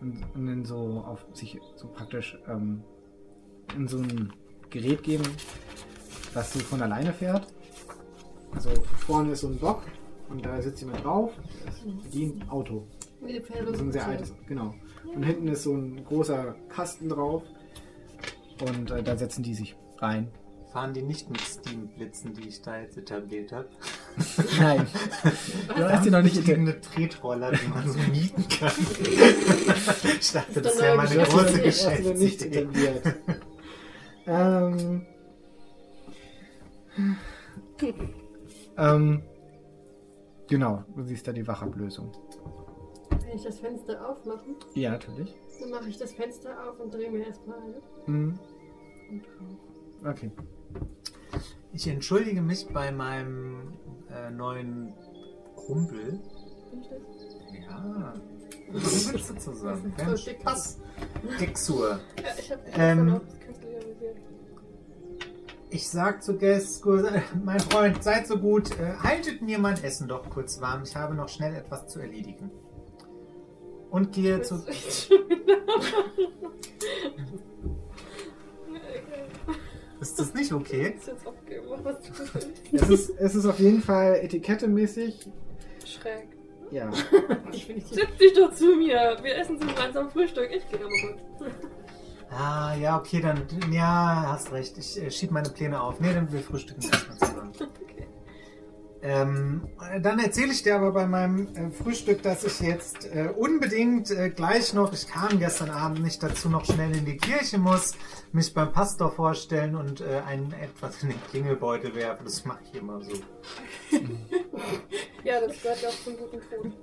und, 0.00 0.22
und 0.34 0.46
dann 0.46 0.64
so 0.64 1.04
auf 1.06 1.26
sich 1.32 1.58
so 1.76 1.88
praktisch 1.88 2.38
ähm, 2.48 2.82
in 3.76 3.88
so 3.88 3.98
ein 3.98 4.32
Gerät 4.70 5.02
geben, 5.02 5.24
was 6.32 6.52
so 6.52 6.60
von 6.60 6.82
alleine 6.82 7.12
fährt. 7.12 7.46
Also 8.54 8.70
vorne 9.06 9.32
ist 9.32 9.40
so 9.40 9.48
ein 9.48 9.58
Bock 9.58 9.82
und 10.28 10.44
da 10.44 10.60
sitzt 10.62 10.80
jemand 10.80 11.04
drauf. 11.04 11.32
Wie 12.10 12.26
ein 12.26 12.48
Auto. 12.48 12.86
Wie 13.20 13.42
So 13.74 13.82
ein 13.84 13.92
sehr 13.92 14.06
altes, 14.06 14.34
genau. 14.46 14.74
Und 15.14 15.22
hinten 15.22 15.48
ist 15.48 15.62
so 15.62 15.74
ein 15.74 16.04
großer 16.04 16.54
Kasten 16.68 17.08
drauf. 17.08 17.42
Und 18.68 18.90
äh, 18.90 19.02
da 19.02 19.16
setzen 19.16 19.42
die 19.42 19.54
sich 19.54 19.76
rein. 19.98 20.28
Fahren 20.72 20.92
die 20.92 21.02
nicht 21.02 21.30
mit 21.30 21.40
Steam-Blitzen, 21.40 22.34
die 22.34 22.48
ich 22.48 22.60
da 22.62 22.80
jetzt 22.80 22.96
etabliert 22.96 23.52
habe? 23.52 23.68
Nein. 24.58 24.86
Du 25.68 25.84
hast 25.88 26.04
die 26.04 26.10
noch 26.10 26.22
nicht 26.22 26.36
inter- 26.36 26.54
eine 26.54 26.80
Tretroller, 26.80 27.52
die 27.52 27.68
man 27.68 27.88
so 27.88 27.98
mieten 28.10 28.44
kann. 28.48 28.72
ich 30.20 30.32
dachte, 30.32 30.60
das 30.62 30.80
wäre 30.80 30.96
Du 30.96 31.20
hast 31.20 31.30
große 31.30 32.02
noch 32.02 32.14
nicht 32.14 32.42
etabliert. 32.42 33.14
ähm, 34.26 35.06
ähm, 38.76 39.22
genau, 40.48 40.84
du 40.94 41.02
siehst 41.02 41.26
da 41.26 41.32
die 41.32 41.46
Wachablösung. 41.46 42.12
Kann 43.10 43.20
ich 43.34 43.42
das 43.42 43.60
Fenster 43.60 44.08
aufmachen? 44.08 44.56
Ja, 44.74 44.92
natürlich. 44.92 45.34
Dann 45.60 45.70
mache 45.70 45.88
ich 45.88 45.98
das 45.98 46.12
Fenster 46.12 46.50
auf 46.68 46.78
und 46.80 46.92
drehe 46.92 47.10
mir 47.10 47.26
erstmal 47.26 47.58
eine. 47.58 47.80
Mhm. 48.06 48.38
Und 49.10 49.22
rauche. 50.04 50.10
Okay. 50.10 50.30
Ich 51.72 51.88
entschuldige 51.88 52.40
mich 52.42 52.68
bei 52.72 52.92
meinem 52.92 53.72
äh, 54.10 54.30
neuen 54.30 54.94
Kumpel. 55.56 56.20
Bin 56.70 56.80
ich 56.80 56.88
das? 56.88 57.00
Ja. 57.68 58.14
Sozusagen. 59.18 59.94
So 59.96 60.04
Mensch, 60.04 60.24
dick. 60.24 60.44
Pass. 60.44 60.80
Dixur. 61.40 62.00
Ja, 62.22 62.30
ich 62.38 62.52
hab 62.52 62.78
Ähm, 62.78 63.20
Ich 65.74 65.88
sag 65.88 66.22
zu 66.22 66.38
Geskur, 66.38 67.04
äh, 67.12 67.20
mein 67.44 67.58
Freund, 67.58 68.00
seid 68.04 68.28
so 68.28 68.38
gut, 68.38 68.70
äh, 68.78 68.94
haltet 69.02 69.42
mir 69.42 69.58
mein 69.58 69.82
Essen 69.82 70.06
doch 70.06 70.30
kurz 70.30 70.60
warm. 70.60 70.84
Ich 70.84 70.94
habe 70.94 71.16
noch 71.16 71.28
schnell 71.28 71.52
etwas 71.56 71.88
zu 71.88 71.98
erledigen. 71.98 72.52
Und 73.90 74.12
gehe 74.12 74.40
zu. 74.42 74.54
Ist 80.00 80.18
das 80.20 80.32
nicht 80.34 80.52
okay? 80.52 80.94
Ist 80.96 81.08
jetzt 81.08 81.26
aufgeben, 81.26 81.66
was 81.82 81.96
du. 82.02 82.12
Es 82.72 82.88
ist, 82.90 83.10
es 83.18 83.34
ist 83.34 83.46
auf 83.46 83.58
jeden 83.58 83.82
Fall 83.82 84.20
etikettemäßig. 84.22 85.28
Schräg. 85.84 86.28
Ja. 86.70 86.88
Setz 87.90 88.16
dich 88.20 88.34
doch 88.34 88.52
zu 88.52 88.76
mir. 88.76 89.16
Wir 89.22 89.38
essen 89.38 89.58
gemeinsam 89.58 90.08
Frühstück. 90.10 90.50
Ich 90.52 90.68
gehe 90.68 90.78
aber 90.78 90.90
kurz. 91.00 91.20
Ah, 92.30 92.74
ja, 92.74 92.98
okay, 92.98 93.20
dann. 93.20 93.42
Ja, 93.72 94.26
hast 94.28 94.52
recht. 94.52 94.76
Ich 94.78 95.00
äh, 95.00 95.10
schieb 95.10 95.30
meine 95.30 95.50
Pläne 95.50 95.80
auf. 95.80 96.00
Nee, 96.00 96.12
dann 96.12 96.32
wir 96.32 96.40
frühstücken 96.40 96.82
erstmal 96.82 97.18
zusammen. 97.18 97.52
Okay. 97.84 98.08
Ähm, 99.02 99.68
äh, 99.92 100.00
dann 100.00 100.18
erzähle 100.18 100.52
ich 100.52 100.62
dir 100.62 100.76
aber 100.76 100.90
bei 100.90 101.06
meinem 101.06 101.54
äh, 101.54 101.70
Frühstück, 101.70 102.22
dass 102.22 102.42
ich 102.42 102.60
jetzt 102.60 103.04
äh, 103.04 103.28
unbedingt 103.36 104.10
äh, 104.10 104.30
gleich 104.30 104.72
noch, 104.72 104.94
ich 104.94 105.06
kam 105.06 105.38
gestern 105.38 105.68
Abend 105.68 106.02
nicht 106.02 106.22
dazu, 106.22 106.48
noch 106.48 106.64
schnell 106.64 106.96
in 106.96 107.04
die 107.04 107.18
Kirche 107.18 107.58
muss, 107.58 107.92
mich 108.32 108.54
beim 108.54 108.72
Pastor 108.72 109.12
vorstellen 109.12 109.76
und 109.76 110.00
äh, 110.00 110.22
einen 110.26 110.52
etwas 110.52 111.02
in 111.02 111.10
den 111.10 111.22
Klingelbeutel 111.30 111.94
werfen. 111.94 112.24
Das 112.24 112.46
mache 112.46 112.60
ich 112.64 112.80
immer 112.80 113.00
so. 113.02 113.12
Ja, 115.24 115.40
das 115.40 115.60
gehört 115.62 115.80
ja 115.80 115.88
auch 115.88 116.04
zum 116.04 116.16
guten 116.18 116.38
Ton. 116.38 116.74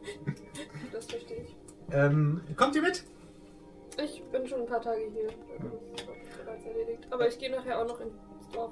Das 0.91 1.05
verstehe 1.05 1.43
ich. 1.43 1.55
Ähm, 1.91 2.41
kommt 2.55 2.75
ihr 2.75 2.81
mit? 2.81 3.03
Ich 4.03 4.23
bin 4.31 4.47
schon 4.47 4.61
ein 4.61 4.65
paar 4.65 4.81
Tage 4.81 5.01
hier. 5.13 5.29
Bereits 6.43 6.65
erledigt. 6.65 7.07
Aber 7.11 7.27
ich 7.27 7.37
gehe 7.37 7.51
nachher 7.51 7.79
auch 7.79 7.87
noch 7.87 7.99
ins 7.99 8.13
Dorf. 8.53 8.71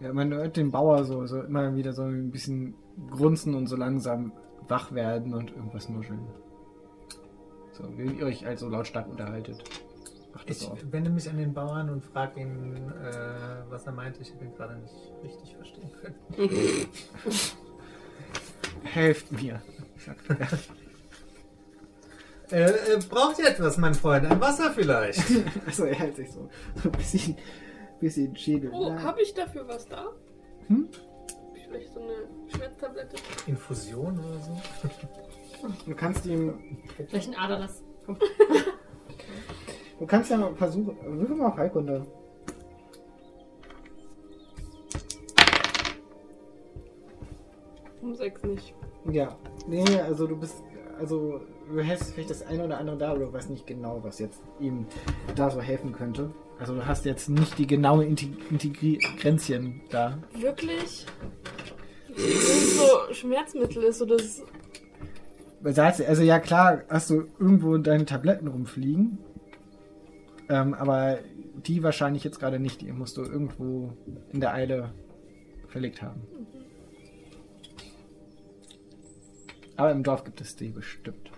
Ja, 0.00 0.12
man 0.12 0.32
hört 0.34 0.56
den 0.56 0.70
Bauer 0.70 1.04
so, 1.04 1.26
so 1.26 1.40
immer 1.42 1.74
wieder 1.76 1.92
so 1.92 2.02
ein 2.02 2.30
bisschen 2.30 2.74
grunzen 3.10 3.54
und 3.54 3.66
so 3.66 3.76
langsam 3.76 4.32
wach 4.68 4.92
werden 4.92 5.34
und 5.34 5.50
irgendwas 5.52 5.88
nuscheln. 5.88 6.26
So, 7.72 7.84
wie 7.96 8.06
ihr 8.18 8.26
euch 8.26 8.46
also 8.46 8.68
lautstark 8.68 9.08
unterhaltet. 9.08 9.62
Macht 10.32 10.50
das 10.50 10.62
Ich 10.62 10.68
auf. 10.68 10.78
wende 10.90 11.10
mich 11.10 11.28
an 11.28 11.38
den 11.38 11.54
Bauern 11.54 11.90
und 11.90 12.04
frage 12.04 12.40
ihn, 12.40 12.76
äh, 12.76 13.70
was 13.70 13.86
er 13.86 13.92
meinte. 13.92 14.20
Ich 14.20 14.32
habe 14.32 14.44
ihn 14.44 14.54
gerade 14.54 14.76
nicht 14.76 14.94
richtig 15.22 15.56
verstehen 15.56 15.90
können. 16.00 16.16
Helft 18.84 19.32
mir. 19.32 19.62
sagt 19.96 20.30
er. 20.30 20.48
Äh, 22.50 22.64
äh, 22.64 22.98
braucht 23.08 23.38
ihr 23.38 23.48
etwas, 23.48 23.78
mein 23.78 23.94
Freund? 23.94 24.26
Ein 24.26 24.40
Wasser 24.40 24.70
vielleicht? 24.70 25.22
also 25.66 25.84
er 25.84 25.94
hält 25.94 26.16
sich 26.16 26.30
so, 26.30 26.48
so 26.82 26.88
ein 26.88 26.92
bisschen, 26.92 27.36
bisschen 28.00 28.36
Schädel. 28.36 28.70
Oh, 28.72 28.92
habe 28.92 29.22
ich 29.22 29.32
dafür 29.32 29.66
was 29.66 29.86
da? 29.88 30.08
Hm? 30.66 30.88
Hab 30.92 31.56
ich 31.56 31.66
vielleicht 31.66 31.92
so 31.94 32.00
eine 32.00 32.12
Schmerztablette? 32.54 33.16
Infusion 33.46 34.18
oder 34.18 34.38
so? 34.40 34.60
Du 35.86 35.94
kannst 35.94 36.26
ihm, 36.26 36.58
Vielleicht 37.08 37.28
ein 37.28 37.34
Aderlass. 37.36 37.82
Komm. 38.04 38.18
du 39.98 40.06
kannst 40.06 40.30
ja 40.30 40.36
mal 40.36 40.54
versuchen, 40.54 40.96
würfel 41.18 41.36
mal 41.36 41.46
auf 41.46 41.56
Heilkunde. 41.56 42.06
Um 48.02 48.14
sechs 48.14 48.42
nicht. 48.42 48.74
Ja, 49.10 49.34
nee, 49.66 49.98
also 50.00 50.26
du 50.26 50.36
bist, 50.36 50.62
also 50.98 51.40
du 51.70 51.84
hast 51.86 52.12
vielleicht 52.12 52.30
das 52.30 52.46
eine 52.46 52.64
oder 52.64 52.78
andere 52.78 52.96
da, 52.96 53.10
aber 53.10 53.20
du 53.20 53.32
weißt 53.32 53.50
nicht 53.50 53.66
genau, 53.66 54.00
was 54.02 54.18
jetzt 54.18 54.40
ihm 54.60 54.86
da 55.36 55.50
so 55.50 55.60
helfen 55.60 55.92
könnte. 55.92 56.30
Also 56.58 56.74
du 56.74 56.86
hast 56.86 57.04
jetzt 57.04 57.28
nicht 57.28 57.58
die 57.58 57.66
genaue 57.66 58.04
Inti- 58.04 58.32
Integri 58.50 58.98
Grenzchen 59.18 59.80
da. 59.90 60.18
Wirklich? 60.38 61.06
Wenn 62.08 62.24
es 62.26 62.76
so 62.78 63.12
Schmerzmittel 63.12 63.82
ist 63.82 64.00
oder 64.02 64.16
Salz, 65.64 66.00
also 66.00 66.22
ja 66.22 66.38
klar, 66.38 66.82
hast 66.88 67.10
du 67.10 67.24
irgendwo 67.38 67.78
deine 67.78 68.04
Tabletten 68.04 68.48
rumfliegen, 68.48 69.18
ähm, 70.48 70.74
aber 70.74 71.18
die 71.66 71.82
wahrscheinlich 71.82 72.22
jetzt 72.22 72.38
gerade 72.38 72.58
nicht. 72.60 72.82
Die 72.82 72.92
musst 72.92 73.16
du 73.16 73.22
irgendwo 73.22 73.92
in 74.32 74.40
der 74.40 74.52
Eile 74.52 74.92
verlegt 75.68 76.02
haben. 76.02 76.20
Aber 79.76 79.90
im 79.90 80.02
Dorf 80.02 80.24
gibt 80.24 80.40
es 80.40 80.56
die 80.56 80.68
bestimmt. 80.68 81.30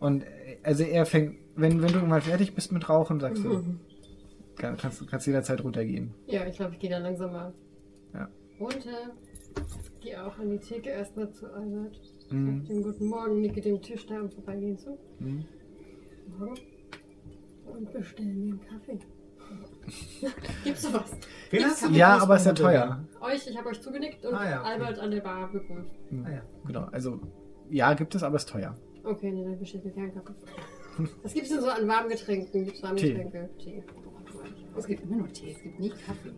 Und 0.00 0.24
also 0.62 0.84
er 0.84 1.06
fängt, 1.06 1.36
wenn, 1.56 1.82
wenn 1.82 1.92
du 1.92 1.98
mal 2.00 2.20
fertig 2.20 2.54
bist 2.54 2.72
mit 2.72 2.88
Rauchen, 2.88 3.20
sagst 3.20 3.44
du, 3.44 3.62
kann, 4.56 4.76
kannst 4.76 5.00
du 5.00 5.06
kannst 5.06 5.26
jederzeit 5.26 5.62
runtergehen. 5.62 6.14
Ja, 6.26 6.46
ich 6.46 6.56
glaube, 6.56 6.74
ich 6.74 6.78
gehe 6.78 6.90
da 6.90 6.98
langsam 6.98 7.32
mal 7.32 7.52
Ja. 8.14 8.28
runter. 8.60 9.10
Gehe 10.00 10.24
auch 10.24 10.38
an 10.38 10.50
die 10.50 10.58
Theke 10.58 10.90
erstmal 10.90 11.30
zu 11.32 11.52
Albert. 11.52 12.00
Mhm. 12.30 12.60
Sag 12.60 12.68
dem 12.68 12.82
guten 12.82 13.06
Morgen, 13.06 13.40
nicke 13.40 13.60
dem 13.60 13.82
Tisch 13.82 14.06
da 14.06 14.20
am 14.20 14.30
Vorbeigehen 14.30 14.78
zu. 14.78 14.96
Mhm. 15.18 15.44
Morgen. 16.38 16.60
Und 17.66 17.92
bestelle 17.92 18.28
mir 18.32 18.52
einen 18.52 18.60
Kaffee. 18.60 18.98
Gibt's 20.64 20.82
sowas? 20.82 21.10
Wen 21.50 21.64
hast 21.64 21.84
du 21.84 21.88
Ja, 21.90 22.18
aber 22.18 22.36
ist 22.36 22.46
ja 22.46 22.52
teuer. 22.52 23.04
Euch, 23.20 23.46
ich 23.46 23.56
habe 23.56 23.68
euch 23.68 23.80
zugenickt 23.80 24.24
und 24.24 24.34
Ah, 24.34 24.48
ja, 24.48 24.60
okay. 24.60 24.70
Albert 24.70 24.98
an 24.98 25.10
der 25.10 25.20
Bar 25.20 25.50
begrüßt. 25.52 25.90
Ah, 26.24 26.30
ja. 26.30 26.42
Genau, 26.66 26.84
also 26.92 27.20
ja, 27.70 27.94
gibt 27.94 28.14
es, 28.14 28.22
aber 28.22 28.36
ist 28.36 28.48
teuer. 28.48 28.74
Okay, 29.04 29.30
nee, 29.32 29.44
dann 29.44 29.58
bestelle 29.58 29.82
ich 29.84 29.94
mir 29.96 30.02
keinen 30.02 30.14
Kaffee. 30.14 30.34
Was 31.22 31.32
gibt's 31.32 31.50
denn 31.50 31.60
so 31.60 31.68
an 31.68 31.86
warmen 31.86 32.08
Getränken? 32.10 32.64
Gibt's 32.64 32.82
warme 32.82 32.96
Tee. 32.96 33.12
Getränke? 33.12 33.48
Tee. 33.58 33.82
Es 34.76 34.86
gibt 34.86 35.02
immer 35.04 35.16
nur 35.16 35.32
Tee, 35.32 35.52
es 35.52 35.62
gibt 35.62 35.78
nie 35.80 35.90
Kaffee. 35.90 36.32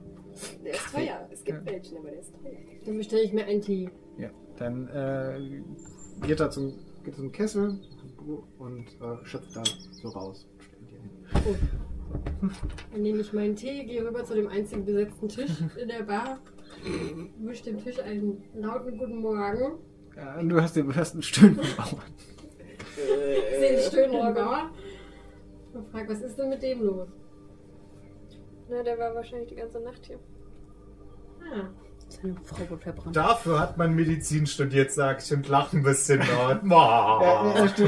Der 0.64 0.72
ist 0.74 0.93
teuer. 0.93 1.28
Es 1.31 1.44
gibt 1.44 1.66
welchen, 1.66 1.98
aber 1.98 2.10
der 2.10 2.20
ist 2.20 2.32
teuer. 2.32 2.52
Dann 2.86 2.97
bestelle 2.97 3.22
ich 3.22 3.32
mir 3.32 3.44
einen 3.47 3.60
Tee. 3.60 3.90
Ja, 4.18 4.31
dann 4.56 4.89
äh, 4.89 5.62
geht 6.27 6.40
er 6.40 6.51
zum, 6.51 6.74
geht 7.05 7.16
zum 7.16 7.32
Kessel 7.32 7.81
und 8.59 8.86
äh, 9.01 9.24
schöpft 9.24 9.56
da 9.56 9.62
so 9.93 10.09
raus. 10.09 10.47
Hin. 10.89 11.56
Dann 12.92 13.02
nehme 13.02 13.20
ich 13.20 13.32
meinen 13.32 13.54
Tee, 13.56 13.84
gehe 13.84 14.04
rüber 14.06 14.24
zu 14.24 14.34
dem 14.34 14.48
einzigen 14.48 14.84
besetzten 14.84 15.28
Tisch 15.28 15.50
in 15.80 15.88
der 15.88 16.02
Bar, 16.02 16.38
wische 17.38 17.64
dem 17.64 17.82
Tisch 17.82 17.98
einen 18.00 18.42
lauten 18.54 18.96
Guten 18.98 19.16
Morgen, 19.20 19.78
Ja, 20.16 20.38
und 20.38 20.48
du 20.48 20.60
hast 20.60 20.74
den, 20.76 20.94
hast 20.94 21.12
einen 21.14 21.22
stöhnenden 21.22 21.66
Bauern. 21.76 22.02
sehe 23.58 24.06
den 24.06 24.10
Bauer 24.34 24.70
und 25.74 25.88
frage, 25.90 26.08
was 26.08 26.20
ist 26.22 26.36
denn 26.38 26.48
mit 26.48 26.62
dem 26.62 26.82
los? 26.82 27.08
Na, 28.68 28.82
der 28.82 28.98
war 28.98 29.14
wahrscheinlich 29.14 29.48
die 29.50 29.56
ganze 29.56 29.80
Nacht 29.80 30.06
hier. 30.06 30.18
Ah, 31.40 31.68
Seine 32.08 32.36
Frau 32.42 32.68
wird 32.70 32.82
verbrannt. 32.82 33.14
Dafür 33.16 33.60
hat 33.60 33.76
man 33.78 33.94
Medizin 33.94 34.46
studiert, 34.46 34.90
sag 34.92 35.22
ich, 35.22 35.32
und 35.32 35.48
lacht 35.48 35.74
ein 35.74 35.82
bisschen 35.82 36.20
dort. 36.20 36.62
Er, 36.64 37.84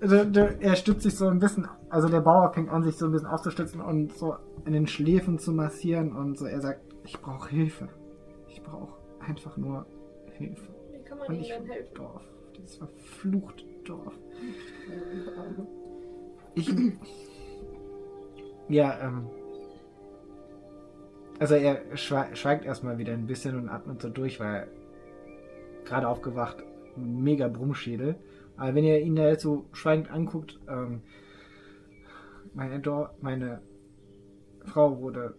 er 0.00 0.76
stützt 0.76 1.02
sich 1.02 1.14
so 1.16 1.28
ein 1.28 1.38
bisschen, 1.38 1.66
also 1.88 2.08
der 2.08 2.20
Bauer 2.20 2.52
fängt 2.52 2.70
an, 2.70 2.82
sich 2.82 2.96
so 2.96 3.06
ein 3.06 3.12
bisschen 3.12 3.28
aufzustützen 3.28 3.80
und 3.80 4.12
so 4.12 4.36
in 4.64 4.72
den 4.72 4.86
Schläfen 4.86 5.38
zu 5.38 5.52
massieren 5.52 6.14
und 6.14 6.36
so. 6.38 6.46
Er 6.46 6.60
sagt, 6.60 6.80
ich 7.04 7.18
brauche 7.20 7.48
Hilfe. 7.50 7.88
Ich 8.48 8.62
brauche 8.62 8.94
einfach 9.20 9.56
nur 9.56 9.86
Hilfe. 10.32 10.68
Wie 10.92 11.02
kann 11.04 11.18
man 11.18 11.28
Und 11.28 11.34
ihm 11.36 11.40
ich 11.40 11.48
dann 11.48 11.64
helfen? 11.66 11.94
Dorf, 11.94 12.22
dieses 12.56 12.76
verfluchte 12.76 13.64
Dorf. 13.84 14.14
Ich. 16.58 16.74
Ja, 18.68 18.98
ähm. 19.02 19.26
Also 21.38 21.54
er 21.54 21.82
schwe- 21.96 22.34
schweigt 22.34 22.64
erstmal 22.64 22.96
wieder 22.96 23.12
ein 23.12 23.26
bisschen 23.26 23.56
und 23.58 23.68
atmet 23.68 24.00
so 24.00 24.08
durch, 24.08 24.40
weil 24.40 24.54
er 24.54 24.68
gerade 25.84 26.08
aufgewacht, 26.08 26.56
mega 26.96 27.48
Brummschädel. 27.48 28.16
Aber 28.56 28.74
wenn 28.74 28.84
ihr 28.84 29.00
ihn 29.00 29.16
da 29.16 29.28
jetzt 29.28 29.42
so 29.42 29.66
schweigend 29.72 30.10
anguckt, 30.10 30.58
ähm, 30.68 31.02
meine, 32.54 32.80
Dor 32.80 33.14
meine 33.20 33.60
Frau 34.64 35.00
wurde 35.00 35.36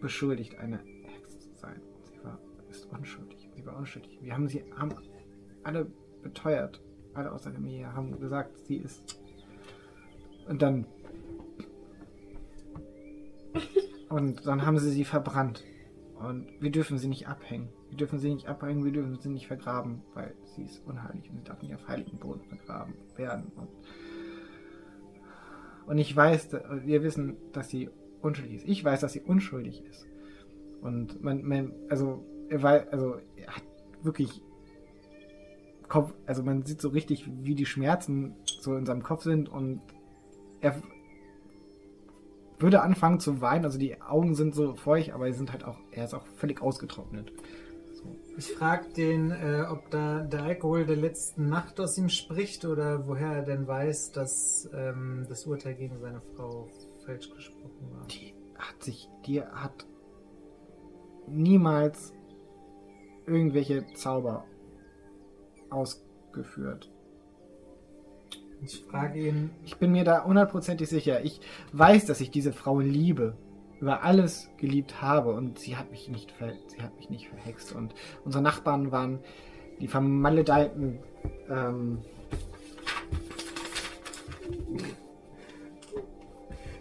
beschuldigt, 0.00 0.58
eine 0.58 0.78
Hexe 1.04 1.38
zu 1.38 1.54
sein. 1.56 1.80
Sie 2.04 2.24
war 2.24 2.38
ist 2.70 2.86
unschuldig. 2.92 3.50
Sie 3.54 3.66
war 3.66 3.76
unschuldig. 3.76 4.18
Wir 4.22 4.34
haben 4.34 4.48
sie 4.48 4.64
haben 4.76 4.94
alle 5.64 5.86
beteuert. 6.22 6.80
Alle 7.14 7.32
aus 7.32 7.42
der 7.42 7.52
Familie 7.52 7.92
haben 7.92 8.18
gesagt, 8.20 8.56
sie 8.58 8.76
ist. 8.76 9.20
Und 10.48 10.62
dann. 10.62 10.86
Und 14.08 14.46
dann 14.46 14.64
haben 14.64 14.78
sie 14.78 14.90
sie 14.90 15.04
verbrannt. 15.04 15.64
Und 16.18 16.48
wir 16.60 16.70
dürfen 16.70 16.98
sie 16.98 17.08
nicht 17.08 17.28
abhängen. 17.28 17.68
Wir 17.88 17.96
dürfen 17.96 18.18
sie 18.18 18.32
nicht 18.32 18.48
abhängen, 18.48 18.84
wir 18.84 18.92
dürfen 18.92 19.18
sie 19.18 19.30
nicht 19.30 19.46
vergraben, 19.46 20.02
weil 20.14 20.34
sie 20.54 20.64
ist 20.64 20.86
unheilig 20.86 21.30
und 21.30 21.38
sie 21.38 21.44
darf 21.44 21.62
nicht 21.62 21.74
auf 21.74 21.86
heiligen 21.88 22.18
Boden 22.18 22.42
vergraben 22.44 22.94
werden. 23.16 23.52
Und, 23.56 23.68
und 25.86 25.98
ich 25.98 26.14
weiß, 26.14 26.52
wir 26.84 27.02
wissen, 27.02 27.36
dass 27.52 27.68
sie 27.68 27.90
unschuldig 28.22 28.54
ist. 28.56 28.68
Ich 28.68 28.84
weiß, 28.84 29.00
dass 29.00 29.12
sie 29.12 29.20
unschuldig 29.20 29.84
ist. 29.84 30.06
Und 30.80 31.22
man, 31.22 31.42
man 31.42 31.72
also, 31.88 32.24
war, 32.50 32.86
also, 32.90 33.16
er 33.36 33.56
hat 33.56 33.64
wirklich 34.02 34.42
Kopf, 35.88 36.14
also 36.26 36.42
man 36.42 36.64
sieht 36.64 36.80
so 36.80 36.88
richtig, 36.88 37.28
wie 37.42 37.54
die 37.54 37.66
Schmerzen 37.66 38.36
so 38.46 38.76
in 38.76 38.86
seinem 38.86 39.02
Kopf 39.02 39.24
sind 39.24 39.48
und 39.48 39.82
er 40.60 40.80
würde 42.58 42.82
anfangen 42.82 43.20
zu 43.20 43.40
weinen, 43.40 43.64
also 43.64 43.78
die 43.78 44.00
Augen 44.00 44.34
sind 44.34 44.54
so 44.54 44.74
feucht, 44.74 45.10
aber 45.10 45.26
sie 45.26 45.38
sind 45.38 45.50
halt 45.52 45.64
auch, 45.64 45.78
er 45.90 46.04
ist 46.04 46.14
auch 46.14 46.26
völlig 46.36 46.62
ausgetrocknet. 46.62 47.32
Ich 48.40 48.54
frag 48.54 48.94
den, 48.94 49.32
äh, 49.32 49.66
ob 49.70 49.90
da 49.90 50.20
der 50.20 50.44
Alkohol 50.44 50.86
der 50.86 50.96
letzten 50.96 51.50
Nacht 51.50 51.78
aus 51.78 51.98
ihm 51.98 52.08
spricht 52.08 52.64
oder 52.64 53.06
woher 53.06 53.32
er 53.32 53.42
denn 53.42 53.66
weiß, 53.66 54.12
dass 54.12 54.66
ähm, 54.72 55.26
das 55.28 55.44
Urteil 55.44 55.74
gegen 55.74 55.98
seine 56.00 56.22
Frau 56.34 56.66
falsch 57.04 57.28
gesprochen 57.28 57.92
war. 57.92 58.06
Die 58.06 58.32
hat 58.56 58.82
sich, 58.82 59.10
die 59.26 59.42
hat 59.42 59.84
niemals 61.26 62.14
irgendwelche 63.26 63.84
Zauber 63.92 64.46
ausgeführt. 65.68 66.90
Ich 68.62 68.82
frage 68.86 69.20
ihn, 69.20 69.50
Ich 69.66 69.76
bin 69.76 69.92
mir 69.92 70.04
da 70.04 70.24
hundertprozentig 70.24 70.88
sicher. 70.88 71.22
Ich 71.22 71.42
weiß, 71.74 72.06
dass 72.06 72.22
ich 72.22 72.30
diese 72.30 72.54
Frau 72.54 72.80
liebe, 72.80 73.36
über 73.80 74.02
alles 74.02 74.50
geliebt 74.58 75.00
habe 75.00 75.32
und 75.32 75.58
sie 75.58 75.76
hat 75.76 75.90
mich 75.90 76.08
nicht, 76.08 76.32
ver 76.32 76.52
sie 76.66 76.82
hat 76.82 76.96
mich 76.96 77.10
nicht 77.10 77.28
verhext. 77.28 77.74
Und 77.74 77.94
unsere 78.24 78.42
Nachbarn 78.42 78.92
waren 78.92 79.20
die 79.80 79.88
vermaledeiten 79.88 80.98
ähm, 81.48 81.98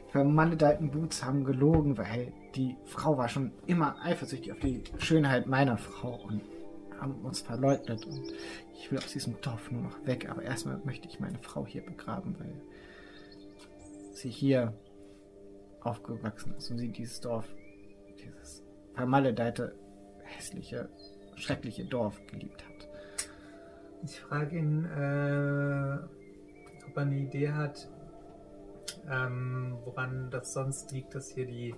vermaledeiten 0.10 0.92
Boots 0.92 1.24
haben 1.24 1.44
gelogen, 1.44 1.98
weil 1.98 2.34
die 2.56 2.76
Frau 2.86 3.18
war 3.18 3.30
schon 3.30 3.52
immer 3.68 3.96
eifersüchtig 4.04 4.52
auf 4.52 4.60
die 4.60 4.84
Schönheit 4.98 5.48
meiner 5.48 5.78
Frau 5.78 6.20
und 6.28 6.42
haben 7.00 7.14
uns 7.24 7.42
verleugnet. 7.42 8.06
Und 8.06 8.34
ich 8.74 8.92
will 8.92 8.98
aus 8.98 9.14
diesem 9.14 9.40
Dorf 9.42 9.72
nur 9.72 9.84
noch 9.84 10.06
weg, 10.06 10.28
aber 10.30 10.42
erstmal 10.42 10.82
möchte 10.84 11.08
ich 11.08 11.20
meine 11.20 11.38
Frau 11.40 11.66
hier 11.66 11.86
begraben, 11.86 12.36
weil 12.40 12.62
sie 14.14 14.30
hier 14.30 14.74
aufgewachsen 15.82 16.56
ist 16.58 16.70
und 16.72 16.78
sie 16.78 16.90
dieses 16.90 17.20
Dorf, 17.22 17.48
dieses 18.18 18.64
vermaledeite, 18.94 19.76
hässliche, 20.24 20.90
schreckliche 21.36 21.86
Dorf 21.86 22.20
geliebt 22.28 22.64
hat. 22.66 22.90
ich 24.04 24.20
frage 24.20 24.58
ihn, 24.58 24.86
äh, 24.86 25.98
ob 26.88 26.98
er 26.98 27.02
eine 27.02 27.18
Idee 27.18 27.52
hat, 27.52 27.90
ähm, 29.10 29.78
woran 29.86 30.30
das 30.32 30.54
sonst 30.54 30.92
liegt, 30.92 31.16
dass 31.16 31.32
hier 31.32 31.46
die 31.46 31.74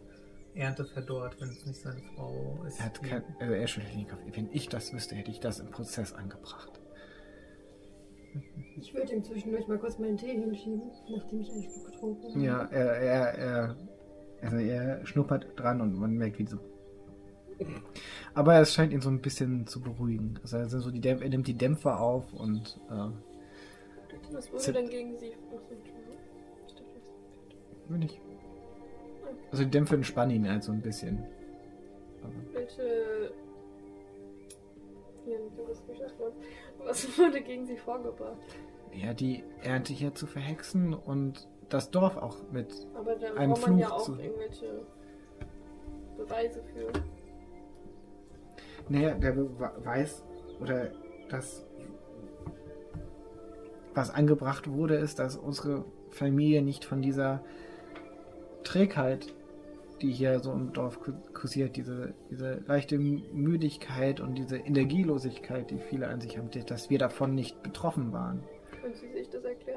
Ernte 0.53 0.85
verdorrt, 0.85 1.39
wenn 1.39 1.49
es 1.49 1.65
nicht 1.65 1.79
seine 1.79 2.01
Frau 2.15 2.63
ist. 2.67 2.79
Er 2.79 2.85
hat 2.85 3.01
kein, 3.01 3.23
also 3.39 3.53
er 3.53 3.67
schüttelt 3.67 3.93
den 3.93 4.07
Kopf. 4.07 4.19
Wenn 4.33 4.51
ich 4.51 4.67
das 4.67 4.93
wüsste, 4.93 5.15
hätte 5.15 5.31
ich 5.31 5.39
das 5.39 5.59
im 5.59 5.71
Prozess 5.71 6.13
angebracht. 6.13 6.81
ich 8.77 8.93
würde 8.93 9.13
ihm 9.13 9.23
zwischendurch 9.23 9.67
mal 9.67 9.77
kurz 9.77 9.97
meinen 9.97 10.17
Tee 10.17 10.33
hinschieben, 10.33 10.91
nachdem 11.09 11.41
ich 11.41 11.51
einen 11.51 11.63
Schluck 11.63 11.85
getrunken 11.85 12.29
habe. 12.29 12.39
Ja, 12.39 12.63
er, 12.65 12.97
er, 12.97 13.37
er, 13.37 13.75
also 14.41 14.57
er 14.57 15.05
schnuppert 15.05 15.45
dran 15.55 15.81
und 15.81 15.99
man 15.99 16.17
merkt, 16.17 16.39
wie 16.39 16.45
so. 16.45 16.57
Aber 18.33 18.59
es 18.59 18.73
scheint 18.73 18.91
ihn 18.91 19.01
so 19.01 19.09
ein 19.09 19.21
bisschen 19.21 19.67
zu 19.67 19.81
beruhigen. 19.81 20.39
Also 20.41 20.57
er, 20.57 20.67
so 20.67 20.89
die 20.89 20.99
Dämpf 21.01 21.21
er 21.21 21.29
nimmt 21.29 21.47
die 21.47 21.53
Dämpfer 21.53 21.99
auf 21.99 22.33
und 22.33 22.79
äh, 22.89 23.09
Was 24.33 24.45
Zip. 24.45 24.53
wurde 24.53 24.73
denn 24.81 24.89
gegen 24.89 25.19
sie? 25.19 25.31
Will 27.89 28.03
ich. 28.03 28.19
Also 29.51 29.63
die 29.63 29.69
Dämpfe 29.69 29.95
entspannen 29.95 30.35
ihn 30.37 30.49
halt 30.49 30.63
so 30.63 30.71
ein 30.71 30.81
bisschen. 30.81 31.23
Aber 32.23 32.33
du 32.33 32.39
bist 35.67 35.83
erstmal. 35.99 36.31
Was 36.85 37.07
wurde 37.17 37.41
gegen 37.41 37.65
sie 37.67 37.77
vorgebracht? 37.77 38.37
ja, 38.93 39.13
die 39.13 39.43
Ernte 39.63 39.93
hier 39.93 40.13
zu 40.13 40.27
verhexen 40.27 40.93
und 40.93 41.47
das 41.73 41.89
Dorf 41.91 42.17
auch 42.17 42.37
mit. 42.51 42.87
Aber 42.95 43.15
da 43.15 43.33
Ein 43.35 43.49
braucht 43.51 43.67
man 43.67 43.77
ja 43.77 43.87
Fluch 43.87 43.97
auch 43.97 44.03
zu- 44.03 44.15
irgendwelche 44.19 44.81
Beweise 46.17 46.61
für. 46.73 46.91
Naja, 48.89 49.13
der 49.15 49.31
be- 49.31 49.49
weiß 49.83 50.23
oder 50.59 50.91
das, 51.29 51.65
was 53.93 54.09
angebracht 54.09 54.69
wurde, 54.71 54.95
ist, 54.95 55.19
dass 55.19 55.35
unsere 55.37 55.85
Familie 56.11 56.61
nicht 56.61 56.85
von 56.85 57.01
dieser 57.01 57.43
Trägheit 58.63 59.33
die 60.01 60.11
hier 60.11 60.39
so 60.39 60.51
im 60.51 60.73
Dorf 60.73 60.99
ku- 60.99 61.13
kursiert, 61.31 61.75
diese, 61.75 62.15
diese 62.31 62.63
leichte 62.65 62.97
Müdigkeit 62.97 64.19
und 64.19 64.33
diese 64.33 64.57
Energielosigkeit, 64.57 65.69
die 65.69 65.77
viele 65.77 66.07
an 66.07 66.19
sich 66.19 66.39
haben, 66.39 66.49
dass 66.65 66.89
wir 66.89 66.97
davon 66.97 67.35
nicht 67.35 67.61
betroffen 67.61 68.11
waren. 68.11 68.41
Können 68.81 68.95
Sie 68.95 69.11
sich 69.11 69.29
das 69.29 69.43
erklären? 69.43 69.70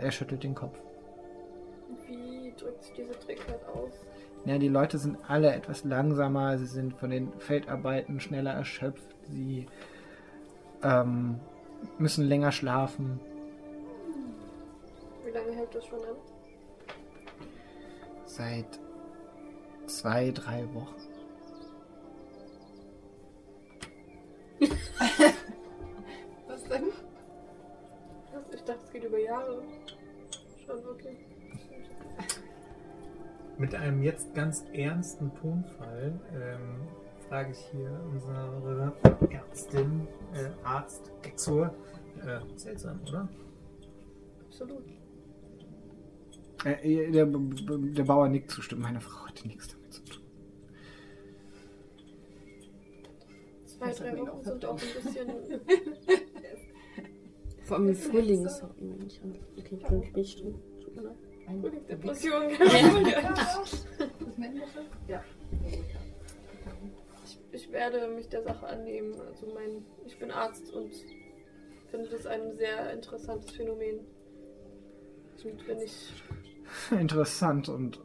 Er 0.00 0.10
schüttelt 0.10 0.42
den 0.44 0.54
Kopf. 0.54 0.78
Wie 2.06 2.52
drückt 2.56 2.82
sich 2.82 2.92
diese 2.94 3.18
Trägheit 3.18 3.60
aus? 3.66 3.92
Ja, 4.44 4.58
die 4.58 4.68
Leute 4.68 4.98
sind 4.98 5.18
alle 5.28 5.52
etwas 5.52 5.84
langsamer, 5.84 6.58
sie 6.58 6.66
sind 6.66 6.94
von 6.94 7.10
den 7.10 7.32
Feldarbeiten 7.38 8.20
schneller 8.20 8.52
erschöpft, 8.52 9.16
sie 9.28 9.66
ähm, 10.82 11.40
müssen 11.98 12.24
länger 12.24 12.52
schlafen. 12.52 13.20
Wie 15.24 15.30
lange 15.30 15.52
hält 15.52 15.74
das 15.74 15.84
schon 15.84 15.98
an? 16.00 16.16
Seit 18.24 18.78
zwei, 19.86 20.30
drei 20.30 20.64
Wochen. 20.74 20.94
Was 26.46 26.64
denn? 26.64 26.84
Ich 28.52 28.62
dachte, 28.64 28.80
es 28.84 28.92
geht 28.92 29.04
über 29.04 29.18
Jahre. 29.18 29.62
Schon, 30.68 30.86
okay. 30.86 31.16
Mit 33.56 33.74
einem 33.74 34.02
jetzt 34.02 34.34
ganz 34.34 34.66
ernsten 34.72 35.34
Tonfall 35.34 36.20
ähm, 36.34 36.86
frage 37.26 37.52
ich 37.52 37.58
hier 37.72 37.90
unsere 38.12 38.92
Ärztin, 39.30 40.06
äh, 40.34 40.50
Arzt 40.62 41.10
Exor. 41.22 41.74
Äh, 42.20 42.40
seltsam, 42.56 43.00
oder? 43.08 43.28
Absolut. 44.46 44.84
Äh, 46.64 47.12
der, 47.12 47.26
der 47.26 48.04
Bauer 48.04 48.28
nickt 48.28 48.50
zustimmen. 48.50 48.82
Meine 48.82 49.00
Frau 49.00 49.26
hatte 49.26 49.48
nichts 49.48 49.68
damit 49.68 49.92
zu 49.92 50.04
tun. 50.04 50.22
Zwei, 53.64 53.92
drei 53.92 54.18
Wochen 54.18 54.42
sind 54.42 54.64
auch 54.66 54.78
ein 54.78 55.02
bisschen. 55.02 55.28
Vor 57.68 57.76
allem 57.76 57.88
im 57.88 57.96
Frühling 57.96 58.46
ist 58.46 58.62
auch 58.62 58.74
immer 58.78 58.96
nicht 58.96 59.22
an. 59.22 59.36
Okay, 59.58 59.78
ich 59.78 59.86
bin 59.86 60.12
nicht 60.14 60.42
drin. 60.42 60.54
Tut 60.82 60.96
mir 60.96 61.02
leid. 61.02 61.88
Depression. 61.90 62.42
Ja. 65.06 65.22
Ich, 67.24 67.38
ich 67.52 67.72
werde 67.72 68.08
mich 68.08 68.28
der 68.28 68.42
Sache 68.42 68.66
annehmen. 68.66 69.20
Also 69.20 69.46
mein, 69.52 69.84
ich 70.06 70.18
bin 70.18 70.30
Arzt 70.30 70.72
und 70.72 70.92
finde 71.90 72.08
das 72.08 72.24
ein 72.26 72.56
sehr 72.56 72.92
interessantes 72.94 73.50
Phänomen. 73.50 74.00
Und 75.44 75.68
wenn 75.68 75.80
ich 75.80 76.12
Interessant 76.90 77.68
und 77.68 78.00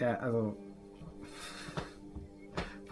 ja, 0.00 0.18
also 0.18 0.56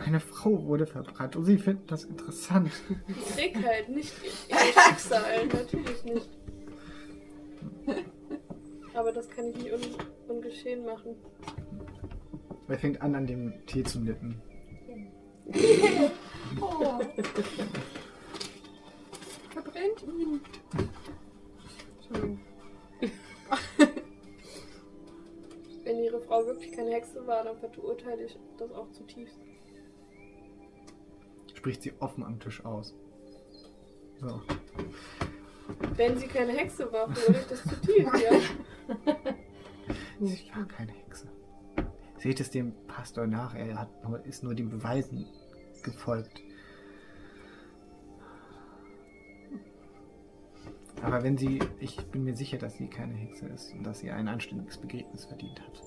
meine 0.04 0.20
Frau 0.20 0.64
wurde 0.64 0.86
verbrannt 0.86 1.36
und 1.36 1.44
sie 1.44 1.58
finden 1.58 1.86
das 1.86 2.04
interessant. 2.04 2.72
die 3.08 3.34
Trägheit, 3.34 3.88
nicht 3.88 4.12
ihr 4.48 4.56
Schicksal, 4.56 5.46
natürlich 5.46 6.04
nicht. 6.04 6.28
Aber 8.94 9.12
das 9.12 9.28
kann 9.30 9.46
ich 9.50 9.56
nicht 9.56 9.72
un 9.72 9.80
ungeschehen 10.28 10.84
machen. 10.84 11.14
Er 12.68 12.78
fängt 12.78 13.00
an, 13.00 13.14
an 13.14 13.26
dem 13.26 13.64
Tee 13.66 13.84
zu 13.84 14.00
nippen. 14.00 14.40
Oh. 16.60 17.00
Verbrennt 19.48 20.02
ihn. 20.02 20.40
Entschuldigung. 21.96 22.40
Wenn 25.84 25.98
ihre 25.98 26.20
Frau 26.20 26.44
wirklich 26.44 26.72
keine 26.72 26.90
Hexe 26.90 27.26
war, 27.26 27.44
dann 27.44 27.56
verurteile 27.58 28.24
ich 28.24 28.38
das 28.58 28.70
auch 28.72 28.90
zutiefst. 28.90 29.40
Spricht 31.62 31.82
sie 31.82 31.92
offen 32.00 32.24
am 32.24 32.40
Tisch 32.40 32.64
aus. 32.64 32.92
So. 34.16 34.42
Wenn 35.94 36.18
sie 36.18 36.26
keine 36.26 36.50
Hexe 36.50 36.92
war, 36.92 37.08
verurteile 37.14 37.38
ich 37.38 37.46
das 37.46 37.62
zutiefst, 37.62 38.20
ja. 38.20 39.14
Sie 40.18 40.50
war 40.52 40.64
keine 40.66 40.90
Hexe. 40.90 41.28
Seht 42.18 42.40
es 42.40 42.50
dem 42.50 42.74
Pastor 42.88 43.28
nach, 43.28 43.54
er 43.54 43.78
hat 43.78 44.02
nur, 44.02 44.26
ist 44.26 44.42
nur 44.42 44.56
den 44.56 44.70
Beweisen 44.70 45.28
gefolgt. 45.84 46.42
Aber 51.00 51.22
wenn 51.22 51.38
sie, 51.38 51.60
ich 51.78 51.96
bin 52.06 52.24
mir 52.24 52.34
sicher, 52.34 52.58
dass 52.58 52.76
sie 52.76 52.88
keine 52.88 53.14
Hexe 53.14 53.46
ist 53.46 53.72
und 53.72 53.84
dass 53.84 54.00
sie 54.00 54.10
ein 54.10 54.26
anständiges 54.26 54.78
Begräbnis 54.78 55.26
verdient 55.26 55.60
hat. 55.60 55.80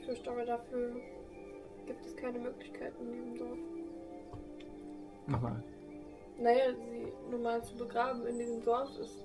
Ich 0.00 0.04
fürchte 0.04 0.32
aber 0.32 0.44
dafür 0.44 0.96
gibt 1.88 2.04
es 2.04 2.14
keine 2.16 2.38
Möglichkeiten 2.38 3.06
in 3.06 3.12
diesem 3.12 3.38
Dorf. 3.38 3.58
Nochmal. 5.26 5.64
Naja, 6.38 6.72
sie 6.74 7.12
normal 7.30 7.64
zu 7.64 7.74
begraben 7.76 8.26
in 8.26 8.38
diesem 8.38 8.62
Dorf 8.62 8.90
ist. 9.00 9.24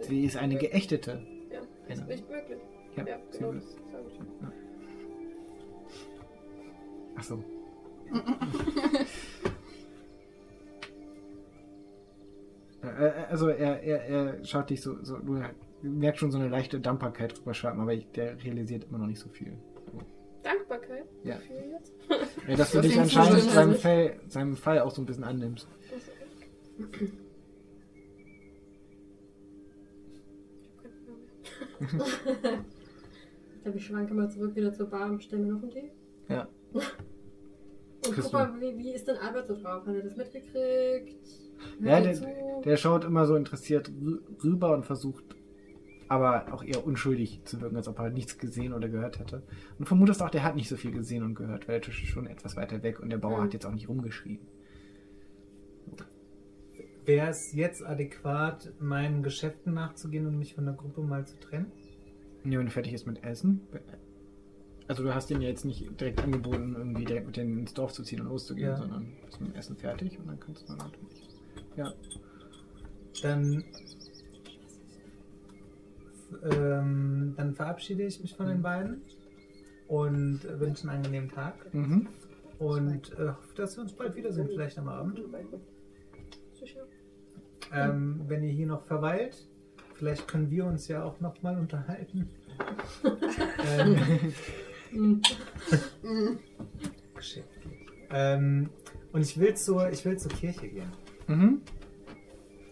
Sie 0.00 0.24
ist 0.24 0.36
eine 0.36 0.54
möglich. 0.54 0.70
geächtete. 0.72 1.22
Ja, 1.50 1.60
ist 1.88 2.00
Eine. 2.02 2.10
nicht 2.10 2.28
möglich. 2.28 2.58
Ja, 2.96 3.06
Ja, 3.06 3.18
genau 3.32 3.52
das 3.52 3.72
sage 3.72 4.04
ich. 4.08 4.20
Ach 7.16 7.22
so. 7.22 7.42
Äh, 12.82 13.06
äh, 13.06 13.10
also 13.30 13.48
er, 13.48 13.82
er, 13.82 14.04
er 14.04 14.44
schaut 14.44 14.70
dich 14.70 14.80
so, 14.80 15.02
so, 15.02 15.16
du 15.18 15.42
merkst 15.82 16.20
schon 16.20 16.30
so 16.30 16.38
eine 16.38 16.48
leichte 16.48 16.78
Dankbarkeit 16.78 17.36
drüber 17.36 17.54
schreiben, 17.54 17.80
aber 17.80 17.94
ich, 17.94 18.06
der 18.12 18.40
realisiert 18.44 18.84
immer 18.84 18.98
noch 18.98 19.06
nicht 19.08 19.18
so 19.18 19.28
viel. 19.28 19.56
Dankbarkeit? 20.46 21.04
Ja. 21.24 21.36
Wofür 21.36 21.66
jetzt? 21.72 21.92
Ja, 22.48 22.56
dass 22.56 22.70
du 22.72 22.80
dich 22.80 22.98
anscheinend 22.98 23.40
seinem. 23.42 23.74
Fall, 23.74 24.16
seinem 24.28 24.56
Fall 24.56 24.78
auch 24.80 24.90
so 24.92 25.02
ein 25.02 25.06
bisschen 25.06 25.24
annimmst. 25.24 25.66
Ist 25.94 26.10
Ich 33.56 33.62
glaube, 33.62 33.78
ich 33.78 33.86
schwanke 33.86 34.14
mal 34.14 34.30
zurück 34.30 34.54
wieder 34.54 34.72
zur 34.72 34.86
Bar 34.86 35.10
und 35.10 35.22
stelle 35.22 35.42
mir 35.42 35.52
noch 35.52 35.62
einen 35.62 35.70
Tee. 35.70 35.90
Ja. 36.28 36.48
Und 36.72 36.82
Kriegst 38.02 38.22
guck 38.22 38.32
mal, 38.32 38.60
wie, 38.60 38.78
wie 38.78 38.92
ist 38.92 39.08
denn 39.08 39.16
Albert 39.16 39.48
so 39.48 39.54
drauf? 39.60 39.84
Hat 39.86 39.94
er 39.94 40.02
das 40.02 40.16
mitgekriegt? 40.16 41.26
Hört 41.80 41.80
Ja, 41.80 41.98
er 41.98 42.02
der, 42.02 42.60
der 42.64 42.76
schaut 42.76 43.04
immer 43.04 43.26
so 43.26 43.34
interessiert 43.34 43.88
rü- 43.88 44.20
rüber 44.44 44.74
und 44.74 44.84
versucht 44.86 45.24
aber 46.08 46.52
auch 46.52 46.62
eher 46.62 46.86
unschuldig 46.86 47.40
zu 47.44 47.60
wirken, 47.60 47.76
als 47.76 47.88
ob 47.88 47.98
er 47.98 48.10
nichts 48.10 48.38
gesehen 48.38 48.72
oder 48.72 48.88
gehört 48.88 49.18
hätte. 49.18 49.36
Und 49.38 49.80
du 49.80 49.84
vermutest 49.86 50.22
auch, 50.22 50.30
der 50.30 50.44
hat 50.44 50.54
nicht 50.56 50.68
so 50.68 50.76
viel 50.76 50.92
gesehen 50.92 51.22
und 51.24 51.34
gehört, 51.34 51.66
weil 51.68 51.74
der 51.76 51.82
Tisch 51.82 52.02
ist 52.02 52.10
schon 52.10 52.26
etwas 52.26 52.56
weiter 52.56 52.82
weg 52.82 53.00
und 53.00 53.10
der 53.10 53.18
Bauer 53.18 53.38
Mhm. 53.38 53.42
hat 53.44 53.52
jetzt 53.54 53.66
auch 53.66 53.72
nicht 53.72 53.88
rumgeschrien. 53.88 54.38
Wäre 57.04 57.28
es 57.28 57.52
jetzt 57.52 57.84
adäquat, 57.86 58.72
meinen 58.80 59.22
Geschäften 59.22 59.74
nachzugehen 59.74 60.26
und 60.26 60.38
mich 60.38 60.54
von 60.54 60.64
der 60.64 60.74
Gruppe 60.74 61.02
mal 61.02 61.24
zu 61.24 61.38
trennen? 61.38 61.70
Nee, 62.42 62.58
wenn 62.58 62.66
du 62.66 62.72
fertig 62.72 62.92
ist 62.92 63.06
mit 63.06 63.22
Essen. 63.22 63.60
Also 64.88 65.02
du 65.04 65.14
hast 65.14 65.30
ihm 65.30 65.40
ja 65.40 65.48
jetzt 65.48 65.64
nicht 65.64 66.00
direkt 66.00 66.22
angeboten, 66.22 66.74
irgendwie 66.76 67.04
direkt 67.04 67.26
mit 67.26 67.36
denen 67.36 67.58
ins 67.58 67.74
Dorf 67.74 67.92
zu 67.92 68.02
ziehen 68.02 68.20
und 68.20 68.28
loszugehen, 68.28 68.70
Ja. 68.70 68.76
sondern 68.76 69.12
bist 69.24 69.40
mit 69.40 69.50
dem 69.52 69.56
Essen 69.56 69.76
fertig 69.76 70.18
und 70.18 70.26
dann 70.28 70.38
kannst 70.40 70.62
du 70.62 70.66
dann 70.68 70.78
natürlich. 70.78 71.28
Ja. 71.76 71.92
Dann, 73.22 73.64
ähm, 76.50 77.34
dann 77.36 77.54
verabschiede 77.54 78.04
ich 78.04 78.20
mich 78.20 78.34
von 78.34 78.46
den 78.48 78.62
beiden 78.62 79.02
und 79.88 80.44
äh, 80.44 80.60
wünsche 80.60 80.88
einen 80.88 80.98
angenehmen 80.98 81.30
Tag. 81.30 81.72
Mhm. 81.72 82.08
Und 82.58 83.12
äh, 83.12 83.28
hoffe, 83.28 83.54
dass 83.56 83.76
wir 83.76 83.82
uns 83.82 83.92
bald 83.92 84.16
wiedersehen, 84.16 84.48
vielleicht 84.48 84.78
am 84.78 84.88
Abend. 84.88 85.20
Ähm, 87.72 88.22
wenn 88.28 88.44
ihr 88.44 88.52
hier 88.52 88.66
noch 88.66 88.82
verweilt, 88.82 89.48
vielleicht 89.94 90.28
können 90.28 90.50
wir 90.50 90.64
uns 90.64 90.88
ja 90.88 91.02
auch 91.02 91.20
noch 91.20 91.42
mal 91.42 91.58
unterhalten. 91.58 92.28
ähm. 93.78 95.20
Ähm, 98.10 98.70
und 99.12 99.20
ich 99.20 99.38
will 99.38 99.54
zur, 99.54 99.90
ich 99.90 100.04
will 100.04 100.16
zur 100.16 100.30
Kirche 100.30 100.68
gehen. 100.68 100.92
Mhm. 101.26 101.60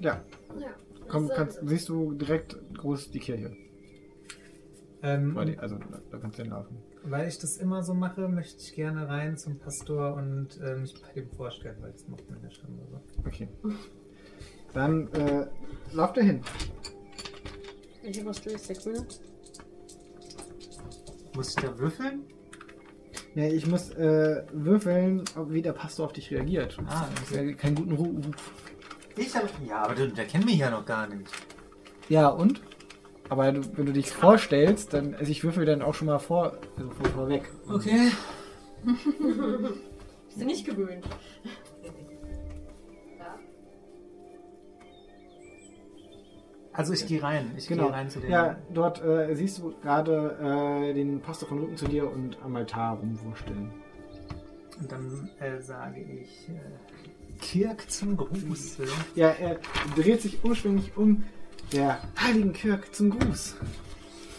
Ja, 0.01 0.23
Ja. 0.59 0.69
Komm, 1.15 1.29
kannst, 1.29 1.61
siehst 1.63 1.89
du 1.89 2.13
direkt 2.13 2.57
groß 2.77 3.11
die 3.11 3.21
Kirche. 3.21 3.57
Ähm, 5.03 5.37
Also 5.59 5.79
da, 6.11 6.19
kannst 6.19 6.39
du 6.39 6.43
hinlaufen. 6.43 6.77
Weil 7.05 7.29
ich 7.29 7.39
das 7.39 7.59
immer 7.59 7.83
so 7.83 7.93
mache, 7.93 8.29
möchte 8.29 8.63
ich 8.63 8.75
gerne 8.75 9.07
rein 9.07 9.37
zum 9.37 9.59
Pastor 9.59 10.15
und 10.15 10.59
äh, 10.61 10.77
mich 10.77 10.95
bei 11.01 11.13
dem 11.13 11.31
vorstellen, 11.31 11.77
weil 11.81 11.93
das 11.93 12.09
macht 12.09 12.29
man 12.31 12.43
ja 12.43 12.51
schon 12.51 12.75
mal 12.77 12.87
so. 12.91 13.01
Okay. 13.27 13.49
Dann 14.73 15.09
äh, 15.13 15.47
lauf 15.93 16.15
da 16.15 16.23
hin. 16.23 16.41
Ich 18.03 18.19
habe 18.19 18.31
was 18.31 18.41
durch, 18.41 18.59
sechs 18.59 18.85
Minuten. 18.87 19.09
Muss 21.37 21.51
ich 21.51 21.57
da 21.57 21.79
würfeln? 21.79 22.23
Ja, 23.35 23.45
ich 23.45 23.67
muss 23.67 23.91
äh, 23.91 24.43
würfeln, 24.53 25.25
ob, 25.37 25.53
wie 25.53 25.61
der 25.61 25.73
Pastor 25.73 26.07
auf 26.07 26.13
dich 26.13 26.31
reagiert. 26.31 26.79
Ah, 26.87 27.09
das 27.15 27.31
ist 27.31 27.37
ja 27.37 27.53
keinen 27.53 27.75
guten 27.75 27.93
Ruf. 27.93 28.17
Ich 29.17 29.35
hab, 29.35 29.45
ja, 29.67 29.83
aber 29.83 29.95
der, 29.95 30.09
der 30.09 30.25
kennt 30.27 30.45
mich 30.45 30.59
ja 30.59 30.71
noch 30.71 30.85
gar 30.85 31.07
nicht. 31.07 31.31
Ja, 32.09 32.29
und? 32.29 32.61
Aber 33.29 33.51
du, 33.53 33.63
wenn 33.77 33.87
du 33.87 33.93
dich 33.93 34.11
vorstellst, 34.11 34.93
dann, 34.93 35.15
also 35.15 35.31
ich 35.31 35.43
würfel 35.45 35.65
dann 35.65 35.83
auch 35.83 35.95
schon 35.95 36.07
mal 36.07 36.19
vor, 36.19 36.59
also 36.77 36.91
vor, 36.91 37.07
vorweg. 37.07 37.51
Okay. 37.69 38.11
Bist 38.85 40.41
du 40.41 40.45
nicht 40.45 40.67
gewöhnt. 40.67 41.05
Also 46.73 46.93
ich 46.93 47.07
gehe 47.07 47.23
rein. 47.23 47.53
Ich 47.57 47.69
Genau. 47.69 47.85
gehe 47.85 47.93
rein 47.93 48.11
zu 48.11 48.21
dem. 48.21 48.31
Ja, 48.31 48.57
dort 48.73 49.03
äh, 49.03 49.33
siehst 49.35 49.59
du 49.59 49.73
gerade 49.81 50.37
äh, 50.91 50.93
den 50.93 51.21
Pastor 51.21 51.49
von 51.49 51.61
Rücken 51.61 51.77
zu 51.77 51.87
dir 51.87 52.11
und 52.11 52.37
am 52.43 52.57
Altar 52.57 52.99
rumwursteln. 52.99 53.71
Und 54.81 54.91
dann 54.91 55.31
äh, 55.39 55.61
sage 55.61 56.01
ich 56.01 56.49
äh, 56.49 56.61
Kirk 57.41 57.91
zum 57.91 58.17
Gruß. 58.17 58.79
Ja, 59.15 59.29
er 59.29 59.59
dreht 59.97 60.23
sich 60.23 60.45
ursprünglich 60.45 60.97
um. 60.97 61.25
Der 61.73 61.99
heiligen 62.21 62.53
Kirk 62.53 62.95
zum 62.95 63.11
Gruß. 63.11 63.57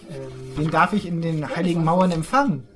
Ähm, 0.10 0.56
Den 0.58 0.70
darf 0.72 0.94
ich 0.94 1.06
in 1.06 1.22
den 1.22 1.56
heiligen 1.56 1.84
Mauern 1.84 2.12
empfangen. 2.12 2.68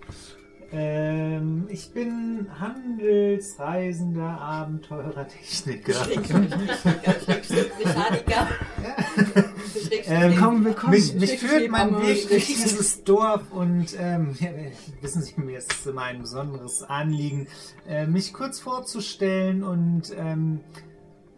Ähm, 0.72 1.68
ich 1.70 1.92
bin 1.92 2.48
Handelsreisender, 2.60 4.40
Abenteurer, 4.40 5.28
Techniker. 5.28 6.08
Mechaniker. 6.08 8.48
Ähm, 10.06 10.32
Willkommen, 10.32 10.66
willkommen. 10.66 10.94
Mich, 10.94 11.14
mich 11.14 11.40
führt 11.40 11.70
mein 11.70 12.02
Weg 12.02 12.28
durch 12.30 12.48
dieses 12.48 13.04
Dorf 13.04 13.52
und 13.52 13.96
ähm, 14.00 14.36
ja, 14.40 14.50
wissen 15.02 15.22
Sie, 15.22 15.40
mir 15.40 15.58
ist 15.58 15.74
es 15.74 15.86
immer 15.86 16.04
ein 16.04 16.22
besonderes 16.22 16.84
Anliegen, 16.84 17.48
äh, 17.88 18.06
mich 18.06 18.34
kurz 18.34 18.60
vorzustellen 18.60 19.64
und 19.64 20.14
ähm, 20.16 20.62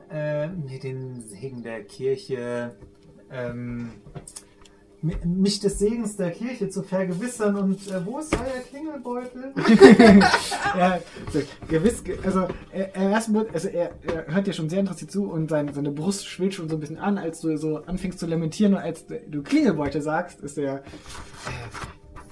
äh, 0.09 0.47
mir 0.47 0.79
den 0.79 1.21
Segen 1.21 1.63
der 1.63 1.83
Kirche, 1.83 2.75
ähm, 3.31 3.91
mich 5.01 5.59
des 5.59 5.79
Segens 5.79 6.15
der 6.15 6.31
Kirche 6.31 6.69
zu 6.69 6.83
vergewissern. 6.83 7.55
Und 7.55 7.87
äh, 7.91 8.05
wo 8.05 8.19
ist 8.19 8.33
euer 8.35 8.61
Klingelbeutel? 8.69 9.53
ja, 10.77 10.99
so, 11.31 11.39
gewiss, 11.67 12.03
ge- 12.03 12.17
also 12.23 12.47
er, 12.71 12.95
er, 12.95 13.09
erst 13.11 13.29
mal- 13.29 13.47
also 13.53 13.67
er, 13.69 13.91
er 14.03 14.27
hört 14.33 14.47
dir 14.47 14.53
schon 14.53 14.69
sehr 14.69 14.79
interessiert 14.79 15.11
zu 15.11 15.29
und 15.31 15.49
sein, 15.49 15.73
seine 15.73 15.91
Brust 15.91 16.27
schwillt 16.27 16.53
schon 16.53 16.69
so 16.69 16.75
ein 16.75 16.79
bisschen 16.79 16.97
an, 16.97 17.17
als 17.17 17.41
du 17.41 17.57
so 17.57 17.77
anfängst 17.83 18.19
zu 18.19 18.27
lamentieren 18.27 18.73
und 18.75 18.79
als 18.81 19.05
du- 19.07 19.19
du 19.27 19.41
Klingelbeute 19.41 20.01
sagst, 20.01 20.41
ist 20.41 20.57
er, 20.57 20.77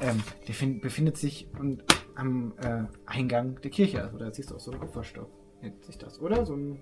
äh, 0.01 0.07
ähm, 0.07 0.21
der 0.47 0.55
fin- 0.55 0.79
befindet 0.79 1.17
sich 1.17 1.47
und, 1.59 1.83
am 2.15 2.53
äh, 2.61 2.83
Eingang 3.05 3.59
der 3.63 3.71
Kirche. 3.71 4.03
Also 4.03 4.17
da 4.17 4.31
siehst 4.31 4.51
du 4.51 4.55
auch 4.55 4.59
so 4.59 4.71
einen 4.71 4.79
Kupferstock, 4.81 5.29
nennt 5.61 5.83
sich 5.85 5.97
das, 5.97 6.19
oder? 6.19 6.45
So 6.45 6.53
ein 6.53 6.79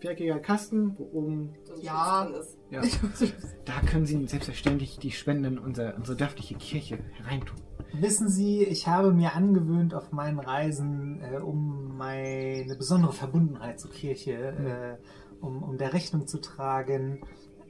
viereckiger 0.00 0.38
Kasten, 0.38 0.94
wo 0.98 1.04
oben, 1.12 1.54
Ja. 1.82 2.28
Schlitz 2.28 2.58
drin 2.70 2.80
ist. 2.80 3.20
ja, 3.20 3.28
da 3.64 3.80
können 3.86 4.06
sie 4.06 4.26
selbstverständlich 4.26 4.98
die 4.98 5.10
Spenden 5.10 5.44
in 5.44 5.58
unsere, 5.58 5.94
unsere 5.96 6.16
dörfliche 6.16 6.54
Kirche 6.56 6.98
hereintun. 7.14 7.56
Wissen 7.94 8.28
Sie, 8.28 8.64
ich 8.64 8.86
habe 8.86 9.12
mir 9.12 9.34
angewöhnt 9.34 9.94
auf 9.94 10.12
meinen 10.12 10.38
Reisen, 10.38 11.20
äh, 11.22 11.38
um 11.38 11.96
meine 11.96 12.76
besondere 12.76 13.12
Verbundenheit 13.12 13.80
zur 13.80 13.90
Kirche, 13.90 14.32
äh, 14.34 14.96
um, 15.40 15.62
um 15.62 15.78
der 15.78 15.94
Rechnung 15.94 16.26
zu 16.26 16.38
tragen, 16.40 17.20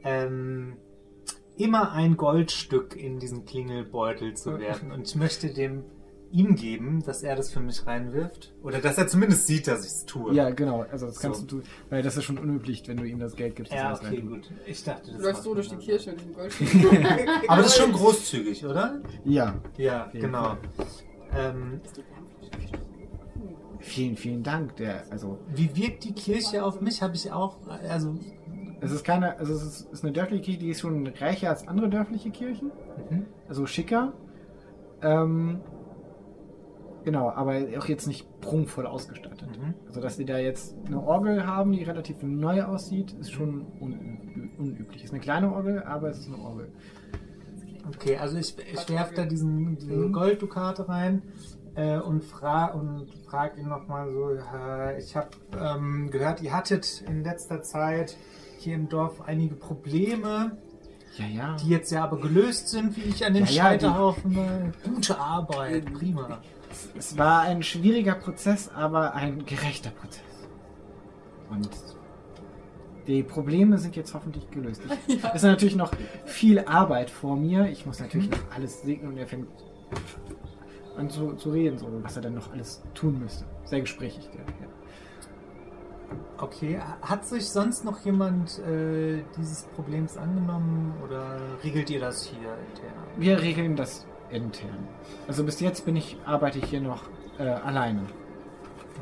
ähm, 0.02 0.76
immer 1.56 1.92
ein 1.92 2.16
Goldstück 2.16 2.96
in 2.96 3.18
diesen 3.20 3.44
Klingelbeutel 3.44 4.34
zu 4.34 4.58
werfen. 4.58 4.90
Und 4.92 5.06
ich 5.08 5.16
möchte 5.16 5.52
dem 5.52 5.84
ihm 6.30 6.54
geben, 6.56 7.02
dass 7.04 7.22
er 7.22 7.34
das 7.36 7.50
für 7.52 7.60
mich 7.60 7.86
reinwirft. 7.86 8.52
Oder 8.62 8.80
dass 8.80 8.98
er 8.98 9.08
zumindest 9.08 9.46
sieht, 9.46 9.66
dass 9.66 9.80
ich 9.84 9.90
es 9.92 10.04
tue. 10.06 10.34
Ja, 10.34 10.50
genau, 10.50 10.82
also 10.90 11.06
das 11.06 11.18
kannst 11.20 11.40
So. 11.40 11.46
du 11.46 11.56
tun, 11.60 11.62
weil 11.90 12.02
das 12.02 12.16
ist 12.16 12.24
schon 12.24 12.38
unüblich, 12.38 12.82
wenn 12.86 12.96
du 12.98 13.04
ihm 13.04 13.18
das 13.18 13.34
Geld 13.36 13.56
gibst. 13.56 13.72
Ja, 13.72 13.94
okay, 13.94 14.20
gut. 14.20 14.50
Ich 14.66 14.84
dachte, 14.84 15.06
Du 15.10 15.12
das 15.16 15.22
läufst 15.22 15.36
war- 15.38 15.42
so 15.44 15.54
durch 15.54 15.68
die 15.68 15.76
Kirche 15.76 16.10
mit 16.10 16.20
diesem 16.20 16.34
Gold. 16.34 16.52
Aber 17.48 17.62
das 17.62 17.68
ist 17.68 17.78
schon 17.78 17.92
großzügig, 17.92 18.64
oder? 18.66 19.00
Ja, 19.24 19.54
Ja, 19.78 20.08
genau. 20.12 20.56
Ähm, 21.36 21.80
vielen, 23.80 24.16
vielen 24.16 24.42
Dank. 24.42 24.76
Der, 24.76 25.04
also, 25.10 25.38
wie 25.54 25.74
wirkt 25.76 26.04
die 26.04 26.12
Kirche 26.12 26.64
auf 26.64 26.80
mich? 26.80 27.02
Habe 27.02 27.14
ich 27.14 27.30
auch, 27.32 27.56
also 27.88 28.14
es 28.80 28.92
ist 28.92 29.04
keine, 29.04 29.38
also 29.38 29.54
es 29.54 29.62
ist, 29.62 29.92
ist 29.92 30.04
eine 30.04 30.12
dörfliche 30.12 30.42
Kirche, 30.42 30.58
die 30.60 30.70
ist 30.70 30.80
schon 30.80 31.06
reicher 31.06 31.50
als 31.50 31.66
andere 31.66 31.88
dörfliche 31.88 32.30
Kirchen, 32.30 32.70
Mhm. 33.10 33.26
also 33.48 33.66
schicker. 33.66 34.12
Ähm, 35.00 35.60
genau, 37.10 37.30
aber 37.30 37.54
auch 37.78 37.86
jetzt 37.86 38.06
nicht 38.06 38.26
prunkvoll 38.42 38.86
ausgestattet. 38.86 39.48
Mhm. 39.58 39.74
Also, 39.86 40.00
dass 40.02 40.16
sie 40.16 40.26
da 40.26 40.36
jetzt 40.38 40.76
eine 40.86 41.02
Orgel 41.02 41.46
haben, 41.46 41.72
die 41.72 41.82
relativ 41.82 42.22
neu 42.22 42.62
aussieht, 42.64 43.12
ist 43.20 43.32
schon 43.32 43.64
unü 43.80 43.96
unüblich. 44.58 45.04
Ist 45.04 45.12
eine 45.12 45.20
kleine 45.20 45.52
Orgel, 45.52 45.82
aber 45.84 46.10
es 46.10 46.18
ist 46.18 46.26
eine 46.28 46.38
Orgel. 46.38 46.70
Okay, 47.88 48.16
also 48.18 48.36
ich, 48.36 48.54
ich 48.58 48.88
werfe 48.90 49.14
da 49.14 49.24
diesen, 49.24 49.76
diese 49.78 49.92
Mhm. 49.92 50.12
Golddukate 50.12 50.86
rein 50.88 51.22
äh, 51.74 51.98
und 51.98 52.22
frage 52.24 52.76
und 52.78 53.06
frag 53.28 53.56
ihn 53.56 53.68
nochmal 53.68 54.12
so, 54.12 54.30
äh, 54.32 54.98
ich 54.98 55.16
habe 55.16 55.28
ähm, 55.58 56.10
gehört, 56.10 56.42
ihr 56.42 56.52
hattet 56.52 57.02
in 57.08 57.22
letzter 57.24 57.62
Zeit 57.62 58.16
hier 58.58 58.74
im 58.74 58.88
Dorf 58.88 59.22
einige 59.22 59.54
Probleme, 59.54 60.58
Ja, 61.16 61.26
ja. 61.26 61.56
die 61.56 61.68
jetzt 61.70 61.90
ja 61.90 62.04
aber 62.04 62.18
gelöst 62.20 62.68
sind, 62.68 62.96
wie 62.96 63.02
ich 63.08 63.24
an 63.24 63.32
den 63.34 63.44
Ja, 63.46 63.50
ja, 63.50 63.62
Scheiterhaufen. 63.62 64.36
äh, 64.36 64.72
Gute 64.88 65.18
Arbeit, 65.18 65.84
prima. 65.94 66.42
Es 66.96 67.16
war 67.16 67.42
ein 67.42 67.62
schwieriger 67.62 68.14
Prozess, 68.14 68.70
aber 68.74 69.14
ein 69.14 69.44
gerechter 69.46 69.90
Prozess. 69.90 70.22
Und 71.50 71.70
die 73.06 73.22
Probleme 73.22 73.78
sind 73.78 73.96
jetzt 73.96 74.12
hoffentlich 74.12 74.50
gelöst. 74.50 74.82
Ich, 75.06 75.24
Es 75.24 75.36
ist 75.36 75.42
natürlich 75.42 75.76
noch 75.76 75.92
viel 76.26 76.60
Arbeit 76.60 77.10
vor 77.10 77.36
mir. 77.36 77.68
Ich 77.68 77.86
muss 77.86 78.00
natürlich 78.00 78.30
noch 78.30 78.50
alles 78.54 78.82
segnen 78.82 79.12
und 79.12 79.18
er 79.18 79.26
fängt 79.26 79.48
an 80.96 81.08
zu, 81.08 81.32
zu 81.34 81.50
reden, 81.50 81.78
so, 81.78 81.86
was 82.02 82.16
er 82.16 82.22
dann 82.22 82.34
noch 82.34 82.52
alles 82.52 82.82
tun 82.94 83.18
müsste. 83.20 83.44
Sehr 83.64 83.80
gesprächig, 83.80 84.28
der 84.30 84.40
Herr. 84.40 84.68
Okay, 86.38 86.80
hat 87.02 87.26
sich 87.26 87.48
sonst 87.48 87.84
noch 87.84 88.00
jemand 88.04 88.58
äh, 88.60 89.22
dieses 89.36 89.64
Problems 89.64 90.16
angenommen 90.16 90.94
oder 91.04 91.36
regelt 91.64 91.90
ihr 91.90 92.00
das 92.00 92.24
hier 92.24 92.38
intern? 92.38 92.92
Wir 93.16 93.40
regeln 93.40 93.76
das 93.76 94.06
intern. 94.30 94.88
Also 95.26 95.44
bis 95.44 95.60
jetzt 95.60 95.84
bin 95.84 95.96
ich, 95.96 96.16
arbeite 96.24 96.58
ich 96.58 96.64
hier 96.66 96.80
noch 96.80 97.04
äh, 97.38 97.42
alleine. 97.44 98.00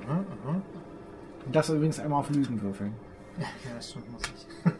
Mhm, 0.06 0.16
mhm. 0.44 0.62
Und 1.46 1.54
das 1.56 1.68
übrigens 1.70 1.98
einmal 2.00 2.20
auf 2.20 2.30
Lügen 2.30 2.60
würfeln. 2.60 2.94
Ja, 3.38 3.80
schon 3.82 4.02
muss 4.10 4.22
ich. 4.22 4.72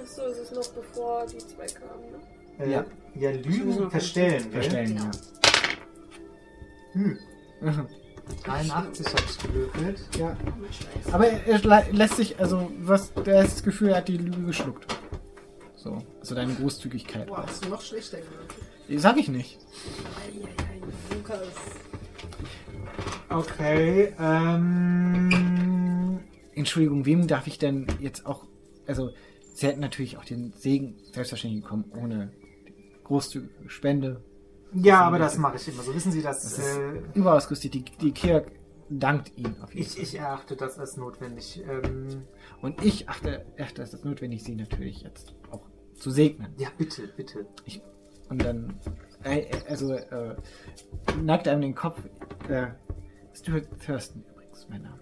Achso, 0.00 0.22
es 0.30 0.38
ist 0.38 0.54
noch 0.54 0.68
bevor 0.68 1.26
die 1.26 1.38
zwei 1.38 1.66
kamen, 1.66 2.10
ne? 2.12 2.64
Äh, 2.64 2.70
Ja. 2.70 2.84
ja, 3.14 3.30
Lügen 3.30 3.90
verstellen. 3.90 4.42
gell? 4.50 4.62
Verstellen, 4.62 4.96
Genau. 4.96 5.10
Hm. 6.92 7.18
ja. 7.62 7.86
83 8.44 9.06
habe 9.06 9.22
ich 9.28 9.38
gewürfelt. 9.38 10.00
Ja. 10.18 10.36
Aber 11.12 11.26
er, 11.26 11.46
er 11.64 11.92
lässt 11.92 12.16
sich, 12.16 12.38
also, 12.38 12.70
was, 12.80 13.12
das 13.24 13.62
Gefühl, 13.62 13.88
er 13.90 13.96
hat 13.98 14.08
die 14.08 14.18
Lüge 14.18 14.42
geschluckt. 14.42 14.86
So, 15.82 15.98
also 16.20 16.34
deine 16.34 16.54
Großzügigkeit. 16.54 17.26
Boah, 17.28 17.44
hast 17.46 17.64
du 17.64 17.70
noch 17.70 17.80
schlechter 17.80 18.18
gemacht. 18.18 18.54
Sag 18.96 19.16
ich 19.16 19.28
nicht. 19.28 19.58
Eieiei, 20.20 20.80
Lukas. 21.16 21.48
Okay, 23.30 24.12
ähm. 24.20 25.30
Entschuldigung, 26.54 27.06
wem 27.06 27.26
darf 27.26 27.46
ich 27.46 27.58
denn 27.58 27.86
jetzt 27.98 28.26
auch, 28.26 28.44
also, 28.86 29.10
sie 29.54 29.68
hätten 29.68 29.80
natürlich 29.80 30.18
auch 30.18 30.24
den 30.26 30.52
Segen 30.52 30.96
selbstverständlich 31.12 31.62
bekommen, 31.62 31.90
ohne 31.96 32.32
großzügige 33.04 33.70
Spende. 33.70 34.22
Ja, 34.74 35.00
aber 35.00 35.18
das 35.18 35.38
mache 35.38 35.56
ich 35.56 35.66
immer 35.66 35.82
so. 35.82 35.94
Wissen 35.94 36.12
Sie, 36.12 36.20
dass 36.20 36.42
Das 36.42 36.58
ist 36.58 36.76
äh, 36.76 37.00
überausgerüstet. 37.14 37.72
Die, 37.72 37.84
die 37.84 38.12
Kirk 38.12 38.52
dankt 38.90 39.36
ihnen 39.36 39.60
auf 39.62 39.72
jeden 39.74 39.86
ich, 39.86 39.94
Fall. 39.94 40.02
ich 40.02 40.14
erachte 40.18 40.56
das 40.56 40.78
als 40.78 40.96
notwendig. 40.96 41.62
Ähm, 41.66 42.24
Und 42.60 42.84
ich 42.84 43.08
achte, 43.08 43.46
achte 43.58 43.82
es 43.82 43.94
ist 43.94 44.04
notwendig, 44.04 44.42
sie 44.42 44.54
natürlich 44.56 45.02
jetzt 45.02 45.34
auch 45.50 45.62
zu 45.94 46.10
segnen. 46.10 46.52
ja, 46.58 46.68
bitte, 46.76 47.08
bitte. 47.16 47.46
Und 48.28 48.42
dann, 48.44 48.78
äh, 49.24 49.46
also, 49.68 49.92
äh, 49.92 50.36
neigt 51.22 51.48
einem 51.48 51.62
den 51.62 51.74
Kopf. 51.74 52.02
Äh, 52.48 52.68
Stuart 53.32 53.66
Thurston 53.84 54.24
übrigens, 54.30 54.66
mein 54.68 54.82
Name. 54.82 55.00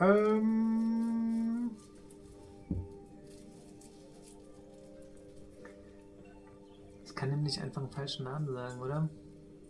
Ähm. 0.00 1.70
Ich 7.04 7.14
kann 7.14 7.32
ihm 7.32 7.42
nicht 7.42 7.60
einfach 7.60 7.82
einen 7.82 7.90
falschen 7.90 8.24
Namen 8.24 8.52
sagen, 8.52 8.80
oder? 8.80 9.08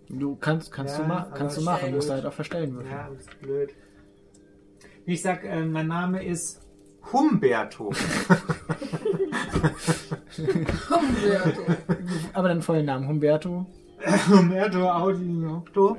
Du 0.09 0.37
kannst, 0.37 0.73
kannst 0.73 0.97
Ja, 0.97 1.03
du, 1.03 1.09
ma 1.09 1.31
kannst 1.35 1.59
du 1.59 1.63
machen, 1.63 1.95
musst 1.95 2.09
du 2.09 2.15
halt 2.15 2.25
auch 2.25 2.33
verstellen 2.33 2.75
würfeln. 2.75 2.91
Ja, 2.93 3.09
das 3.13 3.21
ist 3.21 3.41
blöd. 3.41 3.71
Ich 5.05 5.21
sag, 5.23 5.45
äh, 5.45 5.65
mein 5.65 5.87
Name 5.87 6.25
ist 6.25 6.63
Humberto. 7.13 7.93
Humberto. 10.91 11.63
Aber 12.33 12.49
deinen 12.49 12.63
vollen 12.63 12.87
Namen, 12.87 13.07
Humberto. 13.09 13.67
Humberto 14.31 14.89
Audi 14.89 15.43
Hapto. 15.47 15.97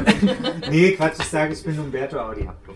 nee, 0.70 0.92
Quatsch, 0.92 1.20
ich 1.20 1.28
sage, 1.28 1.52
ich 1.52 1.62
bin 1.62 1.78
Humberto 1.78 2.18
Audi 2.18 2.44
Hapto. 2.44 2.72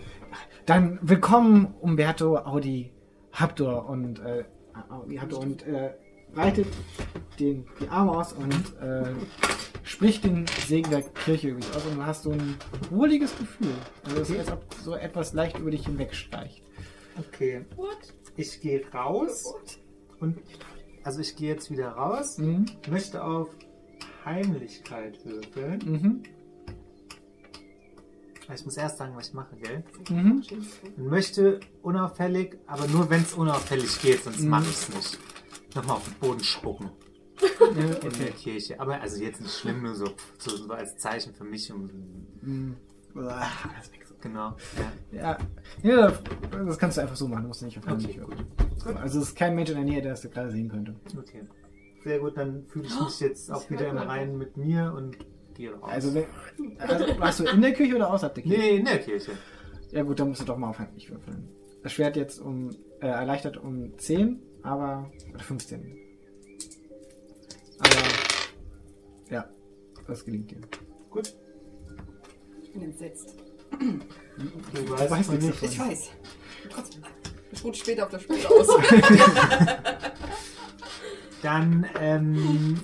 Dann 0.65 0.99
willkommen, 1.01 1.75
Umberto 1.81 2.37
Audi 2.37 2.91
Habtor. 3.31 3.87
Und 3.89 4.19
äh, 4.19 4.43
äh, 5.09 5.19
hat 5.19 5.33
und 5.33 5.65
äh, 5.67 5.91
breitet 6.33 6.67
den, 7.39 7.65
die 7.79 7.87
Arme 7.89 8.11
aus 8.11 8.33
und 8.33 8.53
äh, 8.81 9.13
spricht 9.87 10.23
den 10.25 10.45
Segen 10.67 10.89
der 10.91 11.01
Kirche 11.01 11.53
dich 11.53 11.65
aus 11.73 11.85
und 11.85 11.95
du 11.97 12.05
hast 12.05 12.23
so 12.23 12.31
ein 12.31 12.55
wohliges 12.89 13.35
Gefühl. 13.37 13.73
Also 14.03 14.21
es 14.21 14.29
ist, 14.29 14.37
als 14.39 14.51
ob 14.51 14.73
so 14.83 14.95
etwas 14.95 15.33
leicht 15.33 15.57
über 15.57 15.71
dich 15.71 15.85
hinwegstreicht. 15.85 16.61
Okay. 17.17 17.65
Ich 18.35 18.59
gehe 18.61 18.85
raus 18.93 19.55
und 20.19 20.37
also 21.03 21.21
ich 21.21 21.35
gehe 21.35 21.49
jetzt 21.53 21.71
wieder 21.71 21.89
raus, 21.89 22.37
Mhm. 22.37 22.65
möchte 22.89 23.23
auf 23.23 23.49
Heimlichkeit 24.25 25.17
würfeln. 25.25 25.79
Mhm. 25.85 26.23
Ich 28.53 28.63
muss 28.63 28.77
erst 28.77 28.97
sagen, 28.97 29.13
was 29.15 29.29
ich 29.29 29.33
mache, 29.33 29.55
gell? 29.57 29.83
Mhm. 30.09 30.43
Und 30.97 31.07
möchte 31.07 31.59
unauffällig, 31.81 32.57
aber 32.65 32.87
nur 32.87 33.09
wenn 33.09 33.21
es 33.21 33.33
unauffällig 33.33 34.01
geht, 34.01 34.23
sonst 34.23 34.41
Mhm. 34.41 34.49
mache 34.49 34.63
ich 34.69 34.75
es 34.75 34.89
nicht. 34.89 35.19
Nochmal 35.75 35.97
auf 35.97 36.05
den 36.05 36.13
Boden 36.15 36.43
spucken. 36.43 36.89
In 38.01 38.19
der. 38.19 38.31
Kirche. 38.31 38.79
Aber 38.79 38.99
also 38.99 39.21
jetzt 39.21 39.41
nicht 39.41 39.53
schlimm, 39.53 39.83
nur 39.83 39.95
so, 39.95 40.05
so, 40.37 40.71
als 40.73 40.97
Zeichen 40.97 41.33
für 41.33 41.43
mich. 41.43 41.71
Um, 41.71 42.75
weg 43.13 44.05
so. 44.07 44.15
genau. 44.21 44.55
Ja. 45.11 45.37
Ja, 45.83 46.13
das 46.51 46.77
kannst 46.77 46.97
du 46.97 47.01
einfach 47.01 47.15
so 47.15 47.27
machen, 47.27 47.43
du 47.43 47.47
musst 47.49 47.61
nicht 47.61 47.77
auf 47.77 47.87
Okay. 47.87 48.21
So, 48.77 48.89
Also 48.91 49.19
es 49.19 49.29
ist 49.29 49.35
kein 49.35 49.55
Mensch 49.55 49.69
in 49.69 49.75
der 49.75 49.85
Nähe, 49.85 50.01
der 50.01 50.11
das 50.11 50.21
gerade 50.29 50.51
sehen 50.51 50.69
könnte. 50.69 50.95
Okay. 51.17 51.43
Sehr 52.03 52.19
gut, 52.19 52.37
dann 52.37 52.65
fühle 52.67 52.85
ich 52.85 52.99
mich 52.99 53.19
jetzt 53.19 53.51
auch 53.51 53.69
wieder 53.69 53.89
im 53.89 53.97
Reinen 53.97 54.37
mit 54.37 54.55
mir 54.55 54.93
und 54.95 55.17
gehe 55.55 55.73
raus. 55.73 55.89
Also, 55.91 56.13
wenn, 56.13 56.25
also 56.79 57.19
warst 57.19 57.39
du 57.39 57.45
in 57.45 57.61
der 57.61 57.73
Küche 57.73 57.95
oder 57.95 58.11
außerhalb 58.11 58.35
der 58.35 58.43
Kirche? 58.43 58.59
nee, 58.59 58.77
in 58.77 58.85
der 58.85 58.99
Kirche. 58.99 59.31
Ja 59.91 60.03
gut, 60.03 60.19
dann 60.19 60.29
musst 60.29 60.41
du 60.41 60.45
doch 60.45 60.57
mal 60.57 60.69
auf 60.69 60.79
heimlich 60.79 61.09
würfeln. 61.09 61.49
Das 61.83 61.93
Schwert 61.93 62.15
jetzt 62.15 62.39
um 62.39 62.71
äh, 63.01 63.07
erleichtert 63.07 63.57
um 63.57 63.97
10, 63.97 64.41
aber 64.63 65.11
oder 65.33 65.43
15. 65.43 66.06
Aber 67.91 69.33
ja, 69.33 69.49
das 70.07 70.23
gelingt 70.25 70.51
dir. 70.51 70.61
Gut. 71.09 71.33
Ich 72.61 72.71
bin 72.73 72.81
entsetzt. 72.83 73.35
Du 73.79 74.89
weißt 74.89 75.11
weißt 75.11 75.29
nichts 75.31 75.45
nicht. 75.45 75.63
davon. 75.63 75.69
Ich 75.69 75.79
weiß. 75.79 76.09
Trotzdem. 76.69 77.03
Das 77.51 77.63
ruht 77.63 77.77
später 77.77 78.03
auf 78.03 78.09
der 78.09 78.19
Spur 78.19 78.35
aus. 78.35 78.67
Dann 81.41 81.87
ähm, 81.99 82.79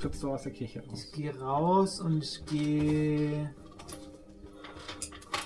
Trittst 0.00 0.22
du 0.22 0.32
aus 0.32 0.42
der 0.42 0.52
Kirche 0.52 0.84
raus. 0.84 1.04
ich 1.06 1.12
gehe 1.12 1.38
raus 1.38 2.00
und 2.00 2.24
ich 2.24 2.44
gehe 2.46 3.54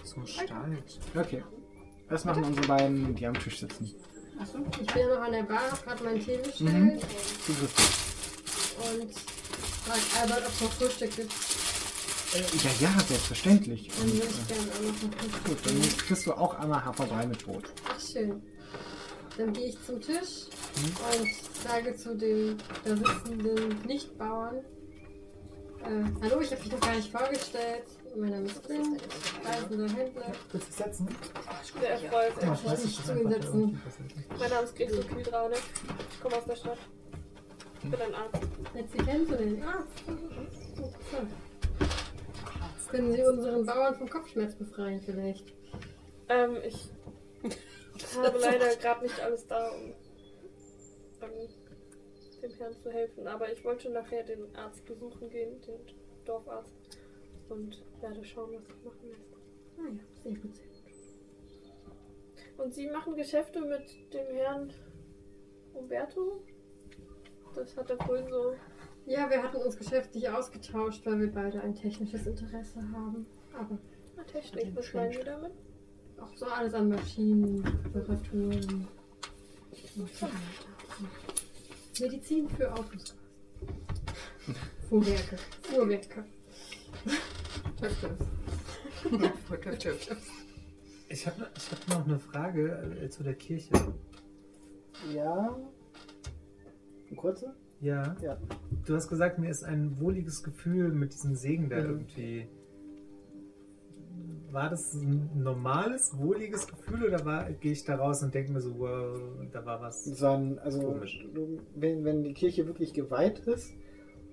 zum 0.05 0.27
Stall. 0.27 0.78
Okay. 1.14 1.44
Was 2.09 2.24
machen 2.24 2.44
unsere 2.44 2.66
beiden, 2.66 3.14
die 3.14 3.27
am 3.27 3.35
Tisch 3.35 3.60
sitzen? 3.60 3.94
Achso, 4.40 4.58
ich 4.80 4.86
bin 4.86 5.02
ja 5.08 5.14
noch 5.14 5.22
an 5.24 5.32
der 5.32 5.42
Bar, 5.44 5.70
hab 5.70 5.84
gerade 5.84 6.04
meinen 6.04 6.24
Tee 6.24 6.36
bestellt 6.36 6.60
Mhm. 6.60 6.90
Und 8.78 9.10
frag 9.84 10.22
Albert, 10.22 10.42
ob 10.46 10.52
es 10.52 10.60
noch 10.60 10.72
Frühstück 10.72 11.16
gibt. 11.16 11.32
Ja, 12.34 12.70
ja, 12.80 13.00
selbstverständlich. 13.08 13.88
Dann 13.98 14.12
würde 14.12 14.26
ich 14.26 14.50
äh, 14.50 14.54
gerne 14.54 14.72
auch 14.72 14.82
noch 14.82 14.94
Frühstück. 14.94 15.44
gut, 15.44 15.58
dann 15.66 15.98
kriegst 16.06 16.26
du 16.26 16.32
auch 16.34 16.54
einmal 16.58 16.84
Haferbrei 16.84 17.26
mit 17.26 17.44
Brot. 17.44 17.64
Ach, 17.88 17.98
schön. 18.00 18.42
Dann 19.38 19.52
gehe 19.52 19.66
ich 19.68 19.76
zum 19.84 20.00
Tisch 20.00 20.46
Mhm. 20.76 21.20
und 21.22 21.28
sage 21.64 21.96
zu 21.96 22.14
dem 22.16 22.58
da 22.84 22.94
sitzenden 22.96 23.80
Nichtbauern, 23.86 24.56
äh, 24.56 26.04
hallo, 26.22 26.40
ich 26.40 26.50
habe 26.50 26.62
mich 26.62 26.72
noch 26.72 26.80
gar 26.80 26.94
nicht 26.96 27.10
vorgestellt. 27.10 27.84
Mein 28.18 28.30
Name 28.30 28.47
ist 28.47 28.64
Flynn, 28.64 28.98
reisender 29.44 29.94
Händler. 29.94 30.32
Willst 30.51 30.68
du 30.68 30.84
setzen? 30.84 31.09
Sehr 31.78 31.90
erfreut. 31.90 32.32
Ja, 32.40 32.55
ich 32.55 32.64
weiß 32.64 32.84
nicht, 32.84 33.05
zu 33.05 33.12
ihm 33.12 33.30
setzen. 33.30 33.82
Mein 34.38 34.51
Name 34.51 34.64
ist 34.64 34.74
Gregor 34.74 35.05
Kühldraunik. 35.05 35.59
Ich 36.10 36.20
komme 36.22 36.36
aus 36.36 36.44
der 36.47 36.56
Stadt. 36.56 36.78
Ich 37.82 37.90
bin 37.90 38.01
ein 38.01 38.14
Arzt. 38.14 38.43
Nett, 38.74 38.90
Sie 38.90 38.98
kennenzulernen. 38.98 39.62
Ah, 39.62 39.84
interessant. 40.78 41.30
Können 42.88 43.12
Sie 43.12 43.22
unseren 43.22 43.66
Bauern 43.66 43.94
vom 43.97 44.09
Kopfschmerz 44.09 44.55
befreien 44.55 45.02
vielleicht? 45.02 45.52
Ähm, 46.30 46.56
ich 46.64 46.88
habe 48.16 48.38
leider 48.38 48.76
gerade 48.76 49.02
nicht 49.02 49.20
alles 49.20 49.47
da, 49.47 49.68
um 49.72 49.94
dem 52.43 52.55
Herrn 52.56 52.76
zu 52.82 52.90
helfen. 52.90 53.26
Aber 53.28 53.52
ich 53.52 53.62
wollte 53.62 53.90
nachher 53.90 54.22
den 54.22 54.56
Arzt 54.56 54.86
besuchen 54.86 55.28
gehen, 55.28 55.60
den 55.60 55.80
Dorfarzt. 56.24 56.85
Und 57.48 57.82
werde 58.01 58.24
schauen, 58.24 58.52
was 58.55 58.64
sich 58.66 58.82
machen 58.85 59.09
lässt. 59.09 59.35
Ah 59.78 59.89
ja, 59.89 60.23
sehr 60.23 60.32
gut, 60.32 60.55
sehr 60.55 60.66
gut. 60.66 60.77
Und 62.59 62.74
Sie 62.74 62.89
machen 62.89 63.14
Geschäfte 63.14 63.60
mit 63.60 64.12
dem 64.14 64.27
Herrn 64.35 64.73
Umberto? 65.74 66.43
Das 67.55 67.77
hat 67.77 67.90
er 67.90 67.98
vorhin 67.98 68.28
so. 68.31 68.55
Ja, 69.06 69.31
wir 69.31 69.43
hatten 69.43 69.59
uns 69.59 69.77
geschäftlich 69.77 70.28
ausgetauscht, 70.28 71.05
weil 71.06 71.20
wir 71.20 71.31
beide 71.32 71.60
ein 71.60 71.74
technisches 71.74 72.27
Interesse 72.27 72.81
haben. 72.93 73.27
Aber 73.52 73.78
Na, 74.16 74.24
Technik, 74.24 74.74
was 74.74 74.93
meinen 74.94 75.12
Sie 75.12 75.23
damit? 75.24 75.52
auch 76.20 76.35
so 76.36 76.47
alles 76.47 76.73
an 76.74 76.89
Maschinen, 76.89 77.62
Reparaturen. 77.94 78.89
und 79.97 80.14
so 80.14 80.27
weiter. 80.27 80.32
Medizin 82.01 82.48
für 82.48 82.73
Autos. 82.73 83.14
Fuhrwerke. 84.89 85.36
Fuhrwerke. 85.62 86.24
Ich 91.09 91.27
habe 91.27 91.47
ich 91.57 91.70
hab 91.70 91.89
noch 91.89 92.07
eine 92.07 92.19
Frage 92.19 92.97
äh, 93.03 93.09
zu 93.09 93.23
der 93.23 93.35
Kirche. 93.35 93.73
Ja. 95.15 95.57
Eine 97.09 97.16
kurze? 97.16 97.55
Ja. 97.81 98.16
Ja. 98.23 98.39
Du 98.86 98.94
hast 98.94 99.09
gesagt, 99.09 99.39
mir 99.39 99.51
ist 99.51 99.62
ein 99.65 100.01
wohliges 100.01 100.43
Gefühl 100.43 100.90
mit 100.93 101.12
diesem 101.12 101.35
Segen 101.36 101.69
da 101.69 101.77
Mhm. 101.77 101.85
irgendwie. 101.90 102.48
War 104.51 104.70
das 104.70 104.94
ein 104.94 105.31
normales, 105.35 106.16
wohliges 106.16 106.66
Gefühl 106.66 107.05
oder 107.05 107.53
gehe 107.61 107.73
ich 107.73 107.85
da 107.85 107.97
raus 107.97 108.23
und 108.23 108.35
denke 108.35 108.53
mir 108.53 108.61
so, 108.62 108.78
wow, 108.78 109.19
da 109.53 109.66
war 109.66 109.81
was? 109.82 110.05
Sondern, 110.05 110.59
also, 110.61 110.81
Komisch. 110.81 111.27
wenn, 111.74 112.05
wenn 112.05 112.23
die 112.23 112.32
Kirche 112.32 112.66
wirklich 112.66 112.94
geweiht 112.94 113.40
ist 113.40 113.74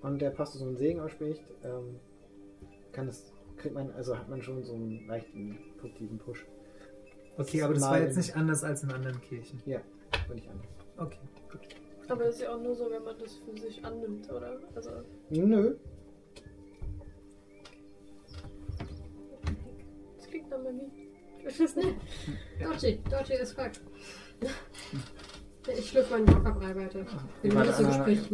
und 0.02 0.22
der 0.22 0.30
Pastor 0.30 0.60
so 0.60 0.66
einen 0.68 0.78
Segen 0.78 1.02
ausspricht, 1.02 1.44
ähm, 1.64 2.00
kann 2.94 3.08
es, 3.10 3.33
kriegt 3.64 3.76
man, 3.76 3.90
also 3.94 4.18
hat 4.18 4.30
man 4.30 4.42
schon 4.42 4.62
so 4.64 4.76
einen 4.76 5.08
leichten 5.08 5.58
positiven 5.80 6.18
Push. 6.18 6.46
Okay, 7.38 7.64
aber 7.64 7.74
das 7.74 7.84
war 7.84 7.92
Mal- 7.92 8.04
jetzt 8.04 8.18
nicht 8.18 8.36
anders 8.36 8.64
als 8.64 8.84
in 8.84 8.92
anderen 8.92 9.20
Kirchen. 9.22 9.60
Ja, 9.66 9.80
würde 10.28 10.42
ich 10.42 10.50
an. 10.50 10.60
Okay, 10.98 11.18
gut. 11.52 11.62
Aber 12.10 12.26
das 12.26 12.36
ist 12.36 12.42
ja 12.42 12.54
auch 12.54 12.62
nur 12.62 12.76
so, 12.76 12.92
wenn 12.92 13.04
man 13.04 13.18
das 13.18 13.36
für 13.38 13.58
sich 13.60 13.84
annimmt, 13.84 14.30
oder? 14.32 14.60
Also, 14.76 14.92
Nö. 15.30 15.76
das 20.18 20.28
klingt 20.28 20.50
nach 20.50 20.62
Magie. 20.62 20.92
Ich 21.40 21.60
weiß 21.60 21.76
nicht. 21.78 21.96
Dodgy, 22.62 23.00
Dodgy 23.10 23.34
ist 23.42 23.54
fuck. 23.54 23.72
Ich 25.78 25.90
schlürfe 25.90 26.12
meinen 26.14 26.26
Bockerbrei 26.26 26.76
weiter. 26.76 27.06
Bin 27.42 27.56
Warte, 27.56 27.70
nicht 27.70 27.78
so 27.78 27.84
äh, 27.84 27.88
gesprächig 27.88 28.32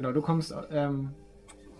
Genau, 0.00 0.12
du 0.12 0.22
kommst, 0.22 0.54
ähm, 0.70 1.10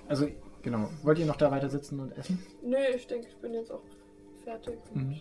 also, 0.06 0.28
genau, 0.60 0.90
wollt 1.04 1.18
ihr 1.18 1.24
noch 1.24 1.36
da 1.36 1.50
weiter 1.50 1.70
sitzen 1.70 2.00
und 2.00 2.12
essen? 2.18 2.38
Nö, 2.62 2.76
ich 2.94 3.06
denke, 3.06 3.28
ich 3.28 3.36
bin 3.38 3.54
jetzt 3.54 3.70
auch 3.72 3.80
fertig 4.44 4.78
und 4.92 5.08
Mhm. 5.08 5.20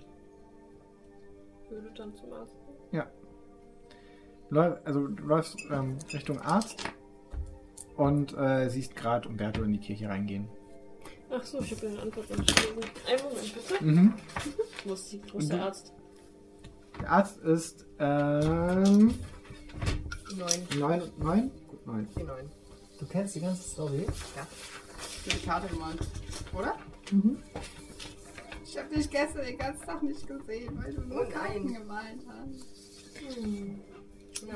würde 1.70 1.92
dann 1.96 2.14
zum 2.18 2.34
Arzt. 2.34 2.56
Läu- 4.52 4.78
Also, 4.84 5.08
du 5.08 5.24
läufst 5.24 5.60
ähm, 5.72 5.98
Richtung 6.12 6.42
Arzt 6.42 6.84
und 7.96 8.36
äh, 8.38 8.68
siehst 8.68 8.96
gerade 8.98 9.30
Umberto 9.30 9.62
in 9.64 9.72
die 9.72 9.80
Kirche 9.80 10.10
reingehen. 10.10 10.50
Ach 11.30 11.44
so, 11.44 11.60
ich 11.62 11.72
habe 11.78 11.88
eine 11.88 12.02
Antwort 12.02 12.30
entschieden. 12.32 12.84
Einen 13.08 13.24
Moment, 13.24 13.54
bitte. 13.54 13.86
Mhm. 13.86 14.14
Wo 14.84 14.94
ist, 14.94 15.10
die, 15.14 15.22
ist 15.38 15.52
der 15.54 15.64
Arzt? 15.64 15.94
Der 17.00 17.12
Arzt 17.12 17.38
ist, 17.44 17.86
ähm, 18.00 19.14
Neun. 20.36 20.80
neun, 20.80 21.02
neun? 21.20 21.52
Gut, 21.70 21.86
neun. 21.88 22.08
Die 22.18 22.24
neun. 22.24 22.52
Du 23.00 23.06
kennst 23.06 23.36
die 23.36 23.42
ganze 23.42 23.64
Story? 23.64 24.06
Die 25.26 25.46
Karte 25.46 25.68
gemalt. 25.68 26.00
Oder? 26.58 26.76
Ich 28.64 28.78
habe 28.78 28.94
dich 28.94 29.10
gestern 29.10 29.46
den 29.46 29.58
ganzen 29.58 29.86
Tag 29.86 30.04
nicht 30.04 30.28
gesehen, 30.28 30.78
weil 30.82 30.94
du 30.94 31.02
nur 31.02 31.26
Oh. 31.28 31.30
Karten 31.30 31.74
gemalt 31.74 32.20
hast. 32.28 33.36
Hm. 33.38 33.80
Ja. 34.48 34.56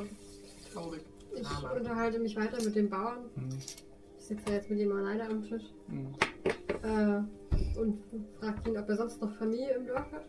Traurig. 0.74 1.02
Ich 1.36 1.48
Aber- 1.48 1.74
unterhalte 1.76 2.20
mich 2.20 2.36
weiter 2.36 2.61
mit 2.64 2.76
dem 2.76 2.90
Bauern. 2.90 3.26
Mhm. 3.36 3.49
Ich 4.20 4.26
sitze 4.26 4.44
ja 4.48 4.53
jetzt 4.53 4.70
mit 4.70 4.80
ihm 4.80 4.91
alleine 4.91 5.24
am 5.30 5.44
Tisch. 5.44 5.64
Mhm. 5.88 6.14
Äh, 6.84 7.78
und 7.80 8.03
frage 8.40 8.70
ihn, 8.70 8.78
ob 8.78 8.88
er 8.90 8.98
sonst 8.98 9.22
noch 9.22 9.36
Familie 9.38 9.72
im 9.76 9.88
Dorf 9.88 10.11
hat. 10.11 10.26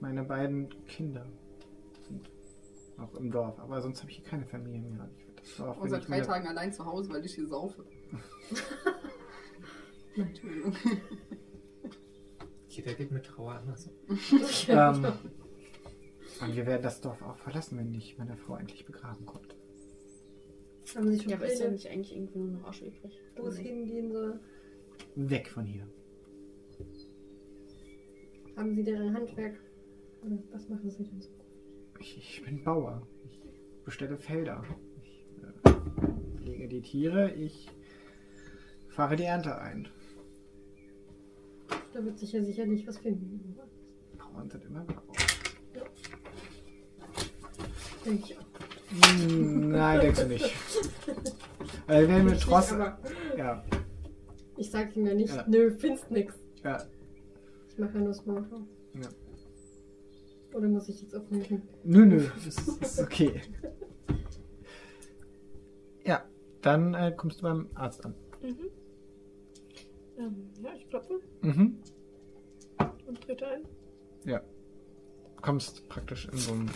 Meine 0.00 0.22
beiden 0.24 0.68
Kinder 0.86 1.26
sind 2.08 2.28
noch 2.96 3.14
im 3.14 3.30
Dorf, 3.30 3.58
aber 3.58 3.82
sonst 3.82 4.00
habe 4.00 4.10
ich 4.10 4.18
hier 4.18 4.24
keine 4.26 4.46
Familie 4.46 4.80
mehr. 4.90 5.08
Ich 5.18 5.27
Dorf, 5.56 5.78
Und 5.80 5.88
seit 5.90 6.08
drei 6.08 6.20
Tagen 6.20 6.46
allein 6.46 6.72
zu 6.72 6.84
Hause, 6.84 7.10
weil 7.10 7.24
ich 7.24 7.34
hier 7.34 7.46
saufe. 7.46 7.84
Entschuldigung. 10.16 10.74
Okay, 12.70 12.94
geht 12.94 13.10
mit 13.10 13.24
Trauer 13.24 13.52
anders. 13.54 13.90
Ähm, 14.68 15.04
und 16.40 16.54
wir 16.56 16.66
werden 16.66 16.82
das 16.82 17.00
Dorf 17.00 17.20
auch 17.22 17.36
verlassen, 17.36 17.78
wenn 17.78 17.92
ich 17.94 18.16
meine 18.18 18.36
Frau 18.36 18.56
endlich 18.56 18.84
begraben 18.84 19.26
kommt. 19.26 19.56
Haben 20.94 21.10
Sie 21.10 21.18
schon 21.18 21.30
Ja, 21.30 21.36
aber 21.36 21.46
ist 21.46 21.60
ja 21.60 21.70
nicht 21.70 21.88
eigentlich 21.88 22.14
irgendwie 22.14 22.38
nur 22.38 22.48
noch 22.52 22.68
Asche 22.68 22.86
übrig? 22.86 23.20
wo 23.36 23.46
es 23.48 23.58
hingehen 23.58 24.12
soll? 24.12 24.38
Weg 25.16 25.48
von 25.48 25.64
hier. 25.64 25.86
Haben 28.56 28.74
Sie 28.74 28.84
denn 28.84 29.02
ein 29.02 29.14
Handwerk? 29.14 29.58
Oder 30.24 30.38
was 30.52 30.68
machen 30.68 30.90
Sie 30.90 31.04
denn 31.04 31.20
so? 31.20 31.30
Ich, 32.00 32.16
ich 32.18 32.44
bin 32.44 32.62
Bauer. 32.62 33.06
Ich 33.24 33.40
bestelle 33.84 34.16
Felder. 34.16 34.64
Ich 36.34 36.40
pflege 36.42 36.68
die 36.68 36.82
Tiere. 36.82 37.32
Ich 37.32 37.68
fahre 38.88 39.16
die 39.16 39.24
Ernte 39.24 39.58
ein. 39.58 39.88
Da 41.92 42.04
wird 42.04 42.18
sich 42.18 42.32
ja 42.32 42.42
sicherlich 42.42 42.86
was 42.86 42.98
finden. 42.98 43.56
Bauern 44.16 44.48
sind 44.50 44.64
immer 44.64 44.84
Bauern. 44.84 45.02
Denke 48.04 48.24
ich 48.24 48.38
auch. 48.38 48.44
Hm, 49.18 49.70
Nein, 49.70 50.00
denkst 50.00 50.20
du 50.22 50.28
nicht. 50.28 50.54
Weil 51.86 52.08
wenn 52.08 52.26
wir 52.26 52.32
nicht, 52.34 52.48
aber 52.48 52.98
Ja, 53.36 53.64
ich 54.56 54.70
sag 54.70 54.96
ihm 54.96 55.06
ja 55.06 55.14
nicht, 55.14 55.34
Ja. 55.34 55.44
nö, 55.46 55.70
findest 55.78 56.10
nix. 56.10 56.34
ja. 56.64 56.82
Ich 57.68 57.78
mache 57.78 57.94
ja 57.94 58.00
nur 58.00 58.14
Smalltalk. 58.14 58.62
Ja. 58.94 59.08
Oder 60.56 60.68
muss 60.68 60.88
ich 60.88 61.02
jetzt 61.02 61.14
aufnehmen? 61.14 61.62
Nö, 61.84 62.06
nö, 62.06 62.24
das 62.44 62.56
ist 62.56 62.98
okay. 63.00 63.42
Dann 66.62 66.94
äh, 66.94 67.12
kommst 67.16 67.38
du 67.40 67.42
beim 67.44 67.68
Arzt 67.74 68.04
an. 68.04 68.14
Mhm. 68.42 68.70
Ähm, 70.18 70.50
ja, 70.62 70.70
ich 70.76 70.88
klopfe 70.88 71.20
Mhm. 71.42 71.78
und 73.06 73.20
trete 73.20 73.46
ein. 73.46 73.62
Ja. 74.24 74.40
Du 75.36 75.42
kommst 75.42 75.88
praktisch 75.88 76.28
in 76.32 76.38
so 76.38 76.52
einen 76.52 76.70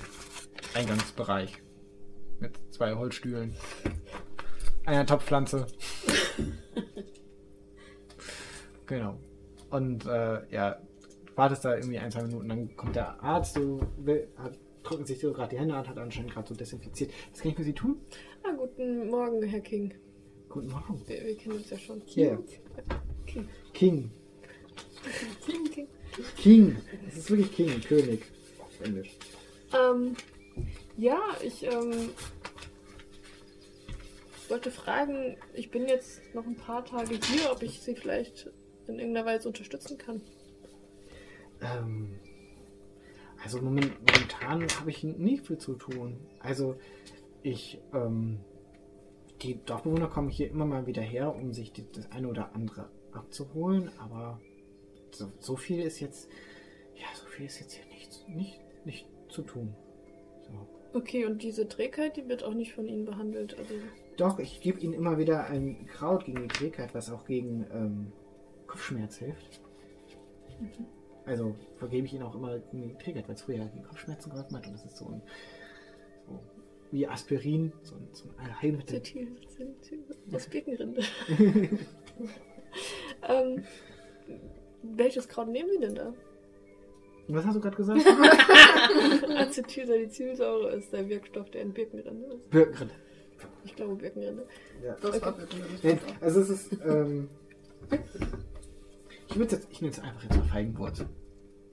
Eingangsbereich 0.75 1.61
mit 2.39 2.53
zwei 2.71 2.95
Holzstühlen, 2.95 3.55
einer 4.87 5.05
Topfpflanze. 5.05 5.67
genau. 8.87 9.19
Und 9.71 10.07
äh, 10.07 10.49
ja, 10.55 10.75
du 11.27 11.37
wartest 11.37 11.65
da 11.65 11.75
irgendwie 11.75 11.99
ein, 11.99 12.11
zwei 12.11 12.23
Minuten, 12.23 12.49
dann 12.49 12.77
kommt 12.77 12.95
der 12.97 13.21
Arzt, 13.23 13.55
so, 13.55 13.81
will, 13.99 14.29
hat, 14.37 14.57
trocknet 14.85 15.09
sich 15.09 15.21
so 15.21 15.33
gerade 15.33 15.51
die 15.51 15.59
Hände 15.59 15.77
und 15.77 15.89
hat 15.89 15.99
anscheinend 15.99 16.33
gerade 16.33 16.49
so 16.49 16.55
desinfiziert. 16.55 17.11
Was 17.33 17.41
kann 17.41 17.51
ich 17.51 17.57
für 17.57 17.65
Sie 17.65 17.75
tun? 17.75 18.01
Ah, 18.45 18.51
guten 18.57 19.09
Morgen, 19.09 19.41
Herr 19.45 19.61
King. 19.61 19.95
Guten 20.49 20.69
Morgen. 20.69 21.01
Wir, 21.07 21.25
wir 21.25 21.37
kennen 21.37 21.57
uns 21.57 21.71
ja 21.71 21.79
schon. 21.79 22.03
Ja. 22.09 22.37
King. 23.25 23.49
King. 23.73 24.11
King, 25.47 25.71
King. 25.71 25.89
King. 26.37 26.77
Es 27.07 27.19
ist 27.19 27.31
wirklich 27.31 27.53
King, 27.53 27.81
König. 27.83 28.23
Auf 28.59 28.81
Englisch. 28.81 29.17
Ähm, 29.73 30.17
ja, 30.97 31.21
ich 31.45 31.63
ähm, 31.63 32.11
wollte 34.49 34.73
fragen, 34.73 35.37
ich 35.55 35.71
bin 35.71 35.87
jetzt 35.87 36.21
noch 36.35 36.45
ein 36.45 36.57
paar 36.57 36.85
Tage 36.85 37.15
hier, 37.15 37.53
ob 37.53 37.63
ich 37.63 37.81
Sie 37.81 37.95
vielleicht 37.95 38.51
in 38.89 38.99
irgendeiner 38.99 39.27
Weise 39.27 39.47
unterstützen 39.47 39.99
kann. 39.99 40.21
Ähm, 41.61 42.19
also 43.45 43.63
moment, 43.63 43.93
momentan 44.01 44.67
habe 44.81 44.91
ich 44.91 45.05
nicht 45.05 45.47
viel 45.47 45.59
zu 45.59 45.75
tun. 45.75 46.19
Also 46.41 46.77
ich, 47.43 47.81
ähm, 47.93 48.41
die 49.43 49.63
Dorfbewohner 49.65 50.09
kommen 50.09 50.29
hier 50.29 50.51
immer 50.51 50.67
mal 50.67 50.87
wieder 50.87 51.03
her, 51.03 51.35
um 51.35 51.53
sich 51.53 51.73
die, 51.73 51.91
das 51.91 52.11
eine 52.13 52.29
oder 52.29 52.55
andere 52.55 52.89
abzuholen, 53.13 53.91
aber 53.99 54.41
so, 55.11 55.31
so 55.39 55.57
viel 55.57 55.81
ist 55.81 56.01
jetzt, 56.01 56.31
ja, 56.95 57.07
so 57.15 57.27
viel 57.27 57.47
ist 57.47 57.61
jetzt 57.61 57.75
hier 57.75 57.87
nicht, 57.87 58.29
nicht, 58.29 58.61
nicht 58.85 59.07
zu 59.29 59.43
tun. 59.43 59.75
So. 60.43 60.99
Okay, 60.99 61.25
und 61.27 61.43
diese 61.43 61.69
Trägheit, 61.69 62.17
die 62.17 62.29
wird 62.29 62.45
auch 62.45 62.55
nicht 62.55 62.73
von 62.75 62.87
Ihnen 62.87 63.05
behandelt. 63.05 63.59
Also, 63.59 63.75
Doch, 64.17 64.39
ich 64.39 64.61
gebe 64.61 64.81
ihnen 64.81 64.93
immer 64.93 65.19
wieder 65.19 65.47
ein 65.47 65.87
Kraut 65.87 66.27
gegen 66.27 66.43
die 66.43 66.49
Trägheit, 66.49 66.95
was 66.95 67.11
auch 67.11 67.25
gegen 67.25 67.67
ähm, 67.73 68.13
Kopfschmerz 68.67 69.17
hilft. 69.17 69.61
Also 71.25 71.55
vergebe 71.77 72.07
ich 72.07 72.15
ihnen 72.15 72.25
auch 72.25 72.35
immer 72.35 72.59
gegen 72.59 72.89
die 72.89 72.99
Trägheit, 72.99 73.29
weil 73.29 73.37
es 73.37 73.43
früher 73.43 73.65
gegen 73.67 73.85
Kopfschmerzen 73.85 74.31
geholfen 74.31 74.57
hat. 74.57 74.67
Und 74.67 74.75
das 74.75 74.85
ist 74.85 74.97
so 74.97 75.09
ein 75.09 75.23
wie 76.93 77.07
Aspirin, 77.09 77.73
so 77.83 77.95
ein, 77.97 78.09
so 78.13 78.29
ein 78.39 78.63
Heilmittel. 78.63 79.03
Aus 80.33 80.47
Birkenrinde. 80.47 81.03
ähm, 83.29 83.65
welches 84.83 85.29
Kraut 85.29 85.49
nehmen 85.49 85.71
Sie 85.71 85.81
denn 85.81 85.95
da? 85.95 86.15
Was 87.29 87.47
hast 87.47 87.57
du 87.57 87.61
gerade 87.61 87.77
gesagt? 87.77 88.05
Acetylsalicylsäure 89.37 90.71
ist 90.73 90.93
der 90.93 91.09
Wirkstoff, 91.09 91.51
der 91.51 91.63
in 91.63 91.73
Birkenrinde 91.73 92.27
ist. 92.27 92.51
Birkenrinde. 92.51 92.95
Ich 93.65 93.75
glaube 93.75 93.97
Birkenrinde. 93.97 94.47
Ja. 94.85 94.97
Das 95.01 95.23
war 95.23 95.33
bitte 95.33 95.57
nicht. 95.57 95.85
Nein, 95.85 95.99
also 96.21 96.41
es 96.41 96.51
ist, 96.51 96.73
ähm, 96.85 97.29
ich 99.29 99.37
jetzt, 99.37 99.69
ich 99.71 99.81
nenne 99.81 99.93
es 99.93 100.01
einfach 100.01 100.23
jetzt 100.25 100.37
mal 100.37 100.45
Feigenwurz. 100.45 101.05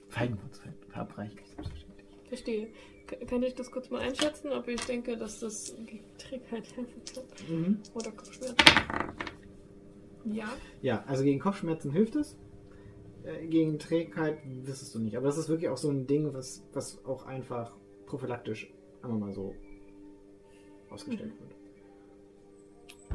Feigenwurz 0.08 0.60
verabreiche 0.88 1.34
ich 1.40 1.48
selbstverständlich. 1.50 2.06
Verstehe. 2.28 2.68
Kann 3.26 3.42
ich 3.42 3.54
das 3.54 3.70
kurz 3.70 3.90
mal 3.90 4.00
einschätzen, 4.00 4.52
ob 4.52 4.68
ich 4.68 4.80
denke, 4.82 5.16
dass 5.16 5.40
das 5.40 5.74
gegen 5.86 6.04
Trägheit 6.18 6.64
helfen 6.76 7.02
kann? 7.14 7.24
Mhm. 7.48 7.78
Oder 7.94 8.10
Kopfschmerzen? 8.12 8.56
Ja. 10.24 10.48
Ja, 10.82 11.04
also 11.06 11.24
gegen 11.24 11.40
Kopfschmerzen 11.40 11.90
hilft 11.92 12.16
es. 12.16 12.36
Äh, 13.24 13.46
Gegen 13.46 13.78
Trägheit 13.78 14.38
wissest 14.44 14.94
du 14.94 14.98
nicht. 14.98 15.16
Aber 15.16 15.26
das 15.26 15.38
ist 15.38 15.48
wirklich 15.48 15.68
auch 15.68 15.76
so 15.76 15.90
ein 15.90 16.06
Ding, 16.06 16.32
was, 16.32 16.64
was 16.72 17.04
auch 17.04 17.26
einfach 17.26 17.76
prophylaktisch 18.06 18.72
einmal 19.02 19.18
mal 19.18 19.32
so 19.32 19.54
ausgestellt 20.90 21.32
wird. 21.38 21.56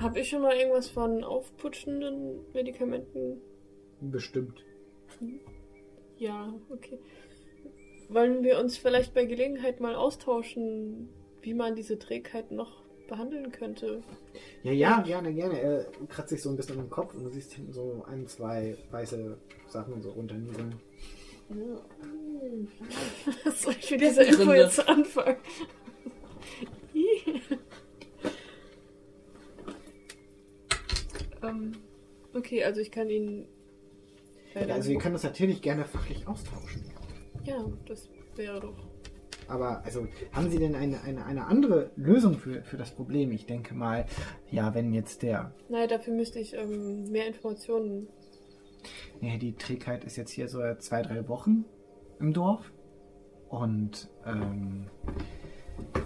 Habe 0.04 0.20
ich 0.20 0.30
schon 0.30 0.42
mal 0.42 0.56
irgendwas 0.56 0.90
von 0.90 1.24
aufputschenden 1.24 2.40
Medikamenten? 2.54 3.42
Bestimmt. 4.02 4.64
Ja, 6.18 6.54
okay. 6.70 7.00
Wollen 8.10 8.44
wir 8.44 8.60
uns 8.60 8.78
vielleicht 8.78 9.14
bei 9.14 9.26
Gelegenheit 9.26 9.80
mal 9.80 9.96
austauschen, 9.96 11.10
wie 11.42 11.54
man 11.54 11.76
diese 11.76 11.98
Trägheit 11.98 12.52
noch 12.52 12.84
behandeln 13.08 13.52
könnte? 13.52 14.02
Ja, 14.64 14.72
ja, 14.72 15.02
gerne, 15.02 15.34
gerne. 15.34 15.60
Er 15.60 15.86
kratzt 16.08 16.30
sich 16.30 16.42
so 16.42 16.50
ein 16.50 16.56
bisschen 16.56 16.80
im 16.80 16.90
Kopf 16.90 17.14
und 17.14 17.24
du 17.24 17.30
siehst 17.30 17.54
hinten 17.54 17.74
so 17.74 18.04
ein, 18.08 18.28
zwei 18.28 18.78
weiße 18.92 19.38
Sachen 19.68 20.02
so 20.02 20.12
runternieseln. 20.12 20.76
Was 23.44 23.62
soll 23.62 23.76
ich 23.80 23.92
mit 23.92 24.02
dieser 24.02 24.26
Info 24.26 24.54
jetzt 24.54 24.88
anfangen? 24.88 25.38
ähm, 31.44 31.74
okay, 32.34 32.64
also 32.64 32.82
ich 32.82 32.92
kann 32.92 33.10
ihn. 33.10 33.48
Ja, 34.56 34.62
also 34.74 34.90
wir 34.90 34.98
können 34.98 35.14
das 35.14 35.24
natürlich 35.24 35.62
gerne 35.62 35.86
fachlich 35.86 36.28
austauschen. 36.28 36.95
Ja, 37.46 37.66
das 37.88 38.10
wäre 38.36 38.60
doch. 38.60 38.88
Aber 39.48 39.84
also 39.86 40.08
haben 40.32 40.50
Sie 40.50 40.58
denn 40.58 40.76
eine, 40.76 41.02
eine, 41.02 41.26
eine 41.26 41.46
andere 41.46 41.92
Lösung 41.96 42.38
für, 42.38 42.64
für 42.64 42.78
das 42.78 42.92
Problem? 42.92 43.32
Ich 43.32 43.46
denke 43.46 43.76
mal, 43.76 44.06
ja, 44.50 44.74
wenn 44.74 44.94
jetzt 44.94 45.22
der 45.22 45.54
Nein, 45.70 45.88
dafür 45.88 46.14
müsste 46.14 46.40
ich 46.40 46.54
ähm, 46.56 47.12
mehr 47.12 47.28
Informationen. 47.28 48.08
Ja, 49.22 49.38
die 49.38 49.54
Trägheit 49.54 50.04
ist 50.04 50.16
jetzt 50.16 50.32
hier 50.32 50.48
so 50.48 50.60
zwei, 50.80 51.02
drei 51.02 51.28
Wochen 51.28 51.66
im 52.20 52.34
Dorf. 52.34 52.72
Und 53.50 54.10
ähm, 54.26 54.88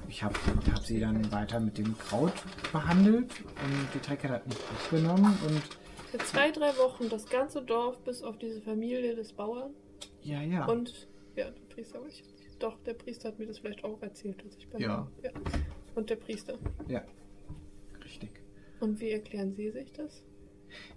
ich 0.07 0.23
habe 0.23 0.35
hab 0.71 0.83
sie 0.83 0.99
dann 0.99 1.31
weiter 1.31 1.59
mit 1.59 1.77
dem 1.77 1.97
Kraut 1.97 2.33
behandelt 2.71 3.31
und 3.41 3.87
die 3.93 3.99
Trägheit 3.99 4.31
hat 4.31 4.47
nicht 4.47 4.61
abgenommen. 4.71 5.37
Und 5.47 5.61
Für 6.11 6.17
zwei, 6.25 6.51
drei 6.51 6.77
Wochen 6.77 7.09
das 7.09 7.27
ganze 7.29 7.61
Dorf 7.61 7.97
bis 8.03 8.21
auf 8.21 8.37
diese 8.37 8.61
Familie 8.61 9.15
des 9.15 9.33
Bauern 9.33 9.71
ja, 10.21 10.41
ja. 10.41 10.65
und 10.65 11.08
ja, 11.39 11.51
der 11.51 11.73
Priester. 11.73 11.99
aber 11.99 12.07
Ich, 12.07 12.23
doch, 12.59 12.77
der 12.83 12.93
Priester 12.93 13.29
hat 13.29 13.39
mir 13.39 13.47
das 13.47 13.59
vielleicht 13.59 13.83
auch 13.83 14.01
erzählt, 14.01 14.43
dass 14.45 14.55
ich 14.57 14.69
bei 14.69 14.79
Ja. 14.79 15.07
ja. 15.23 15.31
Und 15.95 16.09
der 16.09 16.17
Priester. 16.17 16.57
ja, 16.87 17.03
richtig. 18.03 18.31
Und 18.79 18.99
wie 18.99 19.11
erklären 19.11 19.53
Sie 19.53 19.71
sich 19.71 19.91
das? 19.93 20.23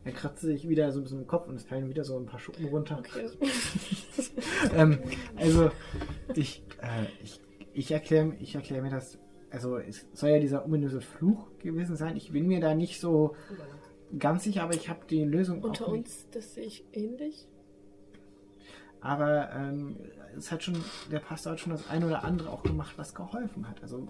Er 0.04 0.12
kratzte 0.12 0.48
sich 0.48 0.68
wieder 0.68 0.92
so 0.92 1.00
ein 1.00 1.04
bisschen 1.04 1.20
im 1.20 1.26
Kopf 1.26 1.48
und 1.48 1.54
es 1.54 1.64
fallen 1.64 1.88
wieder 1.88 2.04
so 2.04 2.18
ein 2.18 2.26
paar 2.26 2.38
Schuppen 2.38 2.66
runter. 2.66 2.98
Okay. 2.98 3.30
ähm, 4.76 4.98
also, 5.36 5.70
ich, 6.34 6.62
äh, 6.82 7.06
ich, 7.22 7.40
ich 7.72 7.90
erkläre 7.90 8.36
ich 8.38 8.54
erklär 8.54 8.82
mir 8.82 8.90
das. 8.90 9.18
Also, 9.50 9.78
es 9.78 10.06
soll 10.12 10.30
ja 10.30 10.40
dieser 10.40 10.64
ominöse 10.66 11.00
Fluch 11.00 11.48
gewesen 11.58 11.96
sein. 11.96 12.16
Ich 12.16 12.32
bin 12.32 12.46
mir 12.48 12.60
da 12.60 12.74
nicht 12.74 13.00
so 13.00 13.34
ganz 14.18 14.44
sicher, 14.44 14.62
aber 14.62 14.74
ich 14.74 14.88
habe 14.88 15.00
die 15.08 15.24
Lösung 15.24 15.62
Unter 15.62 15.86
auch 15.86 15.92
nicht. 15.92 16.06
uns, 16.06 16.26
das 16.32 16.54
sehe 16.54 16.64
ich 16.64 16.84
ähnlich. 16.92 17.46
Aber 19.02 19.50
ähm, 19.52 19.96
es 20.36 20.50
hat 20.52 20.62
schon, 20.62 20.76
der 21.10 21.18
Pastor 21.18 21.52
hat 21.52 21.60
schon 21.60 21.72
das 21.72 21.88
eine 21.90 22.06
oder 22.06 22.24
andere 22.24 22.50
auch 22.50 22.62
gemacht, 22.62 22.94
was 22.96 23.14
geholfen 23.14 23.68
hat. 23.68 23.82
Also 23.82 24.08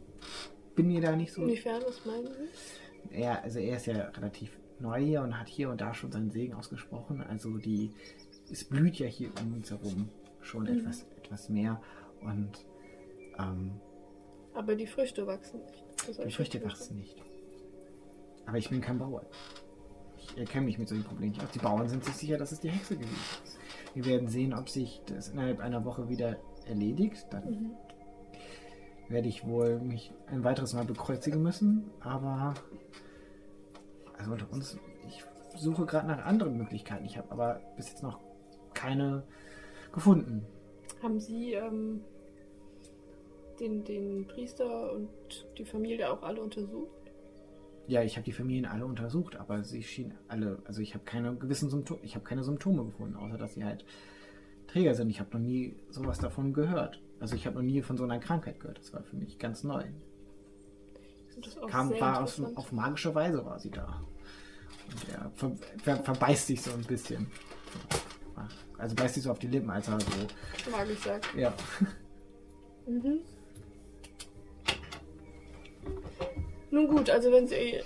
bin 0.74 0.88
mir 0.88 1.00
da 1.00 1.16
nicht 1.16 1.32
so. 1.32 1.42
Inwiefern, 1.42 1.82
was 1.86 2.04
meinen 2.04 2.26
Sie? 2.26 3.18
Ja, 3.20 3.40
also 3.42 3.58
er 3.58 3.76
ist 3.76 3.86
ja 3.86 3.96
relativ 4.10 4.58
neu 4.78 5.00
hier 5.00 5.22
und 5.22 5.38
hat 5.38 5.48
hier 5.48 5.70
und 5.70 5.80
da 5.80 5.94
schon 5.94 6.12
seinen 6.12 6.30
Segen 6.30 6.54
ausgesprochen. 6.54 7.22
Also 7.22 7.56
die, 7.58 7.90
es 8.50 8.64
blüht 8.64 8.96
ja 8.98 9.06
hier 9.06 9.30
um 9.40 9.54
uns 9.54 9.70
herum 9.70 10.08
schon 10.40 10.64
Mhm. 10.64 10.78
etwas, 10.80 11.06
etwas 11.16 11.48
mehr. 11.48 11.80
Und 12.20 12.50
ähm, 13.38 13.80
Aber 14.54 14.74
die 14.76 14.86
Früchte 14.86 15.26
wachsen 15.26 15.60
nicht. 15.64 15.84
Die 16.26 16.32
Früchte 16.32 16.62
wachsen 16.64 16.96
nicht. 16.98 17.16
Aber 18.46 18.58
ich 18.58 18.68
bin 18.68 18.80
kein 18.80 18.98
Bauer. 18.98 19.24
Ich 20.18 20.36
erkenne 20.36 20.66
mich 20.66 20.78
mit 20.78 20.88
solchen 20.88 21.04
Problemen 21.04 21.32
nicht 21.32 21.42
aus. 21.42 21.50
Die 21.52 21.58
Bauern 21.60 21.88
sind 21.88 22.04
sich 22.04 22.14
sicher, 22.14 22.36
dass 22.38 22.52
es 22.52 22.60
die 22.60 22.70
Hexe 22.70 22.96
gewesen 22.96 23.16
ist. 23.44 23.58
Wir 23.94 24.04
werden 24.06 24.28
sehen, 24.28 24.54
ob 24.54 24.68
sich 24.68 25.02
das 25.06 25.28
innerhalb 25.28 25.60
einer 25.60 25.84
Woche 25.84 26.08
wieder 26.08 26.36
erledigt. 26.66 27.26
Dann 27.30 27.44
Mhm. 27.50 27.70
werde 29.08 29.28
ich 29.28 29.46
wohl 29.46 29.78
mich 29.80 30.12
ein 30.28 30.44
weiteres 30.44 30.72
Mal 30.72 30.84
bekreuzigen 30.84 31.42
müssen. 31.42 31.90
Aber 32.00 32.54
also 34.18 34.32
unter 34.32 34.50
uns, 34.52 34.78
ich 35.06 35.24
suche 35.58 35.84
gerade 35.86 36.06
nach 36.08 36.24
anderen 36.24 36.56
Möglichkeiten. 36.56 37.04
Ich 37.04 37.18
habe 37.18 37.30
aber 37.30 37.60
bis 37.76 37.90
jetzt 37.90 38.02
noch 38.02 38.20
keine 38.72 39.24
gefunden. 39.92 40.46
Haben 41.02 41.20
Sie 41.20 41.52
ähm, 41.52 42.00
den, 43.60 43.84
den 43.84 44.26
Priester 44.26 44.92
und 44.92 45.10
die 45.58 45.64
Familie 45.64 46.10
auch 46.10 46.22
alle 46.22 46.40
untersucht? 46.40 47.01
Ja, 47.88 48.02
ich 48.02 48.16
habe 48.16 48.24
die 48.24 48.32
Familien 48.32 48.64
alle 48.64 48.86
untersucht, 48.86 49.36
aber 49.36 49.64
sie 49.64 49.82
schienen 49.82 50.14
alle, 50.28 50.62
also 50.64 50.80
ich 50.80 50.94
habe 50.94 51.04
keine 51.04 51.34
gewissen 51.34 51.68
Symptome, 51.68 52.00
ich 52.02 52.14
habe 52.14 52.24
keine 52.24 52.44
Symptome 52.44 52.84
gefunden, 52.84 53.16
außer 53.16 53.36
dass 53.36 53.54
sie 53.54 53.64
halt 53.64 53.84
Träger 54.68 54.94
sind. 54.94 55.10
Ich 55.10 55.20
habe 55.20 55.30
noch 55.32 55.44
nie 55.44 55.76
sowas 55.90 56.18
davon 56.18 56.52
gehört. 56.52 57.02
Also 57.20 57.36
ich 57.36 57.46
habe 57.46 57.56
noch 57.56 57.62
nie 57.62 57.82
von 57.82 57.96
so 57.96 58.04
einer 58.04 58.18
Krankheit 58.18 58.58
gehört. 58.60 58.78
Das 58.78 58.92
war 58.92 59.02
für 59.02 59.16
mich 59.16 59.38
ganz 59.38 59.64
neu. 59.64 59.84
Das 61.40 61.58
Kam, 61.68 61.90
war 62.00 62.22
aus, 62.22 62.40
auf 62.56 62.72
magische 62.72 63.14
Weise 63.14 63.44
war 63.44 63.58
sie 63.58 63.70
da. 63.70 64.02
Und 64.90 65.08
er 65.08 65.30
ver, 65.34 65.52
ver, 65.82 65.96
verbeißt 65.96 66.46
sich 66.46 66.62
so 66.62 66.72
ein 66.72 66.82
bisschen. 66.82 67.26
Also 68.78 68.94
beißt 68.96 69.14
sich 69.14 69.22
so 69.22 69.30
auf 69.30 69.38
die 69.38 69.46
Lippen, 69.46 69.70
als 69.70 69.88
er 69.88 70.00
so. 70.00 70.70
Mag 70.70 70.88
ich 70.90 70.98
sagen. 70.98 71.22
Ja. 71.36 71.54
Mhm. 72.86 73.20
Nun 76.72 76.88
gut, 76.88 77.10
also 77.10 77.30
wenn 77.30 77.46
Sie 77.46 77.80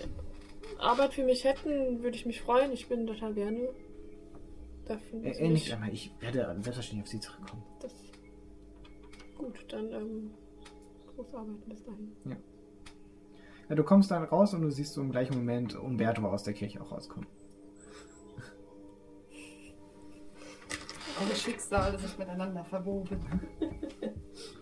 Arbeit 0.79 1.13
für 1.13 1.25
mich 1.25 1.43
hätten, 1.43 2.03
würde 2.05 2.17
ich 2.17 2.25
mich 2.25 2.41
freuen. 2.41 2.73
Ich 2.73 2.89
bin 2.89 3.07
total 3.07 3.35
gerne. 3.35 3.69
Dafür 4.87 5.25
Äh, 5.25 5.31
äh, 5.31 5.49
nicht 5.49 5.73
einmal, 5.73 5.93
ich 5.93 6.13
werde 6.21 6.47
selbstverständlich 6.61 7.03
auf 7.03 7.09
sie 7.09 7.21
zurückkommen. 7.21 7.65
Das 7.81 7.93
gut, 9.37 9.67
dann 9.69 9.93
ähm, 9.93 10.31
groß 11.17 11.35
arbeiten 11.35 11.69
bis 11.69 11.83
dahin. 11.83 12.17
Ja, 13.69 13.75
du 13.75 13.83
kommst 13.83 14.13
dann 14.13 14.23
raus 14.23 14.55
und 14.55 14.63
du 14.63 14.71
siehst 14.71 14.95
so 14.95 15.01
im 15.01 15.11
gleichen 15.11 15.35
Moment 15.35 15.75
Umberto 15.75 16.25
aus 16.25 16.45
der 16.45 16.55
Kirche 16.55 16.81
auch 16.81 16.93
rauskommen. 16.93 17.27
Eure 21.21 21.35
Schicksale 21.35 21.99
sind 21.99 22.19
miteinander 22.21 22.65
verwoben. 22.65 23.19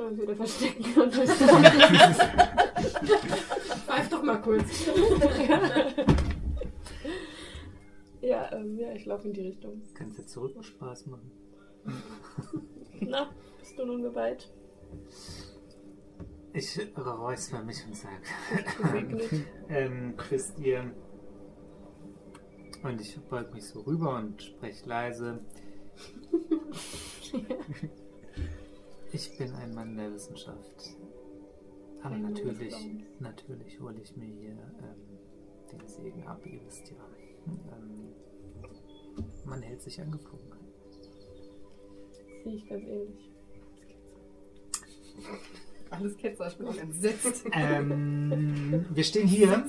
Sollen 0.00 0.16
wir 0.16 0.22
wieder 0.22 0.36
verstecken 0.36 0.98
und 0.98 1.14
Pfeif 3.84 4.08
doch 4.08 4.22
mal 4.22 4.40
kurz. 4.40 4.86
ja, 8.22 8.50
ähm, 8.50 8.78
ja, 8.78 8.94
ich 8.94 9.04
laufe 9.04 9.28
in 9.28 9.34
die 9.34 9.42
Richtung. 9.42 9.82
Kannst 9.92 10.18
du 10.18 10.24
zurück 10.24 10.56
auch 10.58 10.64
Spaß 10.64 11.04
machen. 11.08 11.30
Na, 13.00 13.30
bist 13.58 13.78
du 13.78 13.84
nun 13.84 14.00
geweiht? 14.00 14.50
Ich 16.54 16.80
räusper 16.96 17.62
mich 17.62 17.84
und 17.86 17.94
sag, 17.94 18.22
Gesegnet. 18.80 19.28
ähm, 19.68 20.14
wisst 20.30 20.58
ihr, 20.60 20.94
und 22.82 22.98
ich 23.02 23.20
beug 23.28 23.52
mich 23.52 23.68
so 23.68 23.80
rüber 23.80 24.16
und 24.16 24.42
spreche 24.42 24.88
leise. 24.88 25.44
Ich 29.12 29.36
bin 29.36 29.52
ein 29.54 29.74
Mann 29.74 29.96
der 29.96 30.12
Wissenschaft. 30.12 30.96
Aber 32.02 32.14
des 32.14 32.22
natürlich, 32.22 32.74
natürlich 33.18 33.80
hole 33.80 34.00
ich 34.02 34.16
mir 34.16 34.26
hier 34.26 34.50
ähm, 34.50 35.18
den 35.72 35.88
Segen 35.88 36.26
ab, 36.26 36.40
ihr 36.46 36.60
wisst 36.64 36.88
ja. 36.90 36.96
Ähm, 37.46 38.14
man 39.44 39.60
hält 39.62 39.82
sich 39.82 40.00
an 40.00 40.12
Gepflogenheiten. 40.12 40.66
Sehe 42.44 42.54
ich 42.54 42.68
ganz 42.68 42.84
ähnlich. 42.84 43.30
Alles 45.90 46.16
Ketzer, 46.16 46.46
ich 46.46 46.56
bin 46.56 46.68
auch 46.68 46.76
entsetzt. 46.76 47.44
Ähm, 47.52 48.86
wir 48.90 49.04
stehen 49.04 49.26
hier. 49.26 49.64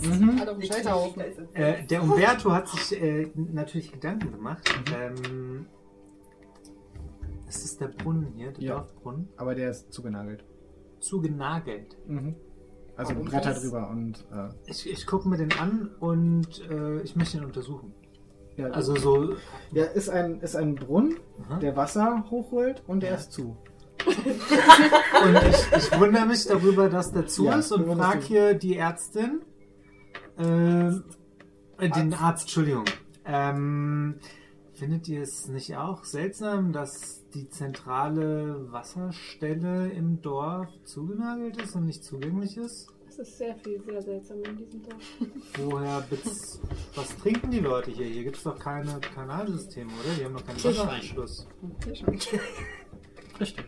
Scheiterhaufen. 0.62 1.24
Äh, 1.54 1.84
der 1.88 2.04
Umberto 2.04 2.52
hat 2.52 2.70
sich 2.70 3.02
äh, 3.02 3.32
natürlich 3.36 3.92
Gedanken 3.92 4.32
gemacht. 4.32 4.72
Ähm, 4.96 5.66
es 7.56 7.64
ist 7.66 7.82
der 7.82 7.88
Brunnen 7.90 8.28
hier, 8.36 8.52
der 8.54 8.64
Ja. 8.64 8.76
Dorfbrunnen, 8.76 9.28
Aber 9.38 9.56
der 9.56 9.70
ist 9.72 9.92
zugenagelt. 9.94 10.44
zugenagelt. 11.00 11.98
Mhm. 12.08 12.36
Also 12.96 13.14
Warum 13.14 13.28
Bretter 13.28 13.50
das? 13.52 13.62
drüber 13.62 13.90
und 13.90 14.26
äh, 14.32 14.50
Ich, 14.66 14.90
ich 14.90 15.06
gucke 15.08 15.28
mir 15.28 15.38
den 15.38 15.52
an 15.54 15.90
und 16.00 16.62
äh, 16.70 17.02
ich 17.02 17.16
möchte 17.16 17.38
ihn 17.38 17.46
untersuchen. 17.46 17.94
ja, 18.58 18.68
Also 18.68 18.96
so. 18.96 19.34
ja, 19.72 19.86
ist 19.86 20.10
ein 20.10 20.40
ist 20.42 20.56
ein 20.56 20.76
Brunnen, 20.76 21.18
Aha. 21.44 21.60
der 21.60 21.76
Wasser 21.76 22.26
hochholt 22.30 22.84
und 22.88 23.02
der 23.04 23.12
Ja. 23.12 23.16
ist 23.18 23.32
zu. 23.32 23.58
Und 25.24 25.36
ich, 25.50 25.72
ich 25.78 26.00
wundere 26.00 26.26
mich 26.26 26.46
darüber, 26.46 26.90
dass 26.90 27.12
der 27.12 27.28
zu 27.28 27.46
Ja, 27.46 27.60
ist 27.60 27.72
und 27.72 27.86
frage 27.98 28.22
hier 28.22 28.54
die 28.56 28.76
Ärztin. 28.76 29.42
Ähm, 30.40 31.04
äh, 31.78 31.88
den 31.90 32.14
Arzt, 32.16 32.44
Entschuldigung. 32.44 32.86
Ähm, 33.26 34.16
findet 34.82 35.08
ihr 35.10 35.22
es 35.22 35.48
nicht 35.48 35.78
auch 35.78 36.04
seltsam, 36.04 36.74
dass 36.74 37.24
die 37.36 37.48
zentrale 37.48 38.66
Wasserstelle 38.72 39.92
im 39.92 40.24
Dorf 40.24 40.70
zugenagelt 40.86 41.62
ist 41.62 41.76
und 41.76 41.86
nicht 41.86 42.04
zugänglich 42.04 42.58
ist? 42.58 42.88
Es 43.08 43.20
ist 43.20 43.38
sehr 43.38 43.56
viel, 43.58 43.80
sehr 43.84 44.02
seltsam 44.02 44.42
in 44.44 44.58
diesem 44.58 44.82
Dorf. 44.82 45.04
Woher 45.58 46.04
was 46.96 47.16
trinken 47.18 47.52
die 47.52 47.60
Leute 47.60 47.92
hier? 47.92 48.08
Hier 48.08 48.24
gibt 48.24 48.38
es 48.38 48.44
doch 48.44 48.58
keine 48.58 49.00
Kanalsysteme, 49.02 49.92
oder? 49.92 50.16
Die 50.18 50.26
haben 50.26 50.34
doch 50.34 50.46
keinen. 50.48 50.64
Wasseranschluss. 50.64 51.48
Richtig. 53.40 53.66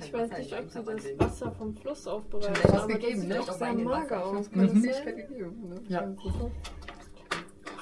Ich 0.00 0.12
weiß 0.12 0.38
nicht, 0.38 0.58
ob 0.58 0.70
sie 0.70 1.16
das 1.16 1.20
Wasser. 1.20 1.52
Vom 1.52 1.76
Fluss 1.76 2.06
aufbereiten, 2.08 2.62
aber 2.64 2.78
das 2.78 2.88
gegeben, 2.88 3.20
sieht 3.20 3.28
ne? 3.28 3.40
auch 3.40 3.52
sehr 3.52 3.74
mager 3.74 4.26
aus. 4.26 4.50
Kann 4.50 4.60
das 4.62 4.72
das 4.72 4.82
nicht 4.82 5.04
gegeben, 5.04 5.68
ne? 5.68 5.82
Ja. 5.86 6.12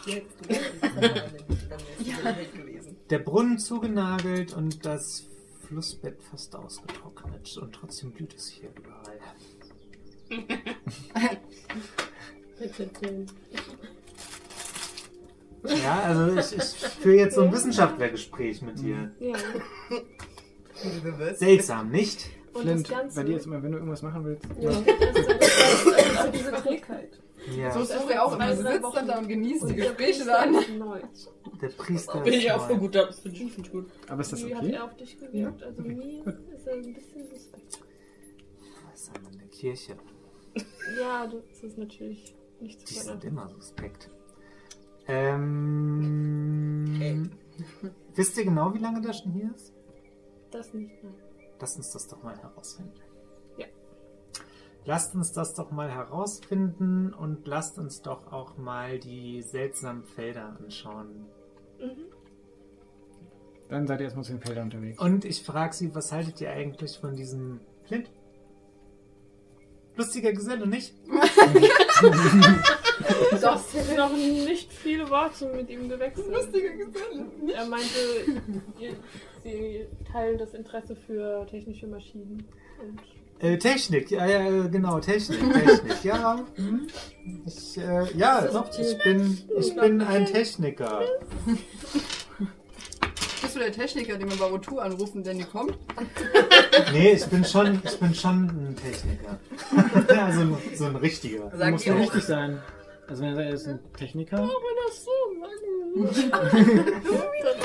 Dann 0.07 0.23
gewesen. 2.55 2.97
Der 3.11 3.19
Brunnen 3.19 3.59
zugenagelt 3.59 4.55
und 4.55 4.85
das 4.85 5.25
Flussbett 5.67 6.23
fast 6.23 6.55
ausgetrocknet. 6.57 7.57
Und 7.59 7.73
trotzdem 7.75 8.11
blüht 8.13 8.35
es 8.35 8.49
hier 8.49 8.71
überall. 8.77 9.19
Ja, 15.65 16.01
also 16.03 16.37
ich, 16.39 16.57
ich 16.57 16.65
führe 16.89 17.17
jetzt 17.17 17.35
so 17.37 17.43
ein 17.43 17.53
Wissenschaftlergespräch 17.53 18.63
mit 18.63 18.79
dir. 18.81 19.13
Ja. 19.21 19.37
Seltsam, 21.35 21.91
nicht? 21.91 22.29
Und 22.53 22.63
Flint, 22.63 22.91
das 22.91 22.99
Ganze. 22.99 23.21
bei 23.21 23.27
dir 23.27 23.37
ist 23.37 23.47
immer, 23.47 23.63
wenn 23.63 23.71
du 23.73 23.79
irgendwas 23.79 24.03
machen 24.03 24.25
willst. 24.25 24.45
ja. 24.61 24.71
das 24.71 24.81
ist 24.81 26.19
also 26.19 26.33
diese 26.33 26.53
Trägheit. 26.53 27.21
Ja, 27.57 27.71
So 27.73 27.81
ist 27.81 28.05
Uri 28.05 28.17
auch 28.19 28.33
immer. 28.35 28.55
Sitzt 28.57 28.83
Wochen. 28.83 28.95
dann 28.95 29.09
da 29.09 29.19
und 29.19 29.29
genießt 29.29 29.63
die 29.65 29.71
Und 29.73 29.77
Gespräche 29.77 30.25
dann. 30.25 30.53
der 31.61 31.69
Priester 31.69 32.21
Bin 32.21 32.35
ich 32.35 32.53
auch 32.53 32.69
neu. 32.69 32.77
gut, 32.77 32.95
das 32.95 33.19
finde 33.21 33.39
ich, 33.43 33.53
find 33.53 33.67
ich 33.67 33.73
gut. 33.73 33.91
Aber 34.09 34.21
ist 34.21 34.33
das 34.33 34.45
Wie 34.47 34.55
hat 34.55 34.63
okay? 34.63 34.73
er 34.75 34.85
auf 34.85 34.97
dich 34.97 35.19
gewirkt? 35.19 35.63
Also 35.63 35.83
mir 35.83 36.27
ist 36.27 36.67
er 36.67 36.75
ein 36.75 36.95
bisschen 36.95 37.29
suspekt. 37.29 37.81
Was 38.91 39.03
ist 39.03 39.17
denn 39.17 39.27
in 39.33 39.39
der 39.39 39.49
Kirche? 39.49 39.97
Ja, 41.01 41.27
das 41.27 41.63
ist 41.65 41.79
natürlich 41.79 42.35
nicht 42.61 42.81
Die 42.83 42.85
zu 42.85 42.95
sind 42.95 43.03
verlangen. 43.05 43.27
immer 43.29 43.49
suspekt. 43.49 44.11
Ähm, 45.09 47.31
wisst 48.15 48.37
ihr 48.39 48.45
genau, 48.45 48.73
wie 48.75 48.79
lange 48.79 49.01
der 49.01 49.13
schon 49.15 49.33
hier 49.33 49.51
ist? 49.55 49.73
Das 50.51 50.73
nicht, 50.75 51.03
nein. 51.03 51.15
Lasst 51.59 51.77
uns 51.77 51.91
das 51.91 52.07
doch 52.09 52.23
mal 52.23 52.37
herausfinden. 52.37 52.93
Lasst 54.85 55.15
uns 55.15 55.33
das 55.33 55.55
doch 55.55 55.71
mal 55.71 55.91
herausfinden 55.91 57.13
und 57.15 57.47
lasst 57.47 57.79
uns 57.79 58.03
doch 58.03 58.33
auch 58.33 58.57
mal 58.57 58.99
die 58.99 59.43
seltsamen 59.43 60.05
Felder 60.05 60.57
anschauen. 60.61 61.27
Mhm. 61.79 62.07
Dann 63.69 63.87
seid 63.87 64.01
ihr 64.01 64.05
erstmal 64.05 64.25
zu 64.25 64.33
den 64.33 64.41
Feldern 64.43 64.65
unterwegs. 64.65 65.01
Und 65.01 65.25
ich 65.25 65.43
frage 65.45 65.73
sie, 65.73 65.95
was 65.95 66.11
haltet 66.13 66.41
ihr 66.41 66.51
eigentlich 66.51 66.99
von 66.99 67.15
diesem 67.15 67.61
Flint? 67.87 68.11
Lustiger 69.97 70.33
Geselle, 70.33 70.67
nicht? 70.67 70.95
Das 73.41 73.73
sind 73.73 73.97
noch 73.97 74.13
nicht 74.13 74.73
viele 74.73 75.09
Worte 75.11 75.47
mit 75.55 75.69
ihm 75.71 75.89
gewechselt. 75.89 76.29
Lustige 76.33 76.77
Geselle. 76.77 77.27
Er 77.55 77.67
meinte, 77.67 77.99
ihr- 78.79 78.97
sie 79.43 79.87
teilen 80.11 80.39
das 80.39 80.55
Interesse 80.55 80.95
für 80.95 81.47
technische 81.47 81.87
Maschinen. 81.87 82.45
Und 82.81 83.01
Äh, 83.43 83.59
Technik, 83.59 84.09
ja, 84.13 84.25
ja, 84.25 84.69
genau, 84.69 85.01
Technik, 85.01 85.41
Technik, 85.53 86.05
ja. 86.05 86.39
hm. 86.55 86.87
Ich, 87.45 87.77
äh, 87.77 88.17
ja, 88.17 88.49
ich 88.79 88.99
bin, 88.99 89.37
ich 89.59 89.75
bin 89.75 90.01
ein 90.01 90.27
Techniker. 90.27 91.01
Bist 93.43 93.57
du 93.57 93.59
der 93.59 93.73
Techniker, 93.73 94.17
den 94.17 94.31
wir 94.31 94.37
bei 94.37 94.47
O2 94.47 94.79
anrufen, 94.79 95.25
wenn 95.27 95.39
die 95.39 95.45
kommt? 95.45 95.77
Nee, 96.93 97.15
ich 97.15 97.27
bin 97.27 97.45
schon, 97.45 97.83
ich 97.85 97.99
bin 97.99 98.15
schon 98.15 98.45
ein 98.45 98.77
Techniker. 98.77 99.41
Ja, 100.15 100.33
so 100.33 100.41
ein, 100.43 100.57
so 100.77 100.85
ein 100.85 100.97
richtiger. 100.97 101.47
Das 101.51 101.59
Sag 101.59 101.71
muss 101.73 101.85
ja 101.85 101.95
richtig 101.95 102.23
sein. 102.23 102.63
Also 103.09 103.25
wenn 103.25 103.37
er 103.37 103.51
ist 103.51 103.67
ein 103.67 103.81
Techniker. 103.99 104.49
das 104.87 105.09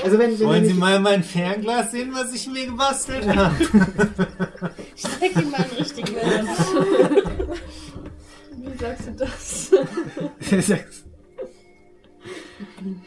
Also 0.04 0.18
wenn, 0.18 0.40
wenn 0.40 0.48
Wollen 0.48 0.64
er 0.64 0.70
Sie 0.70 0.74
mal 0.74 1.00
mein 1.00 1.24
Fernglas 1.24 1.92
sehen, 1.92 2.10
was 2.14 2.34
ich 2.34 2.48
mir 2.48 2.66
gebastelt 2.66 3.28
habe? 3.28 3.56
Steck 4.98 5.36
ihn 5.36 5.52
mal 5.52 5.64
in 5.70 5.78
richtig 5.78 6.16
Welt. 6.16 6.48
Wie 8.58 8.78
sagst 8.78 9.08
du 9.08 9.12
das? 9.12 9.72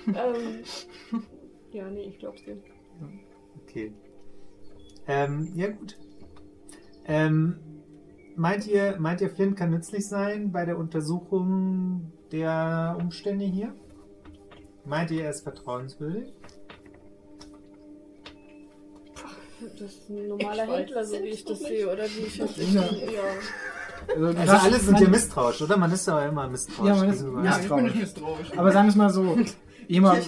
ähm, 0.07 0.65
ja, 1.73 1.91
nee, 1.91 2.03
ich 2.03 2.19
glaub's 2.19 2.45
dir. 2.45 2.57
Okay. 3.63 3.93
Ähm, 5.09 5.51
ja 5.55 5.69
gut. 5.69 5.99
Ähm, 7.07 7.59
meint 8.37 8.69
ihr, 8.69 8.97
meint 9.01 9.21
ihr, 9.21 9.31
Flint 9.31 9.57
kann 9.57 9.71
nützlich 9.71 10.07
sein 10.07 10.53
bei 10.53 10.65
der 10.65 10.79
Untersuchung 10.79 12.13
der 12.31 12.97
Umstände 13.01 13.45
hier? 13.45 13.75
Meint 14.85 15.11
ihr, 15.11 15.25
er 15.25 15.31
ist 15.31 15.43
vertrauenswürdig? 15.43 16.33
Das 19.79 19.91
ist 19.91 20.09
ein 20.09 20.29
normaler 20.29 20.65
Ich 20.65 20.71
Händler, 20.71 21.05
so 21.05 21.15
wie 21.23 21.29
ich 21.29 21.45
das 21.45 21.59
sehe, 21.61 21.87
oder 21.93 22.05
wie 22.05 22.27
ich 22.27 22.39
das 22.39 22.57
Ja. 22.57 22.83
ja. 22.83 22.89
also, 24.15 24.39
Also 24.41 24.53
alle 24.67 24.79
sind 24.79 25.01
ja 25.01 25.09
misstrauisch, 25.09 25.63
oder? 25.63 25.77
Man 25.77 25.93
ist 25.93 26.07
ja 26.07 26.27
immer 26.27 26.49
misstrauisch. 26.49 26.89
Ja, 26.89 26.95
man 26.97 27.09
ist- 27.11 27.23
ja, 27.23 27.45
Ja, 27.45 27.61
ich 27.61 27.69
bin 27.69 27.85
nicht 27.85 27.97
misstrauisch. 27.97 28.53
Aber 28.57 28.73
sagen 28.73 28.87
wir 28.87 28.91
es 28.91 28.97
mal 28.97 29.11
so, 29.11 29.37
jemand 29.89 30.23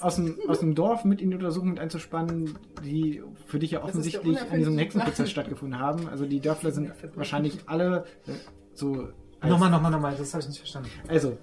aus 0.00 0.16
dem, 0.16 0.38
aus 0.48 0.60
dem 0.60 0.74
Dorf 0.74 1.04
mit 1.04 1.20
in 1.20 1.30
die 1.30 1.36
Untersuchung 1.36 1.70
mit 1.70 1.80
einzuspannen, 1.80 2.58
die 2.84 3.22
für 3.46 3.58
dich 3.58 3.72
ja 3.72 3.82
offensichtlich 3.82 4.38
an 4.50 4.58
diesem 4.58 4.78
Hexenprozess 4.78 5.30
stattgefunden 5.30 5.78
haben. 5.78 6.08
Also 6.08 6.24
die 6.24 6.40
Dörfler 6.40 6.70
sind 6.72 6.92
wahrscheinlich 7.14 7.58
alle 7.66 8.04
äh, 8.26 8.32
so... 8.74 9.08
Nochmal, 9.42 9.70
nochmal, 9.70 9.90
nochmal, 9.92 10.16
das 10.18 10.34
habe 10.34 10.42
ich 10.42 10.48
nicht 10.48 10.58
verstanden. 10.58 10.90
Also, 11.06 11.36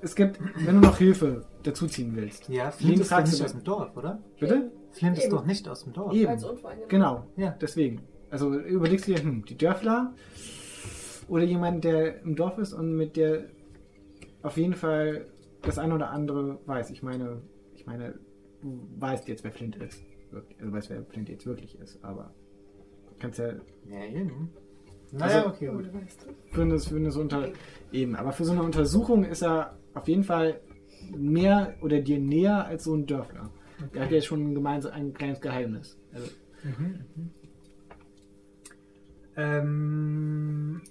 es 0.00 0.14
gibt, 0.14 0.38
wenn 0.64 0.76
du 0.80 0.80
noch 0.86 0.98
Hilfe 0.98 1.44
dazuziehen 1.62 2.14
willst. 2.14 2.48
Ja, 2.48 2.70
Flint 2.70 3.00
ist 3.00 3.10
doch 3.12 3.20
nicht 3.24 3.42
aus 3.42 3.52
dem 3.52 3.64
Dorf, 3.64 3.96
oder? 3.96 4.22
Bitte? 4.38 4.70
Flint 4.92 5.18
ist 5.18 5.24
Eben. 5.24 5.34
doch 5.36 5.44
nicht 5.44 5.68
aus 5.68 5.84
dem 5.84 5.92
Dorf. 5.92 6.12
Eben. 6.14 6.28
Als 6.30 6.44
unvoreingenommen. 6.44 6.88
Genau, 6.88 7.26
Ja. 7.36 7.50
deswegen. 7.60 8.02
Also 8.30 8.54
überlegst 8.58 9.08
du 9.08 9.14
dir, 9.14 9.22
hm, 9.22 9.44
die 9.44 9.56
Dörfler 9.56 10.14
oder 11.28 11.44
jemand, 11.44 11.84
der 11.84 12.22
im 12.22 12.36
Dorf 12.36 12.58
ist 12.58 12.72
und 12.72 12.94
mit 12.96 13.16
der 13.16 13.44
auf 14.42 14.56
jeden 14.56 14.74
Fall 14.74 15.26
das 15.62 15.78
eine 15.78 15.94
oder 15.94 16.10
andere 16.10 16.58
weiß. 16.66 16.90
Ich 16.90 17.02
meine, 17.02 17.42
ich 17.74 17.86
meine, 17.86 18.14
du 18.62 18.80
weißt 18.98 19.28
jetzt, 19.28 19.44
wer 19.44 19.52
Flint 19.52 19.76
ist. 19.76 20.02
Also 20.32 20.46
du 20.58 20.72
weißt, 20.72 20.90
wer 20.90 21.04
Flint 21.04 21.28
jetzt 21.28 21.46
wirklich 21.46 21.78
ist, 21.80 22.02
aber 22.04 22.32
du 23.08 23.14
kannst 23.18 23.38
ja 23.38 23.48
Ja, 23.90 24.04
eben. 24.04 24.50
Naja, 25.10 25.36
Also- 25.38 25.48
okay, 25.48 25.66
gut. 25.68 25.90
für 26.52 26.62
eine, 26.62 26.78
für 26.78 26.96
eine 26.96 27.10
so 27.10 27.20
unter 27.22 27.48
eben, 27.92 28.14
aber 28.14 28.32
für 28.32 28.44
so 28.44 28.52
eine 28.52 28.62
Untersuchung 28.62 29.24
ist 29.24 29.42
er 29.42 29.78
auf 29.98 30.08
jeden 30.08 30.24
Fall 30.24 30.60
mehr 31.10 31.74
oder 31.82 32.00
dir 32.00 32.18
näher 32.18 32.64
als 32.66 32.84
so 32.84 32.94
ein 32.94 33.06
Dörfler. 33.06 33.50
Der 33.94 34.02
hat 34.04 34.10
ja 34.10 34.20
schon 34.20 34.54
gemeinsam 34.54 34.92
ein 34.92 35.14
kleines 35.14 35.40
Geheimnis. 35.40 35.96
Also, 36.12 36.30
Mhm, 36.64 37.04
mhm. 37.14 37.30
Ähm, 39.36 40.82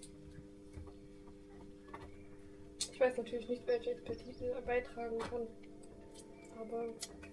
Ich 2.92 3.00
weiß 3.00 3.18
natürlich 3.18 3.48
nicht, 3.50 3.68
welche 3.68 3.92
Expertise 3.92 4.46
er 4.46 4.62
beitragen 4.62 5.20
kann. 5.20 5.42
Aber 6.60 6.86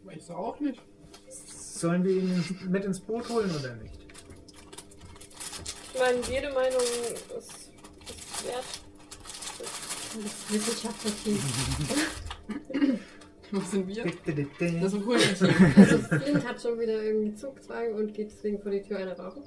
Weiß 0.05 0.31
auch 0.31 0.59
nicht. 0.61 0.83
sollen 1.31 2.05
wir 2.05 2.17
ihn 2.17 2.45
mit 2.69 2.85
ins 2.85 3.01
Boot 3.01 3.29
holen 3.31 3.51
oder 3.59 3.75
nicht? 3.77 3.95
ich 5.95 6.01
meine, 6.01 6.19
jede 6.29 6.53
Meinung 6.53 6.81
ist, 6.81 7.31
ist 7.39 7.71
wert. 8.47 8.84
Das 10.23 10.53
Wissenschaftlerteam. 10.53 11.39
Was 13.51 13.71
sind 13.71 13.89
wir? 13.89 14.05
Das 14.05 14.13
Das 14.25 14.93
ist 14.93 14.95
ein 14.95 15.07
Huldenteam. 15.07 15.75
Also 15.77 15.99
Flint 15.99 16.49
hat 16.49 16.63
schon 16.63 16.81
wieder 16.81 17.03
irgendwie 17.03 17.35
Zugzwang 17.35 17.95
und 17.95 18.15
geht 18.15 18.31
deswegen 18.31 18.61
vor 18.61 18.71
die 18.71 18.83
Tür 18.83 18.99
eine 18.99 19.17
rauchen. 19.17 19.43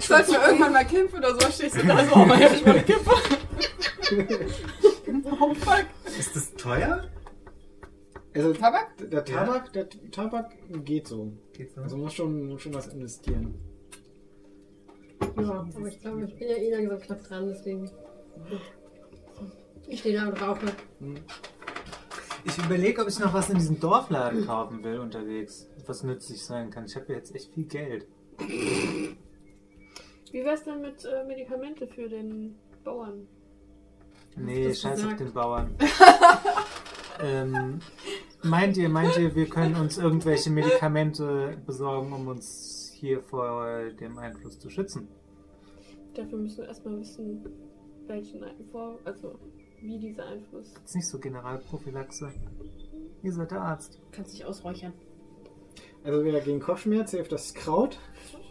Sollten 0.00 0.32
wir 0.32 0.46
irgendwann 0.46 0.72
mal 0.72 0.84
kämpfen 0.84 1.18
oder 1.18 1.34
so, 1.34 1.50
stehst 1.50 1.76
du 1.76 1.86
da 1.86 2.04
so, 2.04 2.14
oh 2.14 2.24
mein 2.24 2.40
Gott, 2.40 2.52
ich 2.54 2.64
mal 2.64 2.72
eine 2.72 2.82
Kippe. 2.84 3.10
oh 5.40 5.54
fuck. 5.54 5.86
Ist 6.18 6.34
das 6.34 6.54
teuer? 6.54 7.08
also 8.34 8.52
Tabak? 8.52 9.10
der 9.10 9.24
Tabak, 9.24 9.72
der 9.72 9.88
Tabak 10.10 10.52
geht 10.84 11.08
so. 11.08 11.32
Geht 11.52 11.72
so. 11.72 11.80
Also 11.80 11.96
man 11.96 12.04
muss 12.04 12.14
schon, 12.14 12.58
schon 12.58 12.74
was 12.74 12.86
investieren. 12.88 13.54
Ja, 15.36 15.66
aber 15.74 15.88
ich 15.88 16.00
glaube, 16.00 16.24
ich 16.24 16.36
bin 16.36 16.48
ja 16.48 16.56
eh 16.56 16.70
langsam 16.70 17.00
knapp 17.00 17.24
dran, 17.24 17.48
deswegen. 17.48 17.90
Ich 19.86 20.00
stehe 20.00 20.20
da 20.20 20.28
und 20.28 20.40
rauche. 20.40 20.66
Ich 22.44 22.58
überlege, 22.58 23.02
ob 23.02 23.08
ich 23.08 23.18
noch 23.18 23.32
was 23.32 23.50
in 23.50 23.58
diesem 23.58 23.80
Dorfladen 23.80 24.46
kaufen 24.46 24.84
will 24.84 24.98
unterwegs. 24.98 25.68
Was 25.86 26.02
nützlich 26.02 26.44
sein 26.44 26.70
kann. 26.70 26.84
Ich 26.84 26.96
habe 26.96 27.12
jetzt 27.12 27.34
echt 27.34 27.52
viel 27.54 27.64
Geld. 27.64 28.06
Wie 28.38 30.44
wär's 30.44 30.64
denn 30.64 30.82
mit 30.82 31.04
äh, 31.04 31.24
Medikamente 31.26 31.86
für 31.86 32.08
den 32.08 32.56
Bauern? 32.84 33.26
Nee, 34.36 34.74
scheiß 34.74 35.00
auf 35.00 35.04
gesagt? 35.04 35.20
den 35.20 35.32
Bauern. 35.32 35.74
ähm, 37.22 37.80
meint 38.42 38.76
ihr, 38.76 38.88
meint 38.88 39.16
ihr, 39.18 39.34
wir 39.34 39.48
können 39.48 39.76
uns 39.76 39.98
irgendwelche 39.98 40.50
Medikamente 40.50 41.56
besorgen, 41.66 42.12
um 42.12 42.28
uns 42.28 42.92
hier 42.94 43.22
vor 43.22 43.90
dem 44.00 44.18
Einfluss 44.18 44.58
zu 44.58 44.70
schützen? 44.70 45.08
Dafür 46.14 46.38
müssen 46.38 46.58
wir 46.58 46.68
erstmal 46.68 47.00
wissen, 47.00 47.44
welchen 48.08 48.42
Einfluss, 48.42 48.98
also 49.04 49.38
wie 49.80 49.98
dieser 49.98 50.26
Einfluss. 50.26 50.74
Ist 50.84 50.96
nicht 50.96 51.08
so 51.08 51.18
Generalprophylaxe. 51.18 52.32
Ihr 53.22 53.32
seid 53.32 53.50
der 53.50 53.60
Arzt. 53.60 54.00
Kannst 54.12 54.32
dich 54.32 54.44
ausräuchern. 54.44 54.92
Also 56.04 56.24
wieder 56.24 56.40
gegen 56.40 56.60
Kopfschmerz 56.60 57.10
hilft 57.10 57.32
das 57.32 57.54
Kraut. 57.54 57.98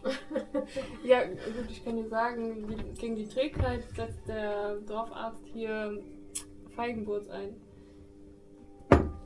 Ja, 1.04 1.26
gut, 1.26 1.70
ich 1.70 1.84
kann 1.84 1.98
dir 1.98 2.08
sagen, 2.08 2.68
gegen 2.98 3.16
die 3.16 3.28
Trägheit 3.28 3.84
setzt 3.96 4.28
der 4.28 4.78
Dorfarzt 4.82 5.46
hier 5.46 6.02
Feigenwurz 6.76 7.28
ein. 7.30 7.56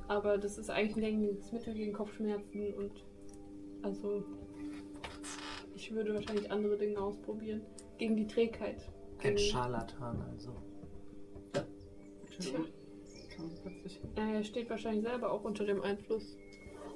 Aber 0.08 0.38
das 0.38 0.58
ist 0.58 0.70
eigentlich 0.70 0.96
ein 0.96 1.02
gängiges 1.02 1.52
Mittel 1.52 1.74
gegen 1.74 1.94
Kopfschmerzen 1.94 2.74
und 2.74 2.92
also 3.84 4.24
ich 5.76 5.94
würde 5.94 6.14
wahrscheinlich 6.14 6.52
andere 6.52 6.78
Dinge 6.78 7.00
ausprobieren. 7.00 7.62
Gegen 7.98 8.16
die 8.16 8.28
Trägheit. 8.28 8.88
Ein 9.24 9.38
Scharlatan 9.38 10.22
also. 10.22 10.56
Tja, 12.40 12.60
er 14.16 14.44
steht 14.44 14.70
wahrscheinlich 14.70 15.04
selber 15.04 15.32
auch 15.32 15.44
unter 15.44 15.66
dem 15.66 15.82
Einfluss. 15.82 16.38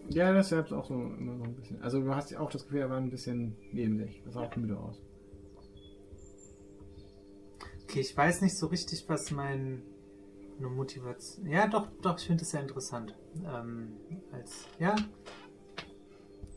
Ja, 0.09 0.33
das 0.33 0.51
ist 0.51 0.71
auch 0.71 0.85
so 0.85 0.93
immer 0.93 1.37
so 1.37 1.43
ein 1.43 1.55
bisschen. 1.55 1.81
Also 1.81 2.01
du 2.01 2.15
hast 2.15 2.31
ja 2.31 2.39
auch 2.39 2.49
das 2.49 2.63
Gefühl, 2.63 2.81
er 2.81 2.89
war 2.89 2.97
ein 2.97 3.09
bisschen 3.09 3.55
neben 3.71 3.97
sich. 3.97 4.21
Das 4.23 4.35
sah 4.35 4.41
auch 4.41 4.55
müde 4.55 4.77
aus. 4.77 5.01
Okay, 7.83 8.01
ich 8.01 8.15
weiß 8.15 8.41
nicht 8.41 8.57
so 8.57 8.67
richtig, 8.67 9.05
was 9.07 9.31
mein 9.31 9.83
eine 10.57 10.69
Motivation. 10.69 11.47
Ja, 11.47 11.67
doch, 11.67 11.87
doch, 12.01 12.17
ich 12.17 12.27
finde 12.27 12.43
es 12.43 12.51
sehr 12.51 12.61
interessant. 12.61 13.15
Ähm, 13.45 13.93
als, 14.31 14.67
ja. 14.79 14.95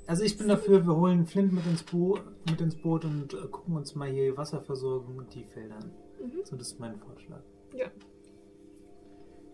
Also 0.09 0.25
ich 0.25 0.39
bin 0.39 0.49
dafür, 0.49 0.87
wir 0.87 0.97
holen 0.97 1.27
Flint 1.27 1.53
mit 1.53 1.67
ins, 1.67 1.83
Bo 1.83 2.19
mit 2.49 2.63
ins 2.63 2.77
Boot 2.77 3.05
und 3.05 3.35
äh, 3.35 3.47
gucken 3.49 3.77
uns 3.77 3.95
mal 3.95 4.09
hier 4.09 4.35
Wasserversorgung 4.39 5.19
und 5.19 5.35
die 5.35 5.45
Felder 5.45 5.77
an. 5.77 5.91
Mhm. 6.19 6.45
So, 6.45 6.57
das 6.57 6.69
ist 6.69 6.81
mein 6.81 6.99
Vorschlag. 6.99 7.43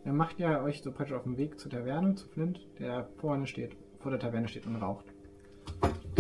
Dann 0.05 0.17
macht 0.17 0.39
ihr 0.39 0.61
euch 0.63 0.81
so 0.81 0.93
praktisch 0.93 1.17
auf 1.17 1.25
dem 1.25 1.39
Weg 1.39 1.59
zur 1.59 1.73
Taverne, 1.73 2.15
zu 2.15 2.29
Flint, 2.29 2.61
der 2.79 3.09
vorne 3.17 3.49
steht, 3.49 3.77
vor 3.99 4.13
der 4.13 4.21
Taverne 4.21 4.47
steht 4.47 4.65
und 4.67 4.77
raucht. 4.77 5.07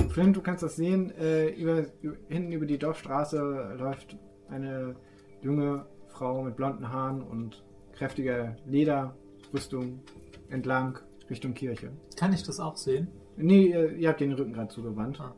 Flint, 0.09 0.36
du 0.36 0.43
kannst 0.43 0.65
das 0.65 0.74
sehen, 0.74 1.12
äh, 1.12 1.51
über, 1.51 1.85
über, 2.02 2.16
hinten 2.27 2.51
über 2.51 2.66
die 2.66 2.78
Dorfstraße 2.78 3.77
läuft 3.78 4.16
eine 4.48 4.97
junge 5.43 5.86
Frau 6.09 6.43
mit 6.43 6.56
blonden 6.56 6.90
Haaren 6.90 7.23
und 7.23 7.62
kräftiger 7.93 8.56
Lederrüstung 8.66 10.01
entlang 10.48 10.98
Richtung 11.31 11.55
Kirche. 11.55 11.93
Kann 12.16 12.32
ich 12.32 12.43
das 12.43 12.59
auch 12.59 12.77
sehen? 12.77 13.06
Nee, 13.36 13.66
ihr, 13.66 13.93
ihr 13.93 14.09
habt 14.09 14.20
den 14.20 14.32
Rücken 14.32 14.52
gerade 14.52 14.69
zugewandt. 14.69 15.20
Ah. 15.20 15.35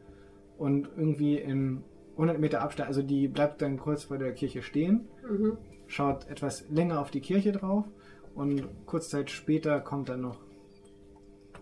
Und 0.59 0.89
irgendwie 0.97 1.37
in 1.37 1.83
100 2.13 2.39
Meter 2.39 2.63
Abstand, 2.63 2.89
also 2.89 3.03
die 3.03 3.29
bleibt 3.29 3.61
dann 3.63 3.79
kurz 3.79 4.05
vor 4.05 4.19
der 4.19 4.33
Kirche 4.33 4.63
stehen 4.63 5.09
Mhm. 5.29 5.59
schaut 5.87 6.27
etwas 6.29 6.69
länger 6.71 7.01
auf 7.01 7.11
die 7.11 7.21
Kirche 7.21 7.53
drauf 7.53 7.85
und 8.35 8.65
kurze 8.87 9.11
Zeit 9.11 9.31
später 9.31 9.81
kommt 9.81 10.09
dann 10.09 10.21
noch 10.23 10.39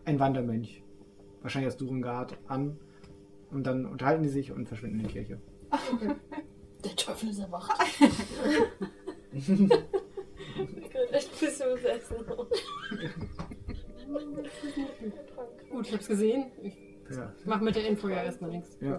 ein 0.04 0.20
Wandermönch, 0.20 0.82
wahrscheinlich 1.42 1.72
aus 1.72 1.76
Durengard, 1.78 2.36
an 2.46 2.78
und 3.50 3.66
dann 3.66 3.84
unterhalten 3.86 4.22
die 4.22 4.28
sich 4.28 4.52
und 4.52 4.66
verschwinden 4.68 5.00
in 5.00 5.06
die 5.06 5.12
Kirche. 5.12 5.40
Der 6.84 6.94
Teufel 6.96 7.30
ist 7.30 7.38
erwacht. 7.40 7.72
ich 9.32 9.46
könnte 9.46 11.12
echt 11.12 11.32
ein 11.32 11.40
bisschen 11.40 11.66
was 11.72 11.84
essen. 11.84 12.16
Gut, 15.70 15.86
ich 15.86 15.92
hab's 15.94 16.08
gesehen. 16.08 16.46
Ich 16.62 16.74
Ja. 17.10 17.32
mach 17.44 17.60
mit 17.60 17.76
der 17.76 17.86
Info 17.86 18.08
ja 18.08 18.22
erstmal 18.22 18.50
nichts. 18.50 18.76
Ja. 18.80 18.98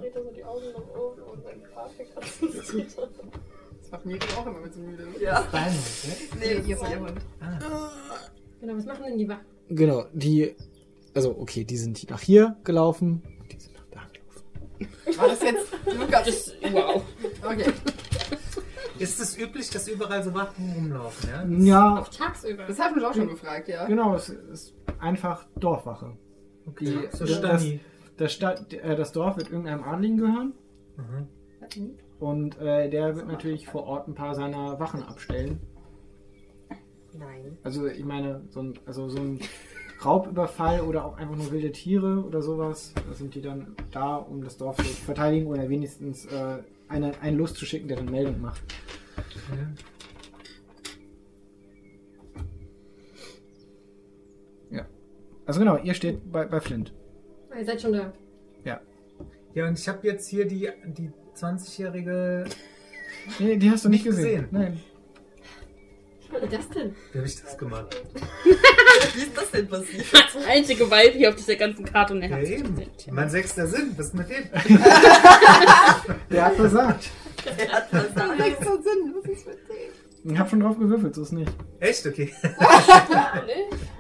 Das 3.81 3.91
macht 3.91 4.05
Miri 4.05 4.19
auch 4.37 4.45
immer, 4.45 4.63
wenn 4.63 4.71
sie 4.71 4.81
müde 4.81 5.03
ist. 5.03 5.21
Ja. 5.21 5.41
Ne? 5.41 5.71
Nee, 6.39 6.53
ihr 6.53 6.75
ist 6.75 6.89
ihr 6.89 6.99
Hund. 6.99 7.19
Genau, 8.61 8.77
was 8.77 8.85
machen 8.85 9.03
denn 9.05 9.17
die 9.17 9.27
Wachen? 9.27 9.45
Genau, 9.69 10.05
die. 10.13 10.55
Also, 11.13 11.35
okay, 11.37 11.63
die 11.63 11.77
sind 11.77 12.09
nach 12.09 12.21
hier 12.21 12.57
gelaufen. 12.63 13.21
Die 13.51 13.59
sind 13.59 13.73
nach 13.75 13.85
da 13.91 14.01
gelaufen. 14.11 15.19
War 15.19 15.27
das 15.29 15.41
jetzt 15.41 15.71
Lukas? 15.97 16.53
Wow. 16.71 17.03
Okay. 17.43 17.71
Ist 18.99 19.19
es 19.19 19.37
üblich, 19.37 19.69
dass 19.69 19.87
überall 19.87 20.23
so 20.23 20.33
Wachen 20.33 20.71
rumlaufen, 20.75 21.29
ja? 21.29 21.65
Ja, 21.65 21.99
Auch 21.99 22.07
tagsüber. 22.09 22.63
Das 22.67 22.79
haben 22.79 22.95
wir 22.95 23.09
auch 23.09 23.13
schon 23.13 23.27
gefragt, 23.27 23.67
ja. 23.67 23.85
genau, 23.85 24.15
es 24.15 24.29
ist 24.29 24.73
einfach 24.99 25.45
Dorfwache. 25.59 26.17
Okay, 26.67 26.85
Die- 27.11 27.17
so 27.17 27.25
das-. 27.41 27.65
Das, 28.17 28.31
Stadt, 28.31 28.71
äh, 28.73 28.95
das 28.95 29.11
Dorf 29.11 29.35
wird 29.35 29.49
irgendeinem 29.51 29.83
Adligen 29.83 30.17
gehören. 30.17 30.53
Mhm. 30.95 31.89
Und 32.19 32.57
äh, 32.61 32.89
der 32.89 33.15
wird 33.17 33.27
natürlich 33.27 33.67
vor 33.67 33.83
Ort 33.83 34.07
ein 34.07 34.15
paar 34.15 34.35
seiner 34.35 34.79
Wachen 34.79 35.03
abstellen. 35.03 35.59
Nein. 37.17 37.57
Also 37.63 37.87
ich 37.87 38.03
meine, 38.05 38.41
so 38.49 38.61
ein, 38.61 38.79
also 38.85 39.09
so 39.09 39.19
ein 39.19 39.39
Raubüberfall 40.03 40.81
oder 40.81 41.05
auch 41.05 41.17
einfach 41.17 41.35
nur 41.35 41.51
wilde 41.51 41.71
Tiere 41.71 42.23
oder 42.25 42.41
sowas, 42.41 42.93
da 42.95 43.13
sind 43.13 43.35
die 43.35 43.41
dann 43.41 43.75
da, 43.91 44.15
um 44.17 44.41
das 44.43 44.57
Dorf 44.57 44.77
zu 44.77 44.83
verteidigen 44.83 45.47
oder 45.47 45.67
wenigstens 45.69 46.25
äh, 46.25 46.59
eine, 46.87 47.19
einen 47.21 47.37
loszuschicken, 47.37 47.87
der 47.87 47.97
dann 47.97 48.11
Meldung 48.11 48.41
macht. 48.41 48.61
Ja. 54.71 54.87
Also 55.45 55.59
genau, 55.59 55.77
ihr 55.77 55.93
steht 55.93 56.31
bei, 56.31 56.45
bei 56.45 56.59
Flint. 56.59 56.93
Ah, 57.51 57.59
ihr 57.59 57.65
seid 57.65 57.81
schon 57.81 57.93
da. 57.93 58.13
Ja, 59.55 59.69
und 59.69 59.79
ich 59.79 59.87
habe 59.87 60.05
jetzt 60.05 60.27
hier 60.27 60.45
die, 60.45 60.69
die 60.85 61.09
20-jährige. 61.33 62.43
Nee, 63.39 63.55
die 63.55 63.71
hast 63.71 63.85
du 63.85 63.89
nicht, 63.89 64.03
Nicht 64.05 64.17
gesehen. 64.17 64.41
gesehen. 64.41 64.47
Nein. 64.51 64.79
Was 66.41 66.43
ist 66.43 66.53
das 66.53 66.69
denn? 66.69 66.95
Wie 67.11 67.17
habe 67.17 67.27
ich 67.27 67.41
das 67.41 67.57
gemacht? 67.57 67.95
Wie 68.43 69.19
ist 69.21 69.37
das 69.37 69.51
denn 69.51 69.67
passiert? 69.67 70.05
Das 70.13 70.45
einzige 70.47 70.85
Vibe 70.89 71.17
hier 71.17 71.29
auf 71.29 71.35
dieser 71.35 71.55
ganzen 71.55 71.85
Karte 71.85 72.13
und 72.13 72.21
er 72.21 72.29
Ja, 72.29 72.35
hat 72.37 72.45
sich 72.45 72.59
eben. 72.59 72.75
Mein 73.11 73.29
sechster 73.29 73.67
Sinn, 73.67 73.93
was 73.97 74.07
ist 74.07 74.13
mit 74.15 74.29
dem? 74.29 74.43
Der 76.29 76.45
hat 76.45 76.53
versagt. 76.55 77.09
Er 77.57 77.71
hat 77.71 77.89
versagt. 77.89 78.39
Extra 78.39 78.71
Sinn, 78.73 79.13
was 79.15 79.29
ist 79.31 79.47
mit 79.47 79.57
dem? 79.69 80.31
Ich 80.33 80.39
hab 80.39 80.49
schon 80.49 80.59
drauf 80.59 80.77
gewürfelt, 80.79 81.13
so 81.15 81.21
ist 81.21 81.31
nicht. 81.33 81.51
Echt? 81.79 82.05
Okay. 82.05 82.33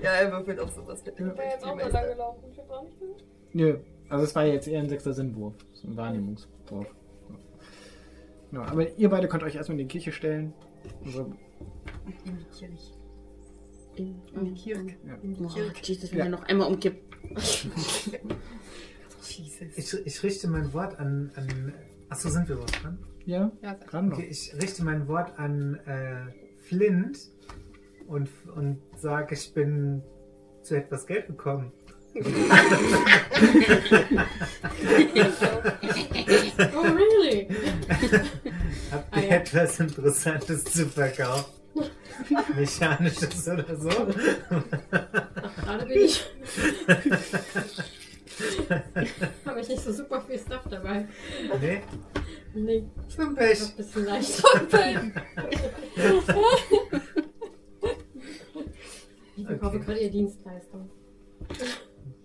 Ja, 0.01 0.11
er 0.11 0.31
würfelt 0.31 0.59
auch 0.59 0.69
sowas 0.71 1.03
mit 1.03 1.17
dem 1.17 1.29
ich 1.29 1.33
bin 1.35 1.45
jetzt 1.49 1.63
auch 1.65 1.75
mal 1.75 1.89
lang 1.89 2.07
gelaufen. 2.09 2.43
Ich 2.51 2.57
hab's 2.59 2.69
auch 2.69 2.83
nicht 2.83 2.99
gesehen. 2.99 3.15
Nö. 3.53 3.77
Also 4.09 4.23
es 4.25 4.35
war 4.35 4.45
jetzt 4.45 4.67
eher 4.67 4.79
ein 4.81 4.89
sechster 4.89 5.13
Sinnwurf. 5.13 5.55
So 5.73 5.87
ein 5.87 5.97
Wahrnehmungswurf. 5.97 6.87
Genau, 8.51 8.61
aber 8.63 8.87
ihr 8.97 9.09
beide 9.09 9.27
könnt 9.27 9.41
euch 9.43 9.55
erstmal 9.55 9.79
in 9.79 9.87
die 9.87 9.91
Kirche 9.91 10.11
stellen. 10.11 10.53
Also, 11.03 11.33
In 12.25 12.37
die 12.37 12.45
Kirche. 12.57 12.93
In, 13.95 14.21
In 14.33 14.45
die 14.45 14.53
Kirche. 14.61 14.97
ja. 15.07 15.15
In 15.23 15.33
die 15.35 15.43
Oh, 15.43 15.47
Kirche. 15.47 15.73
Jesus, 15.83 16.11
wenn 16.11 16.17
Ja. 16.19 16.25
er 16.25 16.29
noch 16.31 16.43
einmal 16.43 16.67
umkippt. 16.67 17.15
Jesus. 19.27 19.77
Ich, 19.77 19.93
ich 20.05 20.23
richte 20.23 20.47
mein 20.47 20.71
Wort 20.73 20.99
an. 20.99 21.31
an 21.35 21.73
Achso, 22.09 22.29
sind 22.29 22.47
wir 22.47 22.59
was 22.61 22.71
dran? 22.71 22.99
Ja, 23.25 23.51
Ja, 23.61 23.73
dran 23.75 24.09
noch. 24.09 24.17
Okay, 24.17 24.27
ich 24.29 24.53
richte 24.61 24.83
mein 24.83 25.07
Wort 25.07 25.37
an 25.39 25.75
äh, 25.85 26.27
Flint 26.59 27.17
und, 28.07 28.29
und 28.55 28.79
sage, 28.97 29.33
ich 29.35 29.51
bin 29.53 30.03
zu 30.61 30.75
etwas 30.75 31.05
Geld 31.07 31.27
gekommen. 31.27 31.71
Oh, 36.57 36.81
really? 36.81 37.47
Habt 38.91 39.07
Ah, 39.13 39.19
ihr 39.19 39.27
ja. 39.27 39.35
etwas 39.37 39.79
Interessantes 39.79 40.63
zu 40.65 40.85
verkaufen? 40.87 41.51
Mechanisches 42.55 43.47
oder 43.47 43.75
so? 43.75 43.89
Ach, 44.91 45.55
gerade 45.55 45.85
bin 45.85 46.01
ich. 46.03 46.23
Habe 49.45 49.61
ich 49.61 49.69
nicht 49.69 49.81
so 49.81 49.93
super 49.93 50.19
viel 50.21 50.37
Stuff 50.39 50.63
dabei. 50.69 51.07
Nee, 51.61 51.81
Nee, 52.53 52.85
zum 53.09 53.23
noch 53.23 53.29
ein 53.31 53.35
Pech. 53.35 53.75
bisschen 53.75 54.05
leicht. 54.05 54.43
Ich 59.37 59.45
verkaufe 59.45 59.79
gerade 59.81 59.99
ihr 59.99 60.09
Dienstleistung. 60.09 60.89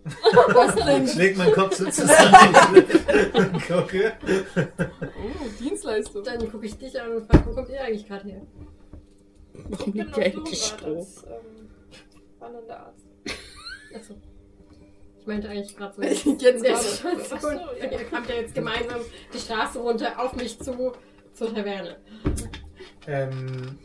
Was 0.05 0.75
denn? 0.77 1.05
Ich 1.05 1.15
leg 1.17 1.37
meinen 1.37 1.53
Kopf 1.53 1.75
so 1.75 1.91
zusammen 1.91 2.85
und 3.35 3.67
gucke. 3.67 4.13
Oh, 4.57 5.49
Dienstleistung. 5.59 6.23
Dann 6.23 6.49
gucke 6.51 6.67
ich 6.67 6.79
dich 6.79 6.99
an 7.01 7.17
und 7.17 7.27
frage, 7.27 7.45
wo 7.47 7.53
kommt 7.55 7.69
ihr 7.69 7.83
eigentlich 7.83 8.07
gerade 8.07 8.29
her? 8.29 8.43
Warum 9.69 9.93
liegt 9.93 10.15
Genau, 10.15 10.17
hier 10.17 10.25
eigentlich 10.27 10.65
Stroh? 10.65 10.97
als 10.97 11.25
ähm, 11.25 12.71
Arzt. 12.71 13.07
Achso. 13.95 14.15
Ich 15.19 15.27
meinte 15.27 15.49
eigentlich 15.49 15.77
gerade 15.77 15.95
so. 15.95 16.03
Jetzt 16.39 16.65
gerade. 16.65 16.79
Situation. 16.79 17.21
Ach 17.33 17.41
so, 17.41 17.51
ja. 17.51 17.91
Ihr 17.91 18.05
kamt 18.05 18.29
ja 18.29 18.37
jetzt 18.37 18.55
gemeinsam 18.55 19.01
die 19.33 19.39
Straße 19.39 19.79
runter 19.79 20.19
auf 20.19 20.35
mich 20.35 20.59
zu 20.59 20.93
zur 21.35 21.55
Taverne. 21.55 21.97
Ähm, 23.07 23.79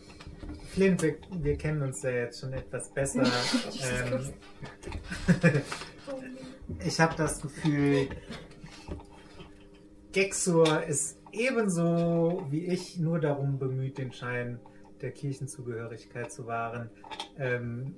Flint, 0.69 1.01
wir, 1.01 1.15
wir 1.31 1.57
kennen 1.57 1.81
uns 1.81 2.01
ja 2.03 2.11
jetzt 2.11 2.39
schon 2.39 2.53
etwas 2.53 2.89
besser. 2.89 3.23
ähm, 3.83 4.33
ich 6.85 6.99
habe 6.99 7.15
das 7.15 7.41
Gefühl, 7.41 8.09
Gexor 10.11 10.83
ist 10.83 11.17
ebenso 11.31 12.45
wie 12.49 12.65
ich 12.67 12.97
nur 12.97 13.19
darum 13.19 13.59
bemüht, 13.59 13.97
den 13.97 14.13
Schein 14.13 14.59
der 15.01 15.11
Kirchenzugehörigkeit 15.11 16.31
zu 16.31 16.45
wahren. 16.47 16.89
Ähm, 17.37 17.95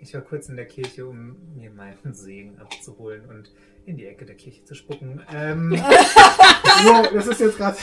ich 0.00 0.12
war 0.14 0.20
kurz 0.22 0.48
in 0.48 0.56
der 0.56 0.66
Kirche, 0.66 1.06
um 1.06 1.36
mir 1.54 1.70
meinen 1.70 2.12
Segen 2.12 2.58
abzuholen 2.58 3.24
und 3.26 3.52
in 3.86 3.96
die 3.96 4.06
Ecke 4.06 4.24
der 4.24 4.34
Kirche 4.36 4.64
zu 4.64 4.74
spucken. 4.74 5.20
Ähm, 5.32 5.80
So, 6.84 7.14
das 7.14 7.26
ist 7.28 7.40
jetzt 7.40 7.58
gerade 7.58 7.76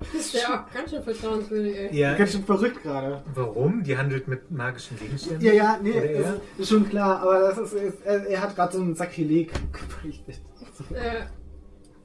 Das 0.00 0.14
ist 0.14 0.32
ja 0.34 0.64
auch 0.64 0.72
ganz 0.72 0.90
schön 0.90 1.02
vertrauenswürdig, 1.02 1.76
ey. 1.76 1.96
ja, 1.98 2.14
ganz 2.16 2.32
schön 2.32 2.44
verrückt 2.44 2.82
gerade. 2.82 3.22
warum? 3.34 3.82
Die 3.82 3.98
handelt 3.98 4.26
mit 4.28 4.50
magischen 4.50 4.96
Gegenständen? 4.98 5.42
Ja, 5.44 5.52
ja, 5.52 5.78
nee, 5.82 5.90
er? 5.90 6.40
ist 6.56 6.68
schon 6.70 6.88
klar, 6.88 7.20
aber 7.20 7.40
das 7.40 7.58
ist, 7.58 7.72
ist 7.74 8.02
er, 8.06 8.26
er 8.26 8.40
hat 8.40 8.54
gerade 8.54 8.76
so 8.76 8.82
ein 8.82 8.94
Sakrileg 8.94 9.50
berichtet. 10.02 10.40
Äh, 10.94 11.24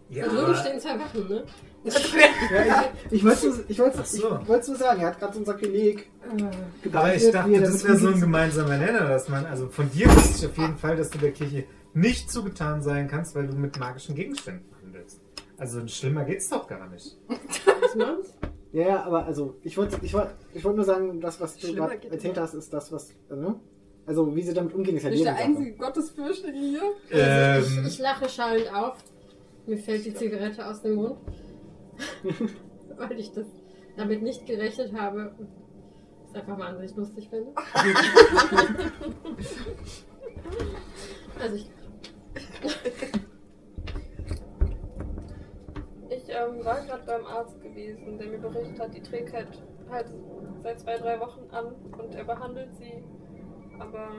Ja, 0.09 0.25
da 0.25 0.31
drüben 0.31 0.45
aber- 0.45 0.55
stehen 0.55 0.79
zwei 0.79 0.99
Wachen, 0.99 1.27
ne? 1.29 1.43
Ja, 1.83 2.85
ich, 3.09 3.13
ich 3.19 3.23
wollte 3.25 3.47
es 3.47 3.59
ich 3.67 3.79
wollt's, 3.79 4.11
so. 4.11 4.39
ich 4.41 4.47
wollt's 4.47 4.67
nur 4.67 4.77
sagen, 4.77 5.01
er 5.01 5.07
hat 5.07 5.19
gerade 5.19 5.33
so 5.33 5.39
ein 5.39 5.45
Sakrileg 5.45 6.09
Äh, 6.37 6.89
Aber 6.95 7.13
ich 7.15 7.29
dachte, 7.29 7.59
das 7.59 7.83
wäre 7.83 7.97
so 7.97 8.07
ein 8.09 8.19
gemeinsamer 8.19 8.77
Nenner, 8.77 9.07
dass 9.07 9.27
man, 9.29 9.45
also 9.45 9.67
von 9.67 9.89
dir 9.91 10.07
wüsste 10.07 10.37
ich 10.37 10.51
auf 10.51 10.57
jeden 10.57 10.77
Fall, 10.77 10.95
dass 10.95 11.09
du 11.09 11.17
der 11.17 11.31
Kirche 11.31 11.65
nicht 11.93 12.31
zugetan 12.31 12.81
sein 12.81 13.07
kannst, 13.07 13.35
weil 13.35 13.47
du 13.47 13.55
mit 13.55 13.77
magischen 13.79 14.15
Gegenständen 14.15 14.65
handelst. 14.81 15.19
Also 15.57 15.85
schlimmer 15.87 16.23
geht's 16.25 16.49
doch 16.49 16.67
gar 16.67 16.87
nicht. 16.89 17.17
Ja, 18.71 18.87
ja, 18.87 19.03
aber 19.03 19.25
also, 19.25 19.55
ich 19.61 19.77
wollte 19.77 19.97
ich 20.01 20.13
wollt, 20.13 20.29
ich 20.53 20.63
wollt 20.63 20.75
nur 20.75 20.85
sagen, 20.85 21.21
das, 21.21 21.39
was 21.39 21.57
du 21.57 21.73
gerade 21.73 21.99
erzählt 22.09 22.37
hast, 22.39 22.55
ist 22.55 22.73
das, 22.73 22.91
was, 22.91 23.11
also, 23.29 23.59
also 24.07 24.35
wie 24.35 24.41
sie 24.41 24.53
damit 24.53 24.73
umgehen, 24.73 24.97
ist 24.97 25.03
ja 25.03 25.09
Bin 25.09 25.19
ich 25.19 25.23
der 25.23 25.35
einzige 25.35 25.73
Gottesfürchtige 25.73 26.57
hier? 26.57 26.81
Also 27.11 27.75
Ähm, 27.77 27.85
ich, 27.85 27.93
ich 27.93 27.99
lache 27.99 28.27
schallend 28.29 28.73
auf. 28.73 28.97
Mir 29.67 29.77
fällt 29.77 30.05
die 30.05 30.13
Zigarette 30.13 30.65
aus 30.65 30.81
dem 30.81 30.95
Mund. 30.95 31.17
weil 32.97 33.19
ich 33.19 33.31
das 33.31 33.47
damit 33.95 34.21
nicht 34.21 34.45
gerechnet 34.45 34.93
habe. 34.93 35.33
und 35.37 35.47
es 36.33 36.35
einfach 36.35 36.57
mal 36.57 36.67
an 36.67 36.79
sich 36.79 36.95
lustig 36.95 37.29
finde. 37.29 37.53
also 41.39 41.55
ich. 41.55 41.69
Ich 46.09 46.29
ähm, 46.29 46.63
war 46.65 46.81
gerade 46.85 47.03
beim 47.05 47.25
Arzt 47.25 47.61
gewesen, 47.61 48.17
der 48.17 48.27
mir 48.27 48.37
berichtet 48.39 48.79
hat, 48.79 48.95
die 48.95 49.01
Trägheit 49.01 49.47
halt 49.89 50.07
seit 50.63 50.79
zwei, 50.79 50.97
drei 50.97 51.19
Wochen 51.19 51.49
an 51.51 51.75
und 51.97 52.15
er 52.15 52.23
behandelt 52.23 52.73
sie. 52.75 53.03
Aber 53.79 54.11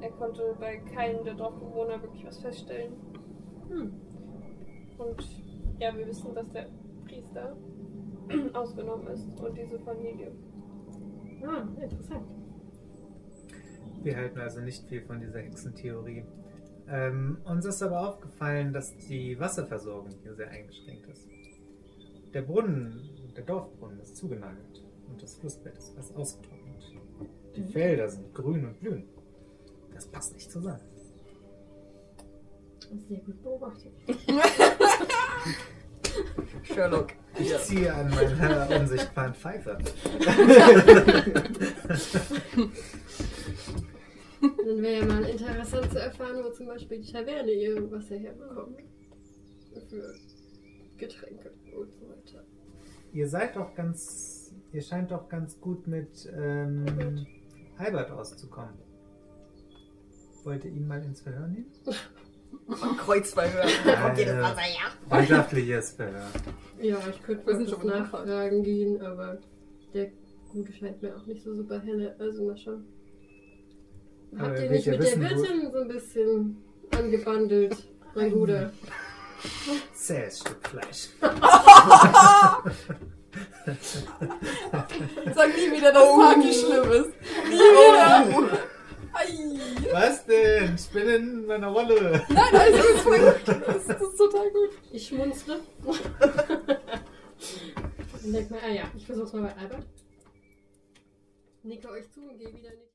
er 0.00 0.10
konnte 0.10 0.56
bei 0.58 0.78
keinem 0.78 1.24
der 1.24 1.34
Dorfbewohner 1.34 2.02
wirklich 2.02 2.26
was 2.26 2.38
feststellen. 2.38 2.94
Hm. 3.68 3.92
Und 4.98 5.24
ja, 5.78 5.96
wir 5.96 6.06
wissen, 6.06 6.34
dass 6.34 6.50
der 6.50 6.66
Priester 7.04 7.56
ausgenommen 8.54 9.06
ist 9.08 9.28
und 9.40 9.56
diese 9.56 9.78
Familie. 9.80 10.32
Ah, 11.46 11.66
interessant. 11.80 12.26
wir 14.02 14.16
halten 14.16 14.40
also 14.40 14.60
nicht 14.60 14.86
viel 14.88 15.02
von 15.02 15.20
dieser 15.20 15.40
Hexentheorie. 15.40 16.24
Ähm, 16.88 17.38
uns 17.44 17.64
ist 17.64 17.82
aber 17.82 18.08
aufgefallen, 18.08 18.72
dass 18.72 18.96
die 18.96 19.38
Wasserversorgung 19.38 20.12
hier 20.22 20.34
sehr 20.34 20.50
eingeschränkt 20.50 21.06
ist. 21.08 21.28
Der 22.32 22.42
Brunnen, 22.42 23.10
der 23.36 23.44
Dorfbrunnen 23.44 24.00
ist 24.00 24.16
zugenagelt 24.16 24.84
und 25.08 25.22
das 25.22 25.36
Flussbett 25.36 25.76
ist 25.76 25.94
fast 25.94 26.14
ausgetrocknet. 26.16 26.64
Die 27.56 27.62
Felder 27.62 28.08
sind 28.08 28.34
grün 28.34 28.66
und 28.66 28.80
blühen. 28.80 29.04
Das 29.94 30.06
passt 30.08 30.34
nicht 30.34 30.50
zusammen. 30.50 30.80
Sehr 33.08 33.18
gut 33.20 33.42
beobachtet. 33.42 33.92
Sherlock. 36.62 37.08
Ich 37.38 37.56
ziehe 37.58 37.92
an 37.92 38.10
meiner 38.10 38.80
unsichtbaren 38.80 39.34
Pfeife. 39.34 39.76
Dann 44.40 44.82
wäre 44.82 45.00
ja 45.00 45.04
mal 45.04 45.24
interessant 45.24 45.90
zu 45.90 46.00
erfahren, 46.00 46.42
wo 46.44 46.50
zum 46.50 46.66
Beispiel 46.66 47.00
die 47.00 47.12
Taverne 47.12 47.50
ihr 47.50 47.90
Wasser 47.90 48.16
herbekommt. 48.16 48.80
Für 49.88 50.14
Getränke 50.96 51.50
und 51.76 51.92
so 51.94 52.08
weiter. 52.08 52.44
Ihr 53.12 53.28
seid 53.28 53.56
doch 53.56 53.74
ganz. 53.74 54.54
Ihr 54.72 54.82
scheint 54.82 55.10
doch 55.10 55.28
ganz 55.28 55.60
gut 55.60 55.86
mit 55.86 56.28
ähm, 56.36 57.26
Albert 57.78 58.10
auszukommen. 58.10 58.74
Wollt 60.44 60.64
ihr 60.64 60.72
ihn 60.72 60.86
mal 60.86 61.02
ins 61.02 61.20
Verhör 61.22 61.48
nehmen? 61.48 61.70
Von 62.68 62.96
Kreuzverhör. 62.96 63.64
Da 63.84 63.96
kommt 63.96 64.18
jedes 64.18 64.36
Wasser 64.40 64.60
her. 64.60 64.90
Freundschaftliches 65.08 65.90
Verhör. 65.92 66.26
Ja, 66.80 66.98
ich 67.10 67.22
könnte 67.22 67.52
mal 67.52 67.68
schon 67.68 67.86
nachfragen 67.86 68.62
gehen, 68.62 69.00
aber 69.02 69.38
der 69.94 70.10
Gute 70.52 70.72
scheint 70.72 71.02
mir 71.02 71.16
auch 71.16 71.26
nicht 71.26 71.42
so 71.42 71.54
super 71.54 71.80
helle. 71.80 72.14
Also 72.18 72.44
mal 72.44 72.56
schauen. 72.56 72.84
Habt 74.38 74.58
ihr 74.58 74.70
nicht 74.70 74.86
mit 74.86 74.98
wissen, 75.00 75.20
der 75.20 75.30
Wirtin 75.30 75.70
so 75.72 75.78
ein 75.78 75.88
bisschen 75.88 76.56
angebandelt, 76.90 77.76
mein 78.14 78.32
Bruder? 78.32 78.72
Zähes 79.94 80.40
Stück 80.40 80.68
Fleisch. 80.68 81.08
Sag 85.34 85.48
nie 85.56 85.72
wieder, 85.76 85.92
dass 85.92 86.02
Oh. 86.02 86.18
Party 86.20 86.52
schlimm 86.52 86.90
ist. 86.92 87.10
Nie 87.48 87.56
wieder. 87.56 88.58
Was 89.92 90.26
denn? 90.26 90.74
Ich 90.74 90.88
bin 90.90 91.08
in 91.08 91.46
meiner 91.46 91.68
Rolle. 91.68 92.24
Nein, 92.28 92.44
nein, 92.52 92.72
das 92.72 92.84
ist 92.86 93.00
voll 93.00 93.18
gut. 93.18 93.48
Das, 93.48 93.86
das 93.86 94.02
ist 94.02 94.16
total 94.16 94.50
gut. 94.50 94.70
Ich 94.92 95.06
schmunzle. 95.06 95.60
Und 98.24 98.32
denk 98.32 98.50
mal, 98.50 98.60
ah 98.64 98.70
ja, 98.70 98.84
ich 98.96 99.06
versuch's 99.06 99.32
mal 99.32 99.42
bei 99.42 99.56
Albert. 99.56 99.86
Nicke 101.62 101.90
euch 101.90 102.10
zu 102.10 102.20
und 102.20 102.38
gehe 102.38 102.52
wieder 102.52 102.72
in 102.72 102.80
die 102.80 102.93